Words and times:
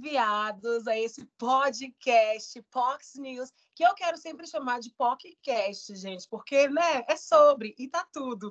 enviados 0.00 0.86
a 0.86 0.98
esse 0.98 1.26
podcast 1.36 2.60
Pox 2.70 3.16
News, 3.16 3.52
que 3.74 3.84
eu 3.84 3.94
quero 3.94 4.16
sempre 4.16 4.46
chamar 4.46 4.80
de 4.80 4.90
podcast, 4.90 5.94
gente, 5.94 6.26
porque 6.26 6.68
né, 6.68 7.04
é 7.06 7.16
sobre 7.16 7.74
e 7.78 7.86
tá 7.86 8.06
tudo. 8.10 8.50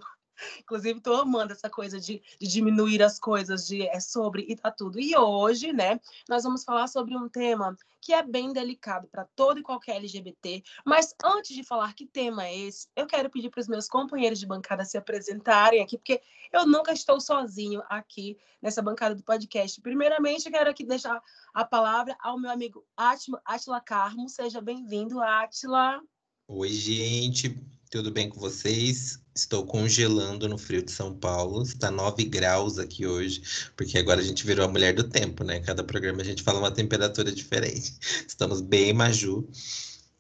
Inclusive, 0.60 1.00
estou 1.00 1.16
amando 1.16 1.52
essa 1.52 1.70
coisa 1.70 2.00
de, 2.00 2.22
de, 2.40 2.48
diminuir 2.48 3.02
as 3.02 3.20
coisas, 3.20 3.68
de 3.68 3.82
é 3.88 4.00
sobre 4.00 4.46
e 4.48 4.56
tá 4.56 4.72
tudo. 4.72 5.00
E 5.00 5.18
hoje, 5.18 5.74
né, 5.74 6.00
nós 6.30 6.44
vamos 6.44 6.64
falar 6.64 6.88
sobre 6.88 7.18
um 7.18 7.28
tema 7.28 7.76
que 8.02 8.14
é 8.14 8.24
bem 8.24 8.54
delicado 8.54 9.08
para 9.08 9.26
todo 9.36 9.60
e 9.60 9.64
qualquer 9.64 9.98
LGBT. 9.98 10.64
Mas 10.86 11.14
antes 11.24 11.56
de 11.56 11.64
falar 11.64 11.94
que 11.94 12.06
tema 12.06 12.46
é 12.46 12.58
esse, 12.58 12.88
eu 12.96 13.06
quero 13.06 13.30
pedir 13.30 13.50
para 13.50 13.62
os 13.62 13.68
meus 13.68 13.88
companheiros 13.88 14.40
de 14.40 14.46
bancada 14.46 14.86
se 14.86 14.98
apresentarem 14.98 15.82
aqui, 15.82 15.98
porque 15.98 16.22
eu 16.52 16.66
nunca 16.66 16.92
estou 16.92 17.20
sozinho 17.20 17.82
aqui 17.90 18.38
nessa 18.62 18.82
bancada 18.82 19.16
do 19.16 19.24
podcast. 19.24 19.82
Primeiramente, 19.82 20.46
eu 20.46 20.52
quero 20.52 20.70
aqui 20.70 20.84
deixar 20.84 21.22
a 21.54 21.66
palavra 21.66 22.16
ao 22.20 22.40
meu 22.40 22.52
amigo 22.52 22.86
Atila 22.98 23.82
Carmo. 23.82 24.30
Seja 24.30 24.62
bem-vindo, 24.62 25.22
Atila. 25.22 26.02
Oi, 26.48 26.70
gente. 26.70 27.79
Tudo 27.90 28.12
bem 28.12 28.30
com 28.30 28.40
vocês? 28.40 29.20
Estou 29.36 29.66
congelando 29.66 30.48
no 30.48 30.60
frio 30.60 30.84
de 30.84 30.92
São 30.92 31.12
Paulo. 31.12 31.64
Está 31.64 31.90
9 31.90 32.24
graus 32.26 32.78
aqui 32.78 33.08
hoje, 33.08 33.42
porque 33.76 33.98
agora 33.98 34.22
a 34.22 34.24
gente 34.24 34.46
virou 34.46 34.64
a 34.64 34.68
mulher 34.68 34.94
do 34.94 35.10
tempo, 35.10 35.44
né? 35.44 35.60
Cada 35.60 35.84
programa 35.84 36.22
a 36.22 36.24
gente 36.24 36.44
fala 36.44 36.60
uma 36.60 36.70
temperatura 36.70 37.32
diferente. 37.32 37.98
Estamos 38.28 38.62
bem 38.62 38.94
maju. 38.94 39.50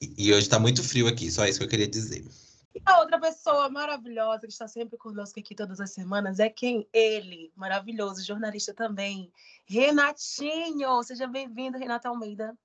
E 0.01 0.33
hoje 0.33 0.47
está 0.47 0.57
muito 0.57 0.81
frio 0.81 1.07
aqui, 1.07 1.29
só 1.31 1.45
isso 1.45 1.59
que 1.59 1.65
eu 1.65 1.69
queria 1.69 1.87
dizer. 1.87 2.25
E 2.73 2.81
a 2.83 3.01
outra 3.01 3.19
pessoa 3.19 3.69
maravilhosa 3.69 4.47
que 4.47 4.53
está 4.53 4.67
sempre 4.67 4.97
conosco 4.97 5.39
aqui 5.39 5.53
todas 5.53 5.79
as 5.79 5.91
semanas 5.91 6.39
é 6.39 6.49
quem? 6.49 6.87
Ele, 6.91 7.51
maravilhoso, 7.55 8.25
jornalista 8.25 8.73
também, 8.73 9.31
Renatinho. 9.67 11.03
Seja 11.03 11.27
bem-vindo, 11.27 11.77
Renata 11.77 12.09
Almeida. 12.09 12.57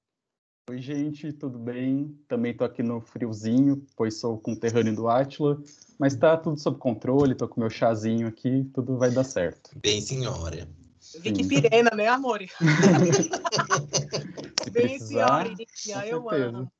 Oi, 0.71 0.79
gente, 0.79 1.31
tudo 1.31 1.59
bem? 1.59 2.19
Também 2.27 2.53
estou 2.53 2.67
aqui 2.67 2.83
no 2.83 2.99
friozinho, 2.99 3.87
pois 3.95 4.19
sou 4.19 4.39
conterrâneo 4.39 4.97
do 4.97 5.11
Átila, 5.11 5.63
mas 5.99 6.15
está 6.15 6.39
tudo 6.39 6.59
sob 6.59 6.79
controle, 6.79 7.33
estou 7.33 7.47
com 7.47 7.61
meu 7.61 7.69
chazinho 7.69 8.27
aqui, 8.27 8.65
tudo 8.73 8.97
vai 8.97 9.11
dar 9.11 9.25
certo. 9.25 9.79
Bem, 9.83 10.01
senhora. 10.01 10.67
Vicky 11.21 11.47
Pirena, 11.47 11.91
né, 11.95 12.09
amor? 12.09 12.41
bem, 14.73 14.99
senhora, 14.99 15.55
eu 16.09 16.31
amo. 16.31 16.73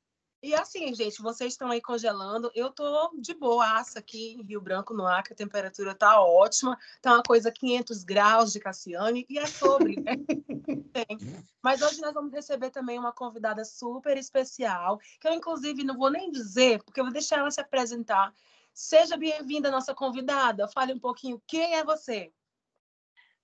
E 0.45 0.53
assim, 0.53 0.93
gente, 0.93 1.23
vocês 1.23 1.53
estão 1.53 1.71
aí 1.71 1.81
congelando. 1.81 2.51
Eu 2.53 2.69
tô 2.69 3.11
de 3.17 3.33
boaça 3.33 3.97
aqui 3.97 4.35
em 4.35 4.43
Rio 4.43 4.61
Branco, 4.61 4.93
no 4.93 5.07
Acre. 5.07 5.33
A 5.33 5.35
temperatura 5.35 5.95
tá 5.95 6.21
ótima. 6.21 6.77
Tá 7.01 7.13
uma 7.13 7.23
coisa 7.23 7.51
500 7.51 8.03
graus 8.03 8.53
de 8.53 8.59
Cassiane. 8.59 9.25
E 9.27 9.39
é 9.39 9.47
sobre, 9.47 9.99
né? 9.99 10.11
Mas 11.63 11.81
hoje 11.81 11.99
nós 11.99 12.13
vamos 12.13 12.31
receber 12.31 12.69
também 12.69 12.99
uma 12.99 13.11
convidada 13.11 13.65
super 13.65 14.15
especial, 14.17 14.99
que 15.19 15.27
eu, 15.27 15.33
inclusive, 15.33 15.83
não 15.83 15.97
vou 15.97 16.11
nem 16.11 16.29
dizer, 16.29 16.83
porque 16.83 16.99
eu 16.99 17.05
vou 17.05 17.13
deixar 17.13 17.39
ela 17.39 17.49
se 17.49 17.59
apresentar. 17.59 18.31
Seja 18.71 19.17
bem-vinda, 19.17 19.71
nossa 19.71 19.95
convidada. 19.95 20.67
Fale 20.67 20.93
um 20.93 20.99
pouquinho 20.99 21.41
quem 21.47 21.73
é 21.73 21.83
você. 21.83 22.31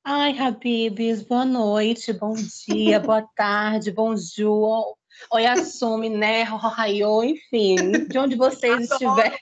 Ai, 0.03 0.37
Habibs, 0.37 1.23
boa 1.23 1.45
noite, 1.45 2.13
bom 2.13 2.35
dia, 2.35 2.99
boa 2.99 3.23
tarde, 3.35 3.91
bonjour. 3.91 5.00
Oi, 5.33 5.45
assume, 5.45 6.09
né? 6.09 6.43
Ohio, 6.51 7.23
enfim, 7.23 7.75
de 8.07 8.17
onde 8.17 8.35
vocês 8.35 8.89
estiverem. 8.89 9.37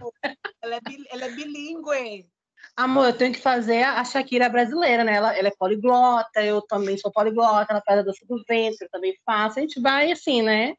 Ela 0.62 0.76
é, 0.76 0.80
ela 1.12 1.26
é 1.26 1.30
bilíngue. 1.32 2.28
Amor, 2.76 3.08
eu 3.08 3.18
tenho 3.18 3.34
que 3.34 3.42
fazer 3.42 3.84
a 3.84 4.04
Shakira 4.06 4.48
brasileira, 4.48 5.04
né? 5.04 5.16
Ela, 5.16 5.38
ela 5.38 5.48
é 5.48 5.54
poliglota, 5.58 6.42
eu 6.42 6.62
também 6.62 6.98
sou 6.98 7.12
poliglota, 7.12 7.72
ela 7.72 7.84
faz 7.86 8.00
a 8.00 8.04
dança 8.04 8.26
do 8.28 8.42
ventre, 8.48 8.86
eu 8.86 8.90
também 8.90 9.14
faço. 9.26 9.60
A 9.60 9.62
gente 9.62 9.82
vai, 9.82 10.12
assim, 10.12 10.42
né? 10.42 10.76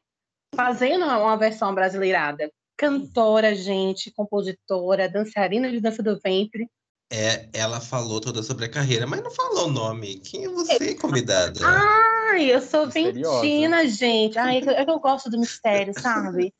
Fazendo 0.55 1.05
uma 1.05 1.37
versão 1.37 1.73
brasileirada. 1.75 2.51
Cantora, 2.75 3.53
gente, 3.53 4.11
compositora, 4.11 5.07
dançarina 5.07 5.69
de 5.69 5.79
dança 5.79 6.01
do 6.01 6.19
ventre. 6.19 6.67
É, 7.13 7.49
ela 7.53 7.79
falou 7.79 8.19
toda 8.19 8.41
sobre 8.41 8.65
a 8.65 8.69
carreira, 8.69 9.05
mas 9.05 9.21
não 9.21 9.29
falou 9.29 9.67
o 9.67 9.71
nome. 9.71 10.19
Quem 10.19 10.45
é 10.45 10.49
você, 10.49 10.95
convidada? 10.95 11.59
Ah! 11.63 12.10
Ai, 12.31 12.49
eu 12.49 12.61
sou 12.61 12.87
ventina, 12.87 13.85
gente. 13.87 14.39
Ai, 14.39 14.57
é 14.57 14.61
que, 14.61 14.69
é 14.69 14.85
que 14.85 14.91
eu 14.91 14.99
gosto 14.99 15.29
do 15.29 15.37
mistério, 15.37 15.93
sabe? 15.99 16.53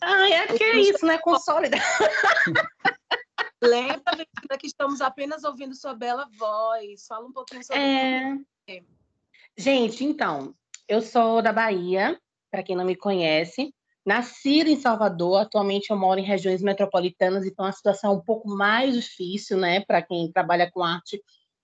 Ai, 0.00 0.32
é 0.32 0.46
que 0.46 0.64
é 0.64 0.78
isso, 0.78 1.04
né? 1.04 1.18
Consolida. 1.18 1.76
Lembra, 3.62 4.16
Ventina, 4.16 4.58
que 4.58 4.66
estamos 4.66 5.02
apenas 5.02 5.44
ouvindo 5.44 5.74
sua 5.74 5.94
bela 5.94 6.26
voz. 6.38 7.06
Fala 7.06 7.26
um 7.26 7.32
pouquinho 7.32 7.62
sobre 7.62 7.80
é... 7.80 8.34
você. 8.34 8.82
Gente, 9.56 10.02
então, 10.02 10.54
eu 10.88 11.02
sou 11.02 11.42
da 11.42 11.52
Bahia, 11.52 12.18
para 12.50 12.62
quem 12.62 12.74
não 12.74 12.84
me 12.84 12.96
conhece. 12.96 13.72
Nascida 14.04 14.70
em 14.70 14.80
Salvador, 14.80 15.42
atualmente 15.42 15.90
eu 15.90 15.96
moro 15.96 16.18
em 16.18 16.24
regiões 16.24 16.62
metropolitanas, 16.62 17.46
então 17.46 17.66
a 17.66 17.70
situação 17.70 18.12
é 18.12 18.16
um 18.16 18.20
pouco 18.20 18.48
mais 18.48 18.94
difícil, 18.94 19.58
né, 19.58 19.80
para 19.80 20.02
quem 20.02 20.32
trabalha 20.32 20.68
com 20.68 20.82
arte 20.82 21.22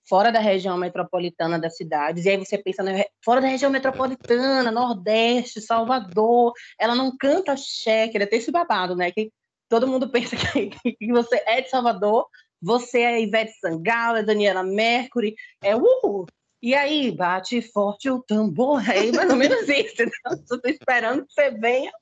fora 0.09 0.33
da 0.33 0.41
região 0.41 0.77
metropolitana 0.79 1.59
das 1.59 1.77
cidades, 1.77 2.25
e 2.25 2.31
aí 2.31 2.37
você 2.37 2.57
pensa 2.57 2.83
né, 2.83 3.05
fora 3.25 3.41
da 3.41 3.49
região 3.49 3.71
metropolitana, 3.71 4.71
Nordeste, 4.71 5.61
Salvador, 5.61 6.53
ela 6.79 6.95
não 6.95 7.17
canta 7.17 7.53
axé, 7.53 8.09
que 8.09 8.27
tem 8.27 8.39
esse 8.39 8.51
babado, 8.51 8.97
né? 8.97 9.11
Que 9.13 9.31
todo 9.69 9.87
mundo 9.87 10.09
pensa 10.13 10.37
que, 10.37 10.71
que 10.97 11.13
você 11.13 11.43
é 11.47 11.61
de 11.61 11.69
Salvador, 11.69 12.27
você 12.61 13.01
é 13.01 13.23
Ivete 13.23 13.53
Sangalo, 13.61 14.19
é 14.19 14.23
Daniela 14.23 14.63
Mercury, 14.63 15.35
é 15.63 15.77
uhul. 15.77 16.27
E 16.61 16.75
aí, 16.75 17.13
bate 17.13 17.63
forte 17.63 18.11
o 18.11 18.21
tambor, 18.21 18.83
é 18.91 19.13
mais 19.13 19.31
ou 19.31 19.37
menos 19.37 19.69
isso. 19.69 20.03
Eu 20.03 20.61
tô 20.61 20.69
esperando 20.69 21.25
que 21.25 21.33
você 21.33 21.51
venha. 21.51 21.93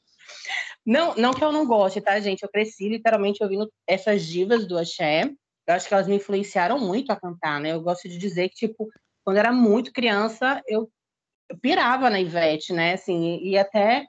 Não, 0.85 1.15
não 1.17 1.33
que 1.33 1.45
eu 1.45 1.53
não 1.53 1.67
goste, 1.67 2.01
tá, 2.01 2.19
gente? 2.21 2.43
Eu 2.43 2.49
cresci 2.49 2.89
literalmente 2.89 3.43
ouvindo 3.43 3.71
essas 3.87 4.25
divas 4.25 4.67
do 4.67 4.79
axé, 4.79 5.31
eu 5.67 5.75
acho 5.75 5.89
que 5.89 5.95
elas 5.95 6.07
me 6.07 6.17
influenciaram 6.17 6.79
muito 6.79 7.11
a 7.11 7.17
cantar, 7.17 7.61
né? 7.61 7.73
Eu 7.73 7.81
gosto 7.81 8.09
de 8.09 8.19
dizer 8.19 8.49
que, 8.51 8.67
tipo, 8.67 8.89
quando 9.25 9.39
era 9.39 9.53
muito 9.53 9.93
criança, 9.93 10.63
eu, 10.67 10.91
eu 11.49 11.59
pirava 11.59 12.09
na 12.09 12.21
Ivete, 12.21 12.73
né? 12.73 12.95
Assim, 12.95 13.39
e 13.43 13.59
até 13.59 14.07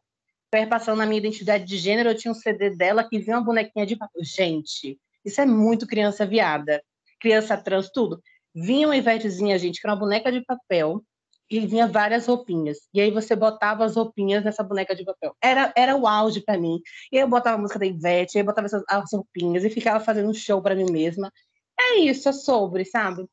perpassando 0.52 0.98
na 0.98 1.06
minha 1.06 1.20
identidade 1.20 1.66
de 1.66 1.78
gênero, 1.78 2.10
eu 2.10 2.18
tinha 2.18 2.32
um 2.32 2.36
CD 2.36 2.70
dela 2.70 3.08
que 3.08 3.20
vinha 3.20 3.38
uma 3.38 3.44
bonequinha 3.46 3.86
de 3.86 3.96
papel. 3.96 4.24
Gente, 4.24 5.00
isso 5.26 5.42
é 5.42 5.46
muito 5.46 5.88
criança 5.88 6.26
viada. 6.26 6.82
Criança 7.20 7.58
trans, 7.58 7.90
tudo. 7.90 8.22
Vinha 8.54 8.88
uma 8.88 8.98
Ivetezinha, 8.98 9.58
gente, 9.58 9.82
que 9.82 9.88
era 9.88 9.94
uma 9.94 10.00
boneca 10.00 10.32
de 10.32 10.42
papel, 10.46 11.04
e 11.50 11.66
vinha 11.66 11.88
várias 11.88 12.28
roupinhas. 12.28 12.78
E 12.94 13.00
aí 13.00 13.10
você 13.10 13.36
botava 13.36 13.86
as 13.86 13.96
roupinhas 13.96 14.44
nessa 14.44 14.64
boneca 14.64 14.96
de 14.96 15.06
papel. 15.06 15.34
Era, 15.42 15.72
era 15.76 15.96
o 15.96 16.08
auge 16.08 16.42
para 16.42 16.58
mim. 16.58 16.80
E 17.12 17.18
aí 17.18 17.24
eu 17.24 17.30
botava 17.30 17.58
a 17.58 17.60
música 17.60 17.80
da 17.80 17.86
Ivete, 17.86 18.38
aí 18.38 18.42
eu 18.42 18.46
botava 18.46 18.68
essas, 18.68 18.84
as 18.88 19.12
roupinhas 19.14 19.64
e 19.64 19.70
ficava 19.70 20.04
fazendo 20.04 20.30
um 20.30 20.34
show 20.34 20.62
para 20.62 20.76
mim 20.76 20.92
mesma. 20.92 21.32
É 21.80 22.00
isso, 22.00 22.28
é 22.28 22.32
sobre, 22.32 22.86
sabe? 22.86 23.28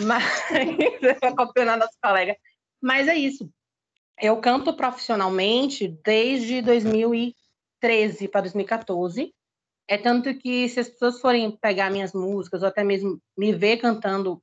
Mas 0.00 0.24
para 1.20 1.34
copiar 1.34 1.78
nossos 1.78 1.96
colegas. 2.02 2.36
Mas 2.80 3.08
é 3.08 3.16
isso. 3.16 3.50
Eu 4.20 4.40
canto 4.40 4.74
profissionalmente 4.74 5.88
desde 6.04 6.60
2013 6.62 8.28
para 8.28 8.42
2014. 8.42 9.32
É 9.88 9.96
tanto 9.96 10.34
que 10.38 10.68
se 10.68 10.80
as 10.80 10.88
pessoas 10.88 11.20
forem 11.20 11.50
pegar 11.50 11.90
minhas 11.90 12.12
músicas 12.12 12.62
ou 12.62 12.68
até 12.68 12.84
mesmo 12.84 13.20
me 13.36 13.52
ver 13.52 13.78
cantando, 13.78 14.42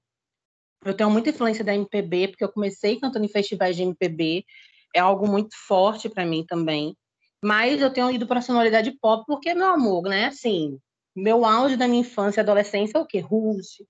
eu 0.84 0.96
tenho 0.96 1.10
muita 1.12 1.30
influência 1.30 1.64
da 1.64 1.76
MPB, 1.76 2.30
porque 2.30 2.44
eu 2.44 2.52
comecei 2.52 3.00
cantando 3.00 3.26
em 3.26 3.30
festivais 3.30 3.76
de 3.76 3.84
MPB. 3.84 4.46
É 4.94 5.00
algo 5.00 5.28
muito 5.28 5.56
forte 5.68 6.10
para 6.10 6.26
mim 6.26 6.46
também. 6.46 6.96
Mas 7.44 7.82
eu 7.82 7.92
tenho 7.92 8.10
ido 8.10 8.26
para 8.26 8.40
a 8.40 8.42
sonoridade 8.42 8.92
pop 9.00 9.24
porque, 9.28 9.54
meu 9.54 9.68
amor, 9.68 10.04
né? 10.04 10.26
Assim, 10.26 10.80
meu 11.16 11.46
auge 11.46 11.78
da 11.78 11.88
minha 11.88 12.02
infância 12.02 12.42
e 12.42 12.44
adolescência 12.44 12.98
é 12.98 13.02
o 13.02 13.06
quê? 13.06 13.20
Ruth, 13.20 13.82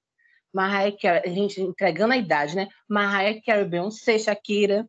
Mariah 0.54 0.96
Carey, 0.98 1.22
a 1.26 1.34
gente 1.34 1.62
entregando 1.62 2.14
a 2.14 2.18
idade, 2.18 2.56
né? 2.56 2.70
Mariah 2.88 3.42
Carey, 3.46 3.66
Beyoncé, 3.66 4.18
Shakira. 4.18 4.88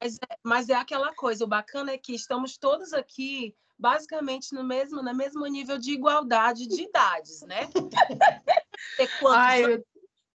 mas, 0.00 0.16
é, 0.16 0.36
mas 0.44 0.68
é 0.68 0.74
aquela 0.74 1.12
coisa, 1.14 1.44
o 1.44 1.48
bacana 1.48 1.92
é 1.92 1.98
que 1.98 2.14
estamos 2.14 2.56
todos 2.56 2.92
aqui 2.92 3.56
basicamente 3.76 4.54
no 4.54 4.62
mesmo, 4.62 5.02
no 5.02 5.14
mesmo 5.14 5.44
nível 5.46 5.76
de 5.76 5.90
igualdade 5.92 6.68
de 6.68 6.82
idades, 6.82 7.42
né? 7.42 7.68
Ai, 9.34 9.82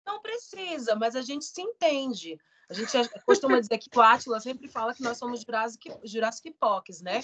Não 0.04 0.20
precisa, 0.20 0.96
mas 0.96 1.14
a 1.14 1.22
gente 1.22 1.44
se 1.44 1.62
entende. 1.62 2.36
A 2.68 2.74
gente 2.74 2.90
costuma 3.24 3.60
dizer 3.60 3.78
que 3.78 3.88
o 3.96 4.02
Átila 4.02 4.40
sempre 4.40 4.66
fala 4.66 4.92
que 4.92 5.02
nós 5.02 5.18
somos 5.18 5.42
Jurassic, 5.42 5.92
Jurassic 6.02 6.50
Pocs, 6.58 7.00
né? 7.00 7.22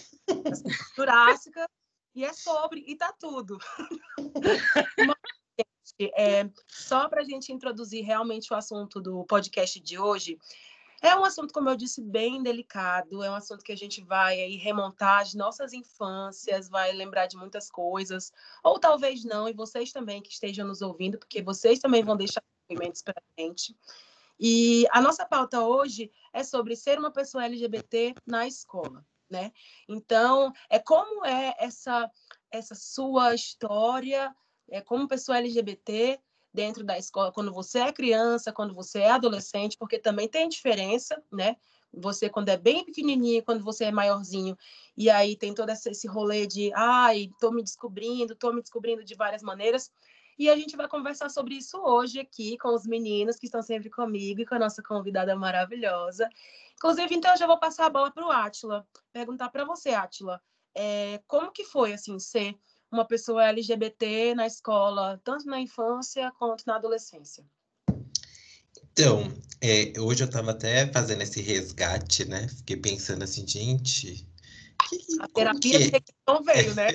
Jurássica 0.94 1.66
e 2.14 2.24
é 2.24 2.32
sobre, 2.32 2.84
e 2.86 2.96
tá 2.96 3.12
tudo. 3.12 3.58
É, 6.16 6.50
só 6.66 7.08
para 7.08 7.20
a 7.20 7.24
gente 7.24 7.52
introduzir 7.52 8.04
realmente 8.04 8.52
o 8.52 8.56
assunto 8.56 9.00
do 9.00 9.24
podcast 9.24 9.78
de 9.78 9.98
hoje, 9.98 10.36
é 11.02 11.16
um 11.16 11.24
assunto, 11.24 11.52
como 11.52 11.68
eu 11.68 11.76
disse, 11.76 12.00
bem 12.00 12.42
delicado. 12.42 13.24
É 13.24 13.30
um 13.30 13.34
assunto 13.34 13.64
que 13.64 13.72
a 13.72 13.76
gente 13.76 14.00
vai 14.00 14.40
aí 14.40 14.56
remontar 14.56 15.20
as 15.20 15.34
nossas 15.34 15.72
infâncias, 15.72 16.68
vai 16.68 16.92
lembrar 16.92 17.26
de 17.26 17.36
muitas 17.36 17.68
coisas, 17.68 18.32
ou 18.62 18.78
talvez 18.78 19.24
não, 19.24 19.48
e 19.48 19.52
vocês 19.52 19.90
também 19.90 20.22
que 20.22 20.32
estejam 20.32 20.66
nos 20.66 20.80
ouvindo, 20.80 21.18
porque 21.18 21.42
vocês 21.42 21.80
também 21.80 22.04
vão 22.04 22.16
deixar 22.16 22.42
depoimentos 22.68 23.02
para 23.02 23.20
a 23.20 23.40
gente. 23.40 23.76
E 24.38 24.86
a 24.92 25.00
nossa 25.00 25.26
pauta 25.26 25.60
hoje 25.60 26.10
é 26.32 26.44
sobre 26.44 26.76
ser 26.76 27.00
uma 27.00 27.10
pessoa 27.10 27.44
LGBT 27.46 28.14
na 28.24 28.46
escola, 28.46 29.04
né? 29.32 29.50
Então, 29.88 30.52
é 30.70 30.78
como 30.78 31.24
é 31.24 31.56
essa 31.58 32.08
essa 32.50 32.74
sua 32.74 33.34
história 33.34 34.32
é, 34.70 34.80
como 34.80 35.08
pessoa 35.08 35.38
LGBT 35.38 36.20
dentro 36.52 36.84
da 36.84 36.98
escola, 36.98 37.32
quando 37.32 37.52
você 37.52 37.80
é 37.80 37.92
criança, 37.92 38.52
quando 38.52 38.74
você 38.74 39.00
é 39.00 39.10
adolescente, 39.10 39.76
porque 39.78 39.98
também 39.98 40.28
tem 40.28 40.48
diferença, 40.48 41.22
né? 41.32 41.56
Você 41.94 42.28
quando 42.28 42.50
é 42.50 42.56
bem 42.56 42.84
pequenininho, 42.84 43.42
quando 43.42 43.64
você 43.64 43.84
é 43.86 43.92
maiorzinho, 43.92 44.56
e 44.96 45.10
aí 45.10 45.36
tem 45.36 45.54
todo 45.54 45.70
esse 45.70 46.06
rolê 46.06 46.46
de, 46.46 46.72
ai, 46.74 47.30
tô 47.40 47.50
me 47.50 47.62
descobrindo, 47.62 48.34
tô 48.34 48.52
me 48.52 48.60
descobrindo 48.60 49.04
de 49.04 49.14
várias 49.14 49.42
maneiras. 49.42 49.90
E 50.38 50.48
a 50.48 50.56
gente 50.56 50.76
vai 50.76 50.88
conversar 50.88 51.28
sobre 51.28 51.54
isso 51.54 51.78
hoje 51.78 52.20
aqui 52.20 52.56
com 52.58 52.74
os 52.74 52.86
meninos 52.86 53.36
que 53.36 53.46
estão 53.46 53.62
sempre 53.62 53.90
comigo 53.90 54.40
e 54.40 54.46
com 54.46 54.54
a 54.54 54.58
nossa 54.58 54.82
convidada 54.82 55.36
maravilhosa. 55.36 56.28
Inclusive, 56.74 57.14
então, 57.14 57.30
eu 57.30 57.38
já 57.38 57.46
vou 57.46 57.58
passar 57.58 57.86
a 57.86 57.90
bola 57.90 58.10
para 58.10 58.26
o 58.26 58.30
Átila, 58.30 58.86
perguntar 59.12 59.50
para 59.50 59.64
você, 59.64 59.90
Átila, 59.90 60.40
é, 60.74 61.20
como 61.26 61.52
que 61.52 61.64
foi, 61.64 61.92
assim, 61.92 62.18
ser 62.18 62.56
uma 62.90 63.06
pessoa 63.06 63.46
LGBT 63.46 64.34
na 64.34 64.46
escola, 64.46 65.20
tanto 65.22 65.46
na 65.46 65.60
infância 65.60 66.32
quanto 66.38 66.64
na 66.66 66.76
adolescência? 66.76 67.44
Então, 68.92 69.32
é, 69.60 69.92
hoje 69.98 70.22
eu 70.22 70.26
estava 70.26 70.50
até 70.50 70.90
fazendo 70.92 71.22
esse 71.22 71.40
resgate, 71.40 72.24
né? 72.26 72.48
Fiquei 72.48 72.76
pensando 72.76 73.22
assim, 73.22 73.46
gente. 73.46 74.28
Que, 74.88 74.98
a 75.20 75.28
terapia 75.28 75.78
que... 75.78 76.00
de 76.00 76.04
não 76.26 76.42
veio, 76.42 76.74
né? 76.74 76.88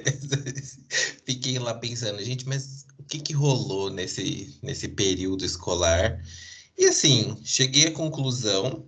Fiquei 1.25 1.57
lá 1.57 1.73
pensando, 1.73 2.23
gente, 2.23 2.47
mas 2.47 2.86
que, 3.07 3.19
que 3.19 3.33
rolou 3.33 3.89
nesse, 3.89 4.57
nesse 4.61 4.87
período 4.87 5.45
escolar? 5.45 6.21
E 6.77 6.85
assim, 6.85 7.37
cheguei 7.43 7.87
à 7.87 7.91
conclusão 7.91 8.87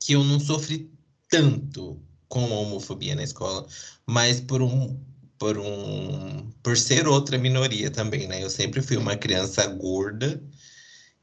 que 0.00 0.14
eu 0.14 0.24
não 0.24 0.40
sofri 0.40 0.90
tanto 1.28 2.00
com 2.28 2.44
a 2.44 2.58
homofobia 2.58 3.14
na 3.14 3.22
escola, 3.22 3.66
mas 4.06 4.40
por 4.40 4.62
um 4.62 5.00
por 5.38 5.58
um 5.58 6.50
por 6.62 6.76
ser 6.76 7.06
outra 7.06 7.38
minoria 7.38 7.90
também, 7.90 8.26
né? 8.26 8.42
Eu 8.42 8.50
sempre 8.50 8.82
fui 8.82 8.96
uma 8.96 9.16
criança 9.16 9.66
gorda 9.66 10.42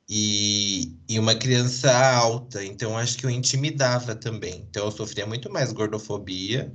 e, 0.07 0.98
e 1.07 1.18
uma 1.19 1.36
criança 1.36 1.92
alta, 1.92 2.63
então 2.63 2.98
acho 2.98 3.18
que 3.18 3.25
eu 3.25 3.30
intimidava 3.30 4.16
também. 4.16 4.66
Então 4.69 4.86
eu 4.86 4.92
sofria 4.92 5.25
muito 5.25 5.50
mais 5.51 5.72
gordofobia 5.72 6.74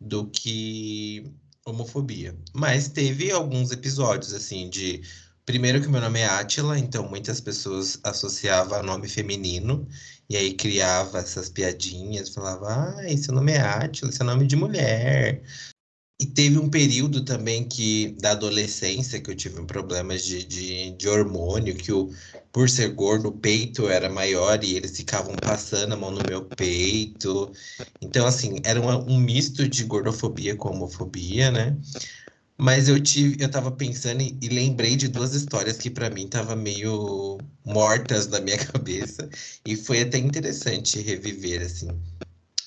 do 0.00 0.26
que 0.28 1.24
homofobia. 1.66 2.36
Mas 2.54 2.88
teve 2.88 3.30
alguns 3.30 3.70
episódios 3.70 4.32
assim 4.32 4.68
de 4.68 5.02
primeiro 5.44 5.80
que 5.80 5.88
meu 5.88 6.00
nome 6.00 6.20
é 6.20 6.26
Átila, 6.26 6.78
então 6.78 7.08
muitas 7.08 7.40
pessoas 7.40 7.98
associavam 8.04 8.82
nome 8.82 9.08
feminino 9.08 9.86
e 10.28 10.36
aí 10.36 10.54
criava 10.54 11.18
essas 11.18 11.50
piadinhas, 11.50 12.30
falava, 12.30 12.68
ah, 12.68 13.16
seu 13.16 13.34
nome 13.34 13.52
é 13.52 13.60
Átila, 13.60 14.12
seu 14.12 14.24
nome 14.24 14.46
de 14.46 14.56
mulher. 14.56 15.42
E 16.22 16.26
teve 16.26 16.56
um 16.56 16.70
período 16.70 17.24
também 17.24 17.66
que, 17.68 18.12
da 18.20 18.30
adolescência, 18.30 19.20
que 19.20 19.28
eu 19.28 19.34
tive 19.34 19.64
problemas 19.66 20.24
de, 20.24 20.44
de, 20.44 20.90
de 20.92 21.08
hormônio, 21.08 21.74
que 21.76 21.92
o, 21.92 22.10
por 22.52 22.68
ser 22.70 22.90
gordo, 22.94 23.28
o 23.30 23.32
peito 23.36 23.88
era 23.88 24.08
maior 24.08 24.62
e 24.62 24.76
eles 24.76 24.96
ficavam 24.96 25.36
passando 25.40 25.94
a 25.94 25.96
mão 25.96 26.12
no 26.12 26.22
meu 26.22 26.44
peito. 26.44 27.50
Então, 28.00 28.24
assim, 28.24 28.60
era 28.64 28.80
um, 28.80 29.14
um 29.14 29.18
misto 29.18 29.68
de 29.68 29.82
gordofobia 29.84 30.54
com 30.56 30.68
homofobia, 30.70 31.50
né? 31.50 31.76
Mas 32.58 32.88
eu 32.88 33.02
tive, 33.02 33.36
eu 33.42 33.50
tava 33.50 33.72
pensando 33.72 34.22
e, 34.22 34.38
e 34.42 34.48
lembrei 34.48 34.96
de 34.96 35.08
duas 35.08 35.34
histórias 35.34 35.78
que 35.78 35.90
para 35.90 36.10
mim 36.10 36.28
tava 36.28 36.56
meio 36.56 37.38
mortas 37.64 38.28
na 38.28 38.40
minha 38.40 38.58
cabeça 38.66 39.28
e 39.66 39.76
foi 39.76 40.02
até 40.02 40.18
interessante 40.18 41.00
reviver 41.00 41.62
assim. 41.62 41.88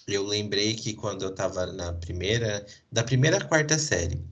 Eu 0.07 0.23
lembrei 0.23 0.75
que 0.75 0.93
quando 0.93 1.23
eu 1.23 1.33
tava 1.33 1.65
na 1.67 1.93
primeira, 1.93 2.65
da 2.91 3.03
primeira 3.03 3.43
quarta 3.43 3.77
série, 3.77 4.23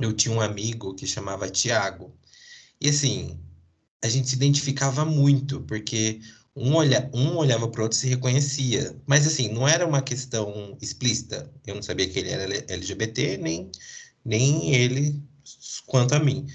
eu 0.00 0.12
tinha 0.12 0.34
um 0.34 0.40
amigo 0.40 0.94
que 0.94 1.06
chamava 1.06 1.50
Tiago. 1.50 2.16
E 2.80 2.88
assim, 2.88 3.38
a 4.02 4.08
gente 4.08 4.28
se 4.28 4.36
identificava 4.36 5.04
muito, 5.04 5.60
porque 5.62 6.20
um, 6.54 6.74
olha, 6.74 7.10
um 7.14 7.36
olhava 7.36 7.68
para 7.68 7.80
o 7.80 7.84
outro 7.84 7.96
e 7.98 8.00
se 8.00 8.08
reconhecia. 8.08 8.96
Mas 9.06 9.26
assim, 9.26 9.48
não 9.48 9.66
era 9.66 9.86
uma 9.86 10.02
questão 10.02 10.76
explícita. 10.80 11.50
Eu 11.66 11.74
não 11.76 11.82
sabia 11.82 12.08
que 12.08 12.18
ele 12.18 12.30
era 12.30 12.72
LGBT, 12.72 13.38
nem 13.38 13.70
nem 14.24 14.74
ele 14.74 15.22
quanto 15.86 16.14
a 16.14 16.20
mim. 16.20 16.46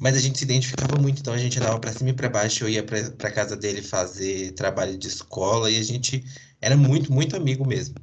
Mas 0.00 0.16
a 0.16 0.20
gente 0.20 0.38
se 0.38 0.44
identificava 0.44 0.96
muito, 1.00 1.20
então 1.20 1.34
a 1.34 1.38
gente 1.38 1.58
andava 1.58 1.78
para 1.78 1.92
cima 1.92 2.10
e 2.10 2.12
para 2.12 2.28
baixo, 2.28 2.64
eu 2.64 2.68
ia 2.68 2.84
para 2.84 3.32
casa 3.32 3.56
dele 3.56 3.82
fazer 3.82 4.52
trabalho 4.52 4.96
de 4.96 5.08
escola 5.08 5.70
e 5.70 5.78
a 5.78 5.82
gente 5.82 6.24
era 6.60 6.76
muito, 6.76 7.12
muito 7.12 7.36
amigo 7.36 7.64
mesmo. 7.66 7.96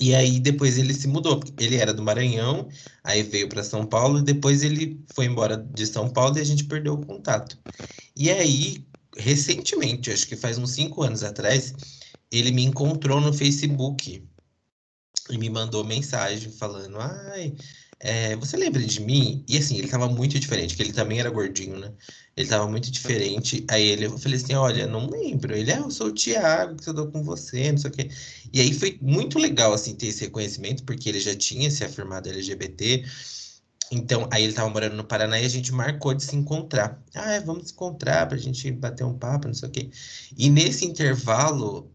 E 0.00 0.14
aí 0.14 0.40
depois 0.40 0.78
ele 0.78 0.94
se 0.94 1.06
mudou, 1.06 1.40
ele 1.58 1.76
era 1.76 1.92
do 1.94 2.02
Maranhão, 2.02 2.68
aí 3.04 3.22
veio 3.22 3.48
para 3.48 3.62
São 3.62 3.86
Paulo 3.86 4.18
e 4.18 4.22
depois 4.22 4.62
ele 4.62 5.00
foi 5.14 5.26
embora 5.26 5.56
de 5.56 5.86
São 5.86 6.10
Paulo 6.10 6.36
e 6.38 6.40
a 6.40 6.44
gente 6.44 6.64
perdeu 6.64 6.94
o 6.94 7.06
contato. 7.06 7.58
E 8.16 8.30
aí, 8.30 8.86
recentemente, 9.16 10.10
acho 10.10 10.26
que 10.26 10.36
faz 10.36 10.58
uns 10.58 10.72
cinco 10.72 11.02
anos 11.02 11.22
atrás, 11.22 11.74
ele 12.30 12.50
me 12.50 12.64
encontrou 12.64 13.20
no 13.20 13.32
Facebook 13.32 14.26
e 15.30 15.38
me 15.38 15.50
mandou 15.50 15.84
mensagem 15.84 16.50
falando: 16.50 16.98
ai, 16.98 17.54
é, 18.04 18.34
você 18.34 18.56
lembra 18.56 18.82
de 18.82 19.00
mim? 19.00 19.44
E 19.48 19.56
assim, 19.56 19.78
ele 19.78 19.86
tava 19.86 20.08
muito 20.08 20.38
diferente, 20.40 20.74
que 20.74 20.82
ele 20.82 20.92
também 20.92 21.20
era 21.20 21.30
gordinho, 21.30 21.78
né? 21.78 21.92
Ele 22.36 22.48
tava 22.48 22.66
muito 22.68 22.90
diferente. 22.90 23.64
Aí 23.70 23.84
ele, 23.86 24.06
eu 24.06 24.18
falei 24.18 24.38
assim, 24.38 24.54
olha, 24.54 24.88
não 24.88 25.08
lembro. 25.08 25.54
Ele, 25.56 25.72
ah, 25.72 25.76
eu 25.78 25.90
sou 25.90 26.08
o 26.08 26.12
Thiago, 26.12 26.76
que 26.76 26.88
eu 26.88 26.94
dou 26.94 27.06
com 27.12 27.22
você, 27.22 27.70
não 27.70 27.78
sei 27.78 27.90
o 27.90 27.92
quê. 27.94 28.10
E 28.52 28.60
aí 28.60 28.72
foi 28.74 28.98
muito 29.00 29.38
legal, 29.38 29.72
assim, 29.72 29.94
ter 29.94 30.08
esse 30.08 30.24
reconhecimento, 30.24 30.82
porque 30.84 31.08
ele 31.08 31.20
já 31.20 31.34
tinha 31.36 31.70
se 31.70 31.84
afirmado 31.84 32.28
LGBT. 32.28 33.04
Então, 33.92 34.28
aí 34.32 34.44
ele 34.44 34.52
tava 34.52 34.68
morando 34.70 34.96
no 34.96 35.04
Paraná 35.04 35.38
e 35.38 35.44
a 35.44 35.48
gente 35.48 35.72
marcou 35.72 36.12
de 36.12 36.24
se 36.24 36.34
encontrar. 36.34 37.00
Ah, 37.14 37.38
vamos 37.40 37.68
se 37.68 37.72
encontrar 37.72 38.26
pra 38.26 38.36
gente 38.36 38.70
bater 38.72 39.04
um 39.04 39.16
papo, 39.16 39.46
não 39.46 39.54
sei 39.54 39.68
o 39.68 39.72
quê. 39.72 39.90
E 40.36 40.50
nesse 40.50 40.84
intervalo, 40.84 41.92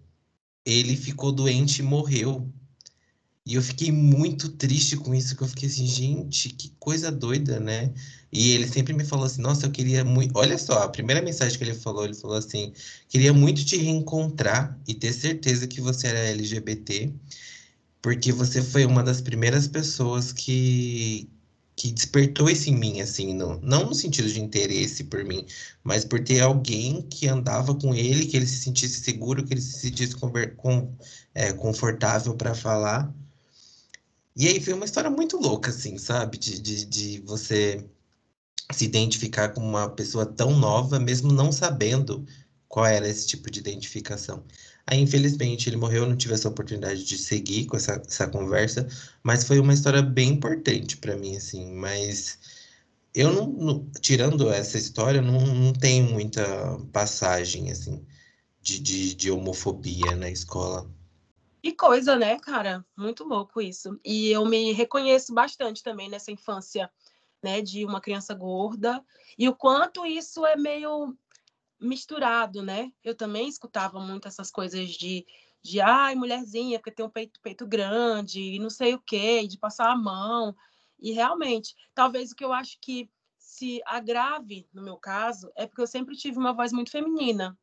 ele 0.65 0.95
ficou 0.95 1.31
doente 1.31 1.79
e 1.79 1.83
morreu. 1.83 2.47
E 3.47 3.55
eu 3.55 3.61
fiquei 3.61 3.91
muito 3.93 4.49
triste 4.49 4.97
com 4.97 5.15
isso, 5.15 5.33
que 5.35 5.41
eu 5.41 5.47
fiquei 5.47 5.69
assim, 5.69 5.87
gente, 5.87 6.49
que 6.49 6.69
coisa 6.79 7.09
doida, 7.09 7.61
né? 7.61 7.93
E 8.31 8.51
ele 8.51 8.67
sempre 8.67 8.93
me 8.93 9.05
falou 9.05 9.25
assim, 9.25 9.41
nossa, 9.41 9.65
eu 9.67 9.71
queria 9.71 10.03
muito. 10.03 10.37
Olha 10.37 10.57
só, 10.57 10.83
a 10.83 10.89
primeira 10.89 11.21
mensagem 11.21 11.57
que 11.57 11.63
ele 11.63 11.73
falou, 11.73 12.03
ele 12.03 12.13
falou 12.13 12.35
assim: 12.35 12.73
queria 13.07 13.31
muito 13.33 13.63
te 13.65 13.77
reencontrar 13.77 14.77
e 14.85 14.93
ter 14.93 15.13
certeza 15.13 15.65
que 15.65 15.79
você 15.79 16.07
era 16.07 16.19
LGBT, 16.31 17.13
porque 18.01 18.31
você 18.33 18.61
foi 18.61 18.85
uma 18.85 19.01
das 19.03 19.21
primeiras 19.21 19.67
pessoas 19.67 20.33
que, 20.33 21.29
que 21.75 21.91
despertou 21.91 22.49
isso 22.49 22.69
em 22.69 22.75
mim, 22.77 23.01
assim, 23.01 23.33
no, 23.33 23.59
não 23.61 23.85
no 23.87 23.95
sentido 23.95 24.29
de 24.29 24.41
interesse 24.41 25.05
por 25.05 25.23
mim, 25.23 25.45
mas 25.83 26.03
por 26.03 26.21
ter 26.23 26.41
alguém 26.41 27.01
que 27.03 27.27
andava 27.29 27.73
com 27.75 27.95
ele, 27.95 28.25
que 28.25 28.35
ele 28.37 28.47
se 28.47 28.57
sentisse 28.59 29.01
seguro, 29.01 29.45
que 29.45 29.53
ele 29.53 29.61
se 29.61 29.79
sentisse 29.81 30.15
com, 30.57 30.93
é, 31.33 31.53
confortável 31.53 32.35
para 32.35 32.53
falar. 32.55 33.13
E 34.37 34.47
aí 34.47 34.59
foi 34.61 34.73
uma 34.73 34.85
história 34.85 35.09
muito 35.09 35.37
louca, 35.37 35.71
assim, 35.71 35.97
sabe? 35.97 36.37
De, 36.37 36.59
de, 36.61 36.85
de 36.85 37.19
você 37.21 37.83
se 38.71 38.85
identificar 38.85 39.49
com 39.49 39.61
uma 39.61 39.89
pessoa 39.89 40.25
tão 40.25 40.57
nova, 40.57 40.99
mesmo 40.99 41.31
não 41.33 41.51
sabendo 41.51 42.25
qual 42.67 42.85
era 42.85 43.07
esse 43.09 43.27
tipo 43.27 43.49
de 43.49 43.59
identificação. 43.59 44.43
Aí, 44.85 44.99
infelizmente, 45.01 45.69
ele 45.69 45.77
morreu, 45.77 46.05
não 46.07 46.15
tive 46.15 46.33
essa 46.35 46.49
oportunidade 46.49 47.03
de 47.03 47.17
seguir 47.17 47.65
com 47.65 47.77
essa, 47.77 48.01
essa 48.07 48.27
conversa, 48.27 48.87
mas 49.23 49.43
foi 49.43 49.59
uma 49.59 49.73
história 49.73 50.01
bem 50.01 50.29
importante 50.33 50.97
para 50.97 51.17
mim, 51.17 51.35
assim. 51.35 51.73
Mas 51.73 52.39
eu 53.13 53.33
não, 53.33 53.47
não, 53.47 53.91
tirando 54.01 54.51
essa 54.51 54.77
história, 54.77 55.21
não, 55.21 55.39
não 55.47 55.73
tenho 55.73 56.09
muita 56.11 56.43
passagem, 56.93 57.71
assim, 57.71 58.05
de, 58.61 58.79
de, 58.79 59.15
de 59.15 59.31
homofobia 59.31 60.15
na 60.15 60.29
escola. 60.29 60.89
Que 61.63 61.71
coisa, 61.73 62.15
né, 62.15 62.39
cara? 62.39 62.85
Muito 62.95 63.23
louco 63.23 63.61
isso. 63.61 63.99
E 64.05 64.29
eu 64.29 64.45
me 64.45 64.71
reconheço 64.73 65.33
bastante 65.33 65.83
também 65.83 66.09
nessa 66.09 66.31
infância, 66.31 66.91
né, 67.43 67.61
de 67.61 67.85
uma 67.85 68.01
criança 68.01 68.33
gorda 68.33 69.03
e 69.37 69.47
o 69.49 69.55
quanto 69.55 70.05
isso 70.05 70.45
é 70.45 70.55
meio 70.55 71.15
misturado, 71.79 72.63
né? 72.63 72.91
Eu 73.03 73.15
também 73.15 73.47
escutava 73.49 73.99
muito 73.99 74.27
essas 74.27 74.51
coisas 74.51 74.89
de 74.91 75.25
de 75.63 75.81
ai, 75.81 76.15
mulherzinha, 76.15 76.79
porque 76.79 76.91
tem 76.91 77.05
um 77.05 77.09
peito, 77.09 77.39
peito 77.41 77.67
grande 77.67 78.41
e 78.41 78.59
não 78.59 78.69
sei 78.69 78.95
o 78.95 79.01
quê, 79.01 79.47
de 79.47 79.57
passar 79.59 79.91
a 79.91 79.97
mão. 79.97 80.55
E 80.99 81.11
realmente, 81.11 81.75
talvez 81.93 82.31
o 82.31 82.35
que 82.35 82.45
eu 82.45 82.53
acho 82.53 82.77
que 82.81 83.09
se 83.37 83.81
agrave 83.85 84.67
no 84.73 84.81
meu 84.83 84.97
caso 84.97 85.51
é 85.57 85.67
porque 85.67 85.81
eu 85.81 85.87
sempre 85.87 86.15
tive 86.15 86.37
uma 86.39 86.53
voz 86.53 86.71
muito 86.73 86.91
feminina 86.91 87.57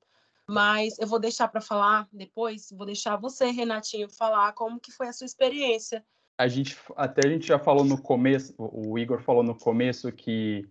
mas 0.48 0.98
eu 0.98 1.06
vou 1.06 1.18
deixar 1.18 1.48
para 1.48 1.60
falar 1.60 2.08
depois, 2.12 2.70
vou 2.70 2.86
deixar 2.86 3.16
você, 3.16 3.50
Renatinho, 3.50 4.08
falar 4.08 4.52
como 4.52 4.80
que 4.80 4.92
foi 4.92 5.08
a 5.08 5.12
sua 5.12 5.26
experiência. 5.26 6.04
A 6.38 6.48
gente 6.48 6.76
até 6.96 7.26
a 7.26 7.30
gente 7.30 7.46
já 7.46 7.58
falou 7.58 7.84
no 7.84 8.00
começo, 8.00 8.54
o 8.58 8.98
Igor 8.98 9.22
falou 9.22 9.42
no 9.42 9.54
começo 9.54 10.10
que 10.10 10.68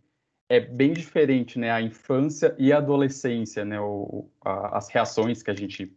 é 0.49 0.59
bem 0.59 0.93
diferente, 0.93 1.57
né? 1.57 1.71
A 1.71 1.81
infância 1.81 2.55
e 2.59 2.71
a 2.71 2.77
adolescência, 2.77 3.63
né? 3.63 3.79
O, 3.79 4.29
a, 4.43 4.77
as 4.77 4.89
reações 4.89 5.41
que 5.41 5.49
a 5.49 5.55
gente 5.55 5.95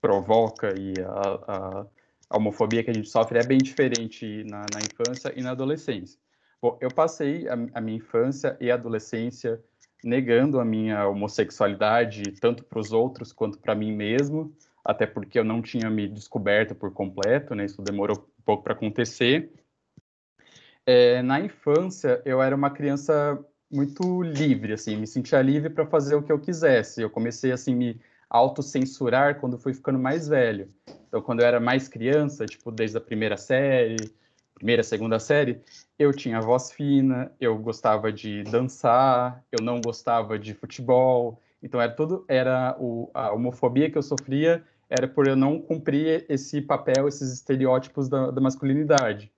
provoca 0.00 0.74
e 0.78 0.94
a, 1.00 1.52
a, 1.52 1.86
a, 2.30 2.36
homofobia 2.36 2.84
que 2.84 2.90
a 2.90 2.94
gente 2.94 3.08
sofre 3.08 3.38
é 3.38 3.44
bem 3.44 3.58
diferente 3.58 4.44
na, 4.44 4.60
na 4.72 4.80
infância 4.80 5.32
e 5.36 5.42
na 5.42 5.50
adolescência. 5.50 6.18
Bom, 6.62 6.78
eu 6.80 6.90
passei 6.90 7.48
a, 7.48 7.80
minha 7.80 7.96
infância 7.96 8.56
e 8.60 8.70
adolescência 8.70 9.62
negando 10.02 10.58
a 10.60 10.64
minha 10.64 11.06
homossexualidade 11.06 12.32
tanto 12.40 12.64
para 12.64 12.78
os 12.78 12.92
outros 12.92 13.32
quanto 13.32 13.58
para 13.58 13.74
mim 13.74 13.92
mesmo, 13.92 14.54
até 14.84 15.06
porque 15.06 15.38
eu 15.38 15.44
não 15.44 15.60
tinha 15.60 15.90
me 15.90 16.08
descoberto 16.08 16.74
por 16.74 16.92
completo, 16.92 17.54
né? 17.54 17.64
Isso 17.64 17.82
demorou 17.82 18.18
um 18.18 18.42
pouco 18.42 18.62
para 18.64 18.72
acontecer. 18.72 19.52
É, 20.86 21.22
na 21.22 21.40
infância, 21.40 22.20
eu 22.24 22.42
era 22.42 22.56
uma 22.56 22.70
criança 22.70 23.38
muito 23.70 24.22
livre, 24.22 24.72
assim, 24.72 24.96
me 24.96 25.06
sentia 25.06 25.40
livre 25.40 25.70
para 25.70 25.86
fazer 25.86 26.14
o 26.16 26.22
que 26.22 26.32
eu 26.32 26.40
quisesse. 26.40 27.00
Eu 27.00 27.10
comecei 27.10 27.52
assim 27.52 27.74
me 27.74 28.00
autocensurar 28.28 29.38
quando 29.38 29.58
fui 29.58 29.74
ficando 29.74 29.98
mais 29.98 30.28
velho. 30.28 30.72
Então, 31.08 31.20
quando 31.20 31.40
eu 31.40 31.46
era 31.46 31.60
mais 31.60 31.88
criança, 31.88 32.46
tipo 32.46 32.70
desde 32.70 32.96
a 32.96 33.00
primeira 33.00 33.36
série, 33.36 33.96
primeira, 34.54 34.82
segunda 34.82 35.18
série, 35.18 35.60
eu 36.00 36.14
tinha 36.14 36.40
voz 36.40 36.72
fina, 36.72 37.30
eu 37.38 37.58
gostava 37.58 38.10
de 38.10 38.42
dançar, 38.44 39.44
eu 39.52 39.62
não 39.62 39.82
gostava 39.82 40.38
de 40.38 40.54
futebol. 40.54 41.38
Então 41.62 41.78
era 41.78 41.92
tudo 41.92 42.24
era 42.26 42.74
o, 42.80 43.10
a 43.12 43.30
homofobia 43.32 43.90
que 43.90 43.98
eu 43.98 44.02
sofria 44.02 44.64
era 44.88 45.06
por 45.06 45.28
eu 45.28 45.36
não 45.36 45.60
cumprir 45.60 46.24
esse 46.26 46.62
papel, 46.62 47.06
esses 47.06 47.30
estereótipos 47.34 48.08
da, 48.08 48.30
da 48.30 48.40
masculinidade. 48.40 49.30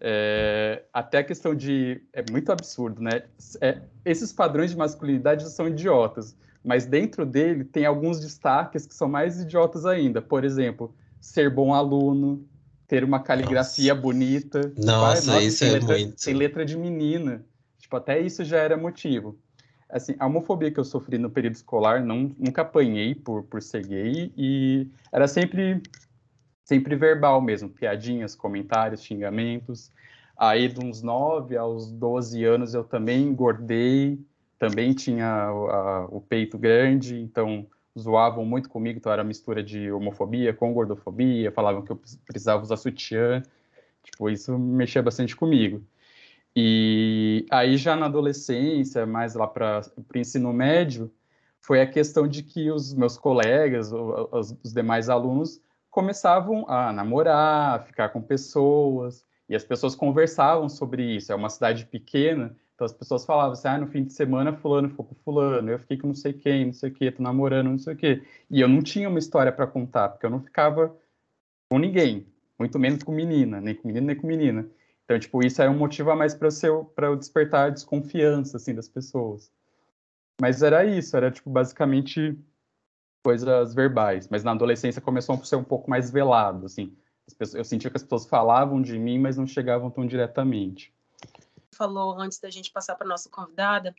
É, 0.00 0.84
até 0.92 1.18
a 1.18 1.24
questão 1.24 1.56
de. 1.56 2.00
É 2.12 2.24
muito 2.30 2.52
absurdo, 2.52 3.02
né? 3.02 3.24
É, 3.60 3.82
esses 4.04 4.32
padrões 4.32 4.70
de 4.70 4.76
masculinidade 4.76 5.50
são 5.50 5.66
idiotas, 5.66 6.36
mas 6.64 6.86
dentro 6.86 7.26
dele 7.26 7.64
tem 7.64 7.84
alguns 7.84 8.20
destaques 8.20 8.86
que 8.86 8.94
são 8.94 9.08
mais 9.08 9.40
idiotas 9.40 9.84
ainda. 9.84 10.22
Por 10.22 10.44
exemplo, 10.44 10.94
ser 11.20 11.50
bom 11.50 11.74
aluno, 11.74 12.48
ter 12.90 13.04
uma 13.04 13.20
caligrafia 13.20 13.94
Nossa. 13.94 14.02
bonita. 14.02 14.72
Nossa, 14.76 15.30
Vai, 15.30 15.44
isso 15.44 15.64
é 15.64 15.70
letra, 15.70 15.96
muito. 15.96 16.24
Tem 16.24 16.34
letra 16.34 16.64
de 16.64 16.76
menina. 16.76 17.46
Tipo, 17.78 17.96
até 17.96 18.18
isso 18.18 18.42
já 18.42 18.58
era 18.58 18.76
motivo. 18.76 19.38
Assim, 19.88 20.16
a 20.18 20.26
homofobia 20.26 20.72
que 20.72 20.80
eu 20.80 20.84
sofri 20.84 21.16
no 21.16 21.30
período 21.30 21.54
escolar, 21.54 22.04
não, 22.04 22.34
nunca 22.36 22.62
apanhei 22.62 23.14
por, 23.14 23.44
por 23.44 23.62
ser 23.62 23.86
gay 23.86 24.32
e 24.36 24.88
era 25.12 25.28
sempre 25.28 25.80
sempre 26.64 26.96
verbal 26.96 27.40
mesmo, 27.40 27.68
piadinhas, 27.68 28.34
comentários, 28.34 29.04
xingamentos. 29.04 29.90
Aí, 30.36 30.66
de 30.66 30.84
uns 30.84 31.00
9 31.00 31.56
aos 31.56 31.92
12 31.92 32.44
anos, 32.44 32.74
eu 32.74 32.82
também 32.82 33.22
engordei, 33.22 34.18
também 34.58 34.92
tinha 34.94 35.26
a, 35.26 36.06
o 36.10 36.20
peito 36.20 36.58
grande, 36.58 37.20
então 37.20 37.66
zoavam 37.98 38.44
muito 38.44 38.68
comigo, 38.68 38.98
então 38.98 39.12
era 39.12 39.24
mistura 39.24 39.62
de 39.62 39.90
homofobia 39.90 40.54
com 40.54 40.72
gordofobia, 40.72 41.50
falavam 41.50 41.82
que 41.82 41.90
eu 41.92 42.00
precisava 42.26 42.62
usar 42.62 42.76
sutiã, 42.76 43.42
tipo, 44.02 44.30
isso 44.30 44.58
mexia 44.58 45.02
bastante 45.02 45.36
comigo. 45.36 45.82
E 46.54 47.46
aí, 47.50 47.76
já 47.76 47.94
na 47.94 48.06
adolescência, 48.06 49.06
mais 49.06 49.34
lá 49.34 49.46
para 49.46 49.82
o 49.96 50.18
ensino 50.18 50.52
médio, 50.52 51.10
foi 51.60 51.80
a 51.80 51.86
questão 51.86 52.26
de 52.26 52.42
que 52.42 52.70
os 52.70 52.92
meus 52.94 53.16
colegas, 53.16 53.92
os, 53.92 54.56
os 54.62 54.72
demais 54.72 55.08
alunos, 55.08 55.60
começavam 55.90 56.64
a 56.68 56.92
namorar, 56.92 57.76
a 57.76 57.82
ficar 57.84 58.08
com 58.10 58.22
pessoas, 58.22 59.24
e 59.48 59.54
as 59.54 59.64
pessoas 59.64 59.94
conversavam 59.94 60.68
sobre 60.68 61.16
isso. 61.16 61.32
É 61.32 61.34
uma 61.34 61.50
cidade 61.50 61.84
pequena, 61.86 62.56
então 62.80 62.86
as 62.86 62.94
pessoas 62.94 63.26
falavam 63.26 63.52
assim, 63.52 63.68
ah, 63.68 63.76
no 63.76 63.86
fim 63.88 64.04
de 64.04 64.14
semana 64.14 64.54
fulano 64.54 64.88
ficou 64.88 65.04
com 65.04 65.14
fulano, 65.16 65.70
eu 65.70 65.78
fiquei 65.78 65.98
com 65.98 66.06
não 66.06 66.14
sei 66.14 66.32
quem, 66.32 66.64
não 66.64 66.72
sei 66.72 66.88
o 66.88 66.94
que, 66.94 67.12
tô 67.12 67.22
namorando, 67.22 67.68
não 67.68 67.78
sei 67.78 67.92
o 67.92 67.96
que. 67.96 68.22
E 68.50 68.58
eu 68.58 68.68
não 68.68 68.80
tinha 68.80 69.06
uma 69.06 69.18
história 69.18 69.52
para 69.52 69.66
contar, 69.66 70.08
porque 70.08 70.24
eu 70.24 70.30
não 70.30 70.40
ficava 70.40 70.96
com 71.68 71.78
ninguém, 71.78 72.26
muito 72.58 72.78
menos 72.78 73.02
com 73.02 73.12
menina, 73.12 73.60
nem 73.60 73.74
com 73.74 73.86
menino, 73.86 74.06
nem 74.06 74.16
com 74.16 74.26
menina. 74.26 74.66
Então, 75.04 75.18
tipo, 75.18 75.44
isso 75.44 75.60
é 75.60 75.68
um 75.68 75.76
motivo 75.76 76.10
a 76.10 76.16
mais 76.16 76.32
para 76.34 76.48
eu, 76.62 76.90
eu 77.02 77.16
despertar 77.16 77.66
a 77.66 77.70
desconfiança, 77.70 78.56
assim, 78.56 78.74
das 78.74 78.88
pessoas. 78.88 79.52
Mas 80.40 80.62
era 80.62 80.82
isso, 80.82 81.14
era, 81.14 81.30
tipo, 81.30 81.50
basicamente 81.50 82.34
coisas 83.22 83.74
verbais, 83.74 84.26
mas 84.30 84.42
na 84.42 84.52
adolescência 84.52 85.02
começou 85.02 85.34
a 85.34 85.44
ser 85.44 85.56
um 85.56 85.64
pouco 85.64 85.90
mais 85.90 86.10
velado, 86.10 86.64
assim. 86.64 86.96
Pessoas, 87.38 87.54
eu 87.56 87.64
sentia 87.64 87.90
que 87.90 87.96
as 87.98 88.02
pessoas 88.02 88.26
falavam 88.26 88.80
de 88.80 88.98
mim, 88.98 89.18
mas 89.18 89.36
não 89.36 89.46
chegavam 89.46 89.90
tão 89.90 90.06
diretamente. 90.06 90.94
Falou 91.74 92.18
antes 92.18 92.38
da 92.38 92.50
gente 92.50 92.70
passar 92.70 92.94
para 92.96 93.06
nossa 93.06 93.28
convidada, 93.30 93.94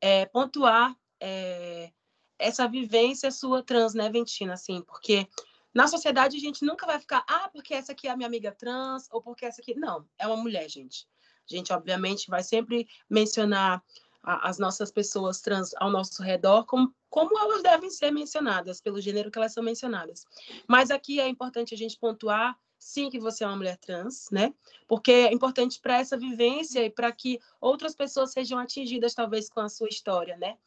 é, 0.00 0.26
pontuar 0.26 0.94
é, 1.20 1.90
essa 2.38 2.68
vivência 2.68 3.30
sua 3.30 3.62
trans, 3.62 3.94
né, 3.94 4.10
assim, 4.52 4.82
porque 4.82 5.26
na 5.74 5.88
sociedade 5.88 6.36
a 6.36 6.40
gente 6.40 6.64
nunca 6.64 6.86
vai 6.86 7.00
ficar, 7.00 7.24
ah, 7.28 7.48
porque 7.52 7.74
essa 7.74 7.92
aqui 7.92 8.06
é 8.06 8.10
a 8.10 8.16
minha 8.16 8.28
amiga 8.28 8.52
trans, 8.52 9.08
ou 9.10 9.20
porque 9.20 9.44
essa 9.44 9.60
aqui. 9.60 9.74
Não, 9.74 10.06
é 10.18 10.26
uma 10.26 10.36
mulher, 10.36 10.68
gente. 10.68 11.08
A 11.50 11.54
gente, 11.54 11.72
obviamente, 11.72 12.30
vai 12.30 12.42
sempre 12.42 12.86
mencionar 13.10 13.82
as 14.22 14.58
nossas 14.58 14.90
pessoas 14.90 15.40
trans 15.40 15.74
ao 15.76 15.90
nosso 15.90 16.22
redor 16.22 16.64
como, 16.64 16.94
como 17.10 17.38
elas 17.38 17.62
devem 17.62 17.90
ser 17.90 18.10
mencionadas, 18.10 18.80
pelo 18.80 19.00
gênero 19.00 19.30
que 19.30 19.38
elas 19.38 19.52
são 19.52 19.62
mencionadas. 19.62 20.24
Mas 20.66 20.90
aqui 20.90 21.20
é 21.20 21.28
importante 21.28 21.74
a 21.74 21.76
gente 21.76 21.98
pontuar, 21.98 22.56
sim, 22.84 23.08
que 23.08 23.18
você 23.18 23.42
é 23.42 23.46
uma 23.46 23.56
mulher 23.56 23.78
trans, 23.78 24.28
né? 24.30 24.52
Porque 24.86 25.10
é 25.10 25.32
importante 25.32 25.80
para 25.80 25.98
essa 25.98 26.18
vivência 26.18 26.84
e 26.84 26.90
para 26.90 27.10
que 27.10 27.40
outras 27.58 27.94
pessoas 27.94 28.30
sejam 28.30 28.58
atingidas, 28.58 29.14
talvez, 29.14 29.48
com 29.48 29.60
a 29.60 29.70
sua 29.70 29.88
história, 29.88 30.36
né? 30.36 30.58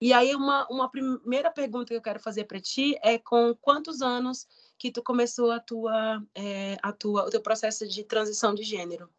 E 0.00 0.10
aí, 0.12 0.34
uma, 0.34 0.66
uma 0.70 0.90
primeira 0.90 1.50
pergunta 1.50 1.88
que 1.88 1.94
eu 1.94 2.02
quero 2.02 2.18
fazer 2.18 2.44
para 2.44 2.58
ti 2.58 2.98
é 3.02 3.18
com 3.18 3.54
quantos 3.60 4.00
anos 4.00 4.48
que 4.78 4.90
tu 4.90 5.02
começou 5.02 5.50
a 5.50 5.60
tua, 5.60 6.22
é, 6.34 6.78
a 6.82 6.92
tua, 6.92 7.26
o 7.26 7.30
teu 7.30 7.42
processo 7.42 7.86
de 7.86 8.02
transição 8.04 8.54
de 8.54 8.62
gênero? 8.62 9.10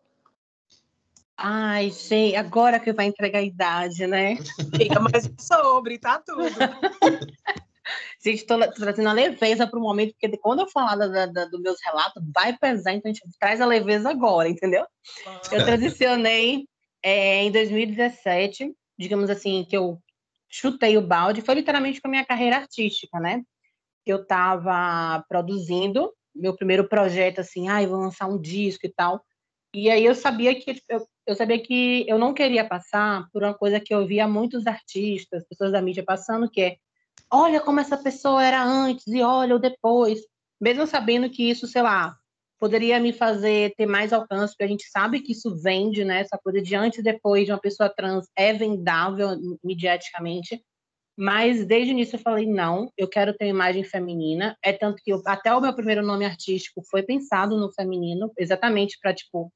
Ai, 1.38 1.92
gente, 1.92 2.36
agora 2.36 2.80
que 2.80 2.92
vai 2.92 3.06
entregar 3.06 3.40
a 3.40 3.44
idade, 3.44 4.08
né? 4.08 4.38
Fica 4.76 5.00
mais 5.00 5.30
sobre, 5.40 6.00
tá 6.00 6.18
tudo. 6.18 6.42
gente, 8.24 8.38
estou 8.40 8.60
trazendo 8.72 9.10
a 9.10 9.14
leveza 9.14 9.68
para 9.68 9.80
o 9.80 9.82
momento, 9.82 10.14
porque 10.20 10.38
quando 10.38 10.62
eu 10.62 10.70
falar 10.70 10.96
da, 10.96 11.26
da, 11.26 11.46
dos 11.46 11.62
meus 11.62 11.78
relatos, 11.84 12.24
vai 12.34 12.58
pesar, 12.58 12.94
então 12.94 13.10
a 13.10 13.14
gente 13.14 13.28
traz 13.40 13.62
a 13.62 13.66
leveza 13.66 14.10
agora, 14.10 14.50
entendeu? 14.50 14.86
Ah. 15.26 15.42
Eu 15.52 15.66
transicionei 15.66 16.66
é, 17.04 17.44
em 17.44 17.52
2017, 17.52 18.74
digamos 18.98 19.30
assim, 19.30 19.66
que 19.70 19.78
eu 19.78 20.02
chutei 20.50 20.98
o 20.98 21.02
balde, 21.02 21.42
foi 21.42 21.56
literalmente 21.56 22.02
com 22.02 22.08
a 22.08 22.12
minha 22.12 22.26
carreira 22.26 22.58
artística, 22.58 23.20
né? 23.20 23.44
Eu 24.06 24.22
estava 24.22 25.24
produzindo 25.28 26.14
meu 26.38 26.56
primeiro 26.56 26.88
projeto, 26.88 27.40
assim, 27.40 27.68
ah, 27.68 27.86
vou 27.86 28.00
lançar 28.00 28.28
um 28.28 28.40
disco 28.40 28.86
e 28.86 28.94
tal. 28.94 29.24
E 29.74 29.90
aí 29.90 30.06
eu 30.06 30.16
sabia 30.16 30.56
que 30.56 30.82
eu, 30.90 31.06
eu 31.26 31.36
sabia 31.36 31.62
que 31.62 32.06
eu 32.08 32.18
não 32.18 32.34
queria 32.34 32.66
passar 32.66 33.28
por 33.32 33.44
uma 33.44 33.54
coisa 33.54 33.80
que 33.80 33.94
eu 33.94 34.06
via 34.06 34.28
muitos 34.28 34.66
artistas, 34.66 35.46
pessoas 35.48 35.72
da 35.72 35.82
mídia 35.82 36.04
passando, 36.04 36.50
que 36.50 36.62
é 36.62 36.78
olha 37.32 37.60
como 37.62 37.80
essa 37.80 37.98
pessoa 37.98 38.44
era 38.44 38.64
antes 38.64 39.08
e 39.08 39.22
olha 39.22 39.56
o 39.56 39.60
depois, 39.60 40.20
mesmo 40.60 40.88
sabendo 40.88 41.30
que 41.30 41.50
isso, 41.50 41.68
sei 41.68 41.82
lá, 41.82 42.16
poderia 42.60 43.00
me 43.00 43.14
fazer 43.14 43.74
ter 43.76 43.86
mais 43.86 44.12
alcance, 44.12 44.54
porque 44.54 44.64
a 44.64 44.68
gente 44.68 44.90
sabe 44.90 45.22
que 45.22 45.32
isso 45.32 45.56
vende, 45.62 46.04
né? 46.04 46.22
Essa 46.22 46.38
coisa 46.38 46.62
de 46.62 46.76
antes 46.76 47.00
e 47.00 47.04
depois 47.04 47.46
de 47.46 47.52
uma 47.52 47.60
pessoa 47.60 47.90
trans 47.90 48.28
é 48.36 48.54
vendável 48.54 49.30
mediaticamente. 49.64 50.64
Mas 51.20 51.66
desde 51.66 51.92
o 51.92 51.94
início 51.94 52.16
eu 52.16 52.20
falei, 52.20 52.46
não, 52.46 52.92
eu 52.96 53.08
quero 53.08 53.34
ter 53.36 53.48
imagem 53.48 53.84
feminina. 53.84 54.56
É 54.64 54.72
tanto 54.72 55.02
que 55.04 55.12
eu, 55.12 55.22
até 55.26 55.54
o 55.54 55.62
meu 55.62 55.74
primeiro 55.74 56.06
nome 56.06 56.26
artístico 56.26 56.84
foi 56.90 57.04
pensado 57.04 57.58
no 57.58 57.72
feminino, 57.74 58.32
exatamente 58.38 58.98
para, 59.02 59.14
tipo, 59.14 59.52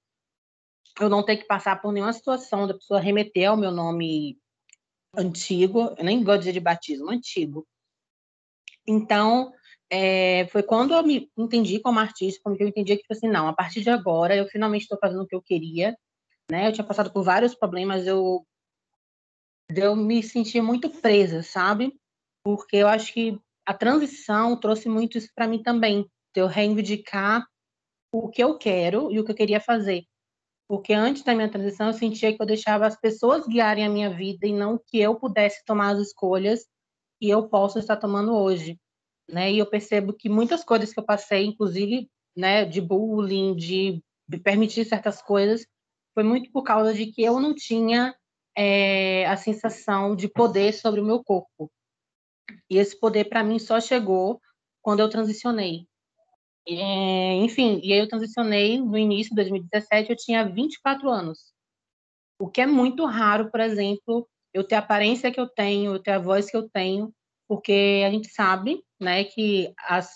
eu 0.99 1.09
não 1.09 1.23
ter 1.23 1.37
que 1.37 1.45
passar 1.45 1.81
por 1.81 1.91
nenhuma 1.91 2.13
situação 2.13 2.67
da 2.67 2.73
pessoa 2.73 2.99
remeter 2.99 3.49
ao 3.49 3.57
meu 3.57 3.71
nome 3.71 4.37
antigo, 5.15 5.93
eu 5.97 6.03
nem 6.03 6.23
gosto 6.23 6.39
de 6.39 6.45
dizer 6.45 6.53
de 6.53 6.59
batismo, 6.59 7.09
antigo. 7.09 7.67
Então, 8.87 9.51
é, 9.89 10.47
foi 10.47 10.63
quando 10.63 10.93
eu 10.93 11.03
me 11.03 11.29
entendi 11.37 11.79
como 11.79 11.99
artista, 11.99 12.39
quando 12.43 12.59
eu 12.61 12.67
entendi 12.67 12.95
que, 12.95 13.01
tipo 13.01 13.13
assim, 13.13 13.27
não, 13.27 13.47
a 13.47 13.53
partir 13.53 13.81
de 13.81 13.89
agora 13.89 14.35
eu 14.35 14.47
finalmente 14.47 14.83
estou 14.83 14.97
fazendo 14.99 15.23
o 15.23 15.27
que 15.27 15.35
eu 15.35 15.41
queria, 15.41 15.95
né? 16.49 16.67
Eu 16.67 16.73
tinha 16.73 16.85
passado 16.85 17.11
por 17.11 17.23
vários 17.23 17.53
problemas, 17.53 18.07
eu, 18.07 18.45
eu 19.69 19.95
me 19.95 20.23
sentia 20.23 20.63
muito 20.63 20.89
presa, 20.89 21.43
sabe? 21.43 21.93
Porque 22.43 22.77
eu 22.77 22.87
acho 22.87 23.13
que 23.13 23.39
a 23.65 23.73
transição 23.73 24.59
trouxe 24.59 24.89
muito 24.89 25.17
isso 25.17 25.29
para 25.35 25.47
mim 25.47 25.61
também, 25.61 26.03
de 26.33 26.41
eu 26.41 26.47
reivindicar 26.47 27.45
o 28.13 28.29
que 28.29 28.43
eu 28.43 28.57
quero 28.57 29.11
e 29.11 29.19
o 29.19 29.25
que 29.25 29.31
eu 29.31 29.35
queria 29.35 29.59
fazer. 29.59 30.03
Porque 30.71 30.93
antes 30.93 31.21
da 31.21 31.35
minha 31.35 31.51
transição, 31.51 31.87
eu 31.87 31.93
sentia 31.93 32.33
que 32.33 32.41
eu 32.41 32.45
deixava 32.45 32.87
as 32.87 32.97
pessoas 32.97 33.45
guiarem 33.45 33.85
a 33.85 33.89
minha 33.89 34.09
vida 34.09 34.47
e 34.47 34.53
não 34.53 34.77
que 34.77 35.01
eu 35.01 35.13
pudesse 35.15 35.61
tomar 35.65 35.89
as 35.89 35.99
escolhas 35.99 36.65
que 37.19 37.29
eu 37.29 37.49
posso 37.49 37.77
estar 37.77 37.97
tomando 37.97 38.33
hoje. 38.33 38.79
Né? 39.29 39.51
E 39.51 39.59
eu 39.59 39.65
percebo 39.65 40.13
que 40.13 40.29
muitas 40.29 40.63
coisas 40.63 40.93
que 40.93 40.97
eu 40.97 41.03
passei, 41.03 41.43
inclusive 41.43 42.09
né, 42.33 42.63
de 42.63 42.79
bullying, 42.79 43.53
de 43.53 44.01
permitir 44.45 44.85
certas 44.85 45.21
coisas, 45.21 45.67
foi 46.13 46.23
muito 46.23 46.49
por 46.53 46.63
causa 46.63 46.93
de 46.93 47.07
que 47.07 47.21
eu 47.21 47.37
não 47.41 47.53
tinha 47.53 48.15
é, 48.57 49.25
a 49.25 49.35
sensação 49.35 50.15
de 50.15 50.29
poder 50.29 50.73
sobre 50.73 51.01
o 51.01 51.05
meu 51.05 51.21
corpo. 51.21 51.69
E 52.69 52.77
esse 52.77 52.97
poder, 52.97 53.25
para 53.25 53.43
mim, 53.43 53.59
só 53.59 53.81
chegou 53.81 54.39
quando 54.81 55.01
eu 55.01 55.09
transicionei. 55.09 55.85
É, 56.67 57.35
enfim, 57.37 57.79
e 57.83 57.91
aí 57.91 57.99
eu 57.99 58.07
transicionei 58.07 58.79
no 58.79 58.97
início 58.97 59.29
de 59.31 59.35
2017, 59.35 60.09
eu 60.09 60.15
tinha 60.15 60.47
24 60.47 61.09
anos. 61.09 61.51
O 62.39 62.49
que 62.49 62.61
é 62.61 62.65
muito 62.67 63.05
raro, 63.05 63.49
por 63.51 63.59
exemplo, 63.59 64.27
eu 64.53 64.63
ter 64.63 64.75
a 64.75 64.79
aparência 64.79 65.31
que 65.31 65.39
eu 65.39 65.47
tenho, 65.47 65.93
eu 65.95 66.01
ter 66.01 66.11
a 66.11 66.19
voz 66.19 66.49
que 66.49 66.57
eu 66.57 66.69
tenho, 66.69 67.13
porque 67.47 68.03
a 68.05 68.11
gente 68.11 68.29
sabe, 68.29 68.83
né, 68.99 69.23
que 69.23 69.73
as, 69.87 70.09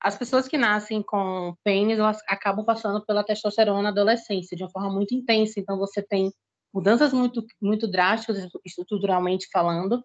as 0.00 0.16
pessoas 0.16 0.48
que 0.48 0.58
nascem 0.58 1.02
com 1.02 1.54
pênis, 1.64 1.98
elas 1.98 2.18
acabam 2.28 2.64
passando 2.64 3.04
pela 3.04 3.24
testosterona 3.24 3.82
na 3.82 3.88
adolescência 3.90 4.56
de 4.56 4.62
uma 4.62 4.70
forma 4.70 4.90
muito 4.90 5.14
intensa. 5.14 5.58
Então, 5.58 5.78
você 5.78 6.02
tem 6.02 6.32
mudanças 6.72 7.12
muito, 7.12 7.44
muito 7.60 7.86
drásticas, 7.90 8.48
estruturalmente 8.64 9.48
falando. 9.52 10.04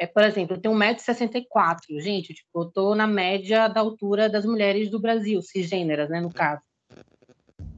É, 0.00 0.06
por 0.06 0.22
exemplo, 0.22 0.56
eu 0.56 0.60
tenho 0.62 0.74
1,64m, 0.74 2.00
gente, 2.00 2.32
tipo, 2.32 2.62
eu 2.62 2.70
tô 2.70 2.94
na 2.94 3.06
média 3.06 3.68
da 3.68 3.80
altura 3.80 4.30
das 4.30 4.46
mulheres 4.46 4.90
do 4.90 4.98
Brasil, 4.98 5.42
cisgêneras, 5.42 6.08
né, 6.08 6.22
no 6.22 6.32
caso. 6.32 6.62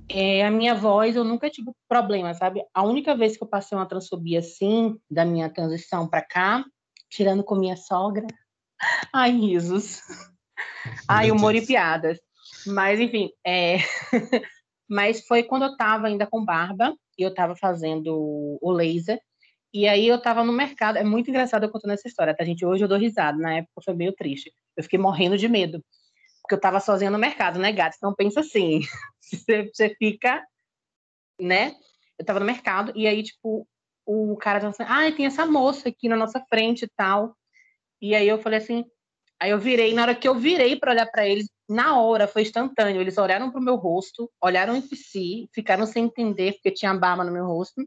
É, 0.09 0.47
a 0.47 0.51
minha 0.51 0.73
voz, 0.73 1.17
eu 1.17 1.25
nunca 1.25 1.51
tive 1.51 1.73
problema, 1.89 2.33
sabe? 2.33 2.63
A 2.73 2.85
única 2.85 3.17
vez 3.17 3.37
que 3.37 3.43
eu 3.43 3.49
passei 3.49 3.77
uma 3.77 3.89
transfobia 3.89 4.39
assim, 4.39 4.97
da 5.11 5.25
minha 5.25 5.51
transição 5.51 6.07
para 6.07 6.23
cá, 6.23 6.65
tirando 7.11 7.43
com 7.43 7.57
minha 7.57 7.77
sogra, 7.77 8.29
ai, 9.13 9.33
risos. 9.33 10.01
Ai, 11.09 11.33
humor 11.33 11.57
e 11.57 11.67
piadas. 11.67 12.21
Mas, 12.65 13.01
enfim, 13.01 13.31
é... 13.45 13.79
mas 14.89 15.27
foi 15.27 15.43
quando 15.43 15.65
eu 15.65 15.73
estava 15.73 16.07
ainda 16.07 16.25
com 16.25 16.45
barba, 16.45 16.95
e 17.19 17.23
eu 17.23 17.31
estava 17.31 17.57
fazendo 17.57 18.59
o 18.63 18.71
laser, 18.71 19.21
e 19.73 19.89
aí 19.89 20.07
eu 20.07 20.17
estava 20.17 20.45
no 20.45 20.53
mercado, 20.53 20.99
é 20.99 21.05
muito 21.05 21.31
engraçado 21.31 21.65
eu 21.65 21.71
contando 21.71 21.93
essa 21.93 22.07
história, 22.07 22.37
tá, 22.37 22.45
gente? 22.45 22.65
Hoje 22.65 22.85
eu 22.85 22.89
dou 22.89 22.99
risada, 22.99 23.39
na 23.39 23.55
época 23.57 23.83
foi 23.83 23.95
meio 23.95 24.13
triste. 24.13 24.53
Eu 24.77 24.83
fiquei 24.83 24.99
morrendo 24.99 25.39
de 25.39 25.49
medo, 25.49 25.83
porque 26.43 26.55
eu 26.55 26.57
estava 26.57 26.81
sozinha 26.81 27.11
no 27.11 27.19
mercado, 27.19 27.59
né, 27.59 27.73
gato? 27.73 27.97
Então 27.97 28.15
pensa 28.15 28.41
assim, 28.41 28.81
você, 29.73 29.95
fica, 29.99 30.45
né? 31.41 31.75
Eu 32.19 32.23
estava 32.23 32.41
no 32.41 32.47
mercado, 32.47 32.93
e 32.95 33.07
aí, 33.07 33.23
tipo, 33.23 33.67
o 34.05 34.37
cara 34.37 34.61
tava 34.61 34.71
assim, 34.71 34.85
ah, 34.87 35.11
tem 35.17 35.27
essa 35.27 35.47
moça 35.47 35.89
aqui 35.89 36.09
na 36.09 36.17
nossa 36.17 36.45
frente 36.49 36.85
e 36.85 36.89
tal. 36.97 37.35
E 38.01 38.15
aí 38.15 38.29
eu 38.29 38.39
falei 38.39 38.59
assim, 38.59 38.85
aí 39.41 39.51
eu 39.51 39.59
virei, 39.59 39.95
na 39.95 40.03
hora 40.03 40.15
que 40.15 40.29
eu 40.29 40.35
virei 40.35 40.77
para 40.77 40.93
olhar 40.93 41.07
para 41.07 41.27
eles, 41.27 41.49
na 41.69 41.99
hora 42.01 42.29
foi 42.29 42.43
instantâneo. 42.43 43.01
Eles 43.01 43.17
olharam 43.17 43.51
para 43.51 43.61
o 43.61 43.65
meu 43.65 43.77
rosto, 43.77 44.31
olharam 44.41 44.77
entre 44.77 44.97
si, 44.97 45.49
ficaram 45.55 45.87
sem 45.87 46.05
entender 46.05 46.53
porque 46.55 46.71
tinha 46.71 46.95
barba 46.95 47.25
no 47.25 47.33
meu 47.33 47.47
rosto. 47.47 47.83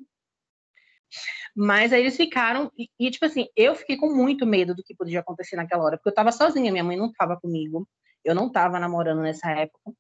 Mas 1.56 1.94
aí 1.94 2.02
eles 2.02 2.18
ficaram, 2.18 2.72
e, 2.78 2.90
e, 3.00 3.10
tipo 3.10 3.26
assim, 3.26 3.48
eu 3.56 3.76
fiquei 3.76 3.96
com 3.98 4.14
muito 4.14 4.46
medo 4.46 4.76
do 4.76 4.84
que 4.84 4.96
podia 4.96 5.22
acontecer 5.22 5.56
naquela 5.56 5.84
hora, 5.84 5.98
porque 5.98 6.10
eu 6.10 6.14
tava 6.14 6.32
sozinha, 6.32 6.72
minha 6.72 6.84
mãe 6.84 6.98
não 6.98 7.12
tava 7.12 7.40
comigo, 7.40 7.88
eu 8.24 8.36
não 8.36 8.52
tava 8.52 8.80
namorando 8.80 9.22
nessa 9.22 9.50
época. 9.52 9.94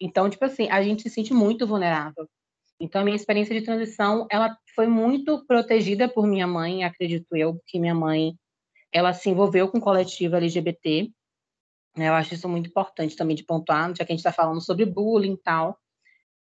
Então, 0.00 0.28
tipo 0.30 0.44
assim, 0.44 0.68
a 0.70 0.82
gente 0.82 1.02
se 1.02 1.10
sente 1.10 1.34
muito 1.34 1.66
vulnerável. 1.66 2.28
Então, 2.80 3.00
a 3.00 3.04
minha 3.04 3.16
experiência 3.16 3.54
de 3.54 3.64
transição, 3.64 4.26
ela 4.30 4.56
foi 4.74 4.86
muito 4.88 5.46
protegida 5.46 6.08
por 6.08 6.26
minha 6.26 6.46
mãe, 6.46 6.82
acredito 6.82 7.36
eu, 7.36 7.54
porque 7.54 7.78
minha 7.78 7.94
mãe, 7.94 8.34
ela 8.92 9.12
se 9.12 9.30
envolveu 9.30 9.68
com 9.68 9.78
o 9.78 9.80
coletivo 9.80 10.36
LGBT. 10.36 11.08
Né? 11.96 12.08
Eu 12.08 12.14
acho 12.14 12.34
isso 12.34 12.48
muito 12.48 12.68
importante 12.68 13.14
também 13.14 13.36
de 13.36 13.44
pontuar, 13.44 13.90
já 13.90 14.04
que 14.04 14.12
a 14.12 14.14
gente 14.14 14.18
está 14.18 14.32
falando 14.32 14.60
sobre 14.60 14.84
bullying 14.84 15.34
e 15.34 15.42
tal. 15.42 15.78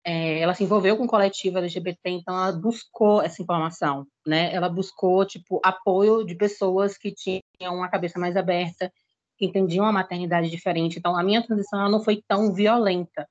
É, 0.04 0.40
ela 0.40 0.54
se 0.54 0.64
envolveu 0.64 0.98
com 0.98 1.04
o 1.04 1.08
coletivo 1.08 1.60
LGBT, 1.60 2.10
então 2.10 2.36
ela 2.36 2.52
buscou 2.52 3.22
essa 3.22 3.42
informação, 3.42 4.08
né? 4.26 4.52
Ela 4.54 4.68
buscou, 4.68 5.26
tipo, 5.26 5.60
apoio 5.64 6.26
de 6.26 6.34
pessoas 6.34 6.98
que 6.98 7.14
tinham 7.14 7.76
uma 7.76 7.90
cabeça 7.90 8.20
mais 8.20 8.36
aberta, 8.36 8.92
que 9.38 9.46
entendiam 9.46 9.86
a 9.86 9.92
maternidade 9.92 10.50
diferente. 10.50 10.98
Então, 10.98 11.16
a 11.16 11.24
minha 11.24 11.46
transição 11.46 11.90
não 11.90 12.04
foi 12.04 12.24
tão 12.28 12.52
violenta. 12.54 13.28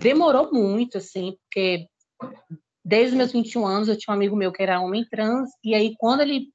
Demorou 0.00 0.52
muito, 0.52 0.98
assim, 0.98 1.36
porque 1.42 1.86
desde 2.84 3.10
os 3.10 3.14
meus 3.14 3.32
21 3.32 3.66
anos 3.66 3.88
eu 3.88 3.96
tinha 3.96 4.12
um 4.12 4.16
amigo 4.16 4.36
meu 4.36 4.52
que 4.52 4.62
era 4.62 4.80
homem 4.80 5.04
trans, 5.08 5.50
e 5.62 5.74
aí 5.74 5.94
quando 5.98 6.22
ele 6.22 6.48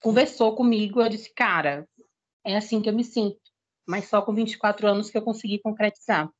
conversou 0.00 0.54
comigo, 0.54 1.00
eu 1.00 1.08
disse, 1.08 1.32
cara, 1.34 1.86
é 2.44 2.56
assim 2.56 2.80
que 2.80 2.88
eu 2.88 2.94
me 2.94 3.04
sinto. 3.04 3.38
Mas 3.86 4.08
só 4.08 4.22
com 4.22 4.34
24 4.34 4.86
anos 4.86 5.10
que 5.10 5.18
eu 5.18 5.22
consegui 5.22 5.58
concretizar. 5.58 6.30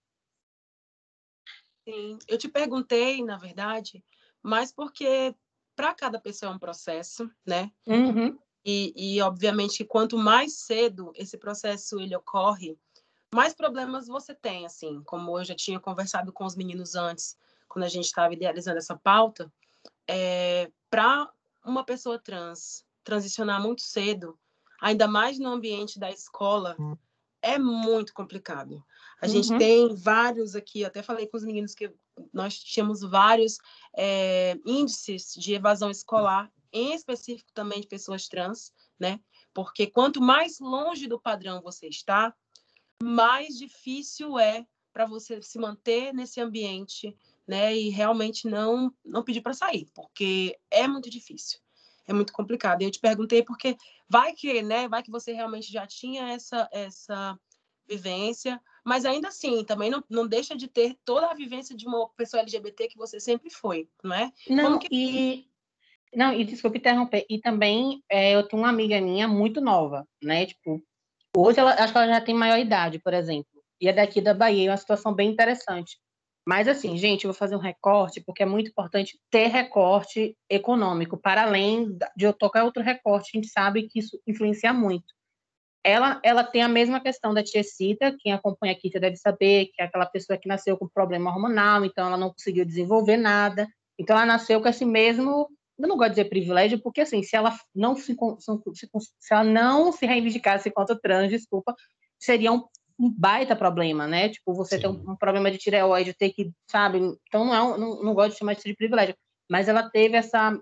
Sim, 1.88 2.18
eu 2.29 2.37
te 2.37 2.48
perguntei, 2.48 3.24
na 3.24 3.38
verdade, 3.38 4.05
mas 4.42 4.70
porque 4.70 5.35
para 5.74 5.94
cada 5.94 6.20
pessoa 6.20 6.53
é 6.53 6.55
um 6.55 6.59
processo, 6.59 7.31
né? 7.46 7.72
Uhum. 7.87 8.38
E, 8.62 8.92
e, 8.94 9.22
obviamente, 9.22 9.87
quanto 9.87 10.18
mais 10.18 10.59
cedo 10.59 11.11
esse 11.14 11.38
processo 11.38 11.98
ele 11.98 12.14
ocorre, 12.14 12.79
mais 13.35 13.55
problemas 13.55 14.07
você 14.07 14.35
tem, 14.35 14.66
assim, 14.66 15.03
como 15.07 15.38
eu 15.38 15.44
já 15.46 15.55
tinha 15.55 15.81
conversado 15.81 16.31
com 16.31 16.44
os 16.44 16.55
meninos 16.55 16.94
antes, 16.94 17.38
quando 17.66 17.87
a 17.87 17.88
gente 17.88 18.05
estava 18.05 18.35
idealizando 18.35 18.77
essa 18.77 18.94
pauta, 18.94 19.51
é, 20.07 20.70
para 20.90 21.33
uma 21.64 21.85
pessoa 21.85 22.18
trans 22.18 22.85
transicionar 23.03 23.62
muito 23.62 23.81
cedo, 23.81 24.38
ainda 24.79 25.09
mais 25.09 25.38
no 25.38 25.48
ambiente 25.48 25.98
da 25.98 26.11
escola, 26.11 26.77
é 27.40 27.59
muito 27.59 28.12
complicado. 28.12 28.85
A 29.20 29.26
uhum. 29.26 29.33
gente 29.33 29.59
tem 29.59 29.94
vários 29.94 30.54
aqui, 30.54 30.85
até 30.85 31.02
falei 31.02 31.26
com 31.26 31.37
os 31.37 31.44
meninos 31.44 31.74
que 31.74 31.92
nós 32.33 32.59
tínhamos 32.59 33.00
vários 33.00 33.59
é, 33.96 34.57
índices 34.64 35.35
de 35.35 35.54
evasão 35.54 35.90
escolar, 35.90 36.50
em 36.72 36.94
específico 36.94 37.50
também 37.52 37.81
de 37.81 37.87
pessoas 37.87 38.28
trans, 38.28 38.72
né? 38.98 39.20
Porque 39.52 39.87
quanto 39.87 40.20
mais 40.20 40.61
longe 40.61 41.07
do 41.07 41.20
padrão 41.20 41.61
você 41.61 41.88
está, 41.88 42.35
mais 43.02 43.57
difícil 43.57 44.38
é 44.38 44.66
para 44.92 45.07
você 45.07 45.40
se 45.42 45.59
manter 45.59 46.12
nesse 46.12 46.40
ambiente, 46.40 47.16
né? 47.46 47.76
E 47.76 47.88
realmente 47.88 48.46
não 48.46 48.92
não 49.04 49.24
pedir 49.24 49.40
para 49.40 49.54
sair, 49.54 49.88
porque 49.94 50.59
é 50.70 50.87
muito 50.87 51.11
difícil, 51.11 51.59
é 52.07 52.12
muito 52.12 52.33
complicado. 52.33 52.83
Eu 52.83 52.90
te 52.90 53.00
perguntei 53.00 53.42
porque 53.42 53.76
vai 54.09 54.33
que, 54.33 54.62
né? 54.62 54.88
Vai 54.88 55.02
que 55.02 55.11
você 55.11 55.33
realmente 55.33 55.72
já 55.72 55.87
tinha 55.87 56.31
essa 56.31 56.68
essa 56.70 57.38
vivência, 57.88 58.61
mas 58.88 59.05
ainda 59.05 59.29
assim, 59.29 59.62
também 59.64 59.90
não, 59.90 60.03
não 60.09 60.27
deixa 60.27 60.57
de 60.57 60.66
ter 60.66 60.96
toda 61.05 61.27
a 61.27 61.35
vivência 61.35 61.77
de 61.77 61.87
uma 61.87 62.09
pessoa 62.16 62.40
LGBT 62.40 62.88
que 62.88 62.96
você 62.96 63.20
sempre 63.20 63.51
foi, 63.51 63.87
não 64.03 64.16
é? 64.16 64.33
Não, 64.48 64.79
que... 64.79 64.88
e 64.90 65.48
não, 66.16 66.33
e 66.33 66.42
desculpe 66.42 66.79
interromper. 66.79 67.27
E 67.29 67.38
também 67.38 68.03
é, 68.09 68.35
eu 68.35 68.48
tenho 68.48 68.62
uma 68.62 68.70
amiga 68.70 68.98
minha 68.98 69.29
muito 69.29 69.61
nova, 69.61 70.09
né? 70.22 70.46
Tipo, 70.46 70.83
hoje 71.37 71.61
ela 71.61 71.74
acho 71.74 71.92
que 71.92 71.98
ela 71.98 72.14
já 72.14 72.20
tem 72.22 72.35
maior 72.35 72.59
idade, 72.59 72.98
por 72.98 73.12
exemplo. 73.12 73.62
E 73.79 73.88
é 73.88 73.92
daqui 73.92 74.22
da 74.22 74.33
Bahia, 74.33 74.68
é 74.68 74.70
uma 74.70 74.77
situação 74.79 75.12
bem 75.12 75.29
interessante. 75.29 75.98
Mas, 76.46 76.66
assim, 76.66 76.96
gente, 76.96 77.27
eu 77.27 77.31
vou 77.31 77.38
fazer 77.38 77.57
um 77.57 77.61
recorte, 77.61 78.22
porque 78.22 78.42
é 78.42 78.46
muito 78.46 78.70
importante 78.70 79.20
ter 79.31 79.48
recorte 79.48 80.35
econômico, 80.48 81.18
para 81.18 81.42
além 81.42 81.94
de 82.16 82.24
eu 82.24 82.33
tocar 82.33 82.64
outro 82.64 82.83
recorte, 82.83 83.33
a 83.35 83.37
gente 83.37 83.51
sabe 83.51 83.87
que 83.87 83.98
isso 83.98 84.18
influencia 84.27 84.72
muito. 84.72 85.12
Ela, 85.88 86.20
ela 86.22 86.44
tem 86.44 86.62
a 86.62 86.68
mesma 86.68 87.01
questão 87.01 87.33
da 87.33 87.42
tia 87.42 87.62
Cita, 87.64 88.14
quem 88.18 88.33
acompanha 88.33 88.72
aqui 88.72 88.90
já 88.92 88.98
deve 88.98 89.16
saber, 89.16 89.66
que 89.72 89.81
é 89.81 89.85
aquela 89.85 90.07
pessoa 90.07 90.38
que 90.38 90.48
nasceu 90.48 90.77
com 90.77 90.87
problema 90.88 91.31
hormonal, 91.31 91.85
então 91.85 92.07
ela 92.07 92.16
não 92.16 92.31
conseguiu 92.31 92.64
desenvolver 92.64 93.16
nada. 93.16 93.66
Então, 93.98 94.16
ela 94.16 94.27
nasceu 94.27 94.61
com 94.61 94.68
esse 94.68 94.85
mesmo, 94.85 95.48
eu 95.79 95.88
não 95.88 95.96
gosto 95.96 96.11
de 96.11 96.16
dizer 96.16 96.29
privilégio, 96.29 96.81
porque, 96.81 97.01
assim, 97.01 97.22
se 97.22 97.35
ela 97.35 97.57
não 97.74 97.96
se, 97.96 98.14
se, 98.38 98.88
se 99.18 99.35
ela 99.35 99.44
não 99.44 99.90
se 99.90 100.05
reivindicasse 100.05 100.68
enquanto 100.68 100.98
trans, 101.01 101.31
desculpa, 101.31 101.74
seria 102.18 102.53
um 102.53 102.64
um 102.98 103.09
baita 103.09 103.55
problema, 103.55 104.09
né? 104.09 104.29
Tipo, 104.29 104.53
você 104.53 104.74
Sim. 104.74 104.83
tem 104.83 104.90
um, 104.90 105.12
um, 105.12 105.16
problema 105.16 105.51
de 105.51 105.59
tireoide, 105.59 106.12
ter 106.12 106.31
que, 106.31 106.51
sabe? 106.68 106.98
Então, 107.29 107.44
não, 107.44 107.55
é 107.55 107.62
um, 107.62 107.79
não, 107.79 108.03
não 108.03 108.14
gosto 108.14 108.33
de 108.33 108.38
chamar 108.38 108.55
isso 108.55 108.66
de 108.66 108.74
privilégio. 108.74 109.14
Mas 109.48 109.68
ela 109.68 109.88
teve 109.88 110.16
essa, 110.16 110.59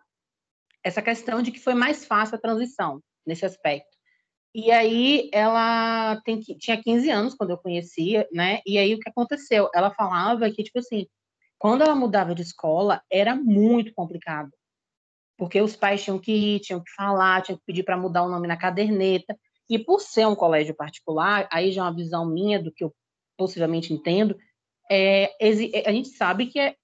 essa 0.84 1.00
questão 1.00 1.40
de 1.40 1.50
que 1.50 1.58
foi 1.58 1.74
mais 1.74 2.04
fácil 2.04 2.36
a 2.36 2.40
transição 2.40 3.00
nesse 3.26 3.46
aspecto. 3.46 3.95
E 4.58 4.70
aí, 4.70 5.28
ela 5.34 6.18
tem, 6.24 6.40
tinha 6.40 6.82
15 6.82 7.10
anos 7.10 7.34
quando 7.34 7.50
eu 7.50 7.58
conhecia, 7.58 8.26
né? 8.32 8.60
E 8.64 8.78
aí, 8.78 8.94
o 8.94 8.98
que 8.98 9.10
aconteceu? 9.10 9.68
Ela 9.74 9.90
falava 9.90 10.50
que, 10.50 10.62
tipo 10.62 10.78
assim, 10.78 11.06
quando 11.58 11.82
ela 11.82 11.94
mudava 11.94 12.34
de 12.34 12.40
escola, 12.40 13.02
era 13.12 13.36
muito 13.36 13.92
complicado. 13.92 14.50
Porque 15.36 15.60
os 15.60 15.76
pais 15.76 16.02
tinham 16.02 16.18
que 16.18 16.32
ir, 16.32 16.60
tinham 16.60 16.82
que 16.82 16.90
falar, 16.92 17.42
tinham 17.42 17.58
que 17.58 17.64
pedir 17.66 17.82
para 17.82 17.98
mudar 17.98 18.22
o 18.22 18.30
nome 18.30 18.48
na 18.48 18.56
caderneta. 18.56 19.38
E 19.68 19.78
por 19.78 20.00
ser 20.00 20.26
um 20.26 20.34
colégio 20.34 20.74
particular, 20.74 21.46
aí 21.52 21.70
já 21.70 21.82
é 21.82 21.84
uma 21.84 21.94
visão 21.94 22.24
minha 22.24 22.58
do 22.58 22.72
que 22.72 22.82
eu 22.82 22.94
possivelmente 23.36 23.92
entendo, 23.92 24.38
é, 24.90 25.34
a 25.86 25.92
gente 25.92 26.08
sabe 26.08 26.46
que 26.46 26.58
é, 26.58 26.74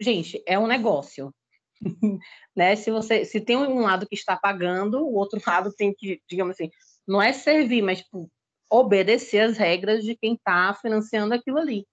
gente, 0.00 0.42
é 0.48 0.58
um 0.58 0.66
negócio. 0.66 1.32
né? 2.56 2.74
Se 2.74 2.90
você 2.90 3.24
se 3.24 3.40
tem 3.40 3.56
um 3.56 3.82
lado 3.82 4.04
que 4.08 4.16
está 4.16 4.36
pagando, 4.36 5.06
o 5.06 5.14
outro 5.14 5.40
lado 5.46 5.72
tem 5.72 5.94
que, 5.94 6.20
digamos 6.28 6.54
assim, 6.54 6.68
não 7.10 7.20
é 7.20 7.32
servir, 7.32 7.82
mas 7.82 8.02
tipo, 8.02 8.30
obedecer 8.70 9.40
as 9.40 9.58
regras 9.58 10.04
de 10.04 10.14
quem 10.14 10.34
está 10.34 10.72
financiando 10.74 11.34
aquilo 11.34 11.58
ali. 11.58 11.84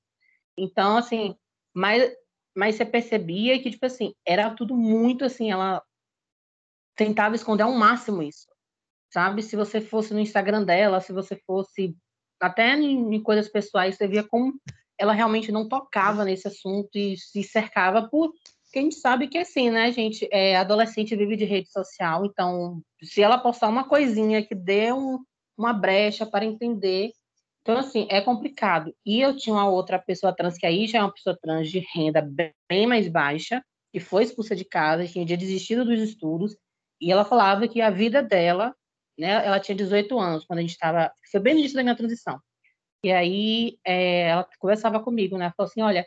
Então, 0.56 0.95
assim, 0.95 1.36
mas, 1.73 2.13
mas 2.56 2.75
você 2.75 2.86
percebia 2.86 3.60
que, 3.60 3.71
tipo 3.71 3.84
assim, 3.84 4.13
era 4.23 4.53
tudo 4.53 4.75
muito 4.75 5.25
assim, 5.25 5.51
ela 5.51 5.84
tentava 6.95 7.34
esconder 7.34 7.63
ao 7.63 7.71
máximo 7.71 8.21
isso, 8.21 8.45
sabe? 9.12 9.41
Se 9.41 9.56
você 9.56 9.82
fosse 9.82 10.13
no 10.13 10.19
Instagram 10.19 10.63
dela, 10.63 11.01
se 11.01 11.12
você 11.12 11.36
fosse 11.47 11.97
até 12.39 12.75
em, 12.75 13.15
em 13.15 13.23
coisas 13.23 13.49
pessoais, 13.49 13.97
você 13.97 14.08
via 14.08 14.23
como 14.23 14.53
ela 14.99 15.13
realmente 15.13 15.51
não 15.51 15.67
tocava 15.67 16.23
nesse 16.23 16.47
assunto 16.47 16.95
e 16.95 17.17
se 17.17 17.43
cercava 17.43 18.08
por 18.08 18.32
que 18.71 18.80
a 18.80 18.82
gente 18.82 18.95
sabe 18.95 19.27
que 19.27 19.38
assim, 19.38 19.69
né, 19.69 19.91
gente, 19.91 20.27
é, 20.32 20.58
adolescente 20.58 21.15
vive 21.15 21.36
de 21.36 21.45
rede 21.45 21.71
social, 21.71 22.25
então 22.25 22.82
se 23.01 23.21
ela 23.21 23.38
postar 23.38 23.69
uma 23.69 23.88
coisinha 23.88 24.45
que 24.45 24.53
dê 24.56 24.91
um, 24.91 25.19
uma 25.58 25.73
brecha 25.73 26.25
para 26.25 26.45
entender, 26.45 27.12
então 27.62 27.77
assim, 27.77 28.08
é 28.10 28.21
complicado. 28.21 28.93
E 29.06 29.21
eu 29.21 29.36
tinha 29.36 29.53
uma 29.53 29.69
outra 29.69 29.99
pessoa 29.99 30.36
trans 30.36 30.58
que 30.58 30.65
aí 30.65 30.88
já 30.88 30.99
é 30.99 31.01
uma 31.01 31.13
pessoa 31.13 31.38
trans 31.41 31.69
de 31.69 31.86
renda 31.93 32.21
bem 32.69 32.88
mais 32.88 33.08
baixa, 33.08 33.63
que 33.91 33.99
foi 33.99 34.23
expulsa 34.23 34.56
de 34.56 34.65
casa, 34.65 35.08
tinha 35.08 35.25
desistido 35.25 35.86
dos 35.86 35.99
estudos, 36.01 36.56
e 37.01 37.12
ela 37.12 37.25
falava 37.25 37.67
que 37.67 37.82
a 37.82 37.89
vida 37.89 38.21
dela, 38.23 38.75
né, 39.17 39.45
ela 39.45 39.60
tinha 39.60 39.75
18 39.75 40.17
anos 40.19 40.45
quando 40.45 40.60
a 40.60 40.62
gente 40.62 40.71
estava, 40.71 41.12
foi 41.32 41.39
bem 41.39 41.53
no 41.53 41.60
início 41.60 41.75
da 41.75 41.84
minha 41.84 41.95
transição. 41.95 42.39
E 43.03 43.12
aí 43.12 43.77
é, 43.86 44.30
ela 44.30 44.47
conversava 44.60 44.99
comigo, 44.99 45.38
né? 45.38 45.53
Falou 45.56 45.69
assim, 45.69 45.82
olha, 45.82 46.06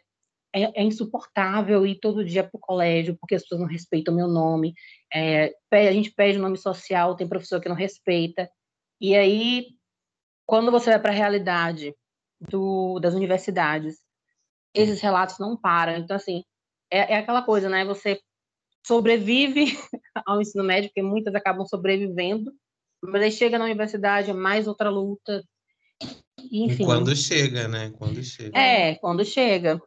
é, 0.53 0.81
é, 0.81 0.83
insuportável 0.83 1.87
ir 1.87 1.99
todo 2.01 2.25
dia 2.25 2.43
para 2.43 2.57
o 2.57 2.61
colégio 2.61 3.17
porque 3.21 3.35
as 3.35 3.43
pessoas 3.43 3.61
não 3.61 3.69
respeitam 3.69 4.13
o 4.13 4.17
meu 4.17 4.29
nome. 4.29 4.75
É, 5.13 5.53
a 5.71 5.93
gente 5.93 6.11
pede 6.11 6.39
o 6.39 6.43
nome 6.43 6.57
social, 6.57 7.15
tem 7.17 7.29
professor 7.29 7.61
que 7.61 7.69
não 7.69 7.77
respeita. 7.77 8.51
E 9.01 9.15
aí, 9.15 9.69
quando 10.47 10.71
você 10.71 10.91
vai 10.91 11.01
para 11.01 11.13
a 11.13 11.15
realidade 11.15 11.95
do, 12.41 12.99
das 12.99 13.15
universidades, 13.15 13.99
esses 14.75 15.01
relatos 15.01 15.39
não 15.39 15.57
param. 15.57 15.97
Então, 15.97 16.17
assim, 16.17 16.43
é, 16.91 17.15
é 17.15 17.17
aquela 17.19 17.43
coisa, 17.43 17.69
né? 17.69 17.85
Você 17.85 18.21
sobrevive 18.87 19.67
ao 20.27 20.41
ensino 20.41 20.65
médio, 20.65 20.91
porque 20.91 21.03
muitas 21.03 21.35
acabam 21.35 21.67
sobrevivendo, 21.67 22.53
mas 23.03 23.23
aí 23.23 23.33
chega 23.33 23.59
na 23.59 23.65
universidade, 23.65 24.31
é 24.31 24.35
mais 24.35 24.67
outra 24.67 24.91
luta. 24.91 25.43
Enfim. 26.51 26.85
Quando 26.85 27.15
chega, 27.15 27.69
né? 27.69 27.91
Quando 27.91 28.23
chega. 28.23 28.59
É, 28.59 28.95
quando 28.97 29.25
chega. 29.25 29.81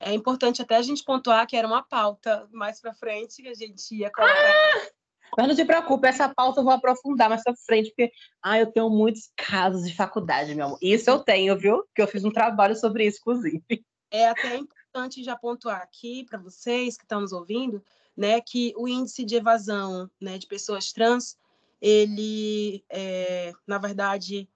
É 0.00 0.14
importante 0.14 0.62
até 0.62 0.76
a 0.76 0.82
gente 0.82 1.04
pontuar 1.04 1.46
que 1.46 1.56
era 1.56 1.66
uma 1.66 1.82
pauta 1.82 2.48
mais 2.50 2.80
para 2.80 2.94
frente 2.94 3.42
que 3.42 3.48
a 3.48 3.54
gente 3.54 3.94
ia 3.94 4.10
colocar. 4.10 4.34
Ah! 4.34 4.90
Mas 5.36 5.46
não 5.46 5.54
se 5.54 5.64
preocupe, 5.64 6.08
essa 6.08 6.28
pauta 6.28 6.60
eu 6.60 6.64
vou 6.64 6.72
aprofundar 6.72 7.28
mais 7.28 7.42
para 7.42 7.54
frente, 7.54 7.90
porque 7.90 8.10
ah, 8.42 8.58
eu 8.58 8.72
tenho 8.72 8.90
muitos 8.90 9.30
casos 9.36 9.86
de 9.86 9.94
faculdade, 9.94 10.54
meu 10.54 10.66
amor. 10.66 10.78
Isso 10.82 11.08
eu 11.08 11.20
tenho, 11.20 11.56
viu? 11.56 11.84
Que 11.94 12.02
eu 12.02 12.08
fiz 12.08 12.24
um 12.24 12.32
trabalho 12.32 12.74
sobre 12.74 13.06
isso, 13.06 13.18
inclusive. 13.20 13.62
É 14.10 14.28
até 14.28 14.56
importante 14.56 15.22
já 15.22 15.36
pontuar 15.36 15.82
aqui 15.82 16.24
para 16.28 16.38
vocês 16.38 16.96
que 16.96 17.04
estão 17.04 17.20
nos 17.20 17.32
ouvindo, 17.32 17.82
né, 18.16 18.40
que 18.40 18.72
o 18.76 18.88
índice 18.88 19.24
de 19.24 19.36
evasão 19.36 20.10
né, 20.20 20.36
de 20.36 20.48
pessoas 20.48 20.92
trans, 20.92 21.38
ele, 21.80 22.84
é, 22.90 23.52
na 23.66 23.78
verdade, 23.78 24.48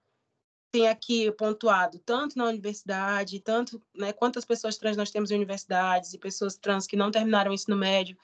tem 0.75 0.89
aqui 0.89 1.31
pontuado 1.31 1.97
tanto 1.99 2.37
na 2.37 2.43
universidade, 2.43 3.39
tanto 3.39 3.81
né, 3.95 4.11
quantas 4.11 4.43
pessoas 4.43 4.77
trans 4.77 4.97
nós 4.97 5.09
temos 5.09 5.31
em 5.31 5.35
universidades 5.35 6.13
e 6.13 6.17
pessoas 6.17 6.57
trans 6.57 6.85
que 6.85 6.97
não 6.97 7.09
terminaram 7.09 7.51
o 7.51 7.53
ensino 7.53 7.77
médio. 7.77 8.17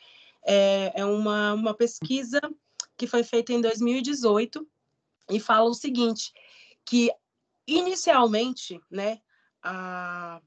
É, 0.43 0.91
é 0.99 1.05
uma, 1.05 1.53
uma 1.53 1.73
pesquisa 1.73 2.41
que 2.97 3.07
foi 3.07 3.23
feita 3.23 3.53
em 3.53 3.61
2018 3.61 4.67
e 5.29 5.39
fala 5.39 5.69
o 5.69 5.73
seguinte, 5.73 6.33
que 6.83 7.09
inicialmente, 7.65 8.81
né, 8.91 9.21
a, 9.63 10.41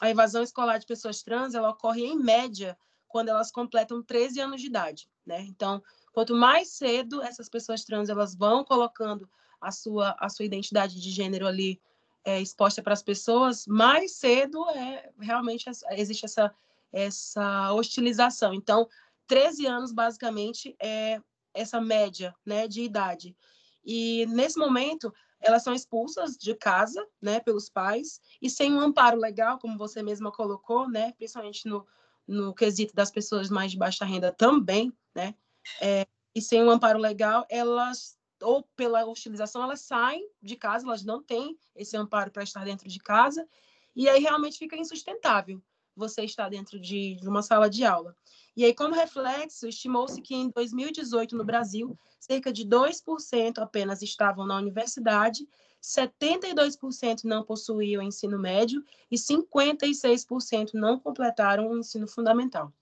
a 0.00 0.10
evasão 0.10 0.42
escolar 0.42 0.78
de 0.78 0.86
pessoas 0.86 1.22
trans, 1.22 1.54
ela 1.54 1.70
ocorre 1.70 2.04
em 2.04 2.18
média 2.18 2.76
quando 3.06 3.28
elas 3.28 3.52
completam 3.52 4.02
13 4.02 4.40
anos 4.40 4.60
de 4.60 4.66
idade, 4.66 5.08
né? 5.24 5.42
Então, 5.42 5.80
quanto 6.12 6.34
mais 6.34 6.70
cedo 6.70 7.22
essas 7.22 7.48
pessoas 7.48 7.84
trans 7.84 8.08
elas 8.08 8.34
vão 8.34 8.64
colocando 8.64 9.30
a 9.64 9.72
sua, 9.72 10.14
a 10.18 10.28
sua 10.28 10.44
identidade 10.44 11.00
de 11.00 11.10
gênero 11.10 11.46
ali 11.46 11.80
é, 12.24 12.40
exposta 12.40 12.82
para 12.82 12.92
as 12.92 13.02
pessoas, 13.02 13.66
mais 13.66 14.12
cedo 14.12 14.68
é 14.70 15.10
realmente 15.20 15.68
existe 15.90 16.24
essa, 16.24 16.54
essa 16.92 17.72
hostilização. 17.72 18.54
Então, 18.54 18.88
13 19.26 19.66
anos, 19.66 19.92
basicamente, 19.92 20.74
é 20.80 21.20
essa 21.52 21.80
média 21.80 22.34
né, 22.44 22.66
de 22.66 22.82
idade. 22.82 23.36
E, 23.84 24.26
nesse 24.26 24.58
momento, 24.58 25.12
elas 25.40 25.62
são 25.62 25.74
expulsas 25.74 26.36
de 26.36 26.54
casa 26.54 27.06
né, 27.20 27.40
pelos 27.40 27.68
pais 27.68 28.20
e 28.40 28.48
sem 28.48 28.72
um 28.72 28.80
amparo 28.80 29.18
legal, 29.18 29.58
como 29.58 29.76
você 29.76 30.02
mesma 30.02 30.32
colocou, 30.32 30.88
né, 30.88 31.12
principalmente 31.12 31.68
no, 31.68 31.86
no 32.26 32.54
quesito 32.54 32.94
das 32.94 33.10
pessoas 33.10 33.50
mais 33.50 33.70
de 33.70 33.78
baixa 33.78 34.04
renda 34.04 34.32
também, 34.32 34.92
né, 35.14 35.34
é, 35.80 36.06
e 36.34 36.40
sem 36.40 36.62
um 36.64 36.70
amparo 36.70 36.98
legal, 36.98 37.46
elas 37.50 38.16
ou 38.44 38.62
pela 38.76 39.04
hostilização, 39.04 39.62
elas 39.62 39.80
saem 39.80 40.28
de 40.42 40.56
casa, 40.56 40.86
elas 40.86 41.04
não 41.04 41.22
têm 41.22 41.58
esse 41.74 41.96
amparo 41.96 42.30
para 42.30 42.42
estar 42.42 42.64
dentro 42.64 42.88
de 42.88 42.98
casa, 42.98 43.48
e 43.96 44.08
aí 44.08 44.20
realmente 44.20 44.58
fica 44.58 44.76
insustentável 44.76 45.62
você 45.96 46.24
estar 46.24 46.48
dentro 46.48 46.78
de, 46.78 47.16
de 47.16 47.28
uma 47.28 47.42
sala 47.42 47.70
de 47.70 47.84
aula. 47.84 48.16
E 48.56 48.64
aí, 48.64 48.74
como 48.74 48.94
reflexo, 48.94 49.66
estimou-se 49.66 50.20
que 50.20 50.34
em 50.34 50.48
2018, 50.50 51.36
no 51.36 51.44
Brasil, 51.44 51.98
cerca 52.20 52.52
de 52.52 52.64
2% 52.64 53.58
apenas 53.58 54.02
estavam 54.02 54.46
na 54.46 54.56
universidade, 54.56 55.46
72% 55.82 57.24
não 57.24 57.44
possuíam 57.44 58.02
ensino 58.02 58.38
médio 58.38 58.82
e 59.10 59.16
56% 59.16 60.70
não 60.74 60.98
completaram 60.98 61.68
o 61.68 61.78
ensino 61.78 62.06
fundamental. 62.08 62.72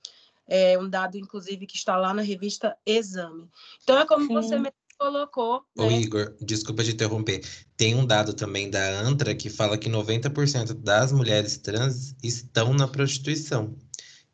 É 0.46 0.78
um 0.78 0.88
dado, 0.88 1.16
inclusive, 1.16 1.66
que 1.66 1.76
está 1.76 1.96
lá 1.96 2.12
na 2.12 2.22
revista 2.22 2.76
Exame. 2.84 3.48
Então, 3.82 3.98
é 3.98 4.06
como 4.06 4.26
Sim. 4.26 4.34
você 4.34 4.58
colocou. 5.02 5.64
Ô, 5.76 5.86
né? 5.86 6.00
Igor, 6.00 6.36
desculpa 6.40 6.84
te 6.84 6.92
interromper. 6.92 7.42
Tem 7.76 7.94
um 7.94 8.06
dado 8.06 8.32
também 8.34 8.70
da 8.70 9.00
ANTRA 9.00 9.34
que 9.34 9.50
fala 9.50 9.76
que 9.76 9.90
90% 9.90 10.74
das 10.74 11.10
mulheres 11.12 11.58
trans 11.58 12.14
estão 12.22 12.72
na 12.72 12.86
prostituição. 12.86 13.74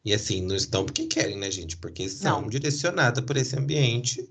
E 0.04 0.12
assim, 0.12 0.42
não 0.42 0.54
estão 0.54 0.84
porque 0.84 1.06
querem, 1.06 1.36
né, 1.36 1.50
gente? 1.50 1.76
Porque 1.76 2.08
são 2.08 2.42
não. 2.42 2.48
direcionadas 2.48 3.24
por 3.24 3.36
esse 3.36 3.58
ambiente, 3.58 4.22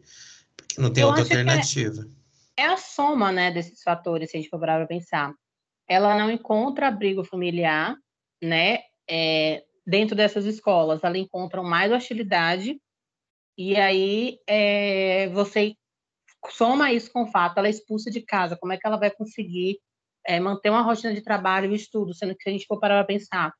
porque 0.55 0.79
não 0.79 0.91
tem 0.91 1.03
Eu 1.03 1.09
outra 1.09 1.21
é 1.21 1.25
alternativa. 1.25 2.07
É, 2.55 2.63
é, 2.63 2.65
a 2.67 2.77
soma, 2.77 3.31
né, 3.31 3.51
desses 3.51 3.81
fatores, 3.81 4.29
se 4.29 4.37
a 4.37 4.39
gente 4.39 4.49
for 4.49 4.59
para 4.59 4.85
pensar. 4.85 5.33
Ela 5.87 6.17
não 6.17 6.29
encontra 6.29 6.87
abrigo 6.87 7.23
familiar, 7.23 7.95
né, 8.41 8.79
é, 9.09 9.63
dentro 9.85 10.15
dessas 10.15 10.45
escolas. 10.45 11.03
Ela 11.03 11.17
encontra 11.17 11.63
mais 11.63 11.91
hostilidade 11.91 12.79
e 13.57 13.75
aí 13.75 14.39
é, 14.45 15.29
você 15.29 15.75
soma 16.49 16.91
isso 16.91 17.11
com 17.11 17.23
o 17.23 17.31
fato, 17.31 17.57
ela 17.57 17.67
é 17.67 17.71
expulsa 17.71 18.09
de 18.09 18.21
casa, 18.21 18.57
como 18.57 18.73
é 18.73 18.77
que 18.77 18.85
ela 18.85 18.97
vai 18.97 19.11
conseguir 19.11 19.79
é, 20.25 20.39
manter 20.39 20.69
uma 20.69 20.81
rotina 20.81 21.13
de 21.13 21.21
trabalho 21.21 21.71
e 21.71 21.75
estudo, 21.75 22.13
sendo 22.13 22.35
que 22.35 22.43
se 22.43 22.49
a 22.49 22.51
gente 22.51 22.65
for 22.67 22.79
parar 22.79 23.03
para 23.03 23.13
pensar, 23.13 23.53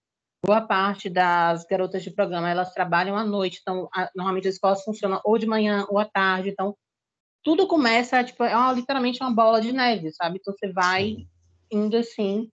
boa 0.46 0.62
parte 0.62 1.10
das 1.10 1.66
garotas 1.66 2.04
de 2.04 2.12
programa, 2.12 2.50
elas 2.50 2.74
trabalham 2.74 3.18
à 3.18 3.26
noite, 3.26 3.60
então, 3.62 3.88
a, 3.94 4.10
normalmente 4.16 4.48
as 4.48 4.56
escolas 4.56 4.84
funcionam 4.84 5.20
ou 5.24 5.38
de 5.38 5.46
manhã 5.46 5.86
ou 5.90 5.98
à 5.98 6.06
tarde, 6.06 6.50
então, 6.50 6.76
tudo 7.44 7.68
começa, 7.68 8.24
tipo, 8.24 8.44
é 8.44 8.56
uma, 8.56 8.74
literalmente 8.74 9.22
uma 9.22 9.32
bola 9.32 9.62
de 9.62 9.72
neve, 9.72 10.12
sabe? 10.12 10.38
Então, 10.40 10.54
você 10.54 10.72
vai 10.72 11.28
indo 11.72 11.98
assim, 11.98 12.50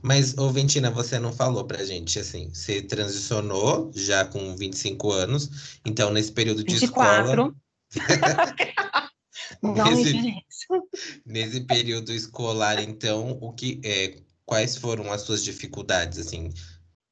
mas, 0.00 0.38
ô 0.38 0.50
Ventina, 0.50 0.90
você 0.90 1.18
não 1.18 1.32
falou 1.32 1.64
pra 1.64 1.84
gente, 1.84 2.18
assim, 2.20 2.50
você 2.52 2.80
transicionou 2.80 3.90
já 3.92 4.24
com 4.24 4.54
25 4.54 5.10
anos, 5.10 5.80
então 5.84 6.10
nesse 6.10 6.30
período 6.30 6.62
de 6.62 6.74
24. 6.74 7.32
escola... 7.32 7.54
nesse, 9.62 10.44
nesse 11.24 11.60
período 11.66 12.12
escolar, 12.12 12.80
então, 12.80 13.38
o 13.40 13.52
que, 13.52 13.80
é, 13.84 14.20
quais 14.44 14.76
foram 14.76 15.12
as 15.12 15.22
suas 15.22 15.42
dificuldades, 15.42 16.18
assim? 16.18 16.50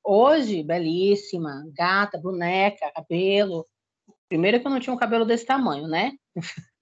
Hoje, 0.02 0.62
belíssima, 0.62 1.64
gata, 1.74 2.18
boneca, 2.18 2.92
cabelo. 2.94 3.66
Primeiro 4.28 4.60
que 4.60 4.66
eu 4.66 4.70
não 4.70 4.80
tinha 4.80 4.92
um 4.92 4.98
cabelo 4.98 5.24
desse 5.24 5.46
tamanho, 5.46 5.88
né? 5.88 6.12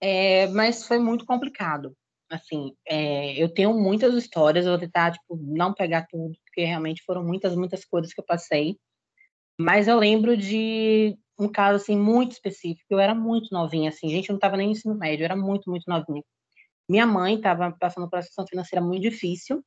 É, 0.00 0.48
mas 0.48 0.86
foi 0.86 0.98
muito 0.98 1.24
complicado. 1.24 1.96
Assim, 2.28 2.74
é, 2.86 3.42
eu 3.42 3.48
tenho 3.48 3.72
muitas 3.72 4.12
histórias, 4.14 4.66
eu 4.66 4.72
vou 4.72 4.80
tentar, 4.80 5.12
tipo, 5.12 5.34
não 5.40 5.72
pegar 5.72 6.06
tudo, 6.10 6.34
porque 6.44 6.62
realmente 6.62 7.02
foram 7.06 7.24
muitas, 7.24 7.56
muitas 7.56 7.86
coisas 7.86 8.12
que 8.12 8.20
eu 8.20 8.24
passei. 8.24 8.76
Mas 9.58 9.88
eu 9.88 9.98
lembro 9.98 10.36
de 10.36 11.16
um 11.38 11.48
caso 11.48 11.76
assim 11.76 11.96
muito 11.96 12.32
específico. 12.32 12.86
Eu 12.90 12.98
era 12.98 13.14
muito 13.14 13.52
novinha, 13.52 13.90
assim, 13.90 14.08
gente, 14.08 14.28
eu 14.28 14.34
não 14.34 14.38
estava 14.38 14.56
nem 14.56 14.66
no 14.66 14.72
ensino 14.72 14.94
médio, 14.94 15.22
eu 15.22 15.26
era 15.26 15.36
muito, 15.36 15.70
muito 15.70 15.84
novinha. 15.88 16.22
Minha 16.88 17.06
mãe 17.06 17.36
estava 17.36 17.72
passando 17.72 18.08
por 18.08 18.16
uma 18.16 18.22
situação 18.22 18.46
financeira 18.46 18.84
muito 18.84 19.02
difícil, 19.02 19.64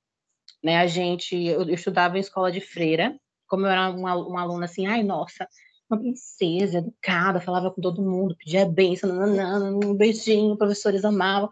né? 0.64 0.78
A 0.78 0.88
gente, 0.88 1.36
eu, 1.36 1.62
eu 1.62 1.74
estudava 1.74 2.18
em 2.18 2.22
escola 2.22 2.52
de 2.52 2.62
freira, 2.62 3.18
como 3.48 3.66
eu 3.66 3.70
era 3.70 3.90
uma, 3.90 4.16
uma 4.16 4.42
aluna 4.42 4.66
assim, 4.66 4.86
ai, 4.86 5.04
nossa, 5.04 5.48
uma 5.90 6.00
princesa, 6.00 6.80
educada, 6.80 7.42
falava 7.42 7.72
com 7.72 7.82
todo 7.82 8.02
mundo, 8.02 8.36
pedia 8.38 8.66
bênção, 8.66 9.10
um 9.10 9.96
beijinho, 9.96 10.58
professores 10.58 11.04
amavam. 11.06 11.50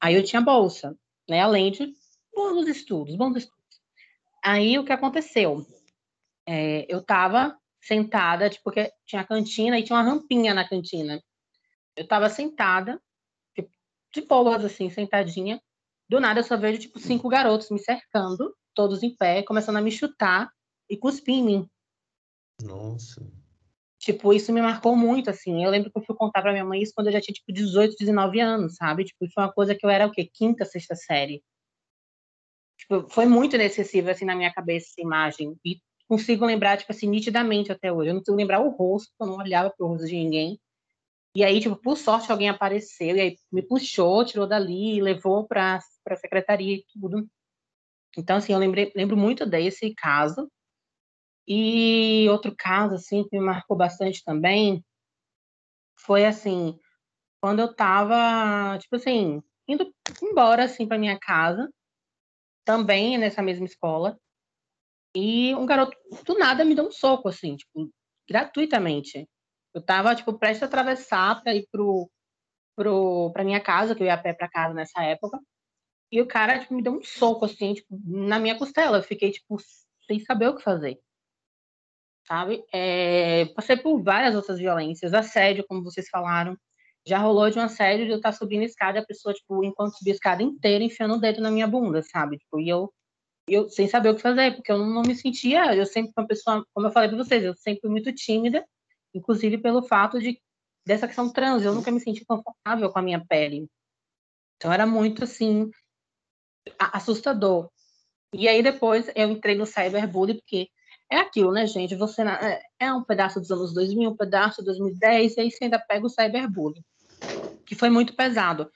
Aí 0.00 0.14
eu 0.14 0.24
tinha 0.24 0.42
bolsa, 0.42 0.96
né? 1.28 1.40
Além 1.40 1.70
de 1.70 1.92
bons 2.34 2.68
estudos, 2.68 3.16
bons 3.16 3.36
estudos. 3.36 3.56
Aí 4.44 4.78
o 4.78 4.84
que 4.84 4.92
aconteceu? 4.92 5.66
É, 6.46 6.86
eu 6.92 7.00
estava 7.00 7.56
sentada, 7.86 8.50
tipo, 8.50 8.64
porque 8.64 8.92
tinha 9.04 9.22
a 9.22 9.26
cantina 9.26 9.78
e 9.78 9.82
tinha 9.84 9.96
uma 9.96 10.04
rampinha 10.04 10.52
na 10.52 10.68
cantina. 10.68 11.22
Eu 11.96 12.02
estava 12.02 12.28
sentada, 12.28 13.00
tipo, 13.54 13.70
de 14.12 14.22
boas, 14.22 14.64
assim, 14.64 14.90
sentadinha. 14.90 15.62
Do 16.08 16.20
nada 16.20 16.40
eu 16.40 16.44
só 16.44 16.56
vejo, 16.56 16.80
tipo, 16.80 16.98
cinco 16.98 17.28
garotos 17.28 17.70
me 17.70 17.78
cercando, 17.78 18.54
todos 18.74 19.02
em 19.02 19.14
pé, 19.14 19.42
começando 19.42 19.76
a 19.76 19.80
me 19.80 19.92
chutar 19.92 20.50
e 20.90 20.96
cuspir 20.96 21.36
em 21.36 21.44
mim. 21.44 21.70
Nossa. 22.62 23.24
Tipo, 23.98 24.32
isso 24.32 24.52
me 24.52 24.60
marcou 24.60 24.96
muito, 24.96 25.30
assim. 25.30 25.64
Eu 25.64 25.70
lembro 25.70 25.90
que 25.90 25.98
eu 25.98 26.02
fui 26.02 26.14
contar 26.14 26.42
pra 26.42 26.52
minha 26.52 26.64
mãe 26.64 26.82
isso 26.82 26.92
quando 26.94 27.06
eu 27.06 27.12
já 27.12 27.20
tinha, 27.20 27.34
tipo, 27.34 27.52
18, 27.52 27.96
19 27.98 28.40
anos, 28.40 28.74
sabe? 28.76 29.04
Tipo, 29.04 29.24
isso 29.24 29.34
foi 29.34 29.44
uma 29.44 29.52
coisa 29.52 29.74
que 29.74 29.86
eu 29.86 29.90
era, 29.90 30.06
o 30.06 30.10
quê? 30.10 30.28
Quinta, 30.32 30.64
sexta 30.64 30.94
série. 30.96 31.42
Tipo, 32.78 33.08
foi 33.08 33.26
muito 33.26 33.56
inexcessivo, 33.56 34.10
assim, 34.10 34.24
na 34.24 34.34
minha 34.34 34.52
cabeça 34.52 34.88
essa 34.88 35.00
imagem. 35.00 35.56
E 35.64 35.80
consigo 36.08 36.46
lembrar, 36.46 36.76
tipo 36.78 36.92
assim, 36.92 37.08
nitidamente 37.08 37.72
até 37.72 37.92
hoje. 37.92 38.10
Eu 38.10 38.14
não 38.14 38.20
consigo 38.20 38.36
lembrar 38.36 38.60
o 38.60 38.70
rosto, 38.70 39.12
eu 39.20 39.26
não 39.26 39.36
olhava 39.36 39.70
pro 39.70 39.86
rosto 39.88 40.06
de 40.06 40.14
ninguém. 40.14 40.60
E 41.34 41.44
aí, 41.44 41.60
tipo, 41.60 41.76
por 41.76 41.96
sorte, 41.96 42.32
alguém 42.32 42.48
apareceu 42.48 43.16
e 43.16 43.20
aí 43.20 43.36
me 43.52 43.62
puxou, 43.62 44.24
tirou 44.24 44.46
dali, 44.46 45.00
levou 45.02 45.46
pra, 45.46 45.80
pra 46.02 46.16
secretaria 46.16 46.76
e 46.76 46.84
tudo. 46.92 47.28
Então, 48.16 48.36
assim, 48.36 48.52
eu 48.52 48.58
lembrei, 48.58 48.92
lembro 48.96 49.16
muito 49.16 49.44
desse 49.44 49.94
caso. 49.94 50.50
E 51.46 52.26
outro 52.30 52.54
caso, 52.56 52.94
assim, 52.94 53.22
que 53.28 53.38
me 53.38 53.44
marcou 53.44 53.76
bastante 53.76 54.24
também, 54.24 54.84
foi, 55.98 56.24
assim, 56.24 56.78
quando 57.40 57.60
eu 57.60 57.74
tava, 57.74 58.78
tipo 58.78 58.96
assim, 58.96 59.42
indo 59.68 59.92
embora, 60.22 60.64
assim, 60.64 60.86
pra 60.86 60.98
minha 60.98 61.18
casa, 61.18 61.70
também 62.64 63.18
nessa 63.18 63.42
mesma 63.42 63.66
escola, 63.66 64.18
e 65.16 65.54
um 65.54 65.66
garoto, 65.66 65.96
do 66.24 66.38
nada, 66.38 66.64
me 66.64 66.74
deu 66.74 66.86
um 66.86 66.92
soco, 66.92 67.28
assim, 67.28 67.56
tipo, 67.56 67.90
gratuitamente. 68.28 69.26
Eu 69.74 69.82
tava, 69.82 70.14
tipo, 70.14 70.38
prestes 70.38 70.62
a 70.64 70.66
atravessar 70.66 71.42
pra 71.42 71.54
ir 71.54 71.66
pro, 71.72 72.10
pro, 72.76 73.30
pra 73.32 73.44
minha 73.44 73.60
casa, 73.60 73.94
que 73.94 74.02
eu 74.02 74.06
ia 74.06 74.14
a 74.14 74.18
pé 74.18 74.34
pra 74.34 74.48
casa 74.48 74.74
nessa 74.74 75.02
época, 75.04 75.40
e 76.12 76.20
o 76.22 76.26
cara, 76.28 76.60
tipo, 76.60 76.74
me 76.74 76.82
deu 76.82 76.94
um 76.94 77.02
soco, 77.02 77.44
assim, 77.46 77.74
tipo, 77.74 77.88
na 78.06 78.38
minha 78.38 78.58
costela. 78.58 78.98
Eu 78.98 79.02
fiquei, 79.02 79.32
tipo, 79.32 79.58
sem 80.06 80.20
saber 80.20 80.48
o 80.48 80.56
que 80.56 80.62
fazer 80.62 80.98
sabe? 82.26 82.64
É, 82.72 83.46
passei 83.54 83.76
por 83.76 84.02
várias 84.02 84.34
outras 84.34 84.58
violências, 84.58 85.14
assédio, 85.14 85.64
como 85.68 85.82
vocês 85.84 86.08
falaram. 86.08 86.56
Já 87.06 87.18
rolou 87.18 87.48
de 87.50 87.58
um 87.58 87.62
assédio 87.62 88.06
de 88.06 88.12
eu 88.12 88.16
estar 88.16 88.32
subindo 88.32 88.62
a 88.62 88.64
escada 88.66 88.98
e 88.98 89.00
a 89.02 89.06
pessoa, 89.06 89.32
tipo, 89.34 89.64
enquanto 89.64 89.96
subia 89.96 90.12
a 90.12 90.16
escada 90.16 90.42
inteira, 90.42 90.82
enfiando 90.84 91.14
o 91.14 91.20
dedo 91.20 91.40
na 91.40 91.50
minha 91.50 91.66
bunda, 91.66 92.02
sabe? 92.02 92.36
Tipo, 92.38 92.60
e 92.60 92.68
eu, 92.68 92.92
eu 93.48 93.68
sem 93.68 93.88
saber 93.88 94.10
o 94.10 94.16
que 94.16 94.22
fazer, 94.22 94.54
porque 94.54 94.72
eu 94.72 94.78
não, 94.78 95.02
me 95.02 95.14
sentia, 95.14 95.74
eu 95.74 95.86
sempre 95.86 96.12
uma 96.16 96.26
pessoa, 96.26 96.64
como 96.74 96.86
eu 96.86 96.92
falei 96.92 97.08
para 97.08 97.18
vocês, 97.18 97.44
eu 97.44 97.54
sempre 97.54 97.88
muito 97.88 98.12
tímida, 98.12 98.64
inclusive 99.14 99.58
pelo 99.58 99.82
fato 99.82 100.18
de 100.18 100.40
dessa 100.84 101.06
questão 101.06 101.32
trans, 101.32 101.64
eu 101.64 101.74
nunca 101.74 101.90
me 101.90 102.00
senti 102.00 102.24
confortável 102.24 102.90
com 102.90 102.98
a 102.98 103.02
minha 103.02 103.24
pele. 103.24 103.68
Então 104.56 104.72
era 104.72 104.86
muito 104.86 105.24
assim 105.24 105.68
assustador. 106.78 107.68
E 108.32 108.48
aí 108.48 108.62
depois 108.62 109.10
eu 109.14 109.30
entrei 109.30 109.56
no 109.56 109.66
cyberbullying 109.66 110.36
porque 110.36 110.68
é 111.10 111.18
aquilo, 111.18 111.52
né, 111.52 111.66
gente? 111.66 111.94
Você 111.96 112.22
é, 112.22 112.62
é 112.80 112.92
um 112.92 113.02
pedaço 113.02 113.40
dos 113.40 113.50
anos 113.50 113.72
2000, 113.72 114.10
um 114.10 114.16
pedaço 114.16 114.60
de 114.60 114.66
2010, 114.66 115.36
e 115.36 115.40
aí 115.40 115.50
você 115.50 115.64
ainda 115.64 115.78
pega 115.78 116.06
o 116.06 116.10
cyberbullying, 116.10 116.82
que 117.64 117.74
foi 117.74 117.90
muito 117.90 118.14
pesado. 118.14 118.70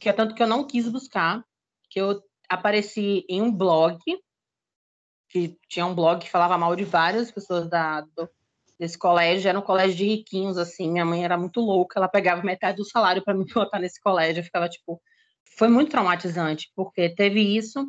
Que 0.00 0.08
é 0.08 0.12
tanto 0.12 0.34
que 0.34 0.42
eu 0.42 0.48
não 0.48 0.66
quis 0.66 0.88
buscar, 0.88 1.44
que 1.88 2.00
eu 2.00 2.20
apareci 2.52 3.24
em 3.28 3.42
um 3.42 3.52
blog, 3.52 3.98
que 5.28 5.56
tinha 5.68 5.86
um 5.86 5.94
blog 5.94 6.20
que 6.20 6.30
falava 6.30 6.58
mal 6.58 6.76
de 6.76 6.84
várias 6.84 7.30
pessoas 7.30 7.68
da, 7.68 8.02
do, 8.02 8.28
desse 8.78 8.98
colégio, 8.98 9.48
era 9.48 9.58
um 9.58 9.62
colégio 9.62 9.96
de 9.96 10.04
riquinhos, 10.04 10.58
assim, 10.58 10.90
minha 10.90 11.04
mãe 11.04 11.24
era 11.24 11.38
muito 11.38 11.60
louca, 11.60 11.98
ela 11.98 12.08
pegava 12.08 12.42
metade 12.42 12.76
do 12.76 12.84
salário 12.84 13.22
para 13.24 13.34
me 13.34 13.44
botar 13.44 13.78
nesse 13.78 14.00
colégio, 14.00 14.40
eu 14.40 14.44
ficava, 14.44 14.68
tipo, 14.68 15.00
foi 15.56 15.68
muito 15.68 15.90
traumatizante, 15.90 16.70
porque 16.74 17.08
teve 17.14 17.40
isso, 17.40 17.86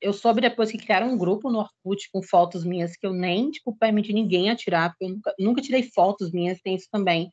eu 0.00 0.12
soube 0.12 0.40
depois 0.40 0.70
que 0.70 0.78
criaram 0.78 1.08
um 1.08 1.18
grupo 1.18 1.50
no 1.50 1.60
Orkut 1.60 2.10
com 2.12 2.22
fotos 2.22 2.64
minhas 2.64 2.94
que 2.96 3.06
eu 3.06 3.12
nem, 3.12 3.50
tipo, 3.50 3.76
permiti 3.76 4.12
ninguém 4.12 4.50
atirar, 4.50 4.90
porque 4.90 5.04
eu 5.06 5.10
nunca, 5.10 5.34
nunca 5.38 5.62
tirei 5.62 5.82
fotos 5.82 6.30
minhas, 6.30 6.60
tem 6.60 6.74
isso 6.74 6.88
também. 6.92 7.30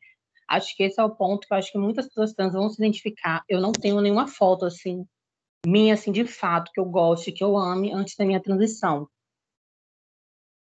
Acho 0.48 0.74
que 0.76 0.82
esse 0.82 1.00
é 1.00 1.04
o 1.04 1.14
ponto 1.14 1.46
que 1.46 1.52
eu 1.52 1.58
acho 1.58 1.70
que 1.70 1.78
muitas 1.78 2.06
pessoas 2.06 2.32
trans 2.32 2.52
vão 2.54 2.68
se 2.70 2.82
identificar. 2.82 3.44
Eu 3.48 3.60
não 3.60 3.72
tenho 3.72 4.00
nenhuma 4.00 4.26
foto, 4.26 4.64
assim, 4.64 5.04
minha, 5.66 5.94
assim, 5.94 6.10
de 6.10 6.24
fato, 6.24 6.70
que 6.72 6.80
eu 6.80 6.84
goste, 6.84 7.32
que 7.32 7.42
eu 7.42 7.56
ame 7.56 7.92
antes 7.92 8.16
da 8.16 8.24
minha 8.24 8.42
transição. 8.42 9.08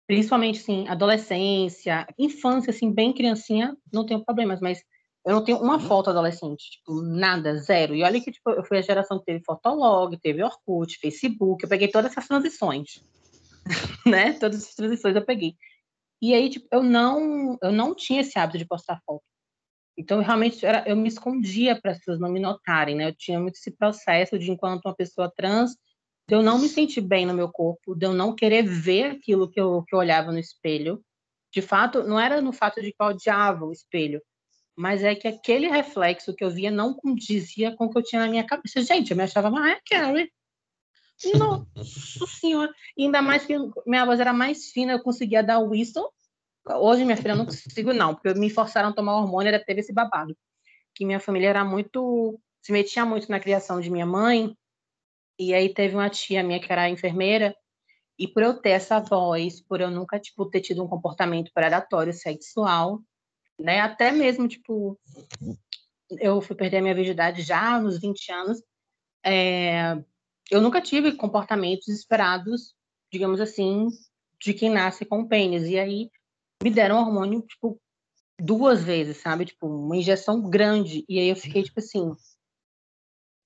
Principalmente, 0.08 0.60
assim, 0.60 0.88
adolescência, 0.88 2.06
infância, 2.18 2.72
assim, 2.72 2.92
bem 2.92 3.14
criancinha, 3.14 3.76
não 3.92 4.06
tenho 4.06 4.24
problemas, 4.24 4.60
mas 4.60 4.84
eu 5.26 5.34
não 5.34 5.44
tenho 5.44 5.60
uma 5.60 5.76
uhum. 5.76 5.80
foto 5.80 6.10
adolescente, 6.10 6.72
tipo, 6.72 7.02
nada, 7.02 7.56
zero. 7.58 7.96
E 7.96 8.04
olha 8.04 8.20
que 8.22 8.32
tipo, 8.32 8.50
eu 8.50 8.64
fui 8.64 8.78
a 8.78 8.82
geração 8.82 9.18
que 9.20 9.26
teve 9.26 9.44
Fotolog, 9.46 10.18
teve 10.18 10.44
Orkut, 10.44 11.00
Facebook, 11.00 11.64
eu 11.64 11.70
peguei 11.70 11.88
todas 11.88 12.12
essas 12.12 12.28
transições. 12.28 13.02
né? 14.06 14.34
Todas 14.34 14.62
essas 14.62 14.76
transições 14.76 15.16
eu 15.16 15.26
peguei. 15.26 15.56
E 16.22 16.34
aí, 16.34 16.50
tipo, 16.50 16.68
eu 16.72 16.84
não, 16.84 17.58
eu 17.62 17.72
não 17.72 17.96
tinha 17.96 18.22
esse 18.22 18.38
hábito 18.38 18.58
de 18.58 18.66
postar 18.66 19.02
foto. 19.06 19.24
Então, 19.98 20.18
eu, 20.18 20.24
realmente, 20.24 20.66
era, 20.66 20.84
eu 20.88 20.96
me 20.96 21.08
escondia 21.08 21.80
para 21.80 21.92
as 21.92 22.00
pessoas 22.00 22.20
não 22.20 22.30
me 22.30 22.40
notarem, 22.40 22.96
né? 22.96 23.10
Eu 23.10 23.16
tinha 23.16 23.40
muito 23.40 23.56
esse 23.56 23.72
processo 23.72 24.40
de, 24.40 24.52
enquanto 24.52 24.86
uma 24.86 24.96
pessoa 24.96 25.32
trans, 25.36 25.72
de 26.28 26.36
eu 26.36 26.42
não 26.42 26.58
me 26.58 26.68
sentir 26.68 27.02
bem 27.02 27.26
no 27.26 27.34
meu 27.34 27.50
corpo, 27.50 27.96
de 27.96 28.06
eu 28.06 28.14
não 28.14 28.36
querer 28.36 28.64
ver 28.64 29.12
aquilo 29.12 29.50
que 29.50 29.60
eu, 29.60 29.84
que 29.84 29.94
eu 29.94 30.00
olhava 30.00 30.32
no 30.32 30.40
espelho. 30.40 31.04
De 31.52 31.62
fato, 31.62 32.04
não 32.04 32.20
era 32.20 32.42
no 32.42 32.52
fato 32.52 32.82
de 32.82 32.92
que 32.92 32.98
eu 33.00 33.08
odiava 33.08 33.66
o 33.66 33.72
espelho, 33.72 34.22
mas 34.76 35.04
é 35.04 35.14
que 35.14 35.28
aquele 35.28 35.68
reflexo 35.68 36.34
que 36.34 36.44
eu 36.44 36.50
via 36.50 36.72
não 36.72 36.94
condizia 36.94 37.76
com 37.76 37.86
o 37.86 37.90
que 37.90 38.00
eu 38.00 38.04
tinha 38.04 38.22
na 38.22 38.30
minha 38.30 38.44
cabeça. 38.44 38.82
Gente, 38.82 39.12
eu 39.12 39.18
me 39.18 39.24
achava 39.24 39.52
Mariah 39.52 39.80
Carey. 39.88 40.32
Nossa 41.38 42.28
senhora. 42.28 42.74
E 42.98 43.04
ainda 43.06 43.22
mais 43.22 43.46
que 43.46 43.56
minha 43.86 44.06
voz 44.06 44.20
era 44.20 44.34
mais 44.34 44.72
fina, 44.72 44.94
eu 44.94 45.04
conseguia 45.04 45.44
dar 45.44 45.60
o 45.60 45.70
whistle. 45.70 46.12
Hoje, 46.66 47.04
minha 47.04 47.18
filha, 47.18 47.32
eu 47.32 47.38
não 47.38 47.46
consigo, 47.46 47.94
não, 47.94 48.16
porque 48.16 48.34
me 48.34 48.50
forçaram 48.50 48.90
a 48.90 48.94
tomar 48.94 49.18
hormônio, 49.18 49.50
era 49.50 49.64
teve 49.64 49.82
esse 49.82 49.94
babado. 49.94 50.36
Que 50.96 51.06
minha 51.06 51.20
família 51.20 51.50
era 51.50 51.66
muito. 51.66 52.40
se 52.62 52.72
metia 52.72 53.06
muito 53.06 53.30
na 53.30 53.40
criação 53.40 53.82
de 53.82 53.90
minha 53.90 54.06
mãe. 54.06 54.56
E 55.38 55.54
aí 55.54 55.74
teve 55.74 55.96
uma 55.96 56.10
tia 56.10 56.44
minha 56.44 56.60
que 56.60 56.72
era 56.72 56.90
enfermeira, 56.90 57.56
e 58.18 58.28
por 58.28 58.44
eu 58.44 58.54
ter 58.54 58.72
essa 58.72 59.00
voz, 59.00 59.62
por 59.62 59.82
eu 59.82 59.90
nunca 59.90 60.20
tipo, 60.20 60.46
ter 60.46 60.62
tido 60.62 60.84
um 60.84 60.88
comportamento 60.88 61.52
predatório 61.54 62.14
sexual, 62.14 63.02
né? 63.60 63.80
Até 63.82 64.12
mesmo, 64.12 64.48
tipo, 64.48 65.00
eu 66.20 66.42
fui 66.42 66.56
perder 66.56 66.78
a 66.78 66.82
minha 66.82 66.96
virgindade 66.96 67.42
já 67.42 67.80
nos 67.80 68.00
20 68.00 68.32
anos. 68.32 68.64
É, 69.26 69.98
eu 70.52 70.62
nunca 70.62 70.82
tive 70.82 71.14
comportamentos 71.14 71.88
esperados, 71.88 72.76
digamos 73.12 73.42
assim, 73.42 73.88
de 74.40 74.54
quem 74.54 74.70
nasce 74.70 75.06
com 75.06 75.28
pênis. 75.28 75.68
E 75.68 75.80
aí 75.80 76.12
me 76.64 76.72
deram 76.72 77.00
hormônio, 77.00 77.42
tipo, 77.42 77.80
duas 78.40 78.84
vezes, 78.84 79.18
sabe? 79.18 79.46
Tipo, 79.46 79.68
uma 79.68 79.98
injeção 79.98 80.42
grande. 80.50 81.04
E 81.10 81.20
aí 81.20 81.30
eu 81.30 81.36
fiquei, 81.36 81.64
tipo 81.64 81.80
assim. 81.80 82.12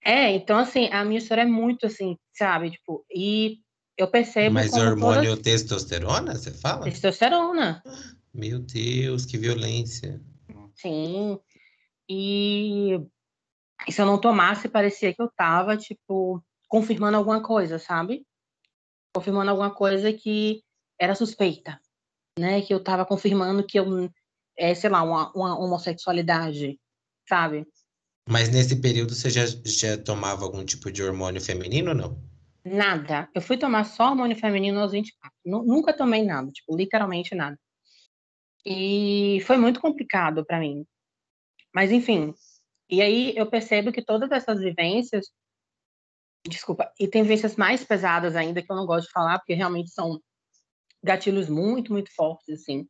É, 0.04 0.32
então, 0.32 0.58
assim, 0.58 0.88
a 0.88 1.04
minha 1.04 1.18
história 1.18 1.42
é 1.42 1.46
muito 1.46 1.86
assim, 1.86 2.18
sabe? 2.34 2.72
Tipo, 2.72 3.06
e 3.14 3.60
eu 3.98 4.08
percebo. 4.08 4.54
Mas 4.54 4.74
hormônio 4.74 5.32
todas... 5.32 5.42
testosterona, 5.42 6.36
você 6.36 6.52
fala? 6.52 6.84
Testosterona. 6.84 7.82
Meu 8.34 8.60
Deus, 8.60 9.26
que 9.26 9.38
violência. 9.38 10.22
Sim. 10.76 11.40
E, 12.08 12.94
e 13.88 13.92
se 13.92 14.02
eu 14.02 14.06
não 14.06 14.22
tomasse, 14.22 14.70
parecia 14.70 15.14
que 15.14 15.22
eu 15.22 15.30
tava, 15.36 15.76
tipo, 15.76 16.42
confirmando 16.68 17.18
alguma 17.18 17.42
coisa, 17.42 17.80
sabe? 17.80 18.26
Confirmando 19.14 19.50
alguma 19.50 19.74
coisa 19.74 20.14
que 20.14 20.64
era 21.00 21.16
suspeita, 21.16 21.80
né? 22.38 22.62
Que 22.62 22.74
eu 22.74 22.84
tava 22.84 23.06
confirmando 23.06 23.66
que 23.66 23.80
eu, 23.80 24.10
é, 24.58 24.74
sei 24.74 24.90
lá, 24.90 25.04
uma, 25.04 25.32
uma 25.34 25.60
homossexualidade, 25.60 26.80
sabe? 27.28 27.66
Mas 28.28 28.50
nesse 28.50 28.82
período 28.82 29.16
você 29.16 29.30
já, 29.30 29.46
já 29.66 29.98
tomava 29.98 30.44
algum 30.44 30.66
tipo 30.66 30.92
de 30.92 31.02
hormônio 31.02 31.42
feminino 31.42 31.90
ou 31.92 31.96
não? 31.96 32.22
Nada. 32.66 33.30
Eu 33.34 33.42
fui 33.42 33.58
tomar 33.58 33.86
só 33.86 34.10
hormônio 34.10 34.36
feminino 34.36 34.80
aos 34.80 34.92
24. 34.92 35.32
Nunca 35.46 35.96
tomei 35.96 36.24
nada, 36.24 36.52
tipo, 36.52 36.76
literalmente 36.76 37.34
nada. 37.34 37.58
E 38.66 39.40
foi 39.46 39.58
muito 39.58 39.80
complicado 39.80 40.46
para 40.46 40.60
mim. 40.60 40.86
Mas, 41.74 41.92
enfim. 41.92 42.34
E 42.90 43.02
aí 43.02 43.34
eu 43.38 43.50
percebo 43.50 43.92
que 43.92 44.02
todas 44.02 44.30
essas 44.32 44.60
vivências. 44.60 45.28
Desculpa, 46.46 46.92
e 47.00 47.08
tem 47.08 47.24
vivências 47.24 47.56
mais 47.56 47.84
pesadas 47.84 48.36
ainda 48.36 48.62
que 48.62 48.72
eu 48.72 48.76
não 48.76 48.86
gosto 48.86 49.08
de 49.08 49.14
falar, 49.14 49.38
porque 49.40 49.54
realmente 49.54 49.90
são 49.90 50.20
gatilhos 51.04 51.50
muito, 51.50 51.92
muito 51.92 52.14
fortes, 52.14 52.62
assim. 52.62 52.88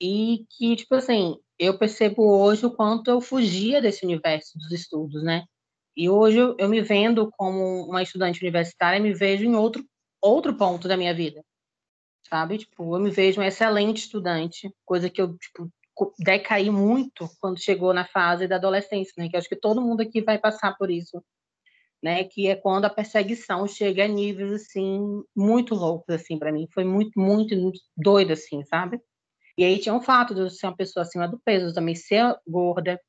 E 0.00 0.46
que, 0.50 0.76
tipo 0.76 0.94
assim, 0.94 1.36
eu 1.58 1.78
percebo 1.78 2.22
hoje 2.22 2.66
o 2.66 2.70
quanto 2.74 3.10
eu 3.10 3.20
fugia 3.20 3.80
desse 3.80 4.04
universo 4.04 4.58
dos 4.58 4.70
estudos, 4.72 5.22
né? 5.22 5.44
E 5.96 6.08
hoje 6.10 6.38
eu 6.58 6.68
me 6.68 6.82
vendo 6.82 7.30
como 7.36 7.86
uma 7.88 8.02
estudante 8.02 8.42
universitária, 8.42 9.00
me 9.00 9.14
vejo 9.14 9.44
em 9.44 9.54
outro, 9.54 9.84
outro 10.20 10.56
ponto 10.56 10.88
da 10.88 10.96
minha 10.96 11.14
vida 11.14 11.42
sabe? 12.28 12.58
Tipo, 12.58 12.96
eu 12.96 13.00
me 13.00 13.10
vejo 13.10 13.40
um 13.40 13.44
excelente 13.44 13.98
estudante, 13.98 14.72
coisa 14.84 15.08
que 15.10 15.20
eu, 15.20 15.36
tipo, 15.38 15.70
decaí 16.18 16.70
muito 16.70 17.28
quando 17.40 17.62
chegou 17.62 17.94
na 17.94 18.04
fase 18.04 18.48
da 18.48 18.56
adolescência, 18.56 19.12
né? 19.16 19.28
Que 19.28 19.36
acho 19.36 19.48
que 19.48 19.56
todo 19.56 19.80
mundo 19.80 20.00
aqui 20.00 20.20
vai 20.20 20.38
passar 20.38 20.76
por 20.76 20.90
isso, 20.90 21.22
né? 22.04 22.22
Que 22.22 22.48
é 22.48 22.54
quando 22.54 22.84
a 22.84 22.90
perseguição 22.90 23.66
chega 23.66 24.04
a 24.04 24.08
níveis 24.08 24.52
assim 24.52 25.24
muito 25.34 25.74
loucos 25.74 26.14
assim 26.14 26.38
para 26.38 26.52
mim. 26.52 26.68
Foi 26.70 26.84
muito, 26.84 27.18
muito, 27.18 27.56
muito 27.56 27.80
doido 27.96 28.34
assim, 28.34 28.62
sabe? 28.66 29.00
E 29.56 29.64
aí 29.64 29.78
tinha 29.78 29.94
um 29.94 30.02
fato 30.02 30.34
de 30.34 30.40
eu 30.40 30.50
ser 30.50 30.66
uma 30.66 30.76
pessoa 30.76 31.02
acima 31.02 31.26
do 31.26 31.38
peso, 31.38 31.72
também 31.72 31.94
ser 31.94 32.36
gorda. 32.46 33.00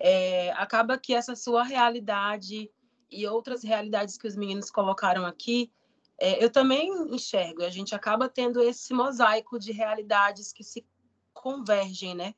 É, 0.00 0.52
acaba 0.52 0.96
que 0.96 1.12
essa 1.12 1.36
sua 1.36 1.62
realidade 1.62 2.70
e 3.10 3.26
outras 3.26 3.62
realidades 3.62 4.16
que 4.16 4.26
os 4.26 4.36
meninos 4.36 4.70
colocaram 4.70 5.26
aqui, 5.26 5.70
é, 6.18 6.42
eu 6.42 6.48
também 6.48 6.90
enxergo. 7.14 7.62
A 7.62 7.68
gente 7.68 7.94
acaba 7.94 8.26
tendo 8.26 8.62
esse 8.62 8.94
mosaico 8.94 9.58
de 9.58 9.70
realidades 9.70 10.50
que 10.50 10.64
se 10.64 10.86
convergem, 11.34 12.14
né? 12.14 12.34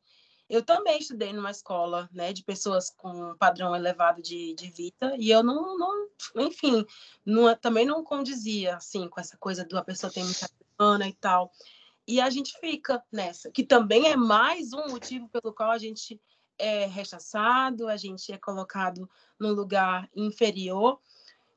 Eu 0.50 0.64
também 0.64 0.98
estudei 0.98 1.32
numa 1.32 1.52
escola, 1.52 2.10
né, 2.12 2.32
de 2.32 2.42
pessoas 2.42 2.90
com 2.90 3.36
padrão 3.36 3.74
elevado 3.74 4.20
de, 4.20 4.52
de 4.54 4.68
vida, 4.68 5.14
e 5.16 5.30
eu 5.30 5.44
não, 5.44 5.78
não 5.78 6.08
enfim, 6.38 6.84
não, 7.24 7.54
também 7.56 7.86
não 7.86 8.02
condizia, 8.02 8.74
assim, 8.74 9.08
com 9.08 9.20
essa 9.20 9.36
coisa 9.36 9.64
de 9.64 9.72
uma 9.72 9.84
pessoa 9.84 10.12
ter 10.12 10.24
muita 10.24 10.50
grana 10.76 11.06
e 11.06 11.12
tal. 11.12 11.52
E 12.04 12.20
a 12.20 12.28
gente 12.28 12.58
fica 12.58 13.00
nessa, 13.12 13.48
que 13.52 13.62
também 13.62 14.08
é 14.08 14.16
mais 14.16 14.72
um 14.72 14.88
motivo 14.88 15.28
pelo 15.28 15.54
qual 15.54 15.70
a 15.70 15.78
gente 15.78 16.20
é 16.58 16.84
rechaçado, 16.84 17.86
a 17.86 17.96
gente 17.96 18.32
é 18.32 18.36
colocado 18.36 19.08
num 19.38 19.52
lugar 19.52 20.10
inferior. 20.16 21.00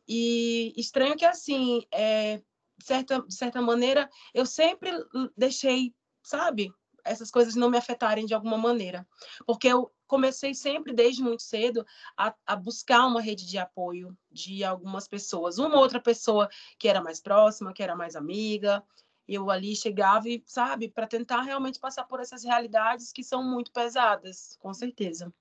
E 0.07 0.71
estranho 0.77 1.17
que, 1.17 1.25
assim, 1.25 1.83
é, 1.91 2.37
de, 2.37 2.85
certa, 2.85 3.21
de 3.23 3.33
certa 3.33 3.59
maneira, 3.59 4.07
eu 4.35 4.45
sempre 4.45 4.91
deixei, 5.35 5.95
sabe, 6.21 6.71
essas 7.03 7.29
coisas 7.29 7.55
não 7.55 7.69
me 7.69 7.77
afetarem 7.77 8.25
de 8.25 8.33
alguma 8.33 8.57
maneira. 8.57 9.07
Porque 9.45 9.67
eu 9.67 9.91
comecei 10.07 10.53
sempre, 10.53 10.93
desde 10.93 11.23
muito 11.23 11.41
cedo, 11.43 11.85
a, 12.17 12.33
a, 12.45 12.55
buscar 12.55 13.05
uma 13.05 13.21
rede 13.21 13.45
de 13.45 13.57
apoio 13.57 14.17
de 14.31 14.63
algumas 14.63 15.07
pessoas. 15.07 15.57
Uma 15.57 15.79
outra 15.79 15.99
pessoa 15.99 16.49
que 16.77 16.87
era 16.87 17.01
mais 17.01 17.19
próxima, 17.19 17.73
que 17.73 17.83
era 17.83 17.95
mais 17.95 18.15
amiga. 18.15 18.83
Eu 19.27 19.49
ali 19.49 19.75
chegava 19.75 20.29
e, 20.29 20.43
sabe, 20.45 20.89
para 20.89 21.07
tentar 21.07 21.41
realmente 21.41 21.79
passar 21.79 22.03
por 22.05 22.19
essas 22.19 22.43
realidades 22.43 23.11
que 23.11 23.23
são 23.23 23.43
muito 23.43 23.71
pesadas, 23.71 24.57
com 24.59 24.73
certeza. 24.73 25.33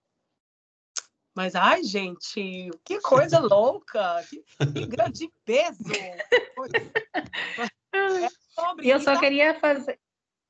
Mas, 1.34 1.54
ai, 1.54 1.82
gente, 1.82 2.70
que 2.84 3.00
coisa 3.00 3.38
louca! 3.40 4.22
Que, 4.28 4.44
que 4.72 4.86
grande 4.86 5.32
peso! 5.44 5.82
É 7.94 8.28
e 8.82 8.90
eu 8.90 8.98
só 9.00 9.18
queria 9.20 9.58
fazer, 9.60 10.00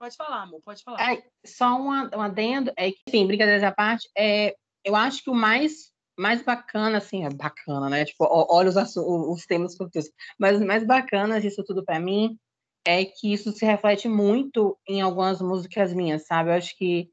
Pode 0.02 0.16
falar, 0.16 0.42
amor, 0.42 0.60
pode 0.64 0.82
falar. 0.82 1.14
É, 1.14 1.22
só 1.46 1.80
um, 1.80 1.92
adendo, 1.92 2.72
é 2.76 2.90
que, 2.90 2.98
enfim, 3.06 3.24
brincadeiras 3.24 3.62
à 3.62 3.70
parte, 3.70 4.10
é, 4.18 4.52
eu 4.84 4.96
acho 4.96 5.22
que 5.22 5.30
o 5.30 5.34
mais, 5.34 5.92
mais 6.18 6.42
bacana, 6.42 6.98
assim, 6.98 7.24
é 7.24 7.30
bacana, 7.30 7.88
né? 7.88 8.04
Tipo, 8.04 8.26
olha 8.28 8.68
os, 8.68 8.96
os 8.96 9.46
temas 9.46 9.78
eu 9.78 9.88
mas 10.36 10.60
o 10.60 10.66
mais 10.66 10.84
bacana 10.84 11.40
disso 11.40 11.62
tudo 11.64 11.84
para 11.84 12.00
mim 12.00 12.36
é 12.84 13.04
que 13.04 13.32
isso 13.32 13.52
se 13.52 13.64
reflete 13.64 14.08
muito 14.08 14.76
em 14.88 15.00
algumas 15.00 15.40
músicas 15.40 15.94
minhas, 15.94 16.26
sabe? 16.26 16.50
Eu 16.50 16.54
acho 16.54 16.76
que, 16.76 17.08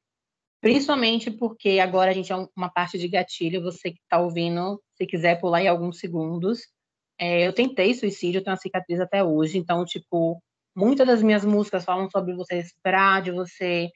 principalmente 0.60 1.30
porque 1.30 1.78
agora 1.80 2.10
a 2.10 2.14
gente 2.16 2.34
é 2.34 2.48
uma 2.58 2.74
parte 2.74 2.98
de 2.98 3.08
gatilho, 3.08 3.62
você 3.62 3.92
que 3.92 4.00
está 4.02 4.20
ouvindo, 4.20 4.82
se 4.96 5.06
quiser 5.06 5.40
pular 5.40 5.62
em 5.62 5.68
alguns 5.68 6.00
segundos, 6.00 6.62
é, 7.20 7.46
eu 7.46 7.54
tentei 7.54 7.94
suicídio, 7.94 8.44
tenho 8.44 8.56
uma 8.56 8.60
cicatriz 8.60 9.00
até 9.00 9.24
hoje, 9.24 9.60
então, 9.60 9.86
tipo, 9.86 10.42
Muitas 10.76 11.08
das 11.08 11.24
minhas 11.24 11.44
músicas 11.44 11.84
falam 11.84 12.10
sobre 12.10 12.34
você 12.36 12.58
esperar, 12.58 13.22
de 13.22 13.32
você 13.32 13.90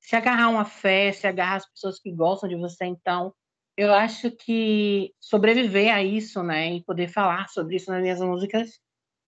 se 0.00 0.16
agarrar 0.16 0.44
a 0.44 0.48
uma 0.48 0.64
fé, 0.64 1.12
se 1.12 1.26
agarrar 1.26 1.56
às 1.56 1.70
pessoas 1.70 1.98
que 2.00 2.12
gostam 2.12 2.48
de 2.48 2.56
você. 2.56 2.84
Então, 2.86 3.34
eu 3.76 3.92
acho 3.92 4.30
que 4.30 5.12
sobreviver 5.20 5.94
a 5.94 6.02
isso, 6.02 6.42
né, 6.42 6.74
e 6.74 6.84
poder 6.84 7.08
falar 7.08 7.48
sobre 7.48 7.76
isso 7.76 7.90
nas 7.90 8.02
minhas 8.02 8.20
músicas 8.20 8.78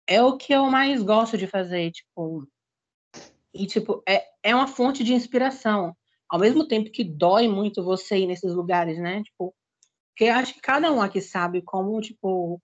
é 0.07 0.23
o 0.23 0.37
que 0.37 0.53
eu 0.53 0.67
mais 0.67 1.03
gosto 1.03 1.39
de 1.39 1.47
fazer, 1.47 1.93
tipo. 1.93 2.47
E, 3.55 3.67
tipo, 3.67 4.03
é, 4.09 4.25
é 4.43 4.55
uma 4.55 4.67
fonte 4.67 5.05
de 5.05 5.15
inspiração. 5.15 5.97
Ao 6.29 6.39
mesmo 6.39 6.67
tempo 6.67 6.91
que 6.91 7.05
dói 7.05 7.49
muito 7.49 7.85
você 7.85 8.19
ir 8.19 8.27
nesses 8.27 8.55
lugares, 8.55 8.99
né? 8.99 9.23
Tipo, 9.23 9.55
porque 10.11 10.29
acho 10.29 10.55
que 10.55 10.61
cada 10.61 10.93
um 10.93 11.01
aqui 11.01 11.21
sabe 11.21 11.63
como, 11.63 12.01
tipo, 12.01 12.61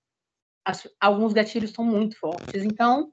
as, 0.65 0.89
alguns 1.01 1.33
gatilhos 1.33 1.71
são 1.71 1.85
muito 1.85 2.19
fortes. 2.19 2.65
Então, 2.65 3.13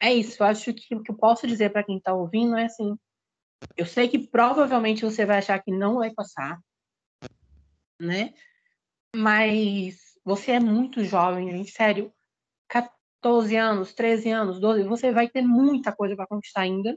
é 0.00 0.12
isso. 0.12 0.42
Eu 0.42 0.46
acho 0.46 0.72
que 0.74 0.94
o 0.94 1.02
que 1.02 1.10
eu 1.10 1.16
posso 1.16 1.46
dizer 1.46 1.70
para 1.70 1.84
quem 1.84 1.98
está 1.98 2.14
ouvindo 2.14 2.56
é 2.56 2.64
assim: 2.64 2.96
eu 3.76 3.86
sei 3.86 4.08
que 4.08 4.28
provavelmente 4.28 5.04
você 5.04 5.24
vai 5.26 5.38
achar 5.38 5.62
que 5.62 5.70
não 5.70 5.96
vai 5.96 6.12
passar, 6.12 6.60
né? 8.00 8.34
Mas 9.14 9.98
você 10.24 10.52
é 10.52 10.60
muito 10.60 11.04
jovem, 11.04 11.50
gente, 11.50 11.70
sério. 11.70 12.12
14 12.68 13.56
anos, 13.56 13.94
13 13.94 14.30
anos, 14.30 14.60
12, 14.60 14.84
você 14.84 15.12
vai 15.12 15.28
ter 15.28 15.42
muita 15.42 15.94
coisa 15.94 16.14
para 16.14 16.26
conquistar 16.26 16.62
ainda. 16.62 16.96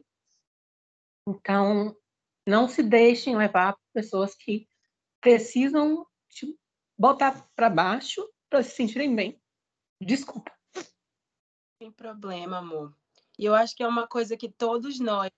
Então, 1.28 1.96
não 2.48 2.68
se 2.68 2.84
deixem 2.84 3.36
levar 3.36 3.74
por 3.74 3.82
pessoas 3.94 4.36
que 4.36 4.68
precisam 5.22 6.06
te 6.30 6.58
botar 6.98 7.48
para 7.56 7.70
baixo 7.70 8.28
para 8.50 8.64
se 8.64 8.72
sentirem 8.72 9.16
bem. 9.16 9.42
Desculpa. 10.02 10.52
Sem 11.82 11.92
problema, 11.92 12.60
amor. 12.60 12.94
E 13.40 13.44
eu 13.44 13.56
acho 13.56 13.76
que 13.76 13.82
é 13.82 13.88
uma 13.88 14.06
coisa 14.06 14.38
que 14.38 14.48
todos 14.48 15.00
nós 15.00 15.32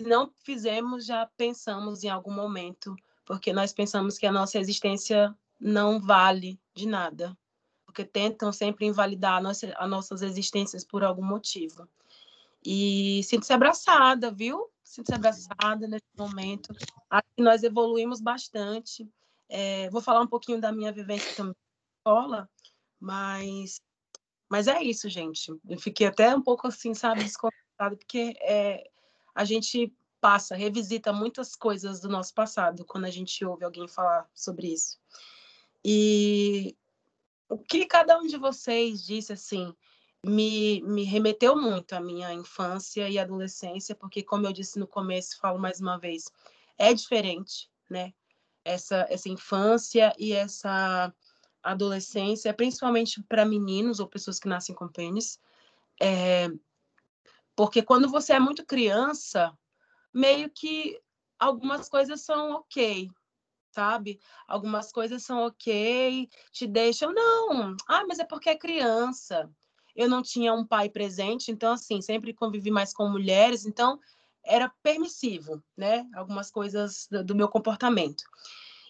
não 0.00 0.34
fizemos, 0.40 1.06
já 1.06 1.24
pensamos 1.36 2.02
em 2.02 2.08
algum 2.08 2.32
momento, 2.32 2.96
porque 3.24 3.52
nós 3.52 3.72
pensamos 3.72 4.18
que 4.18 4.26
a 4.26 4.32
nossa 4.32 4.58
existência 4.58 5.32
não 5.60 6.00
vale 6.00 6.60
de 6.74 6.84
nada, 6.84 7.38
porque 7.86 8.04
tentam 8.04 8.52
sempre 8.52 8.86
invalidar 8.86 9.40
nossa, 9.40 9.72
as 9.78 9.88
nossas 9.88 10.20
existências 10.22 10.84
por 10.84 11.04
algum 11.04 11.24
motivo. 11.24 11.88
E 12.66 13.22
sinto-se 13.22 13.52
abraçada, 13.52 14.32
viu? 14.32 14.68
Sinto-se 14.82 15.14
abraçada 15.14 15.86
nesse 15.86 16.10
momento. 16.18 16.74
Acho 17.08 17.28
que 17.36 17.42
nós 17.44 17.62
evoluímos 17.62 18.20
bastante. 18.20 19.08
É, 19.48 19.88
vou 19.90 20.02
falar 20.02 20.22
um 20.22 20.26
pouquinho 20.26 20.60
da 20.60 20.72
minha 20.72 20.90
vivência 20.90 21.36
também 21.36 21.54
na 21.54 22.10
escola, 22.10 22.50
mas 22.98 23.80
mas 24.52 24.68
é 24.68 24.82
isso, 24.82 25.08
gente. 25.08 25.50
Eu 25.66 25.78
fiquei 25.78 26.06
até 26.06 26.36
um 26.36 26.42
pouco 26.42 26.66
assim, 26.68 26.92
sabe, 26.92 27.24
desconcertada, 27.24 27.96
porque 27.96 28.36
é, 28.42 28.86
a 29.34 29.46
gente 29.46 29.90
passa, 30.20 30.54
revisita 30.54 31.10
muitas 31.10 31.56
coisas 31.56 32.02
do 32.02 32.08
nosso 32.10 32.34
passado 32.34 32.84
quando 32.84 33.06
a 33.06 33.10
gente 33.10 33.42
ouve 33.46 33.64
alguém 33.64 33.88
falar 33.88 34.28
sobre 34.34 34.70
isso. 34.70 35.00
E 35.82 36.76
o 37.48 37.56
que 37.56 37.86
cada 37.86 38.18
um 38.18 38.26
de 38.26 38.36
vocês 38.36 39.02
disse, 39.02 39.32
assim, 39.32 39.74
me, 40.22 40.82
me 40.82 41.04
remeteu 41.04 41.56
muito 41.56 41.94
à 41.94 42.00
minha 42.00 42.30
infância 42.34 43.08
e 43.08 43.18
adolescência, 43.18 43.94
porque, 43.94 44.22
como 44.22 44.46
eu 44.46 44.52
disse 44.52 44.78
no 44.78 44.86
começo, 44.86 45.40
falo 45.40 45.58
mais 45.58 45.80
uma 45.80 45.98
vez, 45.98 46.30
é 46.76 46.92
diferente, 46.92 47.70
né? 47.88 48.12
Essa, 48.62 49.06
essa 49.08 49.30
infância 49.30 50.12
e 50.18 50.34
essa 50.34 51.10
adolescência, 51.62 52.52
principalmente 52.52 53.22
para 53.22 53.44
meninos 53.44 54.00
ou 54.00 54.06
pessoas 54.06 54.38
que 54.38 54.48
nascem 54.48 54.74
com 54.74 54.88
pênis, 54.88 55.38
é, 56.00 56.48
porque 57.54 57.82
quando 57.82 58.08
você 58.08 58.32
é 58.32 58.40
muito 58.40 58.64
criança, 58.64 59.56
meio 60.12 60.50
que 60.50 61.00
algumas 61.38 61.88
coisas 61.88 62.22
são 62.22 62.52
ok, 62.52 63.08
sabe? 63.72 64.20
Algumas 64.46 64.92
coisas 64.92 65.22
são 65.22 65.46
ok, 65.46 66.28
te 66.50 66.66
deixam, 66.66 67.12
não, 67.12 67.76
ah, 67.88 68.04
mas 68.06 68.18
é 68.18 68.24
porque 68.24 68.50
é 68.50 68.56
criança. 68.56 69.50
Eu 69.94 70.08
não 70.08 70.22
tinha 70.22 70.54
um 70.54 70.66
pai 70.66 70.88
presente, 70.88 71.50
então, 71.50 71.72
assim, 71.72 72.00
sempre 72.00 72.32
convivi 72.32 72.70
mais 72.70 72.94
com 72.94 73.08
mulheres, 73.08 73.66
então 73.66 74.00
era 74.44 74.72
permissivo, 74.82 75.62
né? 75.76 76.06
Algumas 76.14 76.50
coisas 76.50 77.06
do, 77.24 77.34
meu 77.34 77.48
comportamento. 77.48 78.24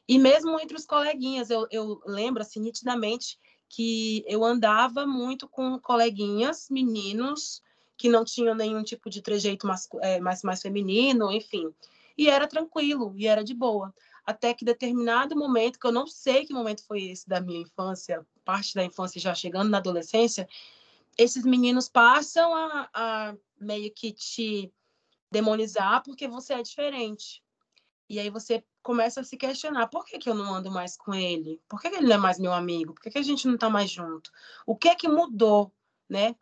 E 0.09 0.19
mesmo 0.19 0.59
entre 0.61 0.77
os 0.77 0.85
coleguinhas, 0.85 1.51
eu, 1.51 1.67
eu 1.71 2.01
lembro 2.07 2.43
assim 2.43 2.61
nitidamente 2.61 3.39
que 3.69 4.25
eu 4.27 4.45
andava 4.45 5.07
muito 5.07 5.49
com 5.49 5.79
coleguinhas, 5.79 6.69
meninos, 6.71 7.63
que 7.97 8.09
não 8.09 8.25
tinham 8.25 8.55
nenhum 8.55 8.83
tipo 8.83 9.09
de 9.09 9.23
trejeito 9.23 9.67
mais, 9.67 9.89
é, 10.03 10.21
mais, 10.21 10.43
mais 10.43 10.61
feminino, 10.61 11.33
enfim. 11.33 11.73
E 12.19 12.29
era 12.29 12.47
tranquilo, 12.47 13.15
e 13.17 13.27
era 13.27 13.43
de 13.43 13.55
boa. 13.55 13.95
Até 14.27 14.53
que 14.53 14.65
determinado 14.65 15.37
momento, 15.37 15.79
que 15.79 15.87
eu 15.87 15.93
não 15.93 16.07
sei 16.07 16.45
que 16.45 16.53
momento 16.53 16.85
foi 16.85 17.05
esse 17.05 17.29
da 17.29 17.41
minha 17.41 17.61
infância, 17.61 18.27
parte 18.45 18.75
da 18.75 18.85
infância 18.85 19.21
já 19.21 19.35
chegando 19.35 19.71
na 19.71 19.79
adolescência, 19.79 20.49
esses 21.17 21.45
meninos 21.45 21.89
passam 21.89 22.55
a, 22.55 22.91
a 22.93 23.35
meio 23.61 23.93
que 23.93 24.13
te 24.13 24.73
demonizar 25.31 26.03
porque 26.03 26.29
você 26.29 26.55
é 26.55 26.63
diferente. 26.63 27.43
E 28.13 28.21
aí 28.21 28.29
você 28.29 28.63
começa 28.83 29.23
a 29.23 29.25
se 29.25 29.39
questionar: 29.39 29.87
por 29.87 30.05
que, 30.05 30.19
que 30.19 30.29
eu 30.29 30.35
não 30.35 30.55
ando 30.55 30.71
mais 30.71 30.99
com 30.99 31.15
ele? 31.15 31.59
Por 31.67 31.81
que, 31.81 31.89
que 31.89 31.97
ele 31.97 32.09
não 32.09 32.17
é 32.17 32.19
mais 32.19 32.39
meu 32.39 32.53
amigo? 32.53 32.93
Por 32.93 33.01
que, 33.01 33.11
que 33.11 33.17
a 33.17 33.23
gente 33.23 33.47
não 33.47 33.55
está 33.55 33.71
mais 33.71 33.91
junto? 33.91 34.31
O 34.67 34.77
que 34.77 34.91
é 34.91 34.95
que 34.95 35.09
mudou, 35.09 35.73
né? 36.07 36.37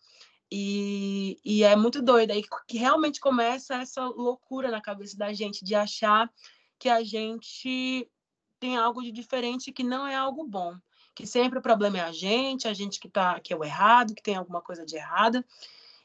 E, 0.51 1.39
e 1.45 1.63
é 1.63 1.77
muito 1.77 2.03
doido 2.03 2.33
aí 2.33 2.43
que 2.67 2.77
realmente 2.77 3.21
começa 3.21 3.77
essa 3.77 4.05
loucura 4.05 4.69
na 4.69 4.81
cabeça 4.81 5.17
da 5.17 5.33
gente 5.33 5.65
de 5.65 5.77
achar 5.77 6.29
que 6.77 6.89
a 6.89 7.05
gente 7.05 8.11
tem 8.59 8.77
algo 8.77 9.01
de 9.01 9.13
diferente 9.13 9.71
que 9.71 9.85
não 9.85 10.05
é 10.05 10.17
algo 10.17 10.45
bom, 10.45 10.77
que 11.15 11.25
sempre 11.25 11.61
o 11.61 11.63
problema 11.63 11.99
é 11.99 12.01
a 12.01 12.11
gente, 12.11 12.67
a 12.67 12.75
gente 12.75 12.99
que 12.99 13.09
tá 13.09 13.39
que 13.39 13.53
é 13.53 13.57
o 13.57 13.63
errado, 13.63 14.13
que 14.13 14.23
tem 14.25 14.35
alguma 14.35 14.61
coisa 14.61 14.85
de 14.85 14.97
errada. 14.97 15.47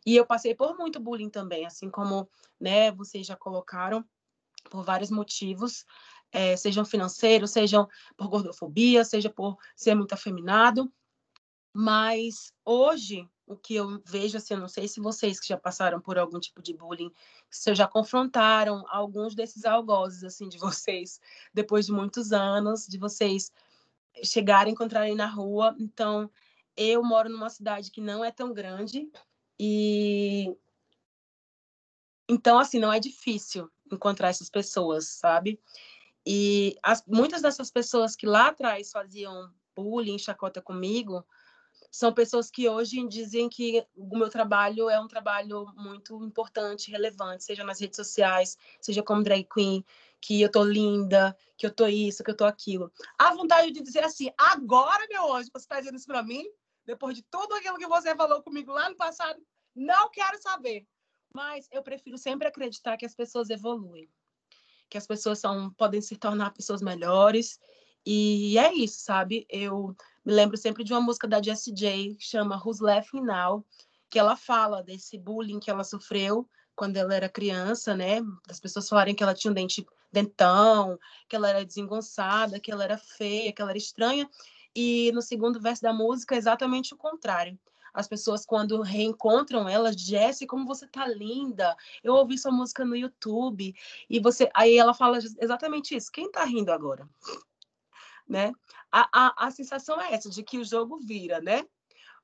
E 0.05 0.15
eu 0.15 0.27
passei 0.27 0.53
por 0.53 0.77
muito 0.77 0.99
bullying 0.99 1.31
também, 1.31 1.65
assim 1.65 1.89
como, 1.89 2.29
né, 2.59 2.91
vocês 2.91 3.25
já 3.25 3.35
colocaram 3.35 4.05
por 4.69 4.83
vários 4.83 5.09
motivos, 5.09 5.85
é, 6.31 6.55
sejam 6.57 6.83
financeiros, 6.83 7.51
sejam 7.51 7.87
por 8.17 8.27
gordofobia, 8.27 9.05
seja 9.05 9.29
por 9.29 9.57
ser 9.75 9.95
muito 9.95 10.13
afeminado. 10.13 10.91
Mas 11.73 12.53
hoje, 12.63 13.29
o 13.45 13.55
que 13.55 13.75
eu 13.75 14.01
vejo, 14.05 14.37
assim, 14.37 14.53
eu 14.53 14.59
não 14.59 14.67
sei 14.67 14.87
se 14.87 14.99
vocês 14.99 15.39
que 15.39 15.47
já 15.47 15.57
passaram 15.57 15.99
por 15.99 16.17
algum 16.17 16.39
tipo 16.39 16.61
de 16.61 16.73
bullying, 16.73 17.11
se 17.49 17.73
já 17.75 17.87
confrontaram 17.87 18.85
alguns 18.89 19.35
desses 19.35 19.65
algozes, 19.65 20.23
assim, 20.23 20.49
de 20.49 20.57
vocês, 20.59 21.19
depois 21.53 21.85
de 21.85 21.91
muitos 21.91 22.31
anos, 22.31 22.87
de 22.87 22.97
vocês 22.97 23.51
chegarem, 24.23 24.73
encontrarem 24.73 25.15
na 25.15 25.27
rua. 25.27 25.75
Então, 25.79 26.29
eu 26.75 27.03
moro 27.03 27.29
numa 27.29 27.49
cidade 27.49 27.91
que 27.91 28.01
não 28.01 28.23
é 28.23 28.31
tão 28.31 28.53
grande 28.53 29.09
e... 29.59 30.55
Então, 32.27 32.57
assim, 32.57 32.79
não 32.79 32.91
é 32.91 32.99
difícil 32.99 33.69
encontrar 33.91 34.29
essas 34.29 34.49
pessoas, 34.49 35.07
sabe? 35.07 35.59
E 36.25 36.77
as, 36.81 37.03
muitas 37.05 37.41
dessas 37.41 37.69
pessoas 37.69 38.15
que 38.15 38.25
lá 38.25 38.47
atrás 38.47 38.91
faziam 38.91 39.51
bullying, 39.75 40.17
chacota 40.17 40.61
comigo, 40.61 41.23
são 41.91 42.13
pessoas 42.13 42.49
que 42.49 42.67
hoje 42.67 43.07
dizem 43.07 43.47
que 43.47 43.85
o 43.95 44.17
meu 44.17 44.29
trabalho 44.29 44.89
é 44.89 44.99
um 44.99 45.07
trabalho 45.07 45.65
muito 45.75 46.23
importante, 46.23 46.91
relevante, 46.91 47.43
seja 47.43 47.63
nas 47.63 47.79
redes 47.79 47.95
sociais, 47.95 48.57
seja 48.81 49.03
como 49.03 49.23
drag 49.23 49.47
queen, 49.53 49.85
que 50.19 50.41
eu 50.41 50.51
tô 50.51 50.63
linda, 50.63 51.37
que 51.57 51.65
eu 51.65 51.71
tô 51.71 51.85
isso, 51.87 52.23
que 52.23 52.31
eu 52.31 52.35
tô 52.35 52.45
aquilo. 52.45 52.91
A 53.17 53.33
vontade 53.33 53.71
de 53.71 53.81
dizer 53.81 54.03
assim, 54.03 54.29
agora, 54.37 55.05
meu 55.09 55.33
anjo, 55.33 55.49
você 55.53 55.63
está 55.63 55.79
dizendo 55.79 55.95
isso 55.95 56.07
para 56.07 56.23
mim? 56.23 56.43
Depois 56.85 57.15
de 57.15 57.23
tudo 57.23 57.55
aquilo 57.55 57.77
que 57.77 57.87
você 57.87 58.15
falou 58.15 58.41
comigo 58.41 58.71
lá 58.71 58.89
no 58.89 58.95
passado, 58.95 59.39
não 59.75 60.09
quero 60.09 60.41
saber. 60.41 60.85
Mas 61.35 61.67
eu 61.69 61.83
prefiro 61.83 62.17
sempre 62.17 62.47
acreditar 62.47 62.95
que 62.95 63.05
as 63.05 63.13
pessoas 63.13 63.49
evoluem, 63.49 64.09
que 64.89 64.97
as 64.97 65.05
pessoas 65.05 65.37
são, 65.37 65.69
podem 65.71 65.99
se 65.99 66.15
tornar 66.15 66.53
pessoas 66.53 66.81
melhores. 66.81 67.59
E 68.05 68.57
é 68.57 68.73
isso, 68.73 69.03
sabe? 69.03 69.45
Eu 69.49 69.93
me 70.23 70.31
lembro 70.31 70.55
sempre 70.55 70.81
de 70.81 70.93
uma 70.93 71.01
música 71.01 71.27
da 71.27 71.41
Jessie 71.41 71.73
J, 71.73 72.15
que 72.15 72.23
chama 72.23 72.61
Who's 72.63 72.79
Laughing 72.79 73.19
Now, 73.19 73.65
que 74.09 74.17
ela 74.17 74.37
fala 74.37 74.81
desse 74.81 75.17
bullying 75.17 75.59
que 75.59 75.69
ela 75.69 75.83
sofreu 75.83 76.47
quando 76.73 76.95
ela 76.95 77.13
era 77.13 77.27
criança, 77.27 77.93
né? 77.93 78.21
Das 78.47 78.61
pessoas 78.61 78.87
falarem 78.87 79.13
que 79.13 79.21
ela 79.21 79.33
tinha 79.33 79.51
um 79.51 79.55
dente 79.55 79.85
dentão, 80.09 80.97
que 81.27 81.35
ela 81.35 81.49
era 81.49 81.65
desengonçada, 81.65 82.61
que 82.61 82.71
ela 82.71 82.85
era 82.85 82.97
feia, 82.97 83.51
que 83.51 83.61
ela 83.61 83.71
era 83.71 83.77
estranha. 83.77 84.29
E 84.73 85.11
no 85.11 85.21
segundo 85.21 85.59
verso 85.59 85.81
da 85.81 85.91
música 85.91 86.33
é 86.33 86.37
exatamente 86.37 86.93
o 86.93 86.97
contrário 86.97 87.59
as 87.95 88.07
pessoas 88.07 88.45
quando 88.45 88.81
reencontram 88.81 89.67
ela, 89.67 89.91
Jessie, 89.91 90.45
como 90.47 90.65
você 90.65 90.87
tá 90.87 91.07
linda. 91.07 91.75
Eu 92.03 92.13
ouvi 92.13 92.37
sua 92.37 92.51
música 92.51 92.85
no 92.85 92.95
YouTube 92.95 93.73
e 94.09 94.19
você, 94.19 94.49
aí 94.53 94.77
ela 94.77 94.93
fala 94.93 95.17
exatamente 95.17 95.95
isso. 95.95 96.11
Quem 96.11 96.31
tá 96.31 96.43
rindo 96.43 96.71
agora? 96.71 97.07
né? 98.27 98.51
A, 98.91 99.07
a, 99.11 99.47
a 99.47 99.51
sensação 99.51 100.01
é 100.01 100.13
essa 100.13 100.29
de 100.29 100.43
que 100.43 100.57
o 100.57 100.65
jogo 100.65 100.99
vira, 100.99 101.39
né? 101.41 101.65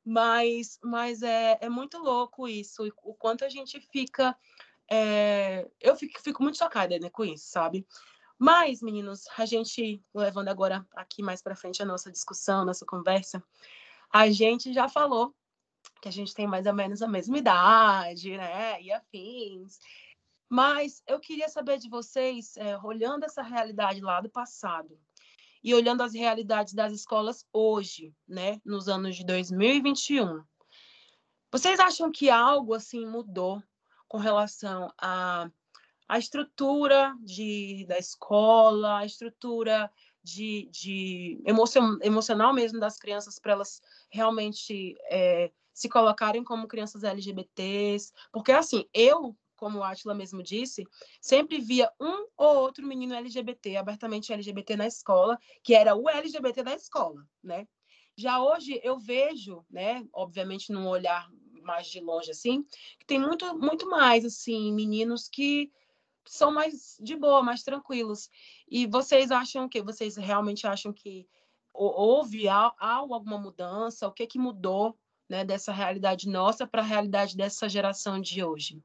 Mas, 0.03 0.79
mas 0.83 1.21
é, 1.21 1.59
é 1.61 1.69
muito 1.69 1.97
louco 1.99 2.47
isso, 2.47 2.91
o 3.03 3.13
quanto 3.13 3.45
a 3.45 3.49
gente 3.49 3.79
fica. 3.91 4.35
É... 4.89 5.69
eu 5.79 5.95
fico, 5.95 6.19
fico 6.21 6.43
muito 6.43 6.57
chocada 6.57 6.97
né, 6.99 7.09
com 7.09 7.23
isso, 7.23 7.45
sabe? 7.47 7.87
Mas, 8.37 8.81
meninos, 8.81 9.25
a 9.37 9.45
gente, 9.45 10.03
levando 10.13 10.49
agora 10.49 10.85
aqui 10.95 11.21
mais 11.21 11.41
para 11.41 11.55
frente 11.55 11.81
a 11.81 11.85
nossa 11.85 12.11
discussão, 12.11 12.65
nossa 12.65 12.85
conversa, 12.85 13.43
a 14.11 14.29
gente 14.31 14.73
já 14.73 14.89
falou 14.89 15.35
que 16.01 16.09
a 16.09 16.11
gente 16.11 16.33
tem 16.33 16.47
mais 16.47 16.65
ou 16.65 16.73
menos 16.73 17.01
a 17.01 17.07
mesma 17.07 17.37
idade, 17.37 18.35
né? 18.35 18.81
E 18.81 18.91
afins. 18.91 19.79
Mas 20.49 21.03
eu 21.07 21.19
queria 21.19 21.47
saber 21.47 21.77
de 21.77 21.87
vocês, 21.87 22.57
é, 22.57 22.77
olhando 22.79 23.23
essa 23.23 23.43
realidade 23.43 24.01
lá 24.01 24.19
do 24.19 24.29
passado 24.29 24.99
e 25.63 25.73
olhando 25.73 26.01
as 26.01 26.13
realidades 26.13 26.73
das 26.73 26.91
escolas 26.91 27.45
hoje, 27.53 28.13
né? 28.27 28.59
Nos 28.65 28.89
anos 28.89 29.15
de 29.15 29.23
2021. 29.23 30.43
Vocês 31.51 31.79
acham 31.79 32.11
que 32.11 32.29
algo 32.29 32.73
assim 32.73 33.05
mudou 33.05 33.61
com 34.07 34.17
relação 34.17 34.91
à 34.97 35.43
a, 35.43 35.51
a 36.09 36.19
estrutura 36.19 37.15
de, 37.21 37.85
da 37.87 37.97
escola, 37.97 38.97
a 38.97 39.05
estrutura 39.05 39.89
de, 40.23 40.67
de 40.71 41.41
emocion, 41.45 41.97
emocional 42.01 42.53
mesmo 42.53 42.79
das 42.79 42.97
crianças 42.97 43.39
para 43.39 43.53
elas 43.53 43.81
realmente 44.09 44.95
é, 45.09 45.51
se 45.81 45.89
colocarem 45.89 46.43
como 46.43 46.67
crianças 46.67 47.03
LGBTs, 47.03 48.13
porque 48.31 48.51
assim, 48.51 48.87
eu, 48.93 49.35
como 49.55 49.79
o 49.79 49.83
Atila 49.83 50.13
mesmo 50.13 50.43
disse, 50.43 50.85
sempre 51.19 51.59
via 51.59 51.91
um 51.99 52.27
ou 52.37 52.57
outro 52.57 52.85
menino 52.85 53.15
LGBT, 53.15 53.77
abertamente 53.77 54.31
LGBT 54.31 54.75
na 54.75 54.85
escola, 54.85 55.39
que 55.63 55.73
era 55.73 55.95
o 55.95 56.07
LGBT 56.07 56.61
da 56.61 56.75
escola, 56.75 57.27
né? 57.43 57.67
Já 58.15 58.39
hoje 58.43 58.79
eu 58.83 58.99
vejo, 58.99 59.65
né, 59.71 60.05
obviamente 60.13 60.71
num 60.71 60.87
olhar 60.87 61.27
mais 61.63 61.87
de 61.87 61.99
longe 61.99 62.29
assim, 62.29 62.63
que 62.99 63.05
tem 63.07 63.19
muito 63.19 63.57
muito 63.57 63.89
mais 63.89 64.23
assim, 64.23 64.71
meninos 64.71 65.27
que 65.27 65.71
são 66.27 66.51
mais 66.51 66.95
de 66.99 67.15
boa, 67.15 67.41
mais 67.41 67.63
tranquilos. 67.63 68.29
E 68.69 68.85
vocês 68.85 69.31
acham 69.31 69.67
que 69.67 69.81
vocês 69.81 70.15
realmente 70.15 70.67
acham 70.67 70.93
que 70.93 71.27
houve 71.73 72.47
há 72.47 72.71
alguma 72.79 73.39
mudança? 73.39 74.07
O 74.07 74.11
que 74.11 74.27
que 74.27 74.37
mudou 74.37 74.95
né, 75.31 75.45
dessa 75.45 75.71
realidade 75.71 76.27
nossa 76.27 76.67
para 76.67 76.81
a 76.81 76.85
realidade 76.85 77.37
dessa 77.37 77.69
geração 77.69 78.19
de 78.19 78.43
hoje? 78.43 78.81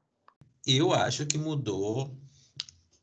Eu 0.65 0.93
acho 0.93 1.25
que 1.25 1.37
mudou 1.37 2.17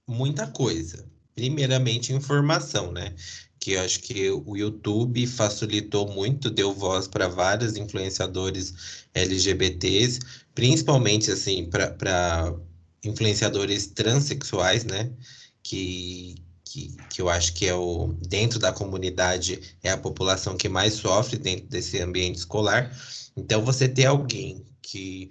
muita 0.08 0.46
coisa. 0.46 1.06
Primeiramente, 1.34 2.12
informação, 2.14 2.90
né? 2.90 3.14
Que 3.60 3.72
eu 3.72 3.82
acho 3.82 4.00
que 4.00 4.30
o 4.30 4.56
YouTube 4.56 5.26
facilitou 5.26 6.10
muito, 6.10 6.48
deu 6.48 6.72
voz 6.72 7.06
para 7.06 7.28
vários 7.28 7.76
influenciadores 7.76 9.06
LGBTs, 9.12 10.20
principalmente 10.54 11.30
assim 11.30 11.68
para 11.68 12.54
influenciadores 13.04 13.88
transexuais, 13.88 14.84
né? 14.84 15.12
Que, 15.62 16.36
que, 16.74 16.96
que 17.08 17.22
eu 17.22 17.28
acho 17.28 17.54
que 17.54 17.66
é 17.66 17.74
o 17.74 18.16
dentro 18.26 18.58
da 18.58 18.72
comunidade 18.72 19.60
é 19.80 19.90
a 19.90 19.96
população 19.96 20.56
que 20.56 20.68
mais 20.68 20.94
sofre 20.94 21.38
dentro 21.38 21.66
desse 21.66 22.00
ambiente 22.00 22.38
escolar. 22.38 22.90
Então, 23.36 23.64
você 23.64 23.88
ter 23.88 24.06
alguém 24.06 24.64
que 24.82 25.30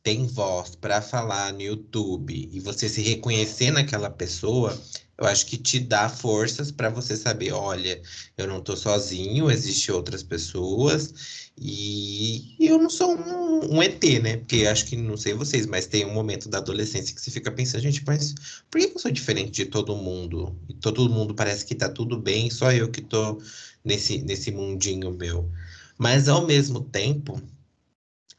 tem 0.00 0.28
voz 0.28 0.76
para 0.76 1.02
falar 1.02 1.52
no 1.52 1.60
YouTube 1.60 2.48
e 2.52 2.60
você 2.60 2.88
se 2.88 3.02
reconhecer 3.02 3.72
naquela 3.72 4.08
pessoa, 4.08 4.80
eu 5.18 5.26
acho 5.26 5.46
que 5.46 5.56
te 5.56 5.78
dá 5.80 6.08
forças 6.08 6.70
para 6.70 6.90
você 6.90 7.16
saber, 7.16 7.52
olha, 7.52 8.00
eu 8.36 8.46
não 8.46 8.58
estou 8.58 8.76
sozinho, 8.76 9.50
existem 9.50 9.94
outras 9.94 10.22
pessoas 10.22 11.50
e 11.58 12.54
eu 12.60 12.78
não 12.78 12.90
sou 12.90 13.16
um, 13.16 13.76
um, 13.76 13.82
ET, 13.82 14.02
né? 14.22 14.36
Porque 14.36 14.66
acho 14.66 14.84
que 14.86 14.96
não 14.96 15.16
sei 15.16 15.32
vocês, 15.32 15.66
mas 15.66 15.86
tem 15.86 16.04
um 16.04 16.12
momento 16.12 16.48
da 16.48 16.58
adolescência 16.58 17.14
que 17.14 17.20
você 17.20 17.30
fica 17.30 17.50
pensando, 17.50 17.82
gente, 17.82 18.02
mas 18.06 18.34
por 18.70 18.80
que 18.80 18.92
eu 18.94 18.98
sou 18.98 19.10
diferente 19.10 19.52
de 19.52 19.66
todo 19.66 19.96
mundo? 19.96 20.54
E 20.68 20.74
todo 20.74 21.08
mundo 21.08 21.34
parece 21.34 21.64
que 21.64 21.74
tá 21.74 21.88
tudo 21.88 22.18
bem, 22.18 22.50
só 22.50 22.70
eu 22.72 22.90
que 22.90 23.00
tô 23.00 23.40
nesse 23.84 24.18
nesse 24.18 24.50
mundinho 24.50 25.12
meu. 25.12 25.50
Mas, 25.98 26.28
ao 26.28 26.46
mesmo 26.46 26.80
tempo, 26.80 27.40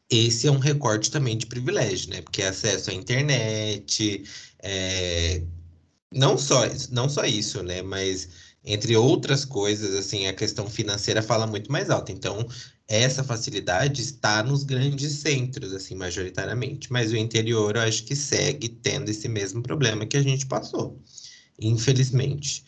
esse 0.09 0.47
é 0.47 0.51
um 0.51 0.59
recorte 0.59 1.11
também 1.11 1.37
de 1.37 1.45
privilégio, 1.47 2.09
né? 2.11 2.21
Porque 2.21 2.41
acesso 2.41 2.91
à 2.91 2.93
internet, 2.93 4.23
é... 4.59 5.43
não, 6.11 6.37
só, 6.37 6.61
não 6.91 7.09
só 7.09 7.25
isso, 7.25 7.61
né? 7.63 7.81
Mas, 7.81 8.29
entre 8.63 8.95
outras 8.95 9.45
coisas, 9.45 9.95
assim, 9.95 10.27
a 10.27 10.33
questão 10.33 10.69
financeira 10.69 11.21
fala 11.21 11.47
muito 11.47 11.71
mais 11.71 11.89
alta. 11.89 12.11
Então, 12.11 12.47
essa 12.87 13.23
facilidade 13.23 14.01
está 14.01 14.41
nos 14.43 14.63
grandes 14.63 15.13
centros, 15.13 15.73
assim, 15.73 15.95
majoritariamente. 15.95 16.91
Mas 16.91 17.11
o 17.11 17.17
interior, 17.17 17.75
eu 17.75 17.81
acho 17.81 18.03
que 18.05 18.15
segue 18.15 18.69
tendo 18.69 19.09
esse 19.09 19.27
mesmo 19.27 19.61
problema 19.61 20.05
que 20.05 20.17
a 20.17 20.23
gente 20.23 20.45
passou, 20.45 21.01
infelizmente. 21.59 22.63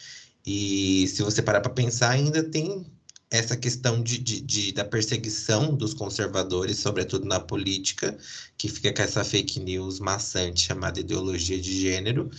E 0.45 1.07
se 1.07 1.23
você 1.23 1.41
parar 1.41 1.61
para 1.61 1.71
pensar, 1.71 2.11
ainda 2.11 2.43
tem 2.43 2.85
essa 3.31 3.55
questão 3.55 4.01
de, 4.01 4.17
de, 4.17 4.41
de, 4.41 4.71
da 4.71 4.83
perseguição 4.83 5.75
dos 5.75 5.93
conservadores, 5.93 6.79
sobretudo 6.79 7.25
na 7.25 7.39
política, 7.39 8.17
que 8.57 8.67
fica 8.67 8.91
com 8.91 9.01
essa 9.03 9.23
fake 9.23 9.59
news 9.59 9.99
maçante 9.99 10.61
chamada 10.61 10.99
ideologia 10.99 11.59
de 11.59 11.79
gênero, 11.79 12.29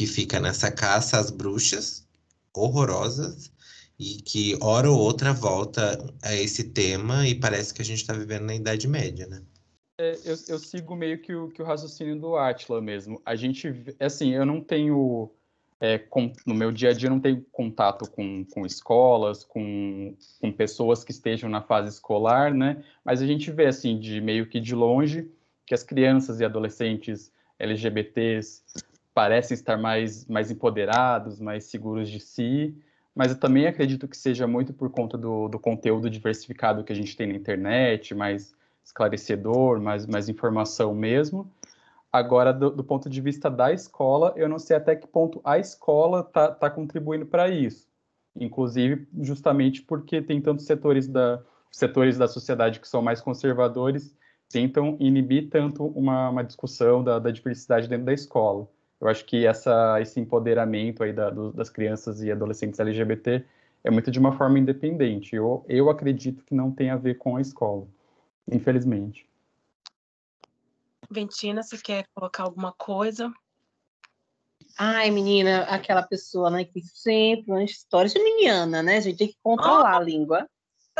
que 0.00 0.06
fica 0.06 0.40
nessa 0.40 0.70
caça 0.70 1.18
às 1.18 1.30
bruxas 1.30 2.08
horrorosas 2.56 3.52
e 3.98 4.14
que 4.22 4.56
hora 4.62 4.90
ou 4.90 4.98
outra 4.98 5.34
volta 5.34 6.02
a 6.22 6.34
esse 6.34 6.70
tema 6.70 7.28
e 7.28 7.34
parece 7.34 7.74
que 7.74 7.82
a 7.82 7.84
gente 7.84 7.98
está 7.98 8.14
vivendo 8.14 8.46
na 8.46 8.54
Idade 8.54 8.88
Média, 8.88 9.26
né? 9.26 9.42
É, 9.98 10.12
eu, 10.24 10.34
eu, 10.48 10.58
sigo 10.58 10.96
meio 10.96 11.20
que 11.20 11.34
o, 11.34 11.50
que 11.50 11.60
o 11.60 11.66
raciocínio 11.66 12.18
do 12.18 12.34
Atila 12.34 12.80
mesmo. 12.80 13.20
A 13.26 13.36
gente, 13.36 13.70
assim, 14.00 14.32
eu 14.32 14.46
não 14.46 14.62
tenho, 14.62 15.30
é, 15.78 15.98
com, 15.98 16.32
no 16.46 16.54
meu 16.54 16.72
dia 16.72 16.88
a 16.88 16.92
dia, 16.94 17.10
não 17.10 17.20
tenho 17.20 17.44
contato 17.52 18.10
com, 18.10 18.42
com 18.46 18.64
escolas, 18.64 19.44
com, 19.44 20.16
com 20.40 20.50
pessoas 20.50 21.04
que 21.04 21.10
estejam 21.10 21.50
na 21.50 21.60
fase 21.60 21.90
escolar, 21.90 22.54
né? 22.54 22.82
Mas 23.04 23.20
a 23.20 23.26
gente 23.26 23.50
vê, 23.50 23.66
assim, 23.66 24.00
de 24.00 24.18
meio 24.18 24.48
que 24.48 24.60
de 24.60 24.74
longe, 24.74 25.30
que 25.66 25.74
as 25.74 25.82
crianças 25.82 26.40
e 26.40 26.44
adolescentes 26.46 27.30
LGBTs 27.58 28.62
parecem 29.20 29.54
estar 29.54 29.76
mais, 29.76 30.26
mais 30.26 30.50
empoderados, 30.50 31.38
mais 31.38 31.64
seguros 31.64 32.08
de 32.08 32.18
si, 32.18 32.74
mas 33.14 33.30
eu 33.32 33.38
também 33.38 33.66
acredito 33.66 34.08
que 34.08 34.16
seja 34.16 34.46
muito 34.46 34.72
por 34.72 34.88
conta 34.88 35.18
do, 35.18 35.46
do 35.46 35.58
conteúdo 35.58 36.08
diversificado 36.08 36.82
que 36.82 36.90
a 36.90 36.96
gente 36.96 37.14
tem 37.14 37.26
na 37.26 37.34
internet, 37.34 38.14
mais 38.14 38.54
esclarecedor, 38.82 39.78
mais, 39.78 40.06
mais 40.06 40.30
informação 40.30 40.94
mesmo. 40.94 41.46
Agora, 42.10 42.50
do, 42.50 42.70
do, 42.70 42.82
ponto 42.82 43.10
de 43.10 43.20
vista 43.20 43.50
da 43.50 43.70
escola, 43.70 44.32
eu 44.36 44.48
não 44.48 44.58
sei 44.58 44.74
até 44.74 44.96
que 44.96 45.06
ponto 45.06 45.38
a 45.44 45.58
escola 45.58 46.20
está 46.20 46.50
tá 46.50 46.70
contribuindo 46.70 47.26
para 47.26 47.50
isso. 47.50 47.86
Inclusive, 48.34 49.06
justamente 49.20 49.82
porque 49.82 50.22
tem 50.22 50.40
tantos 50.40 50.64
setores 50.64 51.06
da, 51.06 51.42
setores 51.70 52.16
da 52.16 52.26
sociedade 52.26 52.80
que 52.80 52.88
são 52.88 53.02
mais 53.02 53.20
conservadores, 53.20 54.16
tentam 54.48 54.96
inibir 54.98 55.50
tanto 55.50 55.84
uma, 55.88 56.30
uma 56.30 56.42
discussão 56.42 57.04
da, 57.04 57.18
da 57.18 57.30
diversidade 57.30 57.86
dentro 57.86 58.06
da 58.06 58.14
escola. 58.14 58.66
Eu 59.00 59.08
acho 59.08 59.24
que 59.24 59.46
essa, 59.46 60.00
esse 60.00 60.20
empoderamento 60.20 61.02
aí 61.02 61.12
da, 61.12 61.30
do, 61.30 61.52
das 61.52 61.70
crianças 61.70 62.22
e 62.22 62.30
adolescentes 62.30 62.78
LGBT 62.78 63.44
é 63.82 63.90
muito 63.90 64.10
de 64.10 64.18
uma 64.18 64.32
forma 64.36 64.58
independente. 64.58 65.34
Eu, 65.34 65.64
eu 65.68 65.88
acredito 65.88 66.44
que 66.44 66.54
não 66.54 66.70
tem 66.70 66.90
a 66.90 66.96
ver 66.96 67.16
com 67.16 67.36
a 67.36 67.40
escola 67.40 67.86
infelizmente. 68.50 69.26
Ventina, 71.10 71.62
você 71.62 71.78
quer 71.78 72.06
colocar 72.14 72.44
alguma 72.44 72.72
coisa? 72.72 73.32
Ai, 74.78 75.10
menina, 75.10 75.64
aquela 75.64 76.02
pessoa, 76.02 76.50
né, 76.50 76.64
que 76.64 76.80
sempre 76.82 77.50
uma 77.50 77.64
história 77.64 78.08
de 78.08 78.22
menina, 78.22 78.82
né? 78.82 78.96
A 78.96 79.00
gente 79.00 79.18
tem 79.18 79.28
que 79.28 79.38
controlar 79.42 79.96
a 79.96 80.00
língua. 80.00 80.48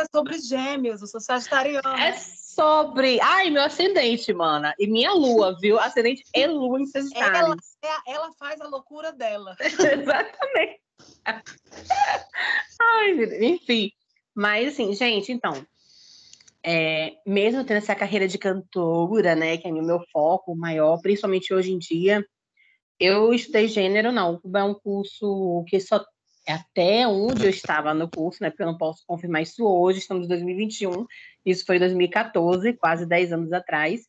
É 0.01 0.05
sobre 0.17 0.39
gêmeos, 0.39 1.01
eu 1.01 1.07
sou 1.07 1.21
sagitariana. 1.21 2.03
É 2.03 2.13
sobre. 2.13 3.19
Ai, 3.21 3.49
meu 3.49 3.61
ascendente, 3.61 4.33
mana. 4.33 4.73
E 4.79 4.87
minha 4.87 5.13
lua, 5.13 5.57
viu? 5.59 5.79
Ascendente 5.79 6.23
e 6.35 6.47
lua 6.47 6.81
em 6.81 6.85
Sagitário. 6.85 7.35
Ela, 7.35 7.57
é 7.83 8.13
ela 8.13 8.31
faz 8.33 8.59
a 8.59 8.67
loucura 8.67 9.11
dela. 9.11 9.55
Exatamente. 9.61 10.81
Ai, 12.81 13.11
enfim. 13.45 13.91
Mas, 14.33 14.73
assim, 14.73 14.93
gente, 14.93 15.31
então, 15.31 15.65
é, 16.63 17.13
mesmo 17.25 17.63
tendo 17.63 17.77
essa 17.77 17.95
carreira 17.95 18.27
de 18.27 18.37
cantora, 18.37 19.35
né, 19.35 19.57
que 19.57 19.67
é 19.67 19.71
o 19.71 19.83
meu 19.83 20.01
foco 20.11 20.55
maior, 20.55 21.01
principalmente 21.01 21.53
hoje 21.53 21.71
em 21.71 21.77
dia, 21.77 22.25
eu 22.99 23.33
estudei 23.33 23.67
gênero, 23.67 24.11
não. 24.11 24.39
É 24.55 24.63
um 24.63 24.73
curso 24.73 25.63
que 25.67 25.79
só 25.79 25.97
é 25.97 26.03
até 26.47 27.07
onde 27.07 27.45
eu 27.45 27.49
estava 27.49 27.93
no 27.93 28.09
curso, 28.09 28.41
né? 28.41 28.49
Porque 28.49 28.63
eu 28.63 28.67
não 28.67 28.77
posso 28.77 29.03
confirmar 29.05 29.43
isso 29.43 29.65
hoje, 29.65 29.99
estamos 29.99 30.25
em 30.25 30.29
2021, 30.29 31.05
isso 31.45 31.65
foi 31.65 31.77
em 31.77 31.79
2014, 31.79 32.73
quase 32.73 33.05
10 33.05 33.33
anos 33.33 33.53
atrás. 33.53 34.07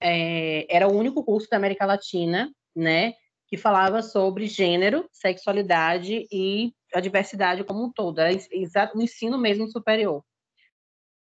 É, 0.00 0.66
era 0.74 0.88
o 0.88 0.96
único 0.96 1.24
curso 1.24 1.48
da 1.50 1.56
América 1.56 1.86
Latina, 1.86 2.52
né? 2.74 3.14
Que 3.48 3.56
falava 3.56 4.02
sobre 4.02 4.46
gênero, 4.46 5.08
sexualidade 5.12 6.26
e 6.30 6.72
a 6.94 7.00
diversidade 7.00 7.64
como 7.64 7.84
um 7.84 7.92
todo, 7.92 8.20
era 8.20 8.36
o 8.94 9.02
ensino 9.02 9.38
mesmo 9.38 9.68
superior. 9.68 10.24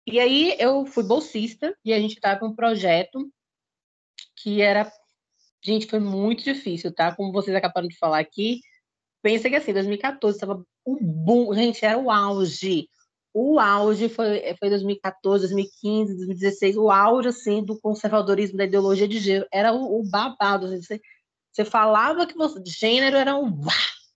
E 0.06 0.18
aí 0.18 0.56
eu 0.58 0.84
fui 0.84 1.04
bolsista 1.04 1.76
e 1.84 1.92
a 1.92 2.00
gente 2.00 2.14
estava 2.14 2.40
com 2.40 2.48
um 2.48 2.54
projeto 2.54 3.30
que 4.36 4.60
era. 4.60 4.90
Gente, 5.64 5.86
foi 5.86 6.00
muito 6.00 6.42
difícil, 6.42 6.92
tá? 6.92 7.14
Como 7.14 7.32
vocês 7.32 7.54
acabaram 7.56 7.86
de 7.86 7.96
falar 7.96 8.18
aqui. 8.18 8.60
Pensa 9.22 9.48
que 9.48 9.56
assim, 9.56 9.72
2014 9.72 10.36
estava 10.36 10.64
o 10.84 10.98
boom, 11.00 11.54
gente, 11.54 11.84
era 11.84 11.96
o 11.96 12.10
auge. 12.10 12.88
O 13.32 13.58
auge 13.58 14.08
foi, 14.08 14.54
foi 14.58 14.68
2014, 14.68 15.44
2015, 15.44 16.16
2016, 16.16 16.76
o 16.76 16.90
auge 16.90 17.28
assim 17.28 17.64
do 17.64 17.80
conservadorismo 17.80 18.58
da 18.58 18.64
ideologia 18.64 19.08
de 19.08 19.18
gênero, 19.18 19.46
era 19.52 19.72
o, 19.72 20.00
o 20.00 20.10
babado. 20.10 20.66
Assim, 20.66 20.82
você, 20.82 21.00
você 21.50 21.64
falava 21.64 22.26
que 22.26 22.34
você, 22.34 22.60
gênero 22.66 23.16
era 23.16 23.36
um 23.36 23.48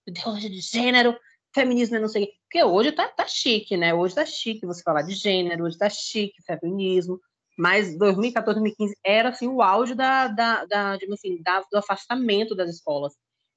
ideologia 0.07 0.51
de 0.51 0.61
gênero, 0.61 1.17
feminismo, 1.55 1.99
não 1.99 2.09
sei 2.09 2.25
o 2.25 2.27
quê. 2.27 2.33
Porque 2.43 2.65
hoje 2.65 2.93
tá, 2.93 3.09
tá 3.09 3.27
chique, 3.27 3.77
né? 3.77 3.95
Hoje 3.95 4.15
tá 4.15 4.27
chique 4.27 4.67
você 4.67 4.83
falar 4.83 5.03
de 5.03 5.15
gênero, 5.15 5.65
hoje 5.65 5.79
tá 5.79 5.89
chique 5.89 6.43
feminismo. 6.43 7.21
Mas 7.57 7.97
2014, 7.97 8.61
2015 8.61 8.99
era 9.05 9.31
assim 9.31 9.49
o 9.49 9.63
auge 9.63 9.95
da, 9.95 10.29
da, 10.29 10.65
da, 10.67 10.99
assim, 11.13 11.43
da, 11.43 11.61
do 11.73 11.79
afastamento 11.79 12.55
das 12.55 12.69
escolas. 12.69 13.15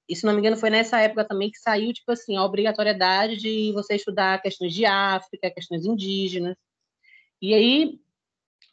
E 0.09 0.15
se 0.15 0.25
não 0.25 0.33
me 0.33 0.39
engano, 0.39 0.57
foi 0.57 0.71
nessa 0.71 0.99
época 0.99 1.23
também 1.23 1.51
que 1.51 1.59
saiu, 1.59 1.93
tipo 1.93 2.11
assim, 2.11 2.35
a 2.35 2.43
obrigatoriedade 2.43 3.37
de 3.37 3.71
você 3.73 3.95
estudar 3.95 4.41
questões 4.41 4.73
de 4.73 4.83
África, 4.83 5.51
questões 5.51 5.85
indígenas. 5.85 6.57
E 7.39 7.53
aí, 7.53 7.99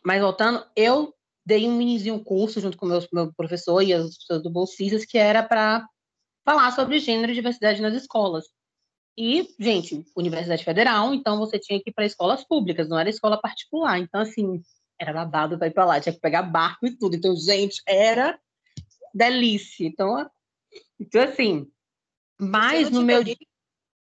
mas 0.02 0.22
voltando, 0.22 0.64
eu 0.74 1.14
dei 1.44 1.68
um 1.68 1.76
minizinho 1.76 2.24
curso 2.24 2.58
junto 2.60 2.78
com 2.78 2.86
o 2.86 2.88
meu, 2.88 3.06
meu 3.12 3.34
professor 3.34 3.82
e 3.82 3.92
as 3.92 4.16
pessoas 4.16 4.42
do 4.42 4.50
Bolsistas, 4.50 5.04
que 5.04 5.18
era 5.18 5.42
para 5.42 5.86
falar 6.44 6.72
sobre 6.72 6.98
gênero 6.98 7.32
e 7.32 7.34
diversidade 7.34 7.82
nas 7.82 7.94
escolas. 7.94 8.46
E, 9.18 9.54
gente, 9.58 10.04
Universidade 10.16 10.64
Federal, 10.64 11.12
então 11.12 11.38
você 11.38 11.58
tinha 11.58 11.80
que 11.82 11.90
ir 11.90 11.92
para 11.92 12.06
escolas 12.06 12.44
públicas, 12.44 12.88
não 12.88 12.98
era 12.98 13.10
escola 13.10 13.40
particular. 13.40 13.98
Então, 13.98 14.20
assim, 14.22 14.62
era 14.98 15.12
babado 15.12 15.58
para 15.58 15.66
ir 15.66 15.72
para 15.72 15.84
lá, 15.84 16.00
tinha 16.00 16.14
que 16.14 16.20
pegar 16.20 16.42
barco 16.42 16.86
e 16.86 16.96
tudo. 16.96 17.16
Então, 17.16 17.36
gente, 17.36 17.82
era 17.86 18.38
delícia. 19.14 19.86
Então, 19.86 20.28
então 20.98 21.22
assim, 21.22 21.70
mas 22.38 22.90
no 22.90 23.02
meu. 23.02 23.20
Ótimo. 23.20 23.36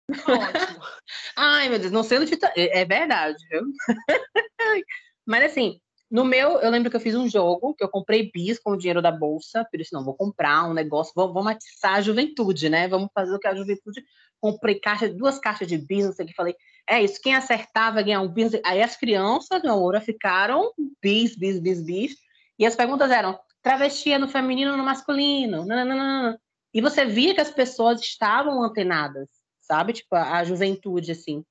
Ai, 1.36 1.68
meu 1.68 1.78
Deus, 1.78 1.92
não 1.92 2.02
sendo 2.02 2.26
de. 2.26 2.38
É, 2.56 2.80
é 2.80 2.84
verdade, 2.84 3.36
viu? 3.50 3.62
mas, 5.26 5.44
assim, 5.44 5.80
no 6.10 6.24
meu, 6.24 6.60
eu 6.60 6.70
lembro 6.70 6.90
que 6.90 6.96
eu 6.96 7.00
fiz 7.00 7.14
um 7.14 7.28
jogo, 7.28 7.74
que 7.74 7.82
eu 7.82 7.88
comprei 7.88 8.30
bis 8.30 8.58
com 8.58 8.72
o 8.72 8.76
dinheiro 8.76 9.00
da 9.00 9.10
bolsa, 9.10 9.66
por 9.70 9.80
isso 9.80 9.94
não, 9.94 10.04
vou 10.04 10.14
comprar 10.14 10.68
um 10.68 10.74
negócio, 10.74 11.12
vamos, 11.16 11.32
vamos 11.32 11.52
atiçar 11.52 11.94
a 11.94 12.00
juventude, 12.00 12.68
né? 12.68 12.86
Vamos 12.88 13.08
fazer 13.14 13.34
o 13.34 13.38
que 13.38 13.48
a 13.48 13.54
juventude. 13.54 14.02
Comprei 14.40 14.78
caixa, 14.78 15.08
duas 15.08 15.38
caixas 15.38 15.66
de 15.66 15.78
bis, 15.78 16.04
não 16.04 16.12
sei 16.12 16.26
o 16.26 16.28
que, 16.28 16.34
falei, 16.34 16.54
é 16.86 17.02
isso, 17.02 17.18
quem 17.22 17.34
acertava 17.34 18.02
ganhar 18.02 18.20
um 18.20 18.28
bis. 18.28 18.52
Aí 18.62 18.82
as 18.82 18.94
crianças, 18.94 19.62
na 19.62 19.74
hora, 19.74 20.02
ficaram 20.02 20.70
bis, 21.02 21.34
bis, 21.34 21.58
bis, 21.58 21.82
bis. 21.82 22.14
E 22.58 22.66
as 22.66 22.76
perguntas 22.76 23.10
eram: 23.10 23.38
travesti 23.62 24.12
é 24.12 24.18
no 24.18 24.28
feminino 24.28 24.72
ou 24.72 24.76
no 24.76 24.84
masculino? 24.84 25.64
Não, 25.64 25.76
não, 25.76 25.96
não, 25.96 26.22
não. 26.22 26.38
E 26.74 26.80
você 26.80 27.04
via 27.04 27.32
que 27.32 27.40
as 27.40 27.52
pessoas 27.52 28.00
estavam 28.00 28.60
antenadas, 28.60 29.28
sabe? 29.60 29.92
Tipo, 29.92 30.16
a, 30.16 30.38
a 30.38 30.44
juventude, 30.44 31.12
assim. 31.12 31.44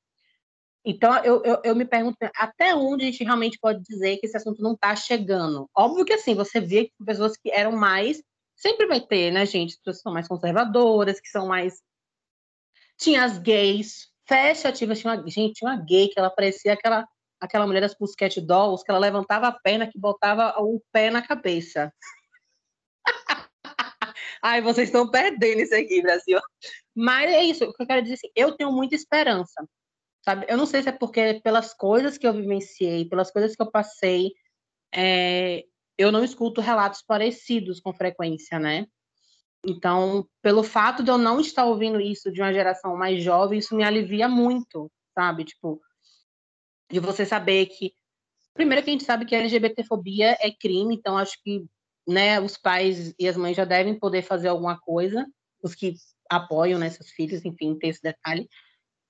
Então, 0.85 1.15
eu, 1.23 1.41
eu, 1.45 1.61
eu, 1.63 1.75
me 1.75 1.85
pergunto 1.85 2.17
até 2.35 2.75
onde 2.75 3.05
a 3.05 3.05
gente 3.09 3.23
realmente 3.23 3.57
pode 3.57 3.81
dizer 3.83 4.17
que 4.17 4.25
esse 4.25 4.35
assunto 4.35 4.61
não 4.61 4.73
está 4.73 4.93
chegando. 4.97 5.69
Óbvio 5.73 6.03
que, 6.03 6.11
assim, 6.11 6.35
você 6.35 6.59
vê 6.59 6.85
que 6.85 7.05
pessoas 7.05 7.37
que 7.37 7.49
eram 7.49 7.71
mais. 7.71 8.21
Sempre 8.53 8.85
vai 8.85 8.99
ter, 8.99 9.31
né, 9.31 9.45
gente? 9.45 9.77
Pessoas 9.77 9.97
que 9.97 10.03
são 10.03 10.13
mais 10.13 10.27
conservadoras, 10.27 11.21
que 11.21 11.29
são 11.29 11.47
mais. 11.47 11.81
Tinha 12.97 13.23
as 13.23 13.37
gays, 13.37 14.09
fechativas. 14.27 14.99
Tinha 14.99 15.13
uma, 15.13 15.27
gente, 15.29 15.53
tinha 15.53 15.71
uma 15.71 15.81
gay 15.81 16.09
que 16.09 16.19
ela 16.19 16.29
parecia 16.29 16.73
aquela, 16.73 17.07
aquela 17.39 17.65
mulher 17.65 17.79
das 17.79 17.95
Pussycat 17.97 18.41
Dolls, 18.41 18.83
que 18.83 18.91
ela 18.91 18.99
levantava 18.99 19.47
a 19.47 19.53
perna, 19.53 19.87
que 19.89 19.97
botava 19.97 20.53
o 20.59 20.81
pé 20.91 21.09
na 21.09 21.21
cabeça. 21.25 21.93
Ai, 24.43 24.61
vocês 24.61 24.89
estão 24.89 25.09
perdendo 25.09 25.61
isso 25.61 25.73
aqui, 25.73 26.01
Brasil. 26.01 26.39
Mas 26.93 27.31
é 27.31 27.43
isso, 27.43 27.63
o 27.63 27.73
que 27.73 27.81
eu 27.81 27.87
quero 27.87 28.01
dizer 28.01 28.15
assim, 28.15 28.29
eu 28.35 28.51
tenho 28.55 28.71
muita 28.71 28.95
esperança 28.95 29.65
sabe? 30.23 30.45
Eu 30.49 30.57
não 30.57 30.65
sei 30.65 30.81
se 30.81 30.89
é 30.89 30.91
porque 30.91 31.41
pelas 31.43 31.73
coisas 31.73 32.17
que 32.17 32.25
eu 32.25 32.33
vivenciei, 32.33 33.05
pelas 33.05 33.29
coisas 33.29 33.55
que 33.55 33.61
eu 33.61 33.69
passei, 33.69 34.31
é, 34.93 35.65
eu 35.97 36.11
não 36.11 36.23
escuto 36.23 36.61
relatos 36.61 37.03
parecidos 37.05 37.79
com 37.79 37.93
frequência, 37.93 38.57
né? 38.57 38.87
Então, 39.65 40.27
pelo 40.41 40.63
fato 40.63 41.03
de 41.03 41.11
eu 41.11 41.17
não 41.17 41.39
estar 41.39 41.65
ouvindo 41.65 41.99
isso 41.99 42.31
de 42.31 42.41
uma 42.41 42.53
geração 42.53 42.97
mais 42.97 43.23
jovem, 43.23 43.59
isso 43.59 43.75
me 43.75 43.83
alivia 43.83 44.27
muito, 44.27 44.91
sabe? 45.13 45.45
Tipo, 45.45 45.81
de 46.91 46.99
você 46.99 47.25
saber 47.25 47.67
que 47.67 47.93
primeiro 48.53 48.83
que 48.83 48.89
a 48.89 48.93
gente 48.93 49.03
sabe 49.03 49.25
que 49.25 49.35
a 49.35 49.39
LGBTfobia 49.39 50.37
é 50.39 50.51
crime, 50.51 50.95
então 50.95 51.17
acho 51.17 51.41
que, 51.43 51.65
né, 52.07 52.39
os 52.39 52.57
pais 52.57 53.13
e 53.17 53.27
as 53.27 53.37
mães 53.37 53.55
já 53.55 53.65
devem 53.65 53.97
poder 53.97 54.21
fazer 54.21 54.49
alguma 54.49 54.79
coisa, 54.79 55.25
os 55.61 55.73
que 55.73 55.95
apoiam 56.29 56.79
né, 56.79 56.89
seus 56.89 57.09
filhos, 57.11 57.43
enfim, 57.45 57.77
ter 57.77 57.87
esse 57.87 58.01
detalhe. 58.01 58.47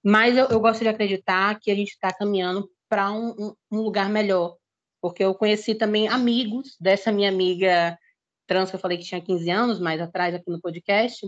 Mas 0.03 0.37
eu, 0.37 0.47
eu 0.47 0.59
gosto 0.59 0.81
de 0.81 0.89
acreditar 0.89 1.59
que 1.59 1.71
a 1.71 1.75
gente 1.75 1.89
está 1.89 2.13
caminhando 2.13 2.69
para 2.89 3.11
um, 3.11 3.55
um, 3.71 3.77
lugar 3.81 4.09
melhor. 4.09 4.57
Porque 5.01 5.23
eu 5.23 5.33
conheci 5.33 5.75
também 5.75 6.07
amigos 6.07 6.75
dessa 6.79 7.11
minha 7.11 7.29
amiga 7.29 7.97
trans, 8.45 8.69
que 8.69 8.75
eu 8.75 8.79
falei 8.79 8.97
que 8.97 9.05
tinha 9.05 9.21
15 9.21 9.49
anos, 9.49 9.79
mais 9.79 10.01
atrás 10.01 10.35
aqui 10.35 10.49
no 10.49 10.61
podcast, 10.61 11.25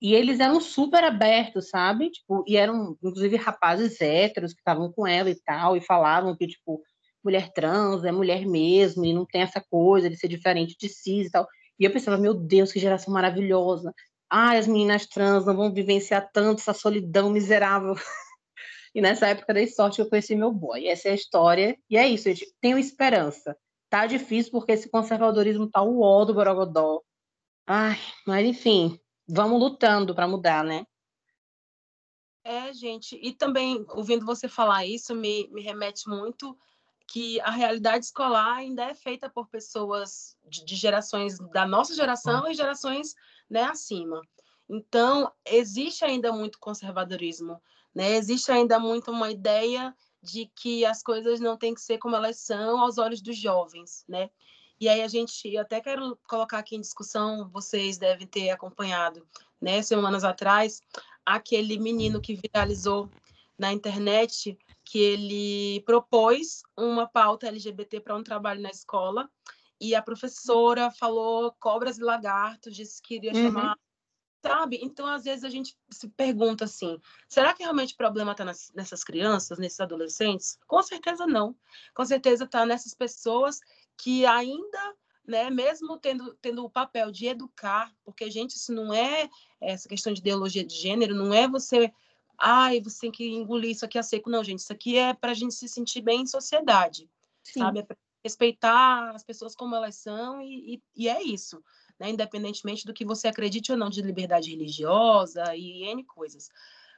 e 0.00 0.14
eles 0.14 0.40
eram 0.40 0.60
super 0.60 1.04
abertos, 1.04 1.68
sabe? 1.68 2.10
Tipo, 2.10 2.44
e 2.46 2.56
eram, 2.56 2.96
inclusive, 3.02 3.36
rapazes 3.36 4.00
héteros 4.00 4.52
que 4.52 4.60
estavam 4.60 4.90
com 4.92 5.06
ela 5.06 5.28
e 5.28 5.40
tal, 5.42 5.76
e 5.76 5.80
falavam 5.80 6.36
que, 6.36 6.46
tipo, 6.46 6.82
mulher 7.22 7.52
trans, 7.52 8.04
é 8.04 8.12
mulher 8.12 8.46
mesmo, 8.46 9.04
e 9.04 9.12
não 9.12 9.26
tem 9.26 9.42
essa 9.42 9.60
coisa 9.60 10.08
de 10.08 10.16
ser 10.16 10.28
diferente 10.28 10.76
de 10.78 10.88
cis 10.88 11.26
e 11.26 11.30
tal. 11.30 11.46
E 11.78 11.84
eu 11.84 11.92
pensava, 11.92 12.18
meu 12.18 12.34
Deus, 12.34 12.72
que 12.72 12.78
geração 12.78 13.12
maravilhosa. 13.12 13.94
Ai, 14.28 14.58
as 14.58 14.66
meninas 14.66 15.06
trans 15.06 15.46
não 15.46 15.56
vão 15.56 15.72
vivenciar 15.72 16.30
tanto 16.32 16.60
essa 16.60 16.74
solidão 16.74 17.30
miserável. 17.30 17.94
e 18.94 19.00
nessa 19.00 19.28
época 19.28 19.54
dei 19.54 19.66
sorte 19.66 19.96
que 19.96 20.02
eu 20.02 20.08
conheci 20.08 20.36
meu 20.36 20.52
boy. 20.52 20.86
Essa 20.86 21.08
é 21.08 21.12
a 21.12 21.14
história. 21.14 21.76
E 21.88 21.96
é 21.96 22.06
isso, 22.06 22.24
gente. 22.24 22.46
Tenho 22.60 22.78
esperança. 22.78 23.56
Tá 23.88 24.06
difícil 24.06 24.52
porque 24.52 24.72
esse 24.72 24.88
conservadorismo 24.88 25.68
tá 25.68 25.82
o 25.82 26.00
ó 26.02 26.24
do 26.24 26.34
Borogodó. 26.34 27.02
Ai, 27.66 27.98
mas 28.26 28.46
enfim, 28.46 28.98
vamos 29.28 29.58
lutando 29.58 30.14
para 30.14 30.28
mudar, 30.28 30.62
né? 30.62 30.84
É, 32.44 32.72
gente, 32.72 33.18
e 33.20 33.32
também 33.32 33.84
ouvindo 33.88 34.24
você 34.24 34.48
falar 34.48 34.86
isso 34.86 35.14
me, 35.14 35.48
me 35.52 35.60
remete 35.60 36.08
muito 36.08 36.56
que 37.10 37.40
a 37.40 37.50
realidade 37.50 38.04
escolar 38.04 38.54
ainda 38.54 38.84
é 38.84 38.94
feita 38.94 39.28
por 39.28 39.48
pessoas 39.48 40.36
de, 40.48 40.64
de 40.64 40.76
gerações 40.76 41.38
da 41.50 41.66
nossa 41.66 41.92
geração 41.92 42.48
e 42.48 42.54
gerações 42.54 43.16
né, 43.50 43.64
acima. 43.64 44.22
Então, 44.68 45.28
existe 45.44 46.04
ainda 46.04 46.32
muito 46.32 46.60
conservadorismo, 46.60 47.60
né? 47.92 48.12
existe 48.12 48.52
ainda 48.52 48.78
muito 48.78 49.10
uma 49.10 49.28
ideia 49.28 49.92
de 50.22 50.48
que 50.54 50.84
as 50.84 51.02
coisas 51.02 51.40
não 51.40 51.56
têm 51.56 51.74
que 51.74 51.80
ser 51.80 51.98
como 51.98 52.14
elas 52.14 52.38
são 52.38 52.80
aos 52.80 52.96
olhos 52.96 53.20
dos 53.20 53.36
jovens, 53.36 54.04
né? 54.08 54.30
E 54.78 54.88
aí 54.88 55.02
a 55.02 55.08
gente, 55.08 55.52
eu 55.52 55.62
até 55.62 55.80
quero 55.80 56.16
colocar 56.28 56.58
aqui 56.58 56.76
em 56.76 56.80
discussão, 56.80 57.50
vocês 57.50 57.98
devem 57.98 58.26
ter 58.26 58.50
acompanhado, 58.50 59.26
né, 59.60 59.82
semanas 59.82 60.22
atrás, 60.22 60.80
aquele 61.26 61.76
menino 61.76 62.20
que 62.20 62.36
viralizou 62.36 63.10
na 63.60 63.72
internet, 63.72 64.58
que 64.82 64.98
ele 64.98 65.82
propôs 65.84 66.62
uma 66.74 67.06
pauta 67.06 67.46
LGBT 67.46 68.00
para 68.00 68.16
um 68.16 68.22
trabalho 68.22 68.62
na 68.62 68.70
escola, 68.70 69.30
e 69.78 69.94
a 69.94 70.00
professora 70.02 70.90
falou 70.90 71.54
cobras 71.60 71.98
e 71.98 72.02
lagartos, 72.02 72.74
disse 72.74 73.02
que 73.02 73.16
iria 73.16 73.32
uhum. 73.32 73.42
chamar 73.44 73.76
sabe? 74.42 74.80
Então, 74.82 75.06
às 75.06 75.24
vezes, 75.24 75.44
a 75.44 75.50
gente 75.50 75.76
se 75.90 76.08
pergunta 76.08 76.64
assim: 76.64 76.98
será 77.28 77.52
que 77.52 77.62
realmente 77.62 77.92
o 77.92 77.98
problema 77.98 78.32
está 78.32 78.42
nessas 78.44 79.04
crianças, 79.04 79.58
nesses 79.58 79.78
adolescentes? 79.78 80.58
Com 80.66 80.82
certeza 80.82 81.26
não. 81.26 81.54
Com 81.94 82.04
certeza 82.06 82.44
está 82.44 82.64
nessas 82.64 82.94
pessoas 82.94 83.60
que 83.98 84.24
ainda 84.24 84.96
né, 85.26 85.50
mesmo 85.50 85.98
tendo, 85.98 86.34
tendo 86.40 86.64
o 86.64 86.70
papel 86.70 87.12
de 87.12 87.26
educar, 87.26 87.94
porque, 88.02 88.30
gente, 88.30 88.56
isso 88.56 88.72
não 88.72 88.92
é 88.92 89.28
essa 89.60 89.88
questão 89.88 90.12
de 90.12 90.20
ideologia 90.20 90.64
de 90.64 90.74
gênero, 90.74 91.14
não 91.14 91.32
é 91.32 91.46
você, 91.46 91.92
ai, 92.40 92.80
você 92.80 93.00
tem 93.00 93.10
que 93.10 93.28
engolir 93.28 93.70
isso 93.70 93.84
aqui 93.84 93.98
a 93.98 94.02
seco, 94.02 94.30
não, 94.30 94.42
gente, 94.42 94.60
isso 94.60 94.72
aqui 94.72 94.96
é 94.96 95.12
para 95.12 95.32
a 95.32 95.34
gente 95.34 95.54
se 95.54 95.68
sentir 95.68 96.00
bem 96.00 96.22
em 96.22 96.26
sociedade, 96.26 97.08
Sim. 97.42 97.60
sabe? 97.60 97.80
É 97.80 97.86
respeitar 98.22 99.12
as 99.14 99.24
pessoas 99.24 99.54
como 99.54 99.74
elas 99.74 99.96
são 99.96 100.40
e, 100.42 100.74
e, 100.74 100.82
e 100.96 101.08
é 101.08 101.22
isso, 101.22 101.62
né? 101.98 102.10
Independentemente 102.10 102.84
do 102.84 102.92
que 102.92 103.04
você 103.04 103.28
acredite 103.28 103.72
ou 103.72 103.78
não 103.78 103.88
de 103.88 104.02
liberdade 104.02 104.50
religiosa 104.50 105.56
e 105.56 105.84
N 105.84 106.04
coisas. 106.04 106.48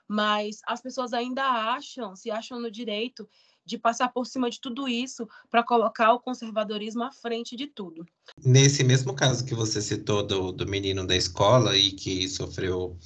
Mas 0.08 0.60
as 0.66 0.82
pessoas 0.82 1.12
ainda 1.12 1.42
acham, 1.44 2.16
se 2.16 2.30
acham 2.30 2.60
no 2.60 2.70
direito 2.70 3.28
de 3.64 3.78
passar 3.78 4.08
por 4.08 4.26
cima 4.26 4.50
de 4.50 4.60
tudo 4.60 4.88
isso 4.88 5.28
para 5.48 5.62
colocar 5.62 6.12
o 6.12 6.20
conservadorismo 6.20 7.04
à 7.04 7.12
frente 7.12 7.54
de 7.54 7.68
tudo. 7.68 8.04
Nesse 8.44 8.82
mesmo 8.82 9.14
caso 9.14 9.44
que 9.44 9.54
você 9.54 9.80
citou 9.80 10.26
do, 10.26 10.50
do 10.50 10.66
menino 10.66 11.06
da 11.06 11.16
escola 11.16 11.76
e 11.76 11.92
que 11.92 12.28
sofreu 12.28 12.98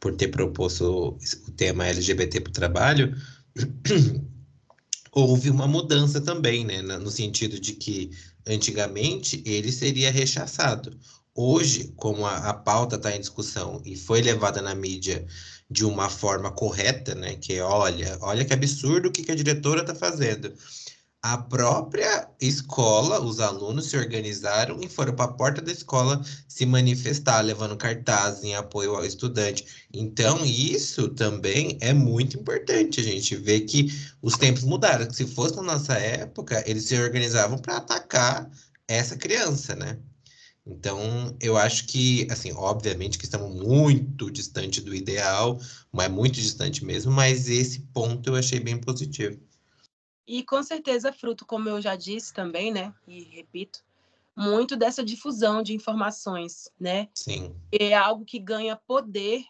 por 0.00 0.16
ter 0.16 0.28
proposto 0.28 1.18
o 1.46 1.50
tema 1.52 1.86
LGBT 1.86 2.40
para 2.40 2.50
o 2.50 2.54
trabalho, 2.54 3.16
houve 5.12 5.50
uma 5.50 5.68
mudança 5.68 6.20
também, 6.20 6.64
né? 6.64 6.80
No 6.80 7.10
sentido 7.10 7.60
de 7.60 7.74
que 7.74 8.10
antigamente 8.46 9.42
ele 9.44 9.70
seria 9.70 10.10
rechaçado. 10.10 10.98
Hoje, 11.34 11.92
como 11.96 12.26
a, 12.26 12.36
a 12.36 12.54
pauta 12.54 12.96
está 12.96 13.14
em 13.14 13.20
discussão 13.20 13.80
e 13.84 13.94
foi 13.96 14.22
levada 14.22 14.60
na 14.62 14.74
mídia 14.74 15.26
de 15.70 15.84
uma 15.84 16.08
forma 16.08 16.50
correta, 16.50 17.14
né? 17.14 17.36
Que 17.36 17.54
é, 17.54 17.62
olha, 17.62 18.18
olha 18.22 18.44
que 18.44 18.52
absurdo 18.52 19.08
o 19.08 19.12
que, 19.12 19.22
que 19.22 19.32
a 19.32 19.36
diretora 19.36 19.82
está 19.82 19.94
fazendo. 19.94 20.52
A 21.22 21.36
própria 21.36 22.30
escola, 22.40 23.20
os 23.20 23.40
alunos 23.40 23.86
se 23.90 23.96
organizaram 23.96 24.80
e 24.82 24.88
foram 24.88 25.14
para 25.14 25.26
a 25.26 25.32
porta 25.34 25.60
da 25.60 25.70
escola 25.70 26.22
se 26.48 26.64
manifestar, 26.64 27.42
levando 27.42 27.76
cartazes 27.76 28.42
em 28.42 28.54
apoio 28.54 28.94
ao 28.96 29.04
estudante. 29.04 29.66
Então, 29.92 30.42
isso 30.46 31.08
também 31.10 31.76
é 31.82 31.92
muito 31.92 32.38
importante 32.38 33.00
a 33.00 33.02
gente 33.02 33.36
ver 33.36 33.60
que 33.62 33.92
os 34.22 34.38
tempos 34.38 34.64
mudaram. 34.64 35.12
Se 35.12 35.26
fosse 35.26 35.56
na 35.56 35.62
nossa 35.62 35.94
época, 35.94 36.64
eles 36.66 36.84
se 36.84 36.98
organizavam 36.98 37.58
para 37.58 37.76
atacar 37.76 38.50
essa 38.88 39.14
criança, 39.14 39.74
né? 39.76 39.98
Então, 40.66 41.36
eu 41.40 41.56
acho 41.56 41.86
que, 41.86 42.26
assim, 42.30 42.52
obviamente 42.52 43.18
que 43.18 43.24
estamos 43.24 43.54
muito 43.54 44.30
distante 44.30 44.80
do 44.80 44.94
ideal, 44.94 45.60
mas 45.92 46.10
muito 46.10 46.36
distante 46.40 46.84
mesmo, 46.84 47.12
mas 47.12 47.48
esse 47.48 47.80
ponto 47.92 48.30
eu 48.30 48.36
achei 48.36 48.58
bem 48.60 48.78
positivo. 48.78 49.38
E 50.32 50.44
com 50.44 50.62
certeza 50.62 51.12
fruto, 51.12 51.44
como 51.44 51.68
eu 51.68 51.80
já 51.80 51.96
disse 51.96 52.32
também, 52.32 52.72
né, 52.72 52.94
e 53.04 53.24
repito, 53.24 53.82
muito 54.36 54.76
dessa 54.76 55.04
difusão 55.04 55.60
de 55.60 55.74
informações, 55.74 56.70
né? 56.78 57.08
Sim. 57.12 57.52
É 57.72 57.94
algo 57.94 58.24
que 58.24 58.38
ganha 58.38 58.76
poder. 58.76 59.44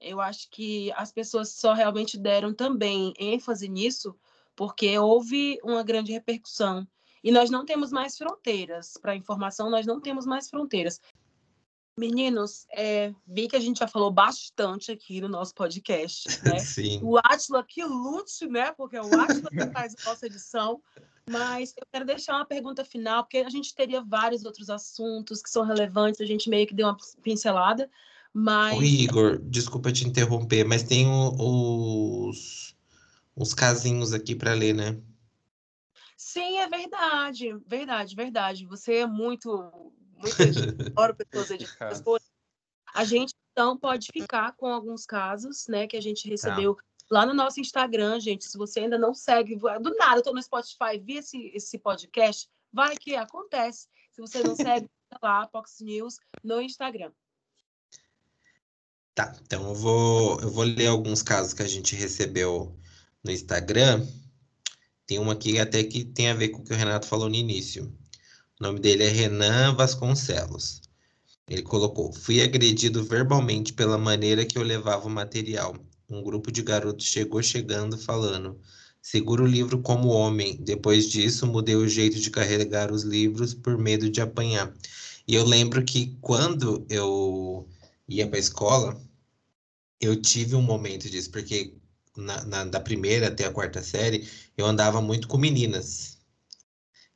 Eu 0.00 0.22
acho 0.22 0.48
que 0.50 0.90
as 0.92 1.12
pessoas 1.12 1.50
só 1.50 1.74
realmente 1.74 2.16
deram 2.16 2.54
também 2.54 3.12
ênfase 3.20 3.68
nisso 3.68 4.16
porque 4.56 4.98
houve 4.98 5.60
uma 5.62 5.82
grande 5.82 6.12
repercussão 6.12 6.88
e 7.22 7.30
nós 7.30 7.50
não 7.50 7.66
temos 7.66 7.92
mais 7.92 8.16
fronteiras. 8.16 8.94
Para 8.96 9.14
informação, 9.14 9.68
nós 9.68 9.84
não 9.84 10.00
temos 10.00 10.24
mais 10.24 10.48
fronteiras. 10.48 11.02
Meninos, 11.98 12.66
é, 12.72 13.14
vi 13.26 13.46
que 13.46 13.54
a 13.54 13.60
gente 13.60 13.78
já 13.78 13.86
falou 13.86 14.10
bastante 14.10 14.90
aqui 14.90 15.20
no 15.20 15.28
nosso 15.28 15.54
podcast, 15.54 16.26
né? 16.44 16.58
Sim. 16.58 17.00
O 17.02 17.18
Atila 17.18 17.64
que 17.64 17.84
lute, 17.84 18.48
né? 18.48 18.72
Porque 18.72 18.96
é 18.96 19.02
o 19.02 19.20
Atila 19.20 19.48
que 19.50 19.72
faz 19.72 19.94
a 19.94 20.10
nossa 20.10 20.26
edição. 20.26 20.82
Mas 21.30 21.72
eu 21.76 21.86
quero 21.90 22.04
deixar 22.04 22.34
uma 22.34 22.44
pergunta 22.44 22.84
final, 22.84 23.22
porque 23.22 23.38
a 23.38 23.48
gente 23.48 23.74
teria 23.74 24.02
vários 24.02 24.44
outros 24.44 24.68
assuntos 24.68 25.40
que 25.40 25.48
são 25.48 25.64
relevantes, 25.64 26.20
a 26.20 26.26
gente 26.26 26.50
meio 26.50 26.66
que 26.66 26.74
deu 26.74 26.86
uma 26.86 26.96
pincelada, 27.22 27.88
mas... 28.32 28.76
Ô, 28.76 28.82
Igor, 28.82 29.38
desculpa 29.38 29.90
te 29.90 30.06
interromper, 30.06 30.64
mas 30.64 30.82
tem 30.82 31.06
os, 31.08 32.76
os 33.34 33.54
casinhos 33.54 34.12
aqui 34.12 34.34
para 34.34 34.52
ler, 34.52 34.74
né? 34.74 35.00
Sim, 36.16 36.58
é 36.58 36.68
verdade, 36.68 37.56
verdade, 37.66 38.16
verdade. 38.16 38.66
Você 38.66 38.96
é 38.96 39.06
muito, 39.06 39.92
adoro 40.92 41.14
pessoas 41.14 41.50
editoras. 41.50 42.02
A 42.94 43.04
gente 43.04 43.34
então 43.54 43.78
pode 43.78 44.08
ficar 44.12 44.52
com 44.56 44.66
alguns 44.66 45.06
casos, 45.06 45.68
né, 45.68 45.86
que 45.86 45.96
a 45.96 46.00
gente 46.00 46.24
tá. 46.24 46.30
recebeu 46.30 46.76
lá 47.08 47.24
no 47.24 47.32
nosso 47.32 47.60
Instagram, 47.60 48.18
gente. 48.18 48.44
Se 48.44 48.58
você 48.58 48.80
ainda 48.80 48.98
não 48.98 49.14
segue, 49.14 49.56
do 49.56 49.96
nada, 49.96 50.18
eu 50.18 50.22
tô 50.22 50.32
no 50.32 50.42
Spotify, 50.42 50.98
vi 51.00 51.18
esse, 51.18 51.52
esse 51.54 51.78
podcast, 51.78 52.48
vai 52.72 52.96
que 52.96 53.14
acontece. 53.14 53.86
Se 54.10 54.20
você 54.20 54.42
não 54.42 54.56
segue, 54.56 54.88
tá 55.08 55.18
lá, 55.22 55.48
Fox 55.48 55.80
News 55.80 56.16
no 56.42 56.60
Instagram. 56.60 57.12
Tá, 59.14 59.32
então 59.44 59.68
eu 59.68 59.74
vou, 59.74 60.40
eu 60.40 60.50
vou 60.50 60.64
ler 60.64 60.88
alguns 60.88 61.22
casos 61.22 61.52
que 61.52 61.62
a 61.62 61.68
gente 61.68 61.94
recebeu 61.94 62.76
no 63.22 63.30
Instagram. 63.30 64.04
Tem 65.06 65.20
uma 65.20 65.34
aqui 65.34 65.60
até 65.60 65.84
que 65.84 66.04
tem 66.04 66.28
a 66.30 66.34
ver 66.34 66.48
com 66.48 66.62
o 66.62 66.64
que 66.64 66.72
o 66.72 66.76
Renato 66.76 67.06
falou 67.06 67.28
no 67.28 67.36
início. 67.36 67.96
O 68.64 68.68
nome 68.68 68.80
dele 68.80 69.04
é 69.04 69.08
Renan 69.10 69.74
Vasconcelos. 69.74 70.80
Ele 71.46 71.60
colocou: 71.60 72.14
Fui 72.14 72.40
agredido 72.40 73.04
verbalmente 73.04 73.74
pela 73.74 73.98
maneira 73.98 74.46
que 74.46 74.56
eu 74.56 74.62
levava 74.62 75.06
o 75.06 75.10
material. 75.10 75.76
Um 76.08 76.22
grupo 76.22 76.50
de 76.50 76.62
garotos 76.62 77.04
chegou 77.04 77.42
chegando 77.42 77.98
falando: 77.98 78.58
Segura 79.02 79.42
o 79.42 79.46
livro 79.46 79.82
como 79.82 80.08
homem. 80.08 80.56
Depois 80.56 81.10
disso, 81.10 81.46
mudei 81.46 81.76
o 81.76 81.86
jeito 81.86 82.18
de 82.18 82.30
carregar 82.30 82.90
os 82.90 83.02
livros 83.02 83.52
por 83.52 83.76
medo 83.76 84.08
de 84.08 84.22
apanhar. 84.22 84.72
E 85.28 85.34
eu 85.34 85.44
lembro 85.44 85.84
que 85.84 86.16
quando 86.22 86.86
eu 86.88 87.68
ia 88.08 88.26
para 88.26 88.38
a 88.38 88.40
escola, 88.40 88.98
eu 90.00 90.18
tive 90.18 90.56
um 90.56 90.62
momento 90.62 91.10
disso, 91.10 91.30
porque 91.30 91.74
na, 92.16 92.42
na, 92.46 92.64
da 92.64 92.80
primeira 92.80 93.28
até 93.28 93.44
a 93.44 93.52
quarta 93.52 93.82
série, 93.82 94.26
eu 94.56 94.64
andava 94.64 95.02
muito 95.02 95.28
com 95.28 95.36
meninas. 95.36 96.13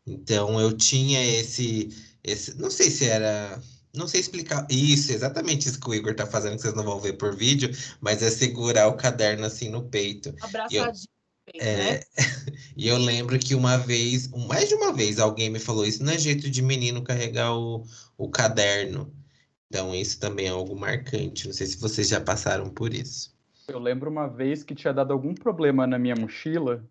Então 0.08 0.60
eu 0.60 0.72
tinha 0.72 1.24
esse, 1.24 1.88
esse. 2.24 2.58
Não 2.58 2.70
sei 2.70 2.90
se 2.90 3.04
era. 3.04 3.60
Não 3.94 4.06
sei 4.06 4.20
explicar. 4.20 4.66
Isso, 4.70 5.12
exatamente 5.12 5.68
isso 5.68 5.80
que 5.80 5.88
o 5.88 5.94
Igor 5.94 6.14
tá 6.14 6.26
fazendo, 6.26 6.56
que 6.56 6.62
vocês 6.62 6.74
não 6.74 6.84
vão 6.84 7.00
ver 7.00 7.14
por 7.14 7.34
vídeo, 7.34 7.70
mas 8.00 8.22
é 8.22 8.30
segurar 8.30 8.88
o 8.88 8.96
caderno 8.96 9.46
assim 9.46 9.68
no 9.68 9.82
peito. 9.82 10.34
Abraçadinho. 10.40 11.08
É, 11.54 11.76
né? 11.76 12.00
e 12.76 12.88
eu 12.88 12.98
lembro 12.98 13.38
que 13.38 13.54
uma 13.54 13.78
vez, 13.78 14.28
mais 14.46 14.68
de 14.68 14.74
uma 14.74 14.92
vez, 14.92 15.18
alguém 15.18 15.50
me 15.50 15.58
falou: 15.58 15.86
Isso 15.86 16.02
não 16.02 16.12
é 16.12 16.18
jeito 16.18 16.50
de 16.50 16.62
menino 16.62 17.02
carregar 17.02 17.54
o, 17.54 17.84
o 18.16 18.28
caderno. 18.28 19.12
Então, 19.70 19.94
isso 19.94 20.18
também 20.18 20.46
é 20.46 20.50
algo 20.50 20.74
marcante. 20.78 21.46
Não 21.46 21.52
sei 21.52 21.66
se 21.66 21.78
vocês 21.78 22.08
já 22.08 22.20
passaram 22.20 22.70
por 22.70 22.94
isso. 22.94 23.36
Eu 23.68 23.78
lembro 23.78 24.10
uma 24.10 24.26
vez 24.26 24.62
que 24.62 24.74
tinha 24.74 24.94
dado 24.94 25.12
algum 25.12 25.34
problema 25.34 25.86
na 25.86 25.98
minha 25.98 26.16
mochila 26.16 26.82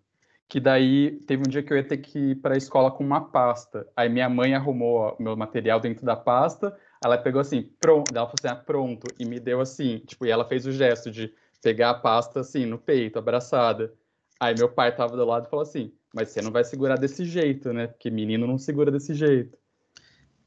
que 0.49 0.59
daí 0.59 1.19
teve 1.27 1.43
um 1.45 1.49
dia 1.49 1.61
que 1.61 1.73
eu 1.73 1.77
ia 1.77 1.83
ter 1.83 1.97
que 1.97 2.17
ir 2.17 2.35
para 2.35 2.53
a 2.53 2.57
escola 2.57 2.89
com 2.89 3.03
uma 3.03 3.21
pasta. 3.21 3.85
Aí 3.95 4.07
minha 4.07 4.29
mãe 4.29 4.53
arrumou 4.53 5.15
o 5.19 5.23
meu 5.23 5.35
material 5.35 5.79
dentro 5.79 6.05
da 6.05 6.15
pasta, 6.15 6.75
ela 7.03 7.17
pegou 7.17 7.41
assim, 7.41 7.69
pronto, 7.79 8.11
ela 8.15 8.25
falou 8.25 8.35
assim, 8.39 8.47
ah, 8.47 8.55
pronto, 8.55 9.07
e 9.19 9.25
me 9.25 9.39
deu 9.39 9.59
assim, 9.59 9.99
tipo, 9.99 10.25
e 10.25 10.31
ela 10.31 10.45
fez 10.45 10.65
o 10.65 10.71
gesto 10.71 11.11
de 11.11 11.33
pegar 11.61 11.89
a 11.89 11.93
pasta 11.95 12.39
assim 12.39 12.65
no 12.65 12.77
peito, 12.77 13.19
abraçada. 13.19 13.93
Aí 14.39 14.55
meu 14.55 14.69
pai 14.69 14.95
tava 14.95 15.17
do 15.17 15.25
lado 15.25 15.47
e 15.47 15.49
falou 15.49 15.63
assim, 15.63 15.91
mas 16.13 16.29
você 16.29 16.41
não 16.41 16.51
vai 16.51 16.63
segurar 16.63 16.97
desse 16.97 17.25
jeito, 17.25 17.73
né? 17.73 17.87
Porque 17.87 18.09
menino 18.09 18.47
não 18.47 18.57
segura 18.57 18.89
desse 18.89 19.13
jeito. 19.13 19.57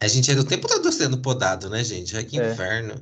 A 0.01 0.09
gente 0.09 0.31
é 0.31 0.35
do 0.35 0.45
tempo 0.45 0.67
todo 0.67 0.91
sendo 0.91 1.19
podado, 1.19 1.69
né, 1.69 1.85
gente? 1.85 2.17
Ai, 2.17 2.25
que 2.25 2.41
é. 2.41 2.53
inferno. 2.53 2.95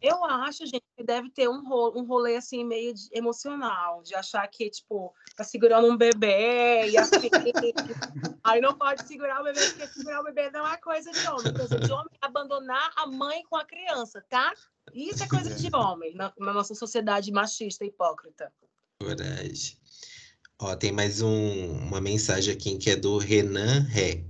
Eu 0.00 0.24
acho, 0.24 0.66
gente, 0.66 0.84
que 0.96 1.04
deve 1.04 1.30
ter 1.30 1.48
um 1.48 1.66
rolê, 1.66 2.00
um 2.00 2.04
rolê 2.04 2.36
assim, 2.36 2.64
meio 2.64 2.94
de, 2.94 3.08
emocional, 3.12 4.02
de 4.02 4.14
achar 4.14 4.46
que, 4.48 4.70
tipo, 4.70 5.14
tá 5.36 5.44
segurando 5.44 5.88
um 5.88 5.96
bebê 5.96 6.88
e 6.90 6.96
assim. 6.96 7.28
aí 8.44 8.60
não 8.60 8.76
pode 8.76 9.06
segurar 9.06 9.40
o 9.40 9.44
bebê, 9.44 9.60
porque 9.70 9.86
segurar 9.88 10.20
o 10.20 10.24
bebê 10.24 10.50
não 10.50 10.66
é 10.66 10.76
coisa 10.78 11.10
de 11.10 11.26
homem. 11.28 11.54
Coisa 11.54 11.78
de 11.78 11.92
homem 11.92 12.10
é 12.22 12.26
abandonar 12.26 12.92
a 12.96 13.06
mãe 13.06 13.42
com 13.48 13.56
a 13.56 13.64
criança, 13.64 14.24
tá? 14.28 14.52
Isso 14.92 15.22
é 15.22 15.28
coisa 15.28 15.54
de 15.54 15.68
homem 15.74 16.14
na, 16.14 16.32
na 16.38 16.52
nossa 16.52 16.74
sociedade 16.74 17.32
machista 17.32 17.84
e 17.84 17.88
hipócrita. 17.88 18.52
Coragem. 19.00 19.76
Ó, 20.58 20.74
tem 20.74 20.90
mais 20.90 21.20
um, 21.20 21.72
uma 21.78 22.00
mensagem 22.00 22.54
aqui 22.54 22.76
que 22.78 22.90
é 22.90 22.96
do 22.96 23.18
Renan 23.18 23.80
Ré. 23.80 24.24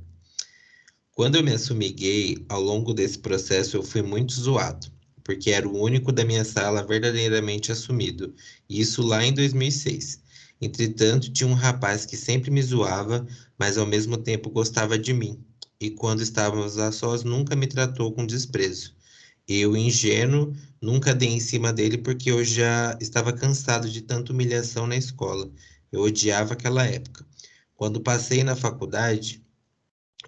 Quando 1.12 1.36
eu 1.36 1.42
me 1.42 1.52
assumi 1.52 1.90
gay, 1.90 2.44
ao 2.48 2.60
longo 2.60 2.92
desse 2.92 3.18
processo 3.18 3.76
eu 3.76 3.82
fui 3.82 4.02
muito 4.02 4.32
zoado 4.32 4.95
porque 5.26 5.50
era 5.50 5.68
o 5.68 5.76
único 5.76 6.12
da 6.12 6.24
minha 6.24 6.44
sala 6.44 6.86
verdadeiramente 6.86 7.72
assumido, 7.72 8.32
isso 8.70 9.02
lá 9.02 9.24
em 9.26 9.34
2006. 9.34 10.22
Entretanto, 10.60 11.32
tinha 11.32 11.48
um 11.48 11.52
rapaz 11.52 12.06
que 12.06 12.16
sempre 12.16 12.48
me 12.48 12.62
zoava, 12.62 13.26
mas 13.58 13.76
ao 13.76 13.84
mesmo 13.84 14.16
tempo 14.16 14.48
gostava 14.48 14.96
de 14.96 15.12
mim, 15.12 15.44
e 15.80 15.90
quando 15.90 16.22
estávamos 16.22 16.78
a 16.78 16.92
sós 16.92 17.24
nunca 17.24 17.56
me 17.56 17.66
tratou 17.66 18.12
com 18.12 18.24
desprezo. 18.24 18.94
Eu, 19.48 19.76
ingênuo, 19.76 20.54
nunca 20.80 21.12
dei 21.12 21.30
em 21.30 21.40
cima 21.40 21.72
dele 21.72 21.98
porque 21.98 22.30
eu 22.30 22.44
já 22.44 22.96
estava 23.00 23.32
cansado 23.32 23.90
de 23.90 24.02
tanta 24.02 24.32
humilhação 24.32 24.86
na 24.86 24.96
escola. 24.96 25.50
Eu 25.90 26.02
odiava 26.02 26.52
aquela 26.52 26.86
época. 26.86 27.26
Quando 27.74 28.00
passei 28.00 28.44
na 28.44 28.54
faculdade, 28.54 29.42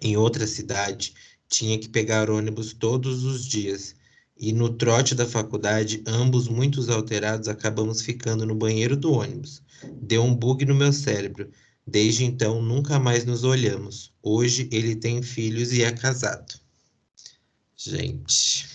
em 0.01 0.17
outra 0.17 0.45
cidade, 0.45 1.13
tinha 1.47 1.79
que 1.79 1.87
pegar 1.87 2.29
ônibus 2.29 2.73
todos 2.73 3.23
os 3.23 3.45
dias 3.45 3.95
e 4.39 4.53
no 4.53 4.69
trote 4.69 5.13
da 5.13 5.27
faculdade, 5.27 6.01
ambos 6.07 6.47
muito 6.47 6.79
alterados, 6.91 7.49
acabamos 7.49 8.01
ficando 8.01 8.45
no 8.45 8.55
banheiro 8.55 8.95
do 8.95 9.11
ônibus. 9.11 9.61
Deu 10.01 10.23
um 10.23 10.33
bug 10.33 10.65
no 10.65 10.73
meu 10.73 10.93
cérebro. 10.93 11.51
Desde 11.85 12.23
então, 12.23 12.61
nunca 12.61 12.97
mais 12.97 13.25
nos 13.25 13.43
olhamos. 13.43 14.13
Hoje 14.23 14.69
ele 14.71 14.95
tem 14.95 15.21
filhos 15.21 15.73
e 15.73 15.83
é 15.83 15.91
casado. 15.91 16.53
Gente. 17.75 18.67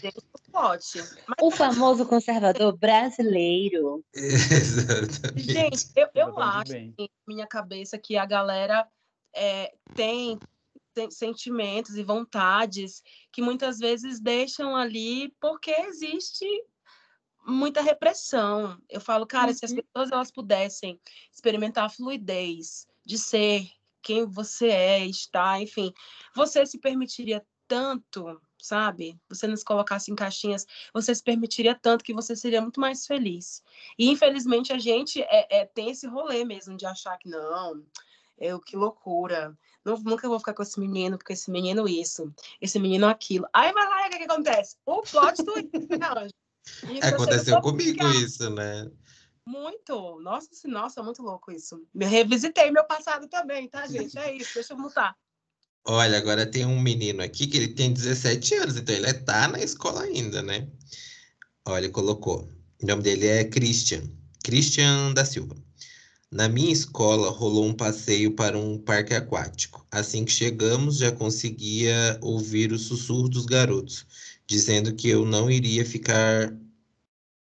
Pode. 0.52 0.84
Mas... 0.96 1.36
O 1.40 1.50
famoso 1.50 2.04
conservador 2.06 2.76
brasileiro. 2.76 4.04
Exatamente. 4.14 5.52
Gente, 5.52 5.86
eu, 5.96 6.08
eu 6.14 6.38
acho, 6.38 6.74
em 6.74 7.08
minha 7.26 7.46
cabeça, 7.46 7.98
que 7.98 8.16
a 8.16 8.26
galera 8.26 8.86
é, 9.34 9.72
tem 9.94 10.38
sentimentos 11.10 11.96
e 11.96 12.02
vontades 12.02 13.02
que 13.32 13.42
muitas 13.42 13.78
vezes 13.78 14.20
deixam 14.20 14.76
ali 14.76 15.34
porque 15.40 15.70
existe 15.70 16.46
muita 17.46 17.82
repressão. 17.82 18.78
Eu 18.88 19.00
falo, 19.00 19.26
cara, 19.26 19.48
uhum. 19.48 19.54
se 19.54 19.64
as 19.64 19.70
uhum. 19.70 19.82
pessoas 19.82 20.12
elas 20.12 20.30
pudessem 20.30 21.00
experimentar 21.32 21.84
a 21.84 21.90
fluidez 21.90 22.86
de 23.04 23.18
ser 23.18 23.68
quem 24.02 24.26
você 24.26 24.68
é, 24.68 25.06
estar, 25.06 25.60
enfim, 25.60 25.92
você 26.34 26.64
se 26.66 26.78
permitiria 26.78 27.44
tanto, 27.66 28.40
sabe? 28.60 29.18
Você 29.28 29.46
não 29.46 29.56
se 29.56 29.64
colocasse 29.64 30.10
em 30.10 30.14
caixinhas, 30.14 30.66
você 30.92 31.14
se 31.14 31.22
permitiria 31.22 31.74
tanto 31.74 32.04
que 32.04 32.12
você 32.12 32.36
seria 32.36 32.60
muito 32.60 32.80
mais 32.80 33.06
feliz. 33.06 33.62
E 33.98 34.10
infelizmente 34.10 34.72
a 34.72 34.78
gente 34.78 35.22
é, 35.22 35.60
é 35.60 35.64
tem 35.64 35.90
esse 35.90 36.06
rolê 36.06 36.44
mesmo 36.44 36.76
de 36.76 36.86
achar 36.86 37.16
que 37.18 37.28
não, 37.28 37.82
eu 38.38 38.60
que 38.60 38.76
loucura. 38.76 39.56
Não, 39.84 39.96
nunca 39.98 40.28
vou 40.28 40.38
ficar 40.38 40.54
com 40.54 40.62
esse 40.62 40.80
menino, 40.80 41.18
porque 41.18 41.34
esse 41.34 41.50
menino 41.50 41.88
isso, 41.88 42.32
esse 42.60 42.78
menino 42.78 43.06
aquilo. 43.06 43.46
Aí 43.52 43.72
vai 43.72 43.88
lá, 43.88 44.06
o 44.06 44.10
que, 44.10 44.18
que 44.18 44.24
acontece? 44.24 44.76
O 44.86 45.02
plot 45.02 45.44
twist, 45.44 45.70
né, 45.98 46.28
isso 46.90 47.06
Aconteceu 47.06 47.60
comigo 47.60 48.06
isso, 48.12 48.48
né? 48.50 48.90
Muito. 49.46 50.20
Nossa, 50.20 50.48
nossa, 50.66 51.02
muito 51.02 51.22
louco 51.22 51.52
isso. 51.52 51.82
Eu 51.94 52.08
revisitei 52.08 52.70
meu 52.70 52.84
passado 52.84 53.28
também, 53.28 53.68
tá, 53.68 53.86
gente? 53.86 54.18
É 54.18 54.34
isso, 54.34 54.54
deixa 54.54 54.72
eu 54.72 54.78
mutar. 54.78 55.14
Olha, 55.86 56.16
agora 56.16 56.46
tem 56.46 56.64
um 56.64 56.80
menino 56.80 57.22
aqui 57.22 57.46
que 57.46 57.58
ele 57.58 57.68
tem 57.68 57.92
17 57.92 58.54
anos, 58.54 58.76
então 58.78 58.94
ele 58.94 59.12
tá 59.12 59.46
na 59.48 59.60
escola 59.60 60.02
ainda, 60.02 60.42
né? 60.42 60.66
Olha, 61.66 61.90
colocou. 61.90 62.48
O 62.82 62.86
nome 62.86 63.02
dele 63.02 63.26
é 63.26 63.44
Christian. 63.44 64.02
Christian 64.42 65.12
da 65.12 65.26
Silva. 65.26 65.54
Na 66.30 66.48
minha 66.50 66.70
escola 66.72 67.30
rolou 67.30 67.64
um 67.64 67.72
passeio 67.74 68.34
para 68.34 68.58
um 68.58 68.78
parque 68.78 69.14
aquático. 69.14 69.86
Assim 69.90 70.24
que 70.24 70.32
chegamos, 70.32 70.98
já 70.98 71.10
conseguia 71.12 72.18
ouvir 72.20 72.72
o 72.72 72.78
sussurro 72.78 73.28
dos 73.28 73.46
garotos, 73.46 74.06
dizendo 74.46 74.94
que 74.94 75.08
eu 75.08 75.24
não 75.24 75.50
iria 75.50 75.84
ficar 75.84 76.54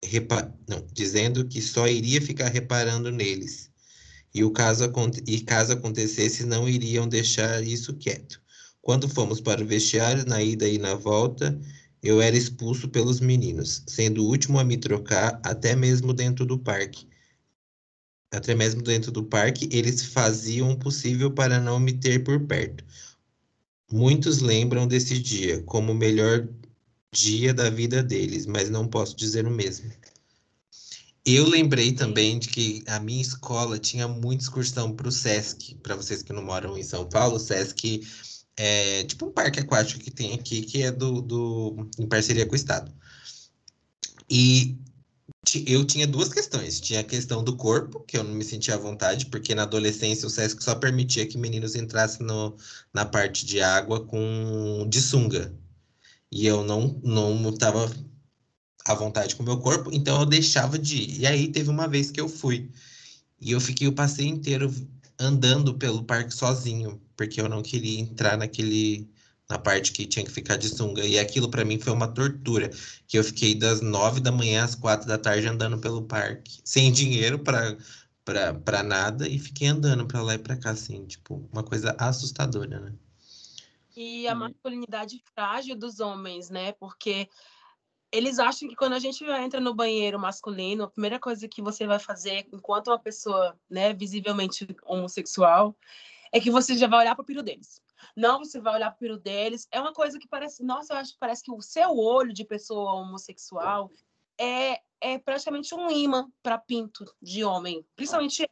repa... 0.05 0.53
não, 0.69 0.87
dizendo 0.93 1.47
que 1.47 1.63
só 1.63 1.89
iria 1.89 2.21
ficar 2.23 2.49
reparando 2.49 3.11
neles. 3.13 3.71
E 4.35 4.45
o 4.45 4.51
caso 4.53 4.85
e 5.27 5.41
caso 5.43 5.73
acontecesse, 5.75 6.45
não 6.47 6.69
iriam 6.69 7.09
deixar 7.09 7.63
isso 7.65 7.95
quieto. 7.95 8.41
Quando 8.83 9.09
fomos 9.09 9.41
para 9.41 9.63
o 9.63 9.67
vestiário, 9.67 10.27
na 10.27 10.43
ida 10.43 10.69
e 10.69 10.79
na 10.79 10.95
volta, 10.95 11.59
eu 12.03 12.21
era 12.23 12.37
expulso 12.37 12.89
pelos 12.89 13.21
meninos, 13.21 13.83
sendo 13.89 14.25
o 14.25 14.29
último 14.29 14.59
a 14.59 14.65
me 14.65 14.77
trocar 14.79 15.41
até 15.45 15.77
mesmo 15.77 16.13
dentro 16.15 16.47
do 16.47 16.59
parque 16.59 17.08
até 18.31 18.55
mesmo 18.55 18.83
dentro 18.83 19.11
do 19.11 19.25
parque, 19.25 19.69
eles 19.73 20.03
faziam 20.03 20.71
o 20.71 20.79
possível 20.79 21.31
para 21.31 21.61
não 21.61 21.81
me 21.81 21.93
ter 21.93 22.23
por 22.23 22.41
perto. 22.47 22.85
Muitos 23.91 24.41
lembram 24.41 24.87
desse 24.87 25.19
dia 25.19 25.63
como 25.63 25.93
o 25.93 25.95
melhor 25.95 26.47
dia 27.11 27.55
da 27.55 27.71
vida 27.71 28.03
deles, 28.03 28.47
mas 28.47 28.69
não 28.69 28.87
posso 28.87 29.17
dizer 29.17 29.47
o 29.47 29.51
mesmo. 29.51 29.91
Eu 31.25 31.47
lembrei 31.47 31.93
também 31.93 32.39
de 32.39 32.49
que 32.49 32.83
a 32.87 33.01
minha 33.01 33.21
escola 33.21 33.79
tinha 33.79 34.09
muita 34.09 34.45
excursão 34.45 34.95
para 34.95 35.09
o 35.09 35.13
Sesc. 35.13 35.75
Para 35.77 35.97
vocês 35.97 36.23
que 36.23 36.33
não 36.33 36.43
moram 36.43 36.77
em 36.77 36.83
São 36.83 37.07
Paulo, 37.09 37.37
o 37.37 37.41
Sesc 37.41 38.07
é 38.57 39.05
tipo 39.05 39.27
um 39.27 39.31
parque 39.31 39.61
aquático 39.61 40.01
que 40.01 40.11
tem 40.11 40.35
aqui, 40.35 40.63
que 40.63 40.83
é 40.83 40.91
do, 40.91 41.21
do 41.23 41.89
em 41.99 42.07
parceria 42.07 42.47
com 42.47 42.53
o 42.53 42.57
Estado. 42.57 42.93
E 44.29 44.77
eu 45.67 45.85
tinha 45.85 46.07
duas 46.07 46.29
questões. 46.29 46.81
Tinha 46.81 47.01
a 47.01 47.05
questão 47.05 47.43
do 47.43 47.57
corpo, 47.57 48.01
que 48.01 48.17
eu 48.17 48.25
não 48.25 48.35
me 48.35 48.45
sentia 48.45 48.75
à 48.75 48.79
vontade, 48.79 49.27
porque 49.27 49.55
na 49.55 49.63
adolescência 49.63 50.27
o 50.27 50.31
SESC 50.31 50.63
só 50.63 50.75
permitia 50.75 51.27
que 51.27 51.39
meninos 51.39 51.75
entrassem 51.75 52.27
no, 52.27 52.57
na 52.93 53.05
parte 53.05 53.45
de 53.47 53.61
água 53.61 54.05
com 54.05 54.87
de 54.89 55.01
sunga. 55.01 55.55
E 56.31 56.47
eu 56.47 56.65
não 56.65 57.01
não 57.03 57.51
estava 57.51 57.91
à 58.85 58.95
vontade 58.95 59.37
com 59.37 59.43
o 59.43 59.47
meu 59.47 59.59
corpo, 59.59 59.91
então 59.93 60.21
eu 60.21 60.27
deixava 60.27 60.79
de 60.79 60.97
ir. 60.97 61.21
E 61.21 61.27
aí 61.27 61.49
teve 61.49 61.71
uma 61.71 61.89
vez 61.89 62.11
que 62.11 62.21
eu 62.21 62.29
fui. 62.29 62.71
E 63.41 63.53
eu 63.53 63.61
fiquei 63.61 63.87
o 63.89 63.95
passeio 63.95 64.29
inteiro 64.29 64.73
andando 65.19 65.75
pelo 65.75 66.05
parque 66.05 66.35
sozinho, 66.35 67.01
porque 67.17 67.41
eu 67.41 67.49
não 67.49 67.63
queria 67.63 68.01
entrar 68.01 68.37
naquele 68.39 69.09
na 69.51 69.59
parte 69.59 69.93
que 69.93 70.07
tinha 70.07 70.25
que 70.25 70.31
ficar 70.31 70.57
de 70.57 70.69
sunga. 70.69 71.05
E 71.05 71.19
aquilo 71.19 71.51
para 71.51 71.65
mim 71.65 71.79
foi 71.79 71.93
uma 71.93 72.09
tortura, 72.09 72.71
que 73.07 73.19
eu 73.19 73.25
fiquei 73.25 73.55
das 73.55 73.81
nove 73.81 74.21
da 74.21 74.31
manhã 74.31 74.65
às 74.65 74.75
quatro 74.75 75.09
da 75.09 75.17
tarde 75.17 75.49
andando 75.49 75.79
pelo 75.79 76.03
parque, 76.03 76.61
sem 76.65 76.93
dinheiro 76.93 77.39
para 77.39 77.77
para 78.63 78.83
nada 78.83 79.27
e 79.27 79.39
fiquei 79.39 79.69
andando 79.69 80.07
para 80.07 80.21
lá 80.21 80.35
e 80.35 80.39
para 80.39 80.55
cá 80.55 80.73
assim, 80.73 81.07
tipo, 81.07 81.49
uma 81.51 81.65
coisa 81.65 81.97
assustadora, 81.99 82.79
né? 82.79 82.93
E 83.97 84.29
a 84.29 84.35
masculinidade 84.35 85.19
frágil 85.35 85.75
dos 85.75 85.99
homens, 85.99 86.51
né? 86.51 86.73
Porque 86.73 87.27
eles 88.13 88.39
acham 88.39 88.69
que 88.69 88.77
quando 88.77 88.93
a 88.93 88.99
gente 88.99 89.25
entra 89.25 89.61
no 89.61 89.75
banheiro 89.75 90.19
masculino, 90.19 90.85
a 90.85 90.91
primeira 90.91 91.19
coisa 91.19 91.49
que 91.49 91.63
você 91.63 91.87
vai 91.87 91.99
fazer 91.99 92.47
enquanto 92.53 92.89
uma 92.89 92.99
pessoa, 92.99 93.59
né, 93.69 93.95
visivelmente 93.95 94.69
homossexual, 94.85 95.75
é 96.31 96.39
que 96.39 96.51
você 96.51 96.77
já 96.77 96.87
vai 96.87 97.01
olhar 97.01 97.15
para 97.15 97.23
o 97.23 97.27
piro 97.27 97.43
deles. 97.43 97.81
Não, 98.17 98.39
você 98.39 98.61
vai 98.61 98.75
olhar 98.75 98.91
para 98.91 98.97
o 98.97 98.99
piro 98.99 99.19
deles. 99.19 99.67
É 99.71 99.81
uma 99.81 99.93
coisa 99.93 100.19
que 100.19 100.29
parece, 100.29 100.65
nossa, 100.65 100.93
eu 100.93 100.99
acho 100.99 101.13
que 101.13 101.19
parece 101.19 101.43
que 101.43 101.53
o 101.53 101.61
seu 101.61 101.97
olho 101.97 102.33
de 102.33 102.45
pessoa 102.45 102.95
homossexual 102.95 103.91
é, 104.39 104.81
é 105.01 105.19
praticamente 105.19 105.75
um 105.75 105.91
imã 105.91 106.31
para 106.43 106.59
pinto 106.59 107.05
de 107.21 107.45
homem, 107.45 107.85
principalmente 107.97 108.49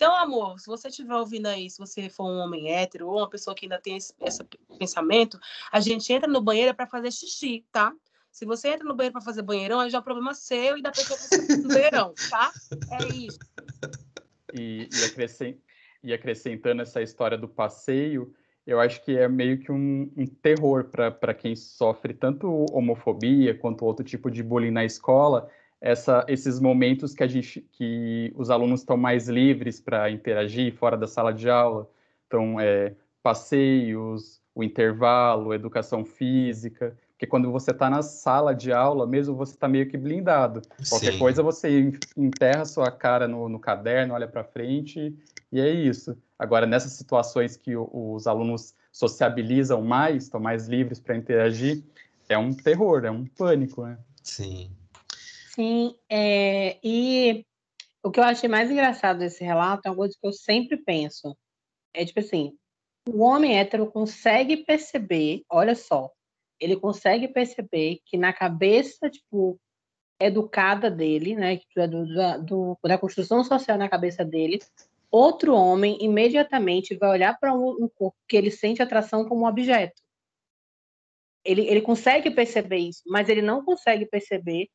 então, 0.00 0.16
amor, 0.16 0.58
se 0.58 0.66
você 0.66 0.88
estiver 0.88 1.14
ouvindo 1.14 1.44
aí, 1.44 1.68
se 1.68 1.76
você 1.76 2.08
for 2.08 2.24
um 2.24 2.38
homem 2.38 2.72
hétero 2.72 3.06
ou 3.06 3.18
uma 3.18 3.28
pessoa 3.28 3.54
que 3.54 3.66
ainda 3.66 3.78
tem 3.78 3.98
esse, 3.98 4.14
esse 4.18 4.42
pensamento, 4.78 5.38
a 5.70 5.78
gente 5.78 6.10
entra 6.10 6.26
no 6.26 6.40
banheiro 6.40 6.74
para 6.74 6.86
fazer 6.86 7.12
xixi, 7.12 7.66
tá? 7.70 7.92
Se 8.32 8.46
você 8.46 8.68
entra 8.68 8.88
no 8.88 8.96
banheiro 8.96 9.12
para 9.12 9.20
fazer 9.20 9.42
banheirão, 9.42 9.78
aí 9.78 9.90
já 9.90 9.98
é 9.98 10.00
um 10.00 10.04
problema 10.04 10.32
seu 10.32 10.78
e 10.78 10.80
da 10.80 10.90
pessoa 10.90 11.18
que 11.18 11.24
está 11.26 11.56
no 11.58 11.68
banheirão, 11.68 12.14
tá? 12.30 12.50
É 12.92 13.14
isso. 13.14 13.38
E, 14.54 14.88
e 14.90 15.04
acrescent, 15.04 15.58
e 16.02 16.14
acrescentando 16.14 16.80
essa 16.80 17.02
história 17.02 17.36
do 17.36 17.46
passeio, 17.46 18.34
eu 18.70 18.78
acho 18.78 19.02
que 19.02 19.18
é 19.18 19.28
meio 19.28 19.58
que 19.58 19.72
um, 19.72 20.08
um 20.16 20.24
terror 20.24 20.84
para 20.84 21.34
quem 21.34 21.56
sofre 21.56 22.14
tanto 22.14 22.66
homofobia 22.70 23.52
quanto 23.52 23.84
outro 23.84 24.04
tipo 24.04 24.30
de 24.30 24.44
bullying 24.44 24.70
na 24.70 24.84
escola, 24.84 25.48
essa, 25.80 26.24
esses 26.28 26.60
momentos 26.60 27.12
que 27.12 27.24
a 27.24 27.26
gente, 27.26 27.66
que 27.72 28.32
os 28.36 28.48
alunos 28.48 28.80
estão 28.80 28.96
mais 28.96 29.28
livres 29.28 29.80
para 29.80 30.08
interagir 30.08 30.72
fora 30.74 30.96
da 30.96 31.08
sala 31.08 31.32
de 31.32 31.50
aula, 31.50 31.90
então 32.28 32.60
é, 32.60 32.94
passeios, 33.20 34.40
o 34.54 34.62
intervalo, 34.62 35.52
educação 35.52 36.04
física, 36.04 36.96
porque 37.10 37.26
quando 37.26 37.50
você 37.50 37.72
está 37.72 37.90
na 37.90 38.02
sala 38.02 38.54
de 38.54 38.72
aula, 38.72 39.04
mesmo 39.04 39.34
você 39.34 39.54
está 39.54 39.66
meio 39.66 39.88
que 39.88 39.98
blindado. 39.98 40.62
Qualquer 40.88 41.12
Sim. 41.12 41.18
coisa 41.18 41.42
você 41.42 41.92
enterra 42.16 42.64
sua 42.64 42.90
cara 42.90 43.26
no, 43.26 43.48
no 43.48 43.58
caderno, 43.58 44.14
olha 44.14 44.28
para 44.28 44.44
frente 44.44 45.12
e 45.52 45.60
é 45.60 45.68
isso. 45.70 46.16
Agora, 46.38 46.66
nessas 46.66 46.92
situações 46.92 47.56
que 47.56 47.76
os 47.76 48.26
alunos 48.26 48.74
sociabilizam 48.92 49.82
mais, 49.82 50.24
estão 50.24 50.40
mais 50.40 50.68
livres 50.68 51.00
para 51.00 51.16
interagir, 51.16 51.82
é 52.28 52.38
um 52.38 52.54
terror, 52.54 53.04
é 53.04 53.10
um 53.10 53.26
pânico, 53.26 53.84
né? 53.84 53.98
Sim. 54.22 54.70
Sim, 55.54 55.94
é, 56.08 56.78
e 56.82 57.44
o 58.02 58.10
que 58.10 58.20
eu 58.20 58.24
achei 58.24 58.48
mais 58.48 58.70
engraçado 58.70 59.18
desse 59.18 59.44
relato 59.44 59.82
é 59.84 59.90
uma 59.90 59.96
coisa 59.96 60.16
que 60.18 60.26
eu 60.26 60.32
sempre 60.32 60.76
penso. 60.76 61.36
É 61.92 62.04
tipo 62.04 62.20
assim, 62.20 62.56
o 63.08 63.22
homem 63.22 63.58
hétero 63.58 63.90
consegue 63.90 64.58
perceber, 64.58 65.42
olha 65.50 65.74
só, 65.74 66.10
ele 66.58 66.76
consegue 66.76 67.26
perceber 67.28 67.98
que 68.06 68.16
na 68.16 68.32
cabeça, 68.32 69.10
tipo, 69.10 69.58
educada 70.20 70.90
dele, 70.90 71.34
né, 71.34 71.58
do, 71.88 72.44
do, 72.44 72.78
da 72.84 72.98
construção 72.98 73.42
social 73.42 73.78
na 73.78 73.88
cabeça 73.88 74.24
dele, 74.24 74.58
outro 75.10 75.54
homem 75.54 75.98
imediatamente 76.00 76.96
vai 76.96 77.10
olhar 77.10 77.38
para 77.38 77.54
um, 77.54 77.88
corpo 77.94 78.16
que 78.28 78.36
ele 78.36 78.50
sente 78.50 78.82
atração 78.82 79.28
como 79.28 79.44
um 79.44 79.48
objeto. 79.48 80.00
Ele, 81.44 81.62
ele 81.62 81.80
consegue 81.80 82.30
perceber 82.30 82.78
isso, 82.78 83.02
mas 83.06 83.28
ele 83.28 83.42
não 83.42 83.64
consegue 83.64 84.06
perceber, 84.06 84.68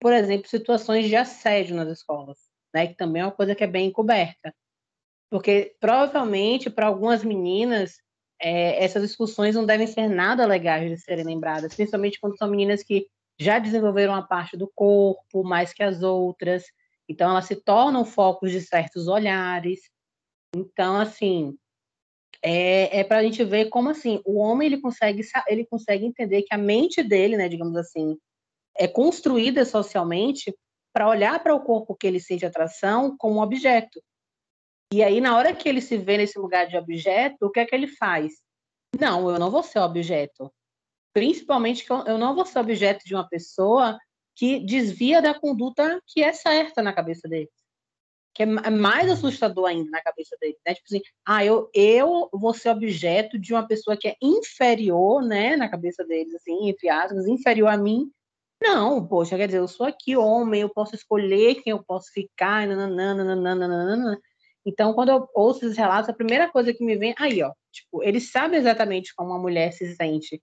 por 0.00 0.12
exemplo, 0.12 0.48
situações 0.48 1.08
de 1.08 1.16
assédio 1.16 1.76
nas 1.76 1.88
escolas, 1.88 2.38
né, 2.74 2.88
que 2.88 2.94
também 2.94 3.22
é 3.22 3.26
uma 3.26 3.32
coisa 3.32 3.54
que 3.54 3.64
é 3.64 3.66
bem 3.66 3.88
encoberta. 3.88 4.54
Porque 5.30 5.76
provavelmente 5.80 6.68
para 6.68 6.86
algumas 6.86 7.22
meninas 7.22 7.98
é, 8.40 8.82
essas 8.82 9.02
discussões 9.02 9.54
não 9.54 9.66
devem 9.66 9.86
ser 9.86 10.08
nada 10.08 10.46
legais 10.46 10.90
de 10.90 10.96
serem 10.98 11.24
lembradas, 11.24 11.74
principalmente 11.74 12.18
quando 12.18 12.36
são 12.36 12.48
meninas 12.48 12.82
que 12.82 13.06
já 13.38 13.58
desenvolveram 13.58 14.14
a 14.14 14.22
parte 14.22 14.56
do 14.56 14.70
corpo 14.74 15.44
mais 15.44 15.72
que 15.72 15.82
as 15.82 16.02
outras, 16.02 16.64
então, 17.10 17.28
elas 17.28 17.46
se 17.46 17.56
tornam 17.56 18.04
focos 18.04 18.52
de 18.52 18.60
certos 18.60 19.08
olhares. 19.08 19.80
Então, 20.54 20.94
assim, 20.94 21.58
é, 22.40 23.00
é 23.00 23.02
para 23.02 23.18
a 23.18 23.22
gente 23.24 23.42
ver 23.42 23.68
como, 23.68 23.90
assim, 23.90 24.22
o 24.24 24.38
homem, 24.38 24.66
ele 24.66 24.80
consegue, 24.80 25.20
ele 25.48 25.66
consegue 25.66 26.06
entender 26.06 26.42
que 26.42 26.54
a 26.54 26.58
mente 26.58 27.02
dele, 27.02 27.36
né, 27.36 27.48
digamos 27.48 27.74
assim, 27.74 28.16
é 28.78 28.86
construída 28.86 29.64
socialmente 29.64 30.56
para 30.92 31.08
olhar 31.08 31.42
para 31.42 31.52
o 31.52 31.64
corpo 31.64 31.96
que 31.96 32.06
ele 32.06 32.20
sente 32.20 32.46
atração 32.46 33.16
como 33.18 33.40
um 33.40 33.42
objeto. 33.42 34.00
E 34.94 35.02
aí, 35.02 35.20
na 35.20 35.36
hora 35.36 35.52
que 35.52 35.68
ele 35.68 35.80
se 35.80 35.96
vê 35.96 36.16
nesse 36.16 36.38
lugar 36.38 36.68
de 36.68 36.76
objeto, 36.76 37.46
o 37.46 37.50
que 37.50 37.58
é 37.58 37.66
que 37.66 37.74
ele 37.74 37.88
faz? 37.88 38.34
Não, 39.00 39.28
eu 39.28 39.36
não 39.36 39.50
vou 39.50 39.64
ser 39.64 39.80
objeto. 39.80 40.48
Principalmente 41.12 41.84
que 41.84 41.92
eu 41.92 42.16
não 42.16 42.36
vou 42.36 42.46
ser 42.46 42.60
objeto 42.60 43.04
de 43.04 43.16
uma 43.16 43.28
pessoa 43.28 43.98
que 44.40 44.58
desvia 44.58 45.20
da 45.20 45.38
conduta 45.38 46.00
que 46.06 46.22
é 46.22 46.32
certa 46.32 46.80
na 46.80 46.94
cabeça 46.94 47.28
deles. 47.28 47.50
Que 48.34 48.44
é, 48.44 48.46
é 48.46 48.70
mais 48.70 49.08
uhum. 49.08 49.12
assustador 49.12 49.66
ainda 49.66 49.90
na 49.90 50.00
cabeça 50.00 50.34
deles, 50.40 50.56
né? 50.66 50.72
Tipo 50.72 50.86
assim, 50.86 51.02
ah, 51.26 51.44
eu, 51.44 51.68
eu 51.74 52.30
vou 52.32 52.54
ser 52.54 52.70
objeto 52.70 53.38
de 53.38 53.52
uma 53.52 53.68
pessoa 53.68 53.98
que 53.98 54.08
é 54.08 54.16
inferior, 54.22 55.20
né, 55.20 55.56
na 55.56 55.68
cabeça 55.68 56.02
deles, 56.06 56.34
assim, 56.34 56.70
entre 56.70 56.88
aspas, 56.88 57.26
inferior 57.26 57.68
a 57.68 57.76
mim. 57.76 58.10
Não, 58.62 59.06
poxa, 59.06 59.36
quer 59.36 59.44
dizer, 59.44 59.58
eu 59.58 59.68
sou 59.68 59.84
aqui 59.84 60.16
homem, 60.16 60.62
eu 60.62 60.70
posso 60.70 60.94
escolher 60.94 61.56
quem 61.56 61.72
eu 61.72 61.84
posso 61.84 62.10
ficar, 62.10 62.66
nananana, 62.66 64.18
Então, 64.64 64.94
quando 64.94 65.10
eu 65.10 65.28
ouço 65.34 65.66
esses 65.66 65.76
relatos, 65.76 66.08
a 66.08 66.14
primeira 66.14 66.50
coisa 66.50 66.72
que 66.72 66.82
me 66.82 66.96
vem, 66.96 67.14
aí, 67.18 67.42
ó, 67.42 67.52
tipo, 67.70 68.02
ele 68.02 68.20
sabe 68.22 68.56
exatamente 68.56 69.14
como 69.14 69.32
uma 69.32 69.38
mulher 69.38 69.70
se 69.74 69.94
sente, 69.94 70.42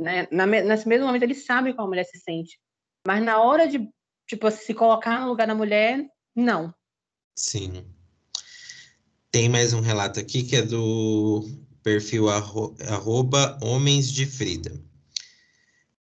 né? 0.00 0.26
Na, 0.32 0.46
nesse 0.46 0.88
mesmo 0.88 1.06
momento, 1.06 1.22
ele 1.22 1.34
sabe 1.34 1.72
como 1.74 1.86
a 1.86 1.90
mulher 1.90 2.04
se 2.04 2.18
sente. 2.18 2.58
Mas 3.06 3.22
na 3.22 3.40
hora 3.40 3.68
de, 3.68 3.88
tipo, 4.26 4.50
se 4.50 4.74
colocar 4.74 5.20
no 5.20 5.28
lugar 5.28 5.46
da 5.46 5.54
mulher, 5.54 6.04
não. 6.34 6.74
Sim. 7.36 7.84
Tem 9.30 9.48
mais 9.48 9.72
um 9.72 9.80
relato 9.80 10.18
aqui 10.18 10.42
que 10.42 10.56
é 10.56 10.62
do 10.62 11.48
perfil 11.84 12.28
arro 12.28 12.74
arroba 12.88 13.56
Homens 13.62 14.10
de 14.10 14.26
Frida. 14.26 14.82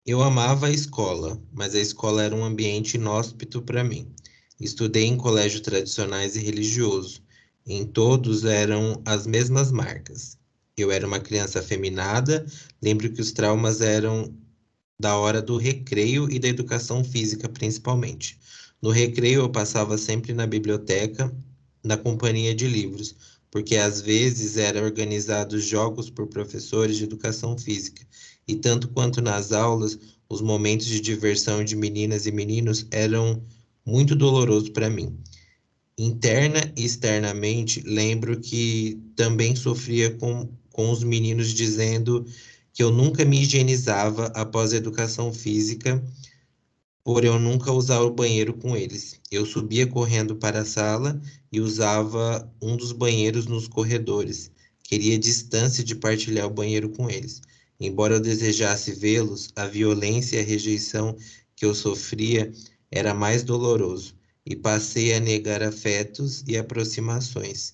Eu 0.06 0.22
amava 0.22 0.68
a 0.68 0.70
escola, 0.70 1.38
mas 1.52 1.74
a 1.74 1.80
escola 1.80 2.22
era 2.22 2.34
um 2.34 2.44
ambiente 2.44 2.94
inóspito 2.94 3.60
para 3.60 3.84
mim. 3.84 4.10
Estudei 4.58 5.04
em 5.04 5.18
colégio 5.18 5.60
tradicionais 5.60 6.34
e 6.34 6.40
religioso. 6.40 7.22
Em 7.66 7.84
todos 7.84 8.44
eram 8.44 9.02
as 9.04 9.26
mesmas 9.26 9.70
marcas. 9.70 10.38
Eu 10.78 10.90
era 10.90 11.06
uma 11.06 11.20
criança 11.20 11.58
afeminada, 11.58 12.46
lembro 12.80 13.12
que 13.12 13.20
os 13.20 13.32
traumas 13.32 13.82
eram 13.82 14.34
da 14.98 15.16
hora 15.16 15.42
do 15.42 15.56
recreio 15.56 16.30
e 16.30 16.38
da 16.38 16.48
educação 16.48 17.04
física, 17.04 17.48
principalmente. 17.48 18.38
No 18.80 18.90
recreio, 18.90 19.40
eu 19.40 19.50
passava 19.50 19.98
sempre 19.98 20.32
na 20.32 20.46
biblioteca, 20.46 21.34
na 21.84 21.96
companhia 21.96 22.54
de 22.54 22.66
livros, 22.66 23.14
porque 23.50 23.76
às 23.76 24.00
vezes 24.00 24.56
eram 24.56 24.84
organizados 24.84 25.64
jogos 25.64 26.10
por 26.10 26.26
professores 26.26 26.96
de 26.96 27.04
educação 27.04 27.56
física, 27.56 28.06
e 28.46 28.54
tanto 28.56 28.88
quanto 28.88 29.20
nas 29.20 29.52
aulas, 29.52 29.98
os 30.28 30.40
momentos 30.40 30.86
de 30.86 31.00
diversão 31.00 31.64
de 31.64 31.76
meninas 31.76 32.26
e 32.26 32.32
meninos 32.32 32.86
eram 32.90 33.42
muito 33.84 34.14
dolorosos 34.14 34.68
para 34.70 34.90
mim. 34.90 35.16
Interna 35.96 36.72
e 36.76 36.84
externamente, 36.84 37.80
lembro 37.80 38.38
que 38.38 39.00
também 39.14 39.54
sofria 39.56 40.10
com, 40.10 40.48
com 40.70 40.90
os 40.90 41.02
meninos 41.02 41.54
dizendo 41.54 42.26
que 42.76 42.82
eu 42.82 42.90
nunca 42.90 43.24
me 43.24 43.40
higienizava 43.40 44.26
após 44.34 44.74
a 44.74 44.76
educação 44.76 45.32
física, 45.32 46.04
por 47.02 47.24
eu 47.24 47.38
nunca 47.38 47.72
usar 47.72 48.02
o 48.02 48.12
banheiro 48.12 48.52
com 48.52 48.76
eles. 48.76 49.18
Eu 49.32 49.46
subia 49.46 49.86
correndo 49.86 50.36
para 50.36 50.60
a 50.60 50.64
sala 50.66 51.18
e 51.50 51.58
usava 51.58 52.52
um 52.60 52.76
dos 52.76 52.92
banheiros 52.92 53.46
nos 53.46 53.66
corredores. 53.66 54.50
Queria 54.82 55.18
distância 55.18 55.82
de 55.82 55.94
partilhar 55.94 56.46
o 56.46 56.52
banheiro 56.52 56.90
com 56.90 57.08
eles. 57.08 57.40
Embora 57.80 58.16
eu 58.16 58.20
desejasse 58.20 58.92
vê-los, 58.92 59.48
a 59.56 59.66
violência 59.66 60.36
e 60.36 60.40
a 60.40 60.44
rejeição 60.44 61.16
que 61.56 61.64
eu 61.64 61.74
sofria 61.74 62.52
era 62.90 63.14
mais 63.14 63.42
doloroso 63.42 64.14
e 64.44 64.54
passei 64.54 65.14
a 65.14 65.20
negar 65.20 65.62
afetos 65.62 66.44
e 66.46 66.58
aproximações. 66.58 67.72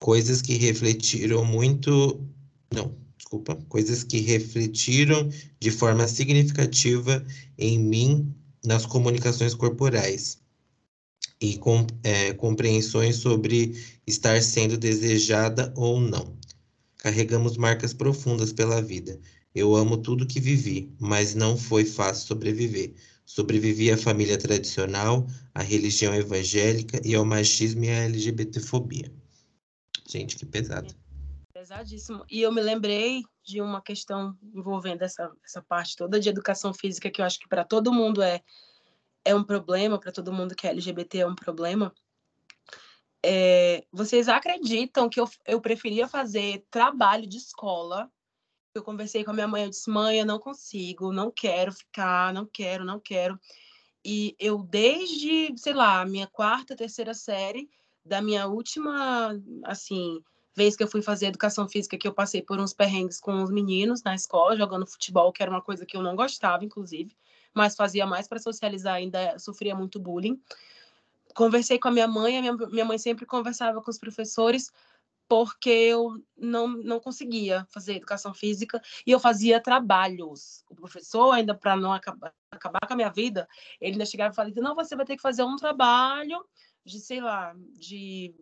Coisas 0.00 0.42
que 0.42 0.54
refletiram 0.54 1.44
muito. 1.44 2.26
Não, 2.74 2.92
desculpa, 3.30 3.54
coisas 3.68 4.02
que 4.02 4.18
refletiram 4.18 5.30
de 5.60 5.70
forma 5.70 6.08
significativa 6.08 7.24
em 7.56 7.78
mim 7.78 8.34
nas 8.64 8.84
comunicações 8.84 9.54
corporais 9.54 10.40
e 11.40 11.56
com, 11.56 11.86
é, 12.02 12.34
compreensões 12.34 13.16
sobre 13.16 13.72
estar 14.04 14.42
sendo 14.42 14.76
desejada 14.76 15.72
ou 15.76 16.00
não. 16.00 16.36
Carregamos 16.98 17.56
marcas 17.56 17.94
profundas 17.94 18.52
pela 18.52 18.82
vida. 18.82 19.18
Eu 19.54 19.76
amo 19.76 19.96
tudo 19.96 20.26
que 20.26 20.40
vivi, 20.40 20.92
mas 20.98 21.34
não 21.34 21.56
foi 21.56 21.84
fácil 21.84 22.26
sobreviver. 22.26 22.94
Sobrevivi 23.24 23.92
à 23.92 23.96
família 23.96 24.36
tradicional, 24.36 25.24
à 25.54 25.62
religião 25.62 26.12
evangélica 26.14 27.00
e 27.04 27.14
ao 27.14 27.24
machismo 27.24 27.84
e 27.84 27.90
à 27.90 28.04
LGBTfobia. 28.04 29.10
Gente, 30.08 30.36
que 30.36 30.44
pesado. 30.44 30.92
Pesadíssimo. 31.70 32.24
E 32.28 32.42
eu 32.42 32.50
me 32.50 32.60
lembrei 32.60 33.22
de 33.44 33.60
uma 33.60 33.80
questão 33.80 34.36
envolvendo 34.52 35.02
essa, 35.02 35.30
essa 35.44 35.62
parte 35.62 35.94
toda 35.94 36.18
de 36.18 36.28
educação 36.28 36.74
física, 36.74 37.08
que 37.08 37.20
eu 37.20 37.24
acho 37.24 37.38
que 37.38 37.48
para 37.48 37.62
todo 37.62 37.92
mundo 37.92 38.20
é, 38.22 38.42
é 39.24 39.32
um 39.36 39.44
problema, 39.44 39.96
para 39.96 40.10
todo 40.10 40.32
mundo 40.32 40.56
que 40.56 40.66
é 40.66 40.70
LGBT 40.70 41.20
é 41.20 41.26
um 41.28 41.34
problema. 41.36 41.94
É, 43.24 43.86
vocês 43.92 44.28
acreditam 44.28 45.08
que 45.08 45.20
eu, 45.20 45.30
eu 45.46 45.60
preferia 45.60 46.08
fazer 46.08 46.66
trabalho 46.72 47.24
de 47.24 47.36
escola? 47.36 48.10
Eu 48.74 48.82
conversei 48.82 49.22
com 49.22 49.30
a 49.30 49.34
minha 49.34 49.46
mãe, 49.46 49.62
eu 49.62 49.70
disse, 49.70 49.88
mãe, 49.88 50.18
eu 50.18 50.26
não 50.26 50.40
consigo, 50.40 51.12
não 51.12 51.30
quero 51.30 51.72
ficar, 51.72 52.34
não 52.34 52.46
quero, 52.46 52.84
não 52.84 52.98
quero. 52.98 53.38
E 54.04 54.34
eu, 54.40 54.60
desde, 54.60 55.54
sei 55.56 55.72
lá, 55.72 56.04
minha 56.04 56.26
quarta, 56.26 56.74
terceira 56.74 57.14
série, 57.14 57.70
da 58.04 58.20
minha 58.20 58.48
última, 58.48 59.40
assim, 59.62 60.20
vez 60.54 60.76
que 60.76 60.82
eu 60.82 60.88
fui 60.88 61.02
fazer 61.02 61.26
educação 61.26 61.68
física, 61.68 61.96
que 61.96 62.08
eu 62.08 62.12
passei 62.12 62.42
por 62.42 62.58
uns 62.58 62.74
perrengues 62.74 63.20
com 63.20 63.42
os 63.42 63.50
meninos 63.50 64.02
na 64.02 64.14
escola, 64.14 64.56
jogando 64.56 64.86
futebol, 64.86 65.32
que 65.32 65.42
era 65.42 65.50
uma 65.50 65.62
coisa 65.62 65.86
que 65.86 65.96
eu 65.96 66.02
não 66.02 66.16
gostava, 66.16 66.64
inclusive, 66.64 67.16
mas 67.54 67.76
fazia 67.76 68.06
mais 68.06 68.28
para 68.28 68.38
socializar, 68.38 68.94
ainda 68.94 69.38
sofria 69.38 69.74
muito 69.74 70.00
bullying. 70.00 70.40
conversei 71.34 71.78
com 71.78 71.88
a 71.88 71.92
minha 71.92 72.08
mãe, 72.08 72.38
a 72.38 72.40
minha, 72.40 72.56
minha 72.68 72.84
mãe 72.84 72.98
sempre 72.98 73.24
conversava 73.24 73.80
com 73.80 73.90
os 73.90 73.98
professores, 73.98 74.70
porque 75.28 75.70
eu 75.70 76.20
não, 76.36 76.66
não 76.66 76.98
conseguia 76.98 77.64
fazer 77.70 77.94
educação 77.94 78.34
física 78.34 78.82
e 79.06 79.12
eu 79.12 79.20
fazia 79.20 79.62
trabalhos. 79.62 80.64
O 80.68 80.74
professor, 80.74 81.30
ainda 81.30 81.54
para 81.54 81.76
não 81.76 81.92
acabar, 81.92 82.34
acabar 82.50 82.80
com 82.84 82.92
a 82.94 82.96
minha 82.96 83.10
vida, 83.10 83.48
ele 83.80 83.92
ainda 83.92 84.04
chegava 84.04 84.32
e 84.32 84.34
falava: 84.34 84.60
não, 84.60 84.74
você 84.74 84.96
vai 84.96 85.06
ter 85.06 85.14
que 85.14 85.22
fazer 85.22 85.44
um 85.44 85.54
trabalho 85.54 86.44
de, 86.84 87.00
sei 87.00 87.20
lá, 87.20 87.54
de 87.78 88.34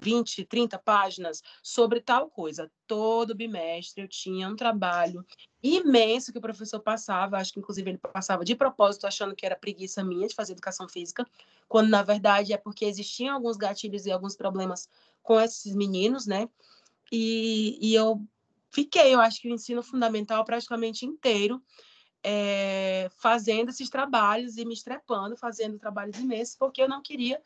20, 0.00 0.44
30 0.44 0.78
páginas 0.78 1.42
sobre 1.62 2.00
tal 2.00 2.28
coisa. 2.28 2.70
Todo 2.86 3.34
bimestre 3.34 4.02
eu 4.02 4.08
tinha 4.08 4.48
um 4.48 4.56
trabalho 4.56 5.24
imenso 5.62 6.32
que 6.32 6.38
o 6.38 6.42
professor 6.42 6.80
passava, 6.80 7.38
acho 7.38 7.52
que 7.52 7.58
inclusive 7.58 7.90
ele 7.90 7.98
passava 7.98 8.44
de 8.44 8.54
propósito, 8.54 9.06
achando 9.06 9.34
que 9.34 9.46
era 9.46 9.56
preguiça 9.56 10.04
minha 10.04 10.28
de 10.28 10.34
fazer 10.34 10.52
educação 10.52 10.88
física, 10.88 11.26
quando 11.68 11.88
na 11.88 12.02
verdade 12.02 12.52
é 12.52 12.56
porque 12.56 12.84
existiam 12.84 13.34
alguns 13.34 13.56
gatilhos 13.56 14.06
e 14.06 14.12
alguns 14.12 14.36
problemas 14.36 14.88
com 15.22 15.40
esses 15.40 15.74
meninos, 15.74 16.26
né? 16.26 16.48
E, 17.10 17.78
e 17.80 17.94
eu 17.94 18.22
fiquei, 18.70 19.14
eu 19.14 19.20
acho 19.20 19.40
que 19.40 19.48
o 19.48 19.54
ensino 19.54 19.82
fundamental 19.82 20.44
praticamente 20.44 21.06
inteiro 21.06 21.62
é, 22.22 23.08
fazendo 23.16 23.70
esses 23.70 23.88
trabalhos 23.88 24.56
e 24.56 24.64
me 24.64 24.74
estrepando, 24.74 25.36
fazendo 25.36 25.78
trabalhos 25.78 26.18
imensos, 26.18 26.56
porque 26.56 26.82
eu 26.82 26.88
não 26.88 27.00
queria 27.00 27.40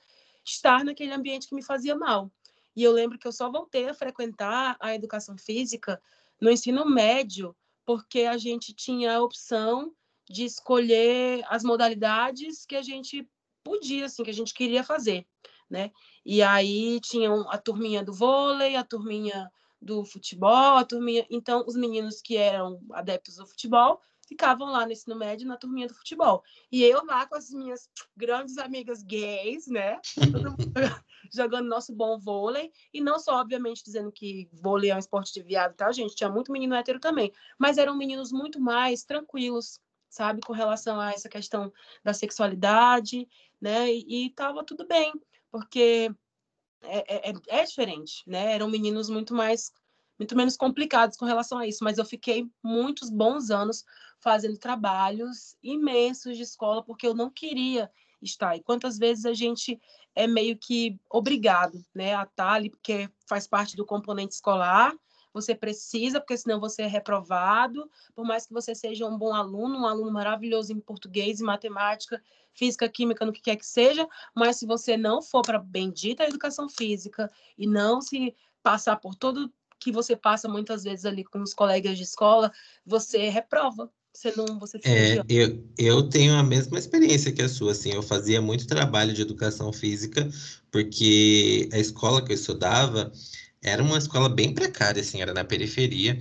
estar 0.52 0.84
naquele 0.84 1.12
ambiente 1.12 1.48
que 1.48 1.54
me 1.54 1.62
fazia 1.62 1.96
mal. 1.96 2.30
E 2.76 2.82
eu 2.82 2.92
lembro 2.92 3.18
que 3.18 3.26
eu 3.26 3.32
só 3.32 3.50
voltei 3.50 3.88
a 3.88 3.94
frequentar 3.94 4.76
a 4.80 4.94
educação 4.94 5.36
física 5.36 6.00
no 6.40 6.50
ensino 6.50 6.84
médio, 6.86 7.54
porque 7.84 8.20
a 8.20 8.36
gente 8.38 8.72
tinha 8.72 9.16
a 9.16 9.22
opção 9.22 9.92
de 10.28 10.44
escolher 10.44 11.44
as 11.48 11.64
modalidades 11.64 12.64
que 12.64 12.76
a 12.76 12.82
gente 12.82 13.28
podia, 13.64 14.06
assim, 14.06 14.22
que 14.22 14.30
a 14.30 14.34
gente 14.34 14.54
queria 14.54 14.84
fazer, 14.84 15.26
né? 15.68 15.90
E 16.24 16.42
aí 16.42 17.00
tinham 17.00 17.50
a 17.50 17.58
turminha 17.58 18.02
do 18.02 18.12
vôlei, 18.12 18.76
a 18.76 18.84
turminha 18.84 19.50
do 19.82 20.04
futebol, 20.04 20.76
a 20.76 20.84
turminha... 20.84 21.26
Então, 21.30 21.64
os 21.66 21.74
meninos 21.74 22.22
que 22.22 22.36
eram 22.36 22.80
adeptos 22.92 23.36
do 23.36 23.46
futebol 23.46 24.00
ficavam 24.30 24.70
lá 24.70 24.86
no 24.86 24.92
ensino 24.92 25.16
médio, 25.16 25.48
na 25.48 25.56
turminha 25.56 25.88
do 25.88 25.94
futebol. 25.94 26.44
E 26.70 26.84
eu 26.84 27.04
lá 27.04 27.26
com 27.26 27.34
as 27.34 27.50
minhas 27.50 27.90
grandes 28.16 28.56
amigas 28.58 29.02
gays, 29.02 29.66
né? 29.66 30.00
jogando 31.34 31.68
nosso 31.68 31.92
bom 31.92 32.16
vôlei. 32.16 32.70
E 32.94 33.00
não 33.00 33.18
só, 33.18 33.40
obviamente, 33.40 33.82
dizendo 33.84 34.12
que 34.12 34.48
vôlei 34.52 34.90
é 34.90 34.94
um 34.94 35.00
esporte 35.00 35.32
de 35.32 35.42
viado, 35.42 35.74
tá, 35.74 35.90
gente? 35.90 36.14
Tinha 36.14 36.30
muito 36.30 36.52
menino 36.52 36.76
hétero 36.76 37.00
também. 37.00 37.32
Mas 37.58 37.76
eram 37.76 37.96
meninos 37.96 38.30
muito 38.30 38.60
mais 38.60 39.02
tranquilos, 39.02 39.80
sabe? 40.08 40.40
Com 40.42 40.52
relação 40.52 41.00
a 41.00 41.10
essa 41.10 41.28
questão 41.28 41.72
da 42.04 42.14
sexualidade, 42.14 43.28
né? 43.60 43.92
E, 43.92 44.26
e 44.26 44.30
tava 44.30 44.64
tudo 44.64 44.86
bem, 44.86 45.12
porque 45.50 46.08
é, 46.82 47.30
é, 47.30 47.34
é 47.48 47.64
diferente, 47.64 48.22
né? 48.28 48.52
Eram 48.52 48.70
meninos 48.70 49.10
muito 49.10 49.34
mais 49.34 49.72
muito 50.20 50.36
menos 50.36 50.54
complicados 50.54 51.16
com 51.16 51.24
relação 51.24 51.56
a 51.56 51.66
isso, 51.66 51.82
mas 51.82 51.96
eu 51.96 52.04
fiquei 52.04 52.46
muitos 52.62 53.08
bons 53.08 53.50
anos 53.50 53.86
fazendo 54.20 54.58
trabalhos 54.58 55.56
imensos 55.62 56.36
de 56.36 56.42
escola 56.42 56.84
porque 56.84 57.06
eu 57.06 57.14
não 57.14 57.30
queria 57.30 57.90
estar. 58.20 58.54
E 58.54 58.62
quantas 58.62 58.98
vezes 58.98 59.24
a 59.24 59.32
gente 59.32 59.80
é 60.14 60.26
meio 60.26 60.58
que 60.58 61.00
obrigado, 61.08 61.82
né, 61.94 62.14
a 62.14 62.24
estar 62.24 62.52
ali 62.52 62.68
porque 62.68 63.08
faz 63.26 63.46
parte 63.46 63.74
do 63.74 63.86
componente 63.86 64.34
escolar, 64.34 64.94
você 65.32 65.54
precisa, 65.54 66.20
porque 66.20 66.36
senão 66.36 66.60
você 66.60 66.82
é 66.82 66.86
reprovado, 66.86 67.90
por 68.14 68.26
mais 68.26 68.44
que 68.44 68.52
você 68.52 68.74
seja 68.74 69.06
um 69.06 69.16
bom 69.16 69.32
aluno, 69.32 69.78
um 69.78 69.86
aluno 69.86 70.12
maravilhoso 70.12 70.70
em 70.70 70.80
português 70.80 71.40
e 71.40 71.44
matemática, 71.44 72.22
física, 72.52 72.86
química, 72.90 73.24
no 73.24 73.32
que 73.32 73.40
quer 73.40 73.56
que 73.56 73.64
seja, 73.64 74.06
mas 74.34 74.56
se 74.56 74.66
você 74.66 74.98
não 74.98 75.22
for 75.22 75.40
para 75.40 75.56
a 75.56 75.62
bendita 75.62 76.24
educação 76.24 76.68
física 76.68 77.30
e 77.56 77.66
não 77.66 78.02
se 78.02 78.36
passar 78.62 78.96
por 78.96 79.14
todo 79.14 79.50
que 79.80 79.90
você 79.90 80.14
passa 80.14 80.46
muitas 80.46 80.84
vezes 80.84 81.04
ali 81.04 81.24
com 81.24 81.42
os 81.42 81.54
colegas 81.54 81.96
de 81.96 82.04
escola, 82.04 82.52
você 82.86 83.28
reprova. 83.30 83.90
Você 84.12 84.32
não, 84.36 84.58
você 84.58 84.78
é, 84.84 85.22
eu, 85.28 85.64
eu 85.78 86.08
tenho 86.08 86.34
a 86.34 86.42
mesma 86.42 86.78
experiência 86.78 87.32
que 87.32 87.42
a 87.42 87.48
sua, 87.48 87.72
assim, 87.72 87.92
eu 87.92 88.02
fazia 88.02 88.42
muito 88.42 88.66
trabalho 88.66 89.14
de 89.14 89.22
educação 89.22 89.72
física, 89.72 90.28
porque 90.70 91.68
a 91.72 91.78
escola 91.78 92.22
que 92.22 92.32
eu 92.32 92.34
estudava 92.34 93.12
era 93.62 93.82
uma 93.82 93.98
escola 93.98 94.28
bem 94.28 94.52
precária, 94.52 95.00
assim, 95.00 95.22
era 95.22 95.32
na 95.32 95.44
periferia, 95.44 96.18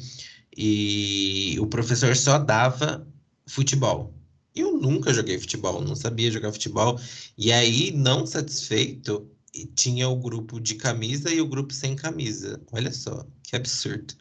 e 0.55 1.57
o 1.60 1.66
professor 1.66 2.16
só 2.16 2.38
dava 2.38 3.07
futebol. 3.47 4.14
Eu 4.55 4.78
nunca 4.78 5.12
joguei 5.12 5.39
futebol, 5.39 5.82
não 5.82 5.95
sabia 5.95 6.32
jogar 6.32 6.51
futebol, 6.51 6.99
e 7.38 7.51
aí, 7.51 7.91
não 7.91 8.26
satisfeito, 8.26 9.28
tinha 9.76 10.08
o 10.08 10.16
grupo 10.16 10.60
de 10.60 10.76
camisa 10.76 11.32
e 11.32 11.41
o 11.41 11.47
grupo 11.47 11.74
sem 11.74 11.95
camisa. 11.95 12.62
Olha 12.72 12.91
só, 12.91 13.26
que 13.43 13.56
absurdo. 13.56 14.14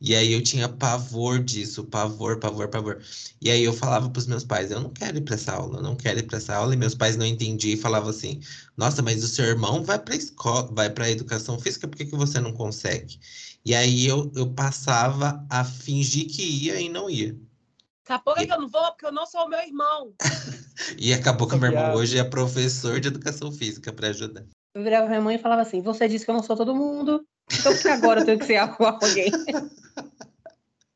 E 0.00 0.14
aí 0.14 0.32
eu 0.32 0.42
tinha 0.42 0.68
pavor 0.68 1.42
disso, 1.42 1.84
pavor, 1.84 2.38
pavor, 2.38 2.68
pavor. 2.68 3.02
E 3.40 3.50
aí 3.50 3.62
eu 3.62 3.72
falava 3.72 4.10
para 4.10 4.18
os 4.18 4.26
meus 4.26 4.44
pais, 4.44 4.70
eu 4.70 4.80
não 4.80 4.90
quero 4.90 5.18
ir 5.18 5.22
para 5.22 5.36
essa 5.36 5.52
aula, 5.52 5.78
eu 5.78 5.82
não 5.82 5.96
quero 5.96 6.18
ir 6.18 6.24
para 6.24 6.38
essa 6.38 6.54
aula. 6.54 6.74
E 6.74 6.76
meus 6.76 6.94
pais 6.94 7.16
não 7.16 7.24
entendiam 7.24 7.74
e 7.74 7.80
falavam 7.80 8.10
assim: 8.10 8.40
"Nossa, 8.76 9.02
mas 9.02 9.22
o 9.22 9.28
seu 9.28 9.44
irmão 9.44 9.82
vai 9.84 9.98
para 9.98 10.16
escola, 10.16 10.70
vai 10.72 10.90
para 10.90 11.10
educação 11.10 11.58
física, 11.58 11.88
por 11.88 11.96
que, 11.96 12.06
que 12.06 12.16
você 12.16 12.40
não 12.40 12.52
consegue?" 12.52 13.18
E 13.64 13.74
aí 13.74 14.06
eu, 14.06 14.30
eu 14.36 14.52
passava 14.52 15.46
a 15.48 15.64
fingir 15.64 16.26
que 16.26 16.42
ia 16.42 16.80
e 16.80 16.88
não 16.88 17.08
ia. 17.08 17.34
Sabe 18.06 18.22
por 18.22 18.34
que, 18.34 18.46
que 18.46 18.52
eu 18.52 18.60
não 18.60 18.68
vou? 18.68 18.84
Porque 18.92 19.06
eu 19.06 19.12
não 19.12 19.26
sou 19.26 19.46
o 19.46 19.48
meu 19.48 19.60
irmão. 19.60 20.14
e 20.98 21.14
acabou 21.14 21.48
que 21.48 21.54
o 21.54 21.58
meu 21.58 21.72
irmão 21.72 21.94
hoje 21.94 22.18
é 22.18 22.24
professor 22.24 23.00
de 23.00 23.08
educação 23.08 23.50
física 23.50 23.90
para 23.92 24.08
ajudar. 24.08 24.44
Eu 24.74 24.82
virava 24.82 25.06
minha 25.06 25.20
mãe 25.20 25.36
e 25.36 25.38
falava 25.38 25.62
assim: 25.62 25.80
Você 25.82 26.08
disse 26.08 26.24
que 26.24 26.30
eu 26.30 26.34
não 26.34 26.42
sou 26.42 26.56
todo 26.56 26.74
mundo, 26.74 27.26
então 27.52 27.72
por 27.72 27.80
que 27.80 27.88
agora 27.88 28.20
eu 28.20 28.26
tenho 28.26 28.38
que 28.38 28.46
ser 28.46 28.56
alguém? 28.56 29.30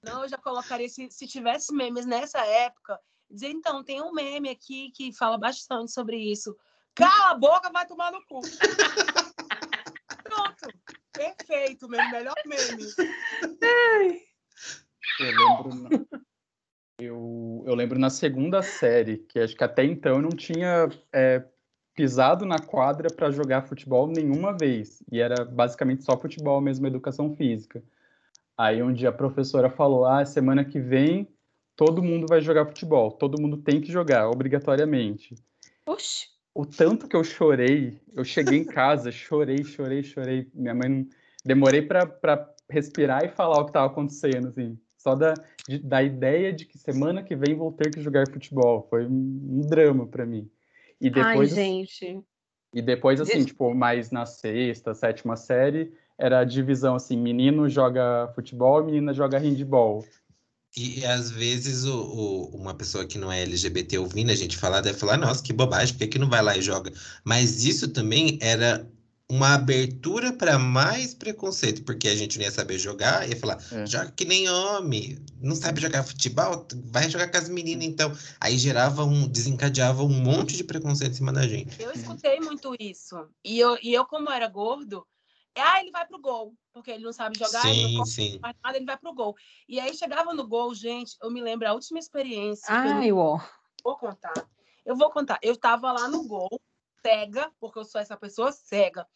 Não, 0.03 0.23
eu 0.23 0.29
já 0.29 0.39
colocaria, 0.39 0.89
se, 0.89 1.11
se 1.11 1.27
tivesse 1.27 1.75
memes 1.75 2.07
nessa 2.07 2.39
época, 2.39 2.99
dizer, 3.31 3.51
então, 3.51 3.85
tem 3.85 4.01
um 4.01 4.13
meme 4.13 4.49
aqui 4.49 4.91
que 4.93 5.13
fala 5.13 5.37
bastante 5.37 5.93
sobre 5.93 6.17
isso. 6.17 6.57
Cala 6.95 7.33
a 7.33 7.35
boca, 7.35 7.71
vai 7.71 7.87
tomar 7.87 8.11
no 8.11 8.25
cu. 8.25 8.41
Pronto. 10.25 10.69
Perfeito, 11.13 11.89
meu 11.89 12.01
melhor 12.11 12.35
meme. 12.47 12.85
Eu 15.21 15.27
lembro, 15.27 16.09
eu, 17.01 17.65
eu 17.67 17.75
lembro 17.75 17.99
na 17.99 18.09
segunda 18.09 18.63
série, 18.63 19.19
que 19.19 19.39
acho 19.41 19.55
que 19.55 19.65
até 19.65 19.85
então 19.85 20.17
eu 20.17 20.23
não 20.23 20.31
tinha 20.31 20.89
é, 21.13 21.45
pisado 21.99 22.47
na 22.47 22.61
quadra 22.61 23.09
para 23.13 23.33
jogar 23.33 23.67
futebol 23.67 24.07
nenhuma 24.07 24.57
vez. 24.57 25.03
E 25.11 25.19
era 25.21 25.45
basicamente 25.45 26.05
só 26.05 26.17
futebol 26.17 26.61
mesmo, 26.61 26.87
educação 26.87 27.35
física. 27.35 27.83
Aí 28.57 28.81
um 28.81 28.93
dia 28.93 29.09
a 29.09 29.13
professora 29.13 29.69
falou: 29.69 30.05
ah, 30.05 30.25
semana 30.25 30.65
que 30.65 30.79
vem 30.79 31.27
todo 31.75 32.01
mundo 32.01 32.27
vai 32.29 32.41
jogar 32.41 32.67
futebol, 32.67 33.11
todo 33.11 33.41
mundo 33.41 33.57
tem 33.57 33.81
que 33.81 33.91
jogar, 33.91 34.29
obrigatoriamente. 34.29 35.35
Oxi. 35.85 36.29
O 36.55 36.65
tanto 36.65 37.09
que 37.09 37.17
eu 37.17 37.25
chorei, 37.25 38.01
eu 38.15 38.25
cheguei 38.25 38.59
em 38.59 38.65
casa, 38.67 39.11
chorei, 39.11 39.65
chorei, 39.65 40.05
chorei. 40.05 40.49
Minha 40.55 40.75
mãe 40.77 40.89
não... 40.89 41.07
demorei 41.45 41.83
para 41.83 42.49
respirar 42.71 43.25
e 43.25 43.29
falar 43.29 43.61
o 43.61 43.65
que 43.65 43.71
estava 43.71 43.87
acontecendo, 43.87 44.49
assim. 44.49 44.79
Só 44.97 45.17
da, 45.17 45.35
de, 45.69 45.79
da 45.79 46.01
ideia 46.01 46.53
de 46.53 46.65
que 46.65 46.79
semana 46.79 47.25
que 47.25 47.35
vem 47.35 47.57
vou 47.57 47.73
ter 47.73 47.91
que 47.91 48.01
jogar 48.01 48.29
futebol. 48.29 48.87
Foi 48.89 49.05
um, 49.05 49.41
um 49.51 49.61
drama 49.69 50.07
para 50.07 50.25
mim. 50.25 50.49
E 51.01 51.11
depois, 51.11 51.53
Ai, 51.53 51.65
gente. 51.65 52.21
E 52.75 52.83
depois, 52.83 53.21
assim, 53.21 53.45
tipo, 53.45 53.73
mais 53.75 54.11
na 54.11 54.27
sexta, 54.27 54.95
sétima 54.95 55.37
série, 55.37 55.93
era 56.19 56.41
a 56.41 56.45
divisão 56.45 56.95
assim: 56.97 57.17
menino 57.17 57.69
joga 57.69 58.31
futebol, 58.35 58.85
menina 58.85 59.15
joga 59.15 59.39
handball. 59.39 60.05
E 60.77 61.05
às 61.07 61.31
vezes 61.31 61.85
o, 61.85 61.99
o, 61.99 62.57
uma 62.57 62.75
pessoa 62.75 63.07
que 63.07 63.19
não 63.19 63.33
é 63.33 63.43
LGBT 63.43 63.99
ouvindo 63.99 64.31
a 64.31 64.35
gente 64.35 64.57
falar, 64.57 64.81
deve 64.81 64.99
falar, 64.99 65.17
nossa, 65.17 65.43
que 65.43 65.53
bobagem, 65.53 65.95
por 65.95 66.01
que, 66.01 66.09
que 66.09 66.19
não 66.19 66.29
vai 66.29 66.43
lá 66.43 66.57
e 66.57 66.63
joga? 66.63 66.93
Mas 67.25 67.65
isso 67.65 67.89
também 67.89 68.39
era 68.41 68.87
uma 69.31 69.55
abertura 69.55 70.33
para 70.33 70.59
mais 70.59 71.13
preconceito, 71.13 71.85
porque 71.85 72.09
a 72.09 72.17
gente 72.17 72.39
não 72.39 72.45
ia 72.47 72.51
saber 72.51 72.79
jogar, 72.79 73.29
ia 73.29 73.37
falar, 73.37 73.59
é. 73.73 73.87
joga 73.87 74.11
que 74.11 74.25
nem 74.25 74.49
homem, 74.49 75.19
não 75.41 75.55
sabe 75.55 75.83
jogar 75.83 76.03
futebol, 76.03 76.67
vai 76.87 77.11
jogar 77.11 77.31
com 77.31 77.37
as 77.37 77.49
meninas, 77.49 77.85
então. 77.85 78.11
Aí 78.41 78.57
gerava 78.57 79.05
um, 79.05 79.29
desencadeava 79.29 80.03
um 80.03 80.09
monte 80.09 80.57
de 80.57 80.65
preconceito 80.65 81.13
em 81.13 81.17
cima 81.17 81.33
da 81.33 81.47
gente. 81.47 81.81
Eu 81.81 81.93
escutei 81.93 82.41
muito 82.41 82.75
isso. 82.81 83.29
E 83.45 83.59
eu, 83.59 83.79
e 83.83 83.93
eu 83.93 84.07
como 84.07 84.31
era 84.31 84.49
gordo, 84.49 85.07
ah, 85.55 85.81
ele 85.81 85.91
vai 85.91 86.07
pro 86.07 86.21
gol, 86.21 86.55
porque 86.73 86.91
ele 86.91 87.05
não 87.05 87.13
sabe 87.13 87.39
jogar, 87.39 87.63
sim, 87.63 87.85
ele 87.85 87.97
não 87.99 88.07
sim. 88.07 88.39
faz 88.41 88.57
nada, 88.65 88.77
ele 88.77 88.87
vai 88.87 88.97
pro 88.97 89.15
gol. 89.15 89.37
E 89.69 89.79
aí 89.79 89.95
chegava 89.95 90.33
no 90.33 90.47
gol, 90.47 90.75
gente, 90.75 91.17
eu 91.23 91.31
me 91.31 91.43
lembro 91.43 91.69
a 91.69 91.75
última 91.75 91.99
experiência. 91.99 92.67
Ai, 92.69 93.11
eu 93.11 93.19
ó. 93.19 93.39
Vou 93.85 93.97
contar. 93.97 94.33
Eu 94.87 94.97
vou 94.97 95.11
contar. 95.11 95.39
Eu 95.43 95.55
tava 95.55 95.93
lá 95.93 96.09
no 96.09 96.27
gol, 96.27 96.61
cega, 97.05 97.53
porque 97.61 97.79
eu 97.79 97.85
sou 97.85 98.01
essa 98.01 98.17
pessoa 98.17 98.53
cega. 98.53 99.07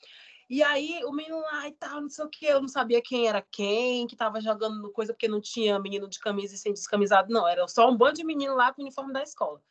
E 0.49 0.63
aí 0.63 1.03
o 1.05 1.13
menino 1.13 1.41
lá 1.41 1.67
e 1.67 1.73
tal, 1.73 2.03
não 2.03 2.11
sei 2.11 2.25
o 2.25 2.29
que, 2.29 2.45
eu 2.45 2.61
não 2.61 2.69
sabia 2.69 3.01
quem 3.01 3.27
era 3.27 3.41
quem, 3.41 4.07
que 4.07 4.15
tava 4.15 4.41
jogando 4.41 4.93
coisa, 4.93 5.15
porque 5.15 5.29
não 5.29 5.41
tinha 5.41 5.79
menino 5.79 6.09
de 6.09 6.19
camisa 6.19 6.55
e 6.55 6.59
sem 6.59 6.73
descamisado, 6.73 7.33
não, 7.33 7.49
era 7.49 7.67
só 7.69 7.89
um 7.89 7.97
bando 7.97 8.15
de 8.15 8.25
menino 8.25 8.55
lá 8.55 8.73
com 8.73 8.83
o 8.83 8.85
uniforme 8.85 9.13
da 9.13 9.23
escola. 9.23 9.63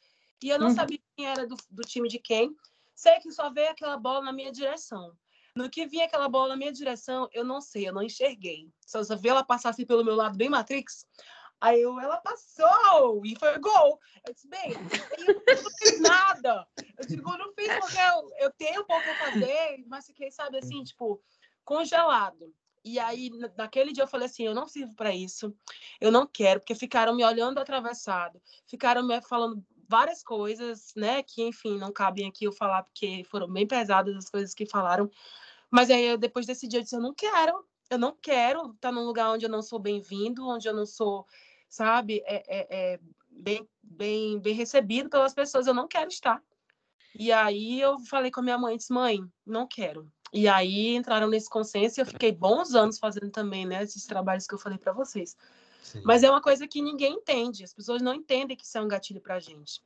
E 0.43 0.49
eu 0.49 0.57
não 0.57 0.70
uhum. 0.70 0.76
sabia 0.76 0.99
quem 1.16 1.28
era 1.28 1.45
do, 1.45 1.55
do 1.70 1.84
time 1.84 2.09
de 2.09 2.18
quem. 2.18 2.55
Sei 2.95 3.20
que 3.20 3.32
só 3.32 3.51
veio 3.51 3.70
aquela 3.70 3.97
bola 3.97 4.22
na 4.22 4.34
minha 4.34 4.51
direção. 4.51 5.16
No 5.55 5.70
que 5.70 5.86
vinha 5.86 6.05
aquela 6.05 6.28
bola 6.30 6.49
na 6.49 6.55
minha 6.55 6.72
direção, 6.72 7.30
eu 7.32 7.43
não 7.43 7.62
sei, 7.62 7.88
eu 7.88 7.93
não 7.93 8.01
enxerguei. 8.01 8.70
Só, 8.86 9.03
só 9.03 9.16
vi 9.16 9.30
ela 9.30 9.43
passar 9.43 9.70
assim 9.70 9.86
pelo 9.86 10.03
meu 10.03 10.16
lado, 10.16 10.38
bem 10.38 10.49
Matrix. 10.49 11.05
Aí 11.62 11.80
eu, 11.80 11.99
ela 11.99 12.18
passou 12.18 13.22
e 13.24 13.38
foi 13.38 13.59
gol. 13.59 13.99
Eu 14.28 14.34
disse, 14.34 14.47
bem, 14.47 14.74
eu 15.20 15.64
não 15.64 15.72
fiz 15.78 16.01
nada. 16.01 16.68
Eu 16.97 17.07
digo, 17.07 17.32
eu 17.32 17.38
não 17.38 17.53
fiz 17.53 17.68
porque 17.80 17.97
eu, 17.97 18.32
eu 18.39 18.51
tenho 18.51 18.84
pouco 18.84 19.07
a 19.07 19.16
fazer, 19.16 19.84
mas 19.86 20.07
fiquei, 20.07 20.32
sabe, 20.32 20.57
assim, 20.57 20.84
tipo, 20.84 21.22
congelado. 21.64 22.51
E 22.84 22.97
aí, 22.97 23.30
naquele 23.55 23.93
dia, 23.93 24.03
eu 24.03 24.07
falei 24.07 24.26
assim: 24.26 24.43
eu 24.43 24.55
não 24.55 24.68
sirvo 24.68 24.95
para 24.95 25.14
isso, 25.14 25.55
eu 25.99 26.12
não 26.12 26.26
quero, 26.26 26.59
porque 26.59 26.74
ficaram 26.74 27.16
me 27.16 27.24
olhando 27.24 27.59
atravessado, 27.59 28.41
ficaram 28.68 29.05
me 29.05 29.22
falando 29.22 29.64
várias 29.88 30.24
coisas, 30.24 30.93
né, 30.95 31.22
que, 31.22 31.43
enfim, 31.43 31.78
não 31.78 31.91
cabem 31.91 32.28
aqui 32.28 32.45
eu 32.45 32.51
falar, 32.51 32.84
porque 32.84 33.24
foram 33.30 33.47
bem 33.47 33.68
pesadas 33.68 34.16
as 34.16 34.30
coisas 34.30 34.53
que 34.53 34.66
falaram. 34.66 35.12
Mas 35.70 35.89
aí, 35.91 36.05
eu, 36.05 36.18
depois 36.18 36.45
desse 36.45 36.68
dia, 36.68 36.80
eu 36.80 36.84
disse: 36.84 36.95
eu 36.95 37.01
não 37.01 37.14
quero, 37.14 37.64
eu 37.89 37.99
não 37.99 38.16
quero 38.20 38.72
estar 38.72 38.91
num 38.91 39.05
lugar 39.05 39.32
onde 39.32 39.45
eu 39.45 39.49
não 39.49 39.62
sou 39.62 39.78
bem-vindo, 39.78 40.47
onde 40.47 40.68
eu 40.68 40.74
não 40.74 40.86
sou, 40.86 41.28
sabe, 41.72 42.22
é, 42.26 42.44
é, 42.48 42.94
é 42.94 43.00
bem, 43.30 43.68
bem, 43.82 44.40
bem 44.40 44.54
recebido 44.54 45.10
pelas 45.10 45.34
pessoas, 45.34 45.66
eu 45.66 45.74
não 45.74 45.88
quero 45.88 46.10
estar. 46.10 46.44
E 47.18 47.32
aí, 47.32 47.82
eu 47.82 48.00
falei 48.02 48.30
com 48.30 48.42
a 48.42 48.44
minha 48.44 48.58
mãe: 48.58 48.78
disse, 48.78 48.94
mãe, 48.94 49.20
não 49.46 49.68
quero 49.68 50.12
e 50.34 50.48
aí 50.48 50.96
entraram 50.96 51.28
nesse 51.28 51.50
consenso 51.50 52.00
e 52.00 52.02
eu 52.02 52.06
fiquei 52.06 52.32
bons 52.32 52.74
anos 52.74 52.98
fazendo 52.98 53.30
também, 53.30 53.66
né, 53.66 53.84
esses 53.84 54.06
trabalhos 54.06 54.48
que 54.48 54.54
eu 54.54 54.60
falei 54.60 54.78
para 54.78 54.94
vocês. 54.94 55.36
Sim. 55.84 56.02
Mas 56.06 56.24
é 56.24 56.30
uma 56.30 56.42
coisa 56.42 56.68
que 56.68 56.82
ninguém 56.82 57.14
entende, 57.14 57.64
as 57.64 57.74
pessoas 57.74 58.02
não 58.02 58.14
entendem 58.14 58.56
que 58.56 58.64
isso 58.64 58.78
é 58.78 58.82
um 58.82 58.88
gatilho 58.88 59.20
para 59.20 59.36
a 59.36 59.40
gente. 59.40 59.82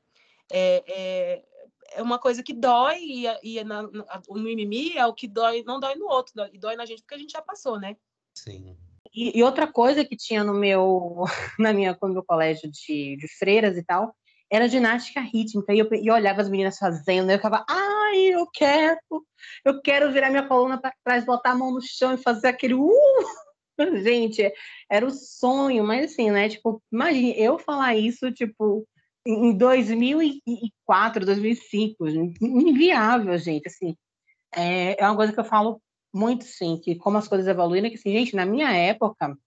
É, 0.51 0.83
é, 0.87 1.45
é, 1.93 2.01
uma 2.03 2.19
coisa 2.19 2.43
que 2.43 2.53
dói 2.53 2.99
e, 2.99 3.25
e 3.41 3.63
na, 3.63 3.83
na, 3.83 4.21
no 4.29 4.43
mimimi 4.43 4.95
é 4.95 5.05
o 5.07 5.13
que 5.13 5.27
dói, 5.27 5.63
não 5.63 5.79
dói 5.79 5.95
no 5.95 6.05
outro, 6.05 6.33
dói, 6.35 6.51
dói 6.59 6.75
na 6.75 6.85
gente 6.85 7.01
porque 7.01 7.15
a 7.15 7.17
gente 7.17 7.31
já 7.31 7.41
passou, 7.41 7.79
né? 7.79 7.97
Sim. 8.35 8.77
E, 9.15 9.37
e 9.39 9.43
outra 9.43 9.65
coisa 9.65 10.03
que 10.03 10.17
tinha 10.17 10.43
no 10.43 10.53
meu, 10.53 11.23
na 11.59 11.73
minha, 11.73 11.97
no 12.01 12.13
meu 12.13 12.23
colégio 12.23 12.69
de, 12.69 13.15
de 13.17 13.27
freiras 13.39 13.77
e 13.77 13.83
tal, 13.83 14.13
era 14.51 14.67
ginástica 14.67 15.21
rítmica. 15.21 15.73
E 15.73 15.79
eu, 15.79 15.87
eu 15.91 16.13
olhava 16.13 16.41
as 16.41 16.49
meninas 16.49 16.77
fazendo, 16.77 17.31
eu 17.31 17.37
ficava, 17.37 17.65
ai, 17.69 18.17
eu 18.33 18.47
quero, 18.53 18.99
eu 19.63 19.81
quero 19.81 20.11
virar 20.11 20.29
minha 20.29 20.47
coluna 20.47 20.79
para 20.79 20.93
trás, 21.03 21.25
botar 21.25 21.51
a 21.51 21.55
mão 21.55 21.71
no 21.71 21.81
chão 21.81 22.13
e 22.13 22.17
fazer 22.17 22.47
aquele 22.47 22.73
uh! 22.73 22.89
Gente, 24.03 24.51
era 24.89 25.05
o 25.05 25.11
sonho, 25.11 25.83
mas 25.83 26.11
assim, 26.11 26.31
né? 26.31 26.47
Tipo, 26.49 26.81
imagine 26.91 27.33
eu 27.37 27.59
falar 27.59 27.95
isso, 27.95 28.31
tipo, 28.31 28.87
em 29.25 29.57
2004, 29.57 31.25
2005, 31.25 32.07
inviável, 32.41 33.37
gente, 33.37 33.67
assim. 33.67 33.97
É, 34.55 35.01
é 35.01 35.05
uma 35.05 35.15
coisa 35.15 35.33
que 35.33 35.39
eu 35.39 35.43
falo 35.43 35.81
muito, 36.15 36.45
sim, 36.45 36.79
que 36.81 36.95
como 36.95 37.17
as 37.17 37.27
coisas 37.27 37.47
evoluíram, 37.47 37.89
que 37.89 37.95
assim, 37.95 38.11
gente, 38.11 38.35
na 38.35 38.45
minha 38.45 38.71
época, 38.71 39.37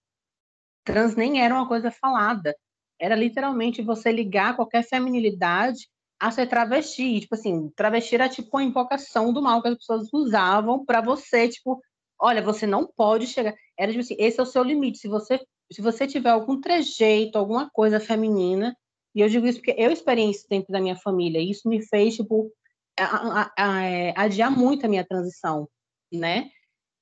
trans 0.83 1.15
nem 1.15 1.41
era 1.41 1.53
uma 1.53 1.67
coisa 1.67 1.91
falada 1.91 2.55
era 2.99 3.15
literalmente 3.15 3.81
você 3.81 4.11
ligar 4.11 4.55
qualquer 4.55 4.83
feminilidade 4.83 5.87
a 6.19 6.29
ser 6.29 6.47
travesti. 6.47 7.21
Tipo 7.21 7.35
assim, 7.35 7.69
travesti 7.69 8.15
era 8.15 8.27
tipo 8.27 8.49
uma 8.51 8.63
invocação 8.63 9.31
do 9.31 9.41
mal 9.41 9.61
que 9.61 9.69
as 9.69 9.77
pessoas 9.77 10.09
usavam 10.11 10.85
para 10.85 11.01
você, 11.01 11.47
tipo, 11.47 11.81
olha, 12.19 12.41
você 12.41 12.67
não 12.67 12.85
pode 12.85 13.25
chegar. 13.25 13.55
Era 13.77 13.91
tipo 13.91 14.03
assim, 14.03 14.17
esse 14.19 14.39
é 14.39 14.43
o 14.43 14.45
seu 14.45 14.61
limite. 14.61 14.99
Se 14.99 15.07
você, 15.07 15.39
se 15.71 15.81
você 15.81 16.05
tiver 16.05 16.29
algum 16.29 16.59
trejeito, 16.59 17.37
alguma 17.37 17.69
coisa 17.69 17.99
feminina, 17.99 18.75
e 19.15 19.21
eu 19.21 19.29
digo 19.29 19.47
isso 19.47 19.59
porque 19.59 19.81
eu 19.81 19.91
experienciei 19.91 20.31
isso 20.31 20.47
dentro 20.49 20.71
da 20.71 20.81
minha 20.81 20.97
família, 20.97 21.39
e 21.39 21.49
isso 21.49 21.69
me 21.69 21.81
fez, 21.87 22.17
tipo, 22.17 22.51
a, 22.99 23.03
a, 23.05 23.51
a, 23.57 23.81
é, 23.83 24.13
adiar 24.15 24.51
muito 24.51 24.85
a 24.85 24.89
minha 24.89 25.05
transição, 25.05 25.69
né? 26.11 26.49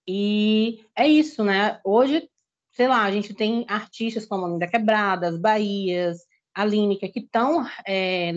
E 0.08 0.86
é 0.95 1.08
isso, 1.08 1.43
né? 1.43 1.80
Hoje 1.84 2.30
sei 2.78 2.88
lá, 2.88 3.03
a 3.03 3.12
gente 3.12 3.34
tem 3.34 3.66
artistas 3.68 4.28
como 4.28 4.45
a 4.45 4.49
Linda 4.49 4.68
Quebrada, 4.68 5.30
as 5.30 5.39
Bahias, 5.39 6.20
a 6.53 6.64
Línica, 6.64 7.10
que 7.10 7.22
estão, 7.22 7.66
é, 7.88 8.34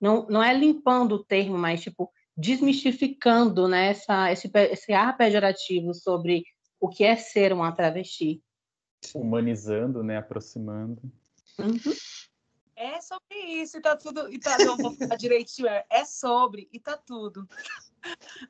não, 0.00 0.24
não 0.28 0.40
é 0.40 0.56
limpando 0.56 1.16
o 1.16 1.24
termo, 1.24 1.58
mas, 1.58 1.82
tipo, 1.82 2.08
desmistificando 2.36 3.66
né, 3.66 3.88
essa, 3.88 4.30
esse, 4.30 4.48
esse 4.70 4.92
ar 4.92 5.16
pejorativo 5.16 5.92
sobre 5.94 6.44
o 6.78 6.88
que 6.88 7.02
é 7.02 7.16
ser 7.16 7.52
uma 7.52 7.72
travesti. 7.72 8.40
Humanizando, 9.12 10.04
né, 10.04 10.16
aproximando. 10.16 11.02
Uhum. 11.58 11.92
É 12.76 13.00
sobre 13.00 13.62
isso, 13.62 13.78
e 13.78 13.80
tá 13.80 13.96
tudo. 13.96 14.32
E 14.32 14.38
tá, 14.38 14.58
não 14.58 14.76
vou 14.76 14.94
falar 14.94 15.16
direitinho, 15.16 15.66
é, 15.66 15.84
é 15.90 16.04
sobre, 16.04 16.68
e 16.72 16.78
tá 16.78 16.96
tudo. 16.96 17.48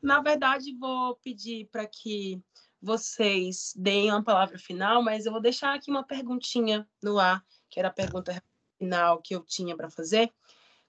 Na 0.02 0.20
verdade, 0.20 0.76
vou 0.76 1.16
pedir 1.16 1.68
para 1.70 1.86
que 1.86 2.42
vocês 2.80 3.72
deem 3.76 4.11
uma 4.11 4.22
palavra 4.22 4.59
final, 4.59 5.02
mas 5.02 5.26
eu 5.26 5.32
vou 5.32 5.40
deixar 5.40 5.74
aqui 5.74 5.90
uma 5.90 6.04
perguntinha 6.04 6.88
no 7.02 7.18
ar, 7.18 7.44
que 7.68 7.78
era 7.78 7.88
a 7.88 7.92
pergunta 7.92 8.42
final 8.78 9.20
que 9.20 9.34
eu 9.34 9.42
tinha 9.42 9.76
para 9.76 9.90
fazer, 9.90 10.32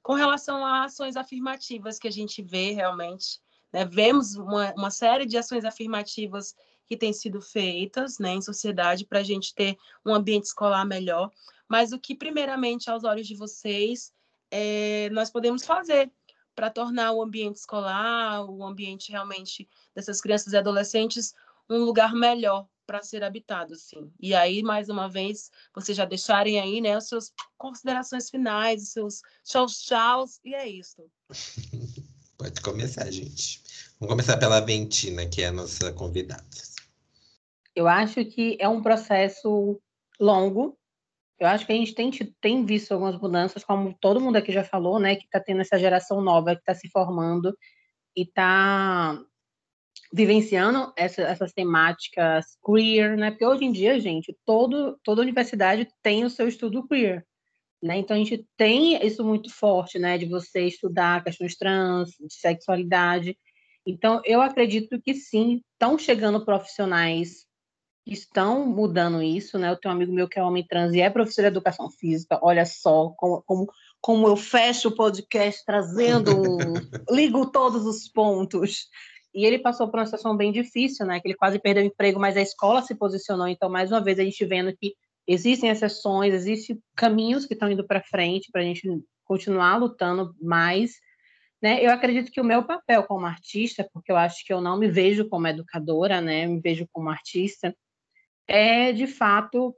com 0.04 0.14
relação 0.14 0.66
a 0.66 0.84
ações 0.84 1.16
afirmativas 1.16 1.98
que 1.98 2.08
a 2.08 2.12
gente 2.12 2.42
vê 2.42 2.72
realmente. 2.72 3.40
Né? 3.72 3.86
Vemos 3.86 4.36
uma, 4.36 4.74
uma 4.74 4.92
série 4.92 5.26
de 5.26 5.38
ações 5.38 5.66
afirmativas 5.66 6.56
que 6.86 6.96
têm 6.96 7.12
sido 7.12 7.42
feitas 7.42 8.18
né, 8.18 8.34
em 8.34 8.42
sociedade 8.42 9.06
para 9.06 9.20
a 9.20 9.24
gente 9.24 9.54
ter 9.54 9.78
um 10.06 10.14
ambiente 10.14 10.46
escolar 10.46 10.86
melhor, 10.86 11.30
mas 11.68 11.92
o 11.92 12.00
que, 12.00 12.16
primeiramente, 12.16 12.90
aos 12.90 13.04
olhos 13.04 13.28
de 13.28 13.36
vocês, 13.36 14.14
é, 14.50 15.10
nós 15.12 15.30
podemos 15.30 15.66
fazer 15.66 16.10
para 16.58 16.72
tornar 16.72 17.12
o 17.12 17.22
ambiente 17.22 17.58
escolar, 17.58 18.44
o 18.50 18.66
ambiente 18.66 19.12
realmente 19.12 19.70
dessas 19.94 20.20
crianças 20.20 20.54
e 20.54 20.58
adolescentes 20.58 21.36
um 21.70 21.84
lugar 21.84 22.16
melhor 22.16 22.68
para 22.88 23.04
ser 23.04 23.24
habitado, 23.24 23.76
sim. 23.76 24.12
E 24.20 24.34
aí, 24.34 24.64
mais 24.64 24.90
uma 24.90 25.08
vez, 25.08 25.52
vocês 25.76 25.96
já 25.96 26.04
deixarem 26.04 26.60
aí, 26.60 26.82
né, 26.82 26.96
as 26.96 27.08
suas 27.08 27.32
considerações 27.60 28.32
finais, 28.32 28.82
os 28.82 28.90
seus 28.90 29.22
tchauz 29.46 29.82
tchauz, 29.84 30.40
e 30.44 30.56
é 30.56 30.68
isso. 30.68 31.06
Pode 32.40 32.60
começar, 32.62 33.12
gente. 33.12 33.62
Vamos 34.00 34.14
começar 34.14 34.38
pela 34.38 34.60
Ventina, 34.60 35.28
que 35.28 35.44
é 35.44 35.48
a 35.48 35.52
nossa 35.52 35.94
convidada. 35.94 36.44
Eu 37.76 37.88
acho 37.88 38.26
que 38.26 38.58
é 38.60 38.68
um 38.68 38.82
processo 38.82 39.80
longo. 40.20 40.76
Eu 41.40 41.48
acho 41.48 41.66
que 41.66 41.72
a 41.72 41.76
gente 41.76 41.94
tem, 41.94 42.12
tem 42.42 42.66
visto 42.66 42.92
algumas 42.94 43.20
mudanças, 43.20 43.64
como 43.64 43.96
todo 44.00 44.20
mundo 44.20 44.38
aqui 44.38 44.52
já 44.52 44.64
falou, 44.64 45.00
né, 45.00 45.16
que 45.16 45.26
está 45.26 45.40
tendo 45.40 45.62
essa 45.62 45.78
geração 45.78 46.22
nova 46.22 46.56
que 46.56 46.62
está 46.62 46.74
se 46.74 46.90
formando 46.90 47.56
e 48.16 48.24
está 48.24 49.20
vivenciando 50.12 50.92
essa, 50.96 51.22
essas 51.22 51.54
temáticas 51.54 52.58
queer, 52.66 53.18
né? 53.18 53.32
Porque 53.32 53.46
hoje 53.46 53.66
em 53.66 53.72
dia, 53.72 54.00
gente, 54.00 54.36
todo, 54.46 54.98
toda 55.04 55.22
universidade 55.22 55.88
tem 56.02 56.24
o 56.24 56.30
seu 56.30 56.48
estudo 56.48 56.88
queer, 56.88 57.26
né? 57.82 57.98
Então 57.98 58.16
a 58.16 58.20
gente 58.20 58.46
tem 58.56 59.06
isso 59.06 59.24
muito 59.24 59.54
forte, 59.54 60.00
né? 60.00 60.18
De 60.18 60.26
você 60.26 60.62
estudar 60.62 61.24
questões 61.24 61.56
trans, 61.56 62.12
de 62.12 62.34
sexualidade. 62.34 63.38
Então 63.86 64.22
eu 64.26 64.42
acredito 64.42 65.00
que 65.02 65.14
sim, 65.14 65.62
estão 65.74 65.98
chegando 65.98 66.44
profissionais 66.46 67.47
estão 68.14 68.66
mudando 68.66 69.22
isso, 69.22 69.58
né? 69.60 69.70
Eu 69.70 69.76
tenho 69.76 69.94
um 69.94 69.98
amigo 69.98 70.14
meu 70.14 70.28
que 70.28 70.40
é 70.40 70.44
homem 70.44 70.66
trans 70.66 70.94
e 70.94 71.02
é 71.02 71.10
professor 71.10 71.42
de 71.42 71.48
educação 71.48 71.90
física. 71.90 72.40
Olha 72.42 72.66
só 72.66 73.10
como, 73.18 73.44
como, 73.46 73.68
como 74.02 74.28
eu 74.28 74.38
fecho 74.38 74.90
o 74.90 74.96
podcast 74.96 75.64
trazendo, 75.66 76.32
ligo 77.10 77.52
todos 77.52 77.86
os 77.86 78.08
pontos. 78.08 78.88
E 79.34 79.46
ele 79.46 79.60
passou 79.60 79.88
por 79.90 80.00
uma 80.00 80.06
situação 80.06 80.36
bem 80.36 80.52
difícil, 80.52 81.06
né? 81.06 81.20
Que 81.20 81.28
ele 81.28 81.36
quase 81.36 81.60
perdeu 81.60 81.84
o 81.84 81.88
emprego, 81.88 82.20
mas 82.20 82.38
a 82.38 82.42
escola 82.42 82.82
se 82.82 82.96
posicionou. 82.96 83.48
Então, 83.48 83.70
mais 83.70 83.92
uma 83.92 84.02
vez, 84.02 84.20
a 84.20 84.24
gente 84.24 84.46
vendo 84.46 84.76
que 84.76 84.96
existem 85.28 85.70
exceções, 85.70 86.34
existem 86.34 86.82
caminhos 86.96 87.46
que 87.46 87.54
estão 87.54 87.70
indo 87.70 87.86
para 87.86 88.02
frente 88.02 88.50
para 88.52 88.62
a 88.62 88.64
gente 88.64 88.88
continuar 89.26 89.78
lutando 89.78 90.34
mais. 90.42 90.94
Né? 91.62 91.84
Eu 91.84 91.92
acredito 91.92 92.32
que 92.32 92.40
o 92.40 92.46
meu 92.46 92.64
papel 92.64 93.04
como 93.04 93.26
artista, 93.26 93.88
porque 93.94 94.12
eu 94.12 94.18
acho 94.18 94.46
que 94.46 94.54
eu 94.54 94.62
não 94.62 94.78
me 94.78 94.88
vejo 94.88 95.28
como 95.28 95.48
educadora, 95.48 96.22
né? 96.22 96.48
Me 96.48 96.60
vejo 96.62 96.88
como 96.92 97.10
artista, 97.10 97.76
é 98.48 98.92
de 98.92 99.08
fato 99.08 99.76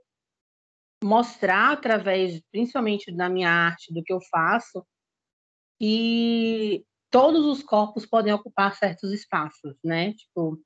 mostrar 1.03 1.71
através, 1.71 2.41
principalmente 2.51 3.11
da 3.11 3.29
minha 3.29 3.49
arte, 3.49 3.93
do 3.93 4.03
que 4.03 4.11
eu 4.11 4.19
faço, 4.29 4.85
e 5.79 6.83
todos 7.09 7.45
os 7.45 7.63
corpos 7.63 8.05
podem 8.05 8.33
ocupar 8.33 8.75
certos 8.75 9.11
espaços, 9.11 9.77
né? 9.83 10.13
Tipo, 10.13 10.59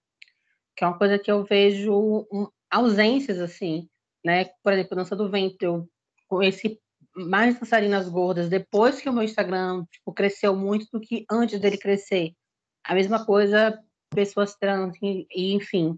que 0.76 0.84
é 0.84 0.88
uma 0.88 0.98
coisa 0.98 1.20
que 1.20 1.32
eu 1.32 1.44
vejo 1.44 2.28
ausências, 2.70 3.40
assim, 3.40 3.88
né? 4.26 4.46
Por 4.64 4.74
exemplo, 4.74 4.96
dança 4.96 5.16
do 5.16 5.30
ventre, 5.30 5.68
eu 5.68 5.88
conheci 6.28 6.80
mais 7.16 7.60
dançarinas 7.60 8.10
gordas 8.10 8.50
depois 8.50 9.00
que 9.00 9.08
o 9.08 9.14
meu 9.14 9.24
Instagram 9.24 9.86
tipo, 9.92 10.12
cresceu 10.12 10.56
muito 10.56 10.88
do 10.92 11.00
que 11.00 11.26
antes 11.30 11.60
dele 11.60 11.78
crescer. 11.78 12.34
A 12.84 12.96
mesma 12.96 13.24
coisa, 13.26 13.80
pessoas 14.10 14.56
trans, 14.56 14.98
e 15.02 15.54
enfim. 15.54 15.98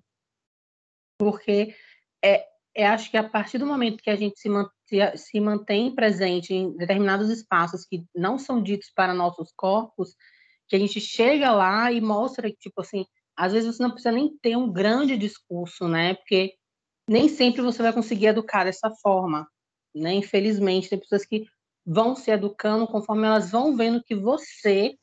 Porque 1.18 1.74
é, 2.26 2.48
é, 2.76 2.88
acho 2.88 3.12
que 3.12 3.18
a 3.18 3.28
partir 3.28 3.58
do 3.58 3.66
momento 3.66 4.02
que 4.02 4.10
a 4.10 4.16
gente 4.16 4.40
se, 4.40 4.50
se, 4.86 5.18
se 5.18 5.40
mantém 5.40 5.94
presente 5.94 6.54
em 6.54 6.76
determinados 6.76 7.30
espaços 7.30 7.86
que 7.86 8.04
não 8.16 8.38
são 8.38 8.62
ditos 8.62 8.92
para 8.94 9.14
nossos 9.14 9.54
corpos, 9.56 10.16
que 10.68 10.76
a 10.76 10.80
gente 10.80 11.00
chega 11.00 11.52
lá 11.52 11.92
e 11.92 12.02
mostra 12.02 12.50
que, 12.50 12.58
tipo 12.58 12.82
assim, 12.82 13.06
às 13.38 13.54
vezes 13.54 13.76
você 13.76 13.84
não 13.84 13.92
precisa 13.92 14.12
nem 14.12 14.36
ter 14.42 14.58
um 14.58 14.72
grande 14.72 15.18
discurso, 15.18 15.88
né? 15.88 16.16
Porque 16.16 16.56
nem 17.08 17.30
sempre 17.30 17.62
você 17.62 17.84
vai 17.84 17.94
conseguir 17.94 18.28
educar 18.28 18.64
dessa 18.64 18.90
forma, 19.02 19.48
né? 19.94 20.14
Infelizmente, 20.14 20.90
tem 20.90 21.00
pessoas 21.00 21.26
que 21.26 21.46
vão 21.86 22.16
se 22.16 22.32
educando 22.32 22.88
conforme 22.88 23.28
elas 23.28 23.52
vão 23.52 23.76
vendo 23.76 24.04
que 24.04 24.16
você 24.16 24.98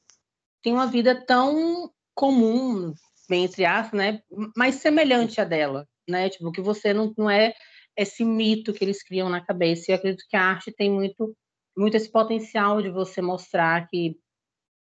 tem 0.62 0.73
uma 0.73 0.86
vida 0.86 1.24
tão 1.24 1.90
comum, 2.15 2.93
bem 3.28 3.44
entre 3.44 3.65
aspas, 3.65 3.99
né? 3.99 4.23
Mais 4.57 4.77
semelhante 4.77 5.40
à 5.40 5.44
dela, 5.44 5.86
né? 6.08 6.28
Tipo, 6.28 6.52
que 6.52 6.60
você 6.60 6.92
não, 6.92 7.12
não 7.16 7.30
é 7.30 7.54
esse 7.96 8.24
mito 8.24 8.72
que 8.72 8.84
eles 8.84 9.02
criam 9.02 9.28
na 9.28 9.44
cabeça. 9.44 9.90
E 9.90 9.92
eu 9.92 9.96
acredito 9.96 10.24
que 10.28 10.36
a 10.36 10.42
arte 10.42 10.72
tem 10.72 10.90
muito, 10.90 11.36
muito 11.76 11.96
esse 11.96 12.10
potencial 12.10 12.80
de 12.80 12.90
você 12.90 13.20
mostrar 13.20 13.86
que, 13.88 14.18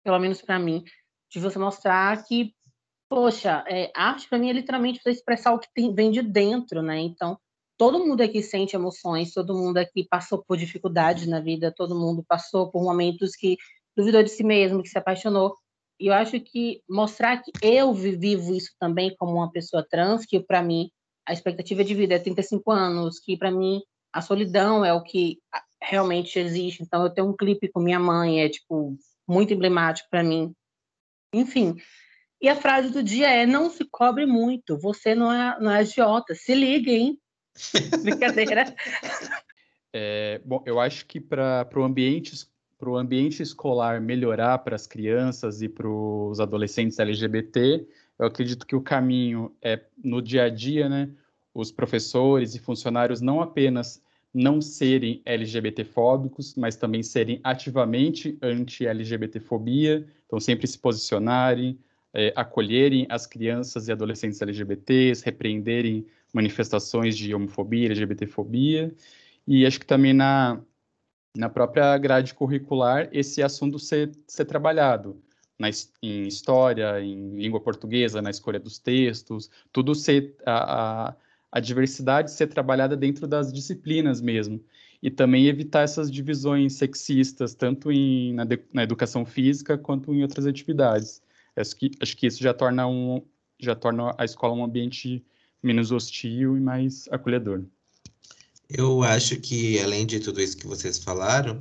pelo 0.04 0.18
menos 0.18 0.42
para 0.42 0.58
mim, 0.58 0.84
de 1.30 1.38
você 1.38 1.58
mostrar 1.58 2.24
que, 2.24 2.54
poxa, 3.08 3.64
é, 3.68 3.90
arte 3.94 4.28
para 4.28 4.38
mim 4.38 4.50
é 4.50 4.52
literalmente 4.52 5.00
você 5.02 5.10
expressar 5.10 5.52
o 5.52 5.58
que 5.58 5.68
tem, 5.74 5.94
vem 5.94 6.10
de 6.10 6.22
dentro, 6.22 6.82
né? 6.82 6.98
Então, 7.00 7.38
todo 7.76 8.04
mundo 8.04 8.20
aqui 8.22 8.42
sente 8.42 8.74
emoções, 8.74 9.32
todo 9.32 9.56
mundo 9.56 9.78
aqui 9.78 10.06
passou 10.08 10.42
por 10.44 10.56
dificuldades 10.56 11.26
na 11.26 11.40
vida, 11.40 11.72
todo 11.74 11.94
mundo 11.94 12.24
passou 12.26 12.70
por 12.70 12.82
momentos 12.82 13.36
que 13.36 13.56
duvidou 13.96 14.22
de 14.22 14.30
si 14.30 14.42
mesmo, 14.44 14.82
que 14.82 14.88
se 14.88 14.98
apaixonou. 14.98 15.54
E 16.00 16.06
eu 16.06 16.14
acho 16.14 16.38
que 16.40 16.82
mostrar 16.88 17.42
que 17.42 17.50
eu 17.62 17.92
vivo 17.92 18.54
isso 18.54 18.72
também 18.78 19.14
como 19.16 19.34
uma 19.34 19.50
pessoa 19.50 19.86
trans, 19.88 20.24
que 20.24 20.38
para 20.40 20.62
mim 20.62 20.90
a 21.28 21.32
expectativa 21.34 21.84
de 21.84 21.94
vida 21.94 22.14
é 22.14 22.18
35 22.18 22.70
anos, 22.72 23.20
que 23.20 23.36
para 23.36 23.50
mim 23.50 23.82
a 24.10 24.22
solidão 24.22 24.82
é 24.82 24.94
o 24.94 25.02
que 25.02 25.38
realmente 25.80 26.38
existe. 26.38 26.82
Então 26.82 27.02
eu 27.04 27.10
tenho 27.10 27.28
um 27.28 27.36
clipe 27.36 27.68
com 27.68 27.80
minha 27.80 28.00
mãe, 28.00 28.40
é 28.40 28.48
tipo 28.48 28.96
muito 29.28 29.52
emblemático 29.52 30.08
para 30.10 30.24
mim. 30.24 30.54
Enfim. 31.34 31.76
E 32.40 32.48
a 32.48 32.56
frase 32.56 32.90
do 32.90 33.02
dia 33.02 33.28
é: 33.28 33.44
não 33.44 33.68
se 33.68 33.84
cobre 33.90 34.24
muito, 34.24 34.78
você 34.78 35.14
não 35.14 35.30
é, 35.30 35.60
não 35.60 35.70
é 35.70 35.80
agiota, 35.80 36.34
se 36.34 36.54
liga, 36.54 36.90
hein? 36.90 37.18
Brincadeira. 38.02 38.74
É, 39.92 40.40
bom, 40.46 40.62
eu 40.64 40.80
acho 40.80 41.04
que 41.04 41.20
para 41.20 41.68
o 41.76 41.82
ambiente 41.82 42.48
para 42.78 42.90
o 42.90 42.96
ambiente 42.96 43.42
escolar 43.42 44.00
melhorar 44.00 44.58
para 44.58 44.76
as 44.76 44.86
crianças 44.86 45.60
e 45.62 45.68
para 45.68 45.88
os 45.88 46.38
adolescentes 46.38 46.96
LGBT, 47.00 47.84
eu 48.18 48.26
acredito 48.26 48.66
que 48.66 48.74
o 48.74 48.80
caminho 48.80 49.54
é 49.62 49.80
no 50.02 50.20
dia 50.20 50.44
a 50.44 50.48
dia, 50.48 50.88
né? 50.88 51.10
Os 51.54 51.70
professores 51.70 52.54
e 52.54 52.58
funcionários 52.58 53.20
não 53.20 53.40
apenas 53.40 54.02
não 54.34 54.60
serem 54.60 55.22
LGBTfóbicos, 55.24 56.54
mas 56.54 56.76
também 56.76 57.02
serem 57.02 57.40
ativamente 57.42 58.36
anti-LGBTfobia, 58.42 60.06
então 60.26 60.38
sempre 60.38 60.66
se 60.66 60.78
posicionarem, 60.78 61.78
é, 62.12 62.32
acolherem 62.36 63.06
as 63.08 63.26
crianças 63.26 63.88
e 63.88 63.92
adolescentes 63.92 64.40
LGBTs, 64.42 65.24
repreenderem 65.24 66.06
manifestações 66.32 67.16
de 67.16 67.34
homofobia, 67.34 67.86
LGBTfobia, 67.86 68.94
e 69.46 69.64
acho 69.64 69.80
que 69.80 69.86
também 69.86 70.12
na, 70.12 70.60
na 71.36 71.48
própria 71.48 71.96
grade 71.96 72.34
curricular 72.34 73.08
esse 73.12 73.42
assunto 73.42 73.78
ser, 73.78 74.10
ser 74.26 74.44
trabalhado 74.44 75.22
na, 75.58 75.68
em 76.02 76.26
história, 76.26 77.00
em 77.00 77.36
língua 77.36 77.60
portuguesa, 77.60 78.22
na 78.22 78.30
escolha 78.30 78.60
dos 78.60 78.78
textos, 78.78 79.50
tudo 79.72 79.94
ser 79.94 80.36
a, 80.46 81.08
a, 81.08 81.16
a 81.52 81.60
diversidade 81.60 82.30
ser 82.30 82.46
trabalhada 82.46 82.96
dentro 82.96 83.26
das 83.26 83.52
disciplinas 83.52 84.20
mesmo 84.20 84.62
e 85.02 85.10
também 85.10 85.46
evitar 85.46 85.82
essas 85.82 86.10
divisões 86.10 86.74
sexistas 86.74 87.54
tanto 87.54 87.90
em, 87.90 88.32
na, 88.34 88.44
na 88.72 88.82
educação 88.82 89.24
física 89.24 89.76
quanto 89.76 90.12
em 90.14 90.22
outras 90.22 90.46
atividades. 90.46 91.22
Acho 91.56 91.76
que, 91.76 91.90
acho 92.00 92.16
que 92.16 92.26
isso 92.26 92.42
já 92.42 92.54
torna 92.54 92.86
um 92.86 93.22
já 93.60 93.74
torna 93.74 94.14
a 94.16 94.24
escola 94.24 94.54
um 94.54 94.62
ambiente 94.62 95.24
menos 95.60 95.90
hostil 95.90 96.56
e 96.56 96.60
mais 96.60 97.08
acolhedor. 97.10 97.64
Eu 98.68 99.02
acho 99.02 99.40
que, 99.40 99.80
além 99.80 100.06
de 100.06 100.20
tudo 100.20 100.40
isso 100.40 100.56
que 100.56 100.66
vocês 100.66 100.98
falaram, 100.98 101.58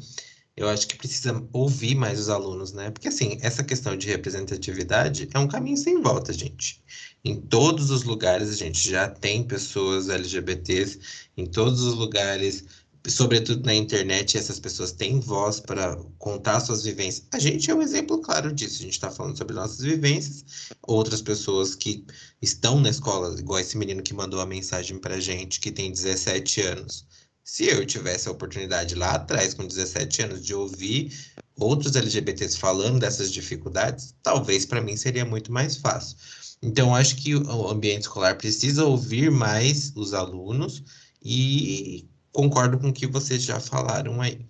eu 0.57 0.67
acho 0.67 0.87
que 0.87 0.97
precisa 0.97 1.41
ouvir 1.53 1.95
mais 1.95 2.19
os 2.19 2.29
alunos, 2.29 2.73
né? 2.73 2.89
Porque, 2.89 3.07
assim, 3.07 3.37
essa 3.41 3.63
questão 3.63 3.95
de 3.95 4.07
representatividade 4.07 5.29
é 5.33 5.39
um 5.39 5.47
caminho 5.47 5.77
sem 5.77 6.01
volta, 6.01 6.33
gente. 6.33 6.83
Em 7.23 7.39
todos 7.39 7.91
os 7.91 8.03
lugares 8.03 8.49
a 8.49 8.55
gente 8.55 8.89
já 8.89 9.07
tem 9.07 9.43
pessoas 9.43 10.09
LGBTs, 10.09 10.99
em 11.37 11.45
todos 11.45 11.81
os 11.81 11.93
lugares 11.93 12.65
sobretudo 13.07 13.65
na 13.65 13.73
internet, 13.73 14.37
essas 14.37 14.59
pessoas 14.59 14.91
têm 14.91 15.19
voz 15.19 15.59
para 15.59 15.95
contar 16.17 16.59
suas 16.59 16.83
vivências. 16.83 17.25
A 17.31 17.39
gente 17.39 17.69
é 17.71 17.75
um 17.75 17.81
exemplo 17.81 18.19
claro 18.19 18.51
disso. 18.51 18.79
A 18.79 18.83
gente 18.83 18.93
está 18.93 19.09
falando 19.09 19.37
sobre 19.37 19.55
nossas 19.55 19.79
vivências. 19.79 20.43
Outras 20.83 21.21
pessoas 21.21 21.75
que 21.75 22.05
estão 22.41 22.79
na 22.79 22.89
escola, 22.89 23.39
igual 23.39 23.59
esse 23.59 23.77
menino 23.77 24.03
que 24.03 24.13
mandou 24.13 24.41
a 24.41 24.45
mensagem 24.45 24.99
para 24.99 25.19
gente, 25.19 25.59
que 25.59 25.71
tem 25.71 25.91
17 25.91 26.61
anos. 26.61 27.05
Se 27.47 27.65
eu 27.65 27.85
tivesse 27.85 28.27
a 28.27 28.33
oportunidade 28.33 28.93
lá 28.93 29.13
atrás, 29.13 29.53
com 29.53 29.65
17 29.65 30.21
anos, 30.21 30.45
de 30.45 30.53
ouvir 30.53 31.13
outros 31.57 31.95
LGBTs 31.95 32.57
falando 32.59 32.99
dessas 32.99 33.31
dificuldades, 33.31 34.13
talvez 34.21 34.65
para 34.65 34.81
mim 34.81 34.97
seria 34.97 35.23
muito 35.23 35.49
mais 35.49 35.77
fácil. 35.77 36.17
Então, 36.61 36.93
acho 36.93 37.15
que 37.15 37.35
o 37.35 37.69
ambiente 37.69 38.01
escolar 38.01 38.37
precisa 38.37 38.83
ouvir 38.83 39.31
mais 39.31 39.93
os 39.95 40.13
alunos 40.13 40.83
e 41.23 42.05
concordo 42.33 42.77
com 42.77 42.89
o 42.89 42.93
que 42.93 43.07
vocês 43.07 43.41
já 43.43 43.61
falaram 43.61 44.21
aí. 44.21 44.45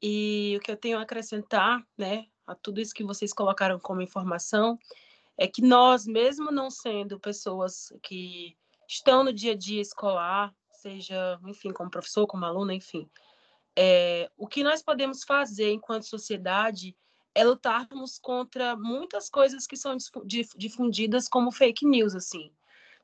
E 0.00 0.54
o 0.56 0.60
que 0.60 0.70
eu 0.70 0.76
tenho 0.76 0.98
a 0.98 1.02
acrescentar, 1.02 1.84
né, 1.98 2.26
a 2.46 2.54
tudo 2.54 2.80
isso 2.80 2.94
que 2.94 3.02
vocês 3.02 3.32
colocaram 3.32 3.80
como 3.80 4.00
informação, 4.00 4.78
é 5.36 5.48
que 5.48 5.60
nós, 5.60 6.06
mesmo 6.06 6.52
não 6.52 6.70
sendo 6.70 7.18
pessoas 7.18 7.92
que 8.04 8.56
estão 8.88 9.24
no 9.24 9.32
dia 9.32 9.50
a 9.50 9.56
dia 9.56 9.82
escolar, 9.82 10.54
seja, 10.82 11.38
enfim, 11.46 11.72
como 11.72 11.90
professor, 11.90 12.26
como 12.26 12.44
aluno, 12.44 12.72
enfim, 12.72 13.08
é, 13.76 14.30
o 14.36 14.46
que 14.46 14.64
nós 14.64 14.82
podemos 14.82 15.22
fazer 15.22 15.72
enquanto 15.72 16.04
sociedade 16.04 16.96
é 17.34 17.44
lutarmos 17.44 18.18
contra 18.18 18.76
muitas 18.76 19.30
coisas 19.30 19.66
que 19.66 19.76
são 19.76 19.96
difundidas 20.56 21.28
como 21.28 21.50
fake 21.50 21.86
news, 21.86 22.14
assim. 22.14 22.52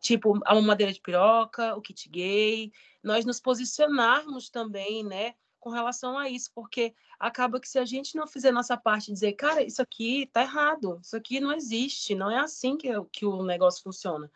Tipo 0.00 0.38
a 0.44 0.54
mamadeira 0.54 0.92
de 0.92 1.00
piroca, 1.00 1.74
o 1.74 1.80
kit 1.80 2.08
gay, 2.08 2.70
nós 3.02 3.24
nos 3.24 3.40
posicionarmos 3.40 4.50
também, 4.50 5.02
né, 5.02 5.34
com 5.58 5.70
relação 5.70 6.18
a 6.18 6.28
isso, 6.28 6.50
porque 6.54 6.94
acaba 7.18 7.58
que 7.58 7.68
se 7.68 7.78
a 7.78 7.84
gente 7.84 8.14
não 8.14 8.26
fizer 8.26 8.52
nossa 8.52 8.76
parte, 8.76 9.12
dizer, 9.12 9.32
cara, 9.32 9.62
isso 9.62 9.82
aqui 9.82 10.28
tá 10.32 10.42
errado, 10.42 11.00
isso 11.02 11.16
aqui 11.16 11.40
não 11.40 11.52
existe, 11.52 12.14
não 12.14 12.30
é 12.30 12.38
assim 12.38 12.76
que, 12.76 12.88
que 13.12 13.24
o 13.24 13.42
negócio 13.42 13.82
funciona. 13.82 14.30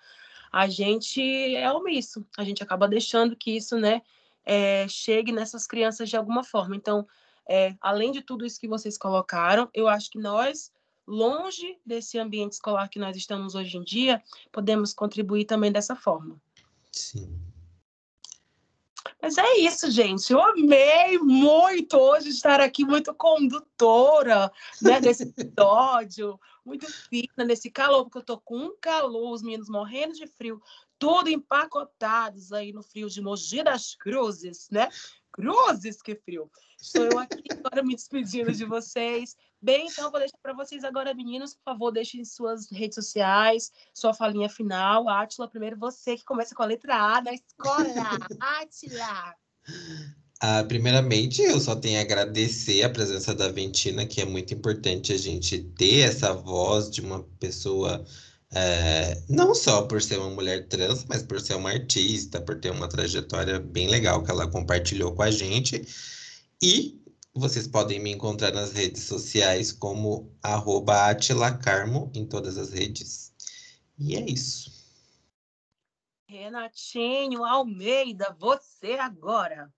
A 0.52 0.68
gente 0.68 1.20
é 1.56 1.70
omisso, 1.72 2.26
a 2.36 2.44
gente 2.44 2.62
acaba 2.62 2.86
deixando 2.86 3.34
que 3.34 3.56
isso, 3.56 3.76
né, 3.78 4.02
é, 4.44 4.86
chegue 4.88 5.32
nessas 5.32 5.66
crianças 5.66 6.10
de 6.10 6.16
alguma 6.16 6.44
forma. 6.44 6.76
Então, 6.76 7.06
é, 7.48 7.74
além 7.80 8.12
de 8.12 8.20
tudo 8.22 8.44
isso 8.44 8.60
que 8.60 8.68
vocês 8.68 8.98
colocaram, 8.98 9.68
eu 9.72 9.88
acho 9.88 10.10
que 10.10 10.18
nós 10.18 10.70
longe 11.06 11.78
desse 11.84 12.18
ambiente 12.18 12.52
escolar 12.52 12.88
que 12.88 12.98
nós 12.98 13.16
estamos 13.16 13.54
hoje 13.54 13.76
em 13.76 13.82
dia, 13.82 14.22
podemos 14.52 14.92
contribuir 14.92 15.44
também 15.44 15.72
dessa 15.72 15.96
forma. 15.96 16.40
Sim. 16.92 17.51
Mas 19.22 19.38
é 19.38 19.58
isso, 19.58 19.88
gente. 19.88 20.32
Eu 20.32 20.42
amei 20.42 21.16
muito 21.16 21.96
hoje 21.96 22.30
estar 22.30 22.60
aqui, 22.60 22.84
muito 22.84 23.14
condutora 23.14 24.50
né, 24.82 25.00
desse 25.00 25.22
episódio, 25.22 26.40
muito 26.66 26.92
fina 26.92 27.44
nesse 27.46 27.70
calor, 27.70 28.02
porque 28.02 28.18
eu 28.18 28.24
tô 28.24 28.40
com 28.40 28.58
um 28.58 28.76
calor, 28.80 29.30
os 29.30 29.40
meninos 29.40 29.68
morrendo 29.68 30.14
de 30.14 30.26
frio, 30.26 30.60
tudo 31.02 31.28
empacotados 31.28 32.52
aí 32.52 32.72
no 32.72 32.80
frio 32.80 33.10
de 33.10 33.20
Mogi 33.20 33.64
das 33.64 33.96
Cruzes, 33.96 34.68
né? 34.70 34.88
Cruzes, 35.32 36.00
que 36.00 36.14
frio. 36.14 36.48
Estou 36.80 37.06
eu 37.06 37.18
aqui 37.18 37.42
agora 37.50 37.82
me 37.82 37.96
despedindo 37.96 38.52
de 38.52 38.64
vocês. 38.64 39.34
Bem, 39.60 39.88
então 39.88 40.12
vou 40.12 40.20
deixar 40.20 40.38
para 40.40 40.52
vocês 40.52 40.84
agora, 40.84 41.12
meninos, 41.12 41.54
por 41.54 41.64
favor, 41.64 41.90
deixem 41.90 42.24
suas 42.24 42.70
redes 42.70 42.94
sociais, 42.94 43.72
sua 43.92 44.14
falinha 44.14 44.48
final. 44.48 45.08
Átila, 45.08 45.48
primeiro 45.48 45.76
você 45.76 46.16
que 46.16 46.24
começa 46.24 46.54
com 46.54 46.62
a 46.62 46.66
letra 46.66 46.94
A 46.94 47.20
da 47.20 47.32
escola. 47.32 47.82
Átila! 48.38 49.34
Ah, 50.40 50.62
primeiramente, 50.68 51.42
eu 51.42 51.58
só 51.58 51.74
tenho 51.74 51.98
a 51.98 52.02
agradecer 52.02 52.84
a 52.84 52.90
presença 52.90 53.34
da 53.34 53.50
Ventina, 53.50 54.06
que 54.06 54.20
é 54.20 54.24
muito 54.24 54.54
importante 54.54 55.12
a 55.12 55.18
gente 55.18 55.64
ter 55.76 56.02
essa 56.02 56.32
voz 56.32 56.88
de 56.88 57.00
uma 57.00 57.24
pessoa 57.40 58.04
é, 58.54 59.22
não 59.28 59.54
só 59.54 59.82
por 59.82 60.02
ser 60.02 60.18
uma 60.18 60.30
mulher 60.30 60.68
trans, 60.68 61.04
mas 61.08 61.22
por 61.22 61.40
ser 61.40 61.54
uma 61.54 61.70
artista, 61.70 62.40
por 62.40 62.60
ter 62.60 62.70
uma 62.70 62.88
trajetória 62.88 63.58
bem 63.58 63.88
legal 63.88 64.22
que 64.22 64.30
ela 64.30 64.50
compartilhou 64.50 65.14
com 65.14 65.22
a 65.22 65.30
gente. 65.30 65.82
E 66.62 67.00
vocês 67.34 67.66
podem 67.66 67.98
me 67.98 68.12
encontrar 68.12 68.52
nas 68.52 68.72
redes 68.72 69.04
sociais 69.04 69.72
como 69.72 70.30
@atilacarmo 70.42 72.10
em 72.14 72.26
todas 72.26 72.58
as 72.58 72.72
redes. 72.72 73.32
E 73.98 74.16
é 74.16 74.20
isso. 74.20 74.70
Renatinho 76.28 77.44
Almeida, 77.44 78.36
você 78.38 78.94
agora. 78.94 79.70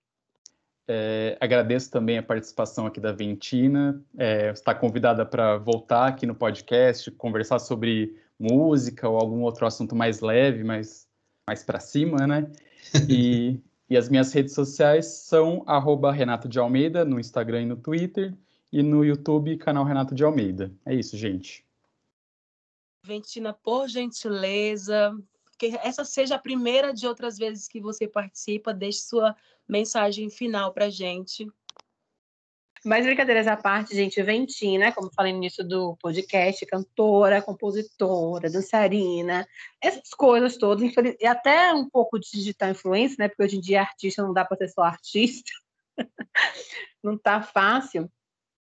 É, 0.87 1.37
agradeço 1.39 1.89
também 1.89 2.17
a 2.17 2.23
participação 2.23 2.85
aqui 2.85 2.99
da 2.99 3.11
Ventina. 3.11 4.03
É, 4.17 4.51
está 4.51 4.75
convidada 4.75 5.25
para 5.25 5.57
voltar 5.57 6.07
aqui 6.07 6.25
no 6.25 6.35
podcast, 6.35 7.09
conversar 7.11 7.59
sobre 7.59 8.15
música 8.39 9.07
ou 9.07 9.17
algum 9.17 9.41
outro 9.41 9.65
assunto 9.65 9.95
mais 9.95 10.19
leve, 10.19 10.63
mais, 10.63 11.07
mais 11.47 11.63
para 11.63 11.79
cima, 11.79 12.27
né? 12.27 12.51
E, 13.09 13.59
e 13.89 13.97
as 13.97 14.09
minhas 14.09 14.31
redes 14.31 14.53
sociais 14.53 15.07
são 15.07 15.63
arroba 15.65 16.11
Renato 16.11 16.47
de 16.47 16.59
Almeida 16.59 17.03
no 17.03 17.19
Instagram 17.19 17.63
e 17.63 17.65
no 17.65 17.75
Twitter, 17.75 18.33
e 18.71 18.83
no 18.83 19.03
YouTube, 19.03 19.57
canal 19.57 19.83
Renato 19.83 20.13
de 20.13 20.23
Almeida. 20.23 20.71
É 20.85 20.93
isso, 20.93 21.17
gente. 21.17 21.65
Ventina, 23.03 23.53
por 23.53 23.87
gentileza, 23.87 25.17
que 25.57 25.77
essa 25.83 26.03
seja 26.03 26.35
a 26.35 26.39
primeira 26.39 26.93
de 26.93 27.07
outras 27.07 27.37
vezes 27.37 27.67
que 27.67 27.79
você 27.79 28.07
participa, 28.07 28.73
deixe 28.73 28.99
sua 28.99 29.35
mensagem 29.67 30.29
final 30.29 30.73
para 30.73 30.89
gente. 30.89 31.47
Mas 32.85 33.03
brincadeiras 33.03 33.47
à 33.47 33.57
parte, 33.57 33.95
gente, 33.95 34.21
Ventina, 34.21 34.91
como 34.91 35.11
falei 35.11 35.31
no 35.31 35.39
início 35.39 35.67
do 35.67 35.97
podcast, 35.97 36.63
cantora, 36.67 37.41
compositora, 37.41 38.47
dançarina, 38.47 39.47
essas 39.81 40.11
coisas 40.11 40.55
todas, 40.55 40.93
e 41.19 41.25
até 41.25 41.73
um 41.73 41.89
pouco 41.89 42.19
de 42.19 42.29
digital 42.29 42.69
influência, 42.69 43.15
né? 43.17 43.27
Porque 43.27 43.41
hoje 43.41 43.57
em 43.57 43.59
dia 43.59 43.81
artista 43.81 44.21
não 44.21 44.31
dá 44.31 44.45
para 44.45 44.57
ser 44.57 44.67
só 44.67 44.83
artista. 44.83 45.51
não 47.03 47.17
tá 47.17 47.41
fácil. 47.41 48.07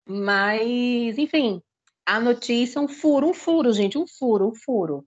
Mas, 0.07 1.17
enfim, 1.17 1.63
a 2.05 2.21
notícia 2.21 2.79
é 2.79 2.83
um 2.83 2.89
furo, 2.89 3.31
um 3.31 3.35
furo, 3.35 3.73
gente, 3.73 3.97
um 3.97 4.07
furo, 4.07 4.49
um 4.49 4.55
furo. 4.55 5.07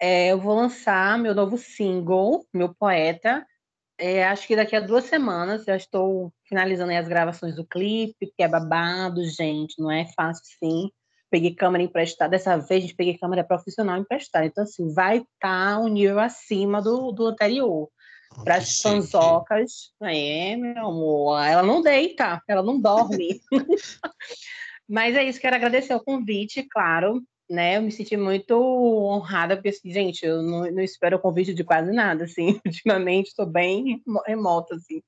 É, 0.00 0.28
eu 0.28 0.38
vou 0.40 0.54
lançar 0.54 1.18
meu 1.18 1.34
novo 1.34 1.58
single, 1.58 2.46
meu 2.54 2.72
poeta. 2.72 3.44
É, 3.96 4.24
acho 4.24 4.46
que 4.46 4.56
daqui 4.56 4.74
a 4.74 4.80
duas 4.80 5.04
semanas 5.04 5.64
já 5.64 5.76
estou 5.76 6.32
finalizando 6.48 6.92
as 6.92 7.06
gravações 7.06 7.54
do 7.54 7.64
clipe, 7.64 8.32
que 8.36 8.42
é 8.42 8.48
babado, 8.48 9.24
gente, 9.24 9.80
não 9.80 9.90
é 9.90 10.06
fácil 10.16 10.42
sim. 10.58 10.90
Peguei 11.30 11.54
câmera 11.54 11.84
emprestada, 11.84 12.30
dessa 12.30 12.56
vez 12.56 12.78
a 12.84 12.86
gente 12.86 12.96
peguei 12.96 13.18
câmera 13.18 13.44
profissional 13.44 13.96
emprestada. 13.96 14.46
Então, 14.46 14.64
assim, 14.64 14.92
vai 14.92 15.18
estar 15.18 15.28
tá 15.74 15.78
um 15.78 15.88
nível 15.88 16.20
acima 16.20 16.82
do, 16.82 17.12
do 17.12 17.26
anterior. 17.26 17.88
Para 18.42 18.56
as 18.56 18.80
fanzocas, 18.80 19.92
é, 20.02 20.56
meu 20.56 20.88
amor, 20.88 21.40
ela 21.40 21.62
não 21.62 21.80
deita, 21.80 22.42
ela 22.48 22.62
não 22.62 22.80
dorme. 22.80 23.40
Mas 24.88 25.14
é 25.16 25.22
isso, 25.22 25.40
quero 25.40 25.54
agradecer 25.54 25.94
o 25.94 26.02
convite, 26.02 26.66
claro 26.68 27.22
né? 27.48 27.76
Eu 27.76 27.82
me 27.82 27.92
senti 27.92 28.16
muito 28.16 28.54
honrada, 28.54 29.56
porque, 29.56 29.68
assim, 29.68 29.92
gente, 29.92 30.24
eu 30.24 30.42
não, 30.42 30.70
não 30.70 30.82
espero 30.82 31.18
convite 31.18 31.54
de 31.54 31.64
quase 31.64 31.92
nada, 31.92 32.24
assim. 32.24 32.60
Ultimamente 32.66 33.28
estou 33.28 33.46
bem 33.46 34.02
remota, 34.26 34.74
assim. 34.74 35.02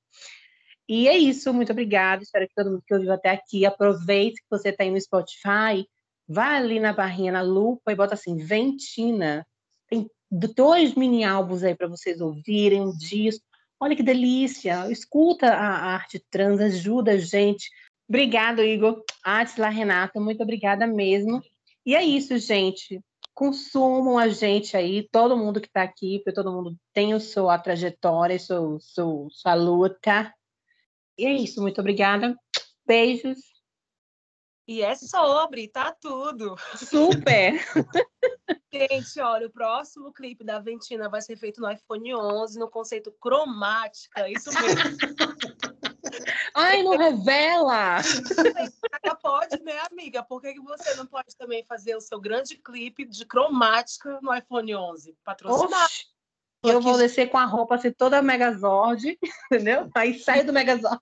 E 0.89 1.07
é 1.07 1.17
isso, 1.17 1.53
muito 1.53 1.71
obrigada. 1.71 2.23
Espero 2.23 2.47
que 2.47 2.55
todo 2.55 2.71
mundo 2.71 2.83
que 2.85 2.93
ouviu 2.93 3.11
até 3.11 3.29
aqui 3.29 3.65
aproveite 3.65 4.41
que 4.41 4.49
você 4.49 4.69
está 4.69 4.83
aí 4.83 4.91
no 4.91 5.01
Spotify, 5.01 5.85
vá 6.27 6.55
ali 6.55 6.79
na 6.79 6.93
barrinha, 6.93 7.31
na 7.31 7.41
lupa 7.41 7.91
e 7.91 7.95
bota 7.95 8.13
assim, 8.13 8.37
Ventina. 8.37 9.45
Tem 9.89 10.09
dois 10.31 10.95
mini 10.95 11.23
álbuns 11.25 11.63
aí 11.63 11.75
para 11.75 11.87
vocês 11.87 12.21
ouvirem, 12.21 12.81
um 12.81 12.95
disco. 12.95 13.43
Olha 13.79 13.95
que 13.95 14.03
delícia! 14.03 14.89
Escuta 14.89 15.47
a 15.47 15.93
arte 15.93 16.23
trans, 16.31 16.59
ajuda 16.59 17.11
a 17.11 17.17
gente. 17.17 17.69
Obrigado, 18.07 18.63
Igor. 18.63 19.03
Atila, 19.23 19.69
Renata, 19.69 20.19
muito 20.19 20.41
obrigada 20.41 20.87
mesmo. 20.87 21.41
E 21.87 21.95
é 21.95 22.03
isso, 22.03 22.37
gente. 22.37 23.01
Consumam 23.33 24.17
a 24.17 24.27
gente 24.27 24.75
aí, 24.75 25.07
todo 25.09 25.37
mundo 25.37 25.61
que 25.61 25.67
está 25.67 25.83
aqui, 25.83 26.19
porque 26.19 26.33
todo 26.33 26.51
mundo 26.51 26.77
tem 26.91 27.13
a 27.13 27.19
sua 27.21 27.57
trajetória, 27.57 28.37
sua, 28.37 28.77
sua, 28.81 29.27
sua 29.31 29.53
luta. 29.53 30.33
E 31.17 31.25
é 31.25 31.31
isso, 31.31 31.61
muito 31.61 31.79
obrigada. 31.79 32.35
Beijos. 32.85 33.39
E 34.67 34.81
é 34.81 34.93
sobre, 34.95 35.69
tá 35.69 35.93
tudo. 35.93 36.57
Super! 36.75 37.53
Gente, 38.73 39.21
olha, 39.21 39.47
o 39.47 39.51
próximo 39.51 40.11
clipe 40.11 40.43
da 40.43 40.59
Ventina 40.59 41.07
vai 41.07 41.21
ser 41.21 41.37
feito 41.37 41.61
no 41.61 41.71
iPhone 41.71 42.15
11, 42.15 42.59
no 42.59 42.69
conceito 42.69 43.13
cromática, 43.17 44.29
isso 44.29 44.49
mesmo. 44.51 44.81
Ai, 46.67 46.83
não 46.83 46.97
revela! 46.97 48.01
Pode, 49.21 49.63
né, 49.63 49.79
amiga? 49.89 50.23
Por 50.23 50.41
que, 50.41 50.53
que 50.53 50.61
você 50.61 50.95
não 50.95 51.05
pode 51.05 51.35
também 51.37 51.63
fazer 51.63 51.95
o 51.95 52.01
seu 52.01 52.19
grande 52.19 52.57
clipe 52.57 53.05
de 53.05 53.25
cromática 53.25 54.19
no 54.21 54.35
iPhone 54.35 54.75
11? 54.75 55.17
Patrocinado. 55.23 55.93
Eu 56.63 56.81
vou 56.81 56.97
descer 56.97 57.29
com 57.29 57.37
a 57.37 57.45
roupa 57.45 57.75
assim, 57.75 57.91
toda 57.91 58.21
Megazord, 58.21 59.17
entendeu? 59.51 59.89
Aí 59.95 60.19
sai 60.19 60.43
do 60.43 60.51
Megazord. 60.51 61.01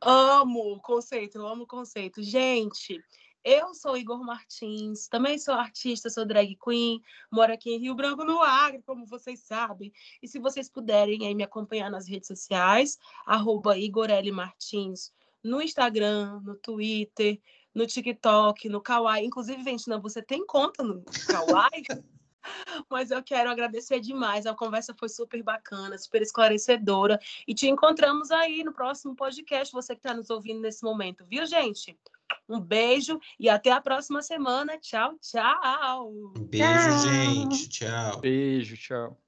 Amo 0.00 0.74
o 0.74 0.80
conceito, 0.80 1.44
amo 1.44 1.64
o 1.64 1.66
conceito. 1.66 2.22
Gente, 2.22 3.02
eu 3.48 3.74
sou 3.74 3.96
Igor 3.96 4.22
Martins, 4.22 5.08
também 5.08 5.38
sou 5.38 5.54
artista, 5.54 6.10
sou 6.10 6.26
drag 6.26 6.54
queen, 6.62 7.00
moro 7.32 7.50
aqui 7.50 7.70
em 7.70 7.78
Rio 7.78 7.94
Branco, 7.94 8.22
no 8.22 8.42
Acre, 8.42 8.82
como 8.82 9.06
vocês 9.06 9.40
sabem. 9.40 9.90
E 10.22 10.28
se 10.28 10.38
vocês 10.38 10.68
puderem 10.68 11.26
aí 11.26 11.34
me 11.34 11.42
acompanhar 11.42 11.90
nas 11.90 12.06
redes 12.06 12.28
sociais, 12.28 12.98
arroba 13.24 13.78
Igor 13.78 14.10
L. 14.10 14.32
Martins, 14.32 15.14
no 15.42 15.62
Instagram, 15.62 16.40
no 16.44 16.56
Twitter, 16.56 17.40
no 17.74 17.86
TikTok, 17.86 18.68
no 18.68 18.82
Kawaii. 18.82 19.24
Inclusive, 19.24 19.62
Ventina, 19.62 19.98
você 19.98 20.20
tem 20.20 20.44
conta 20.44 20.82
no 20.82 21.02
Kawaii? 21.26 21.84
Mas 22.90 23.10
eu 23.10 23.22
quero 23.22 23.50
agradecer 23.50 23.98
demais. 23.98 24.44
A 24.44 24.54
conversa 24.54 24.94
foi 24.94 25.08
super 25.08 25.42
bacana, 25.42 25.96
super 25.96 26.20
esclarecedora. 26.20 27.18
E 27.46 27.54
te 27.54 27.66
encontramos 27.66 28.30
aí 28.30 28.62
no 28.62 28.74
próximo 28.74 29.16
podcast, 29.16 29.72
você 29.72 29.94
que 29.94 30.00
está 30.00 30.12
nos 30.12 30.28
ouvindo 30.28 30.60
nesse 30.60 30.84
momento, 30.84 31.24
viu, 31.24 31.46
gente? 31.46 31.98
Um 32.48 32.60
beijo 32.60 33.20
e 33.38 33.48
até 33.48 33.70
a 33.70 33.80
próxima 33.80 34.22
semana. 34.22 34.78
Tchau, 34.78 35.18
tchau. 35.20 36.32
Beijo, 36.48 36.64
tchau. 36.64 36.98
gente. 37.00 37.68
Tchau. 37.68 38.20
Beijo, 38.20 38.76
tchau. 38.76 39.18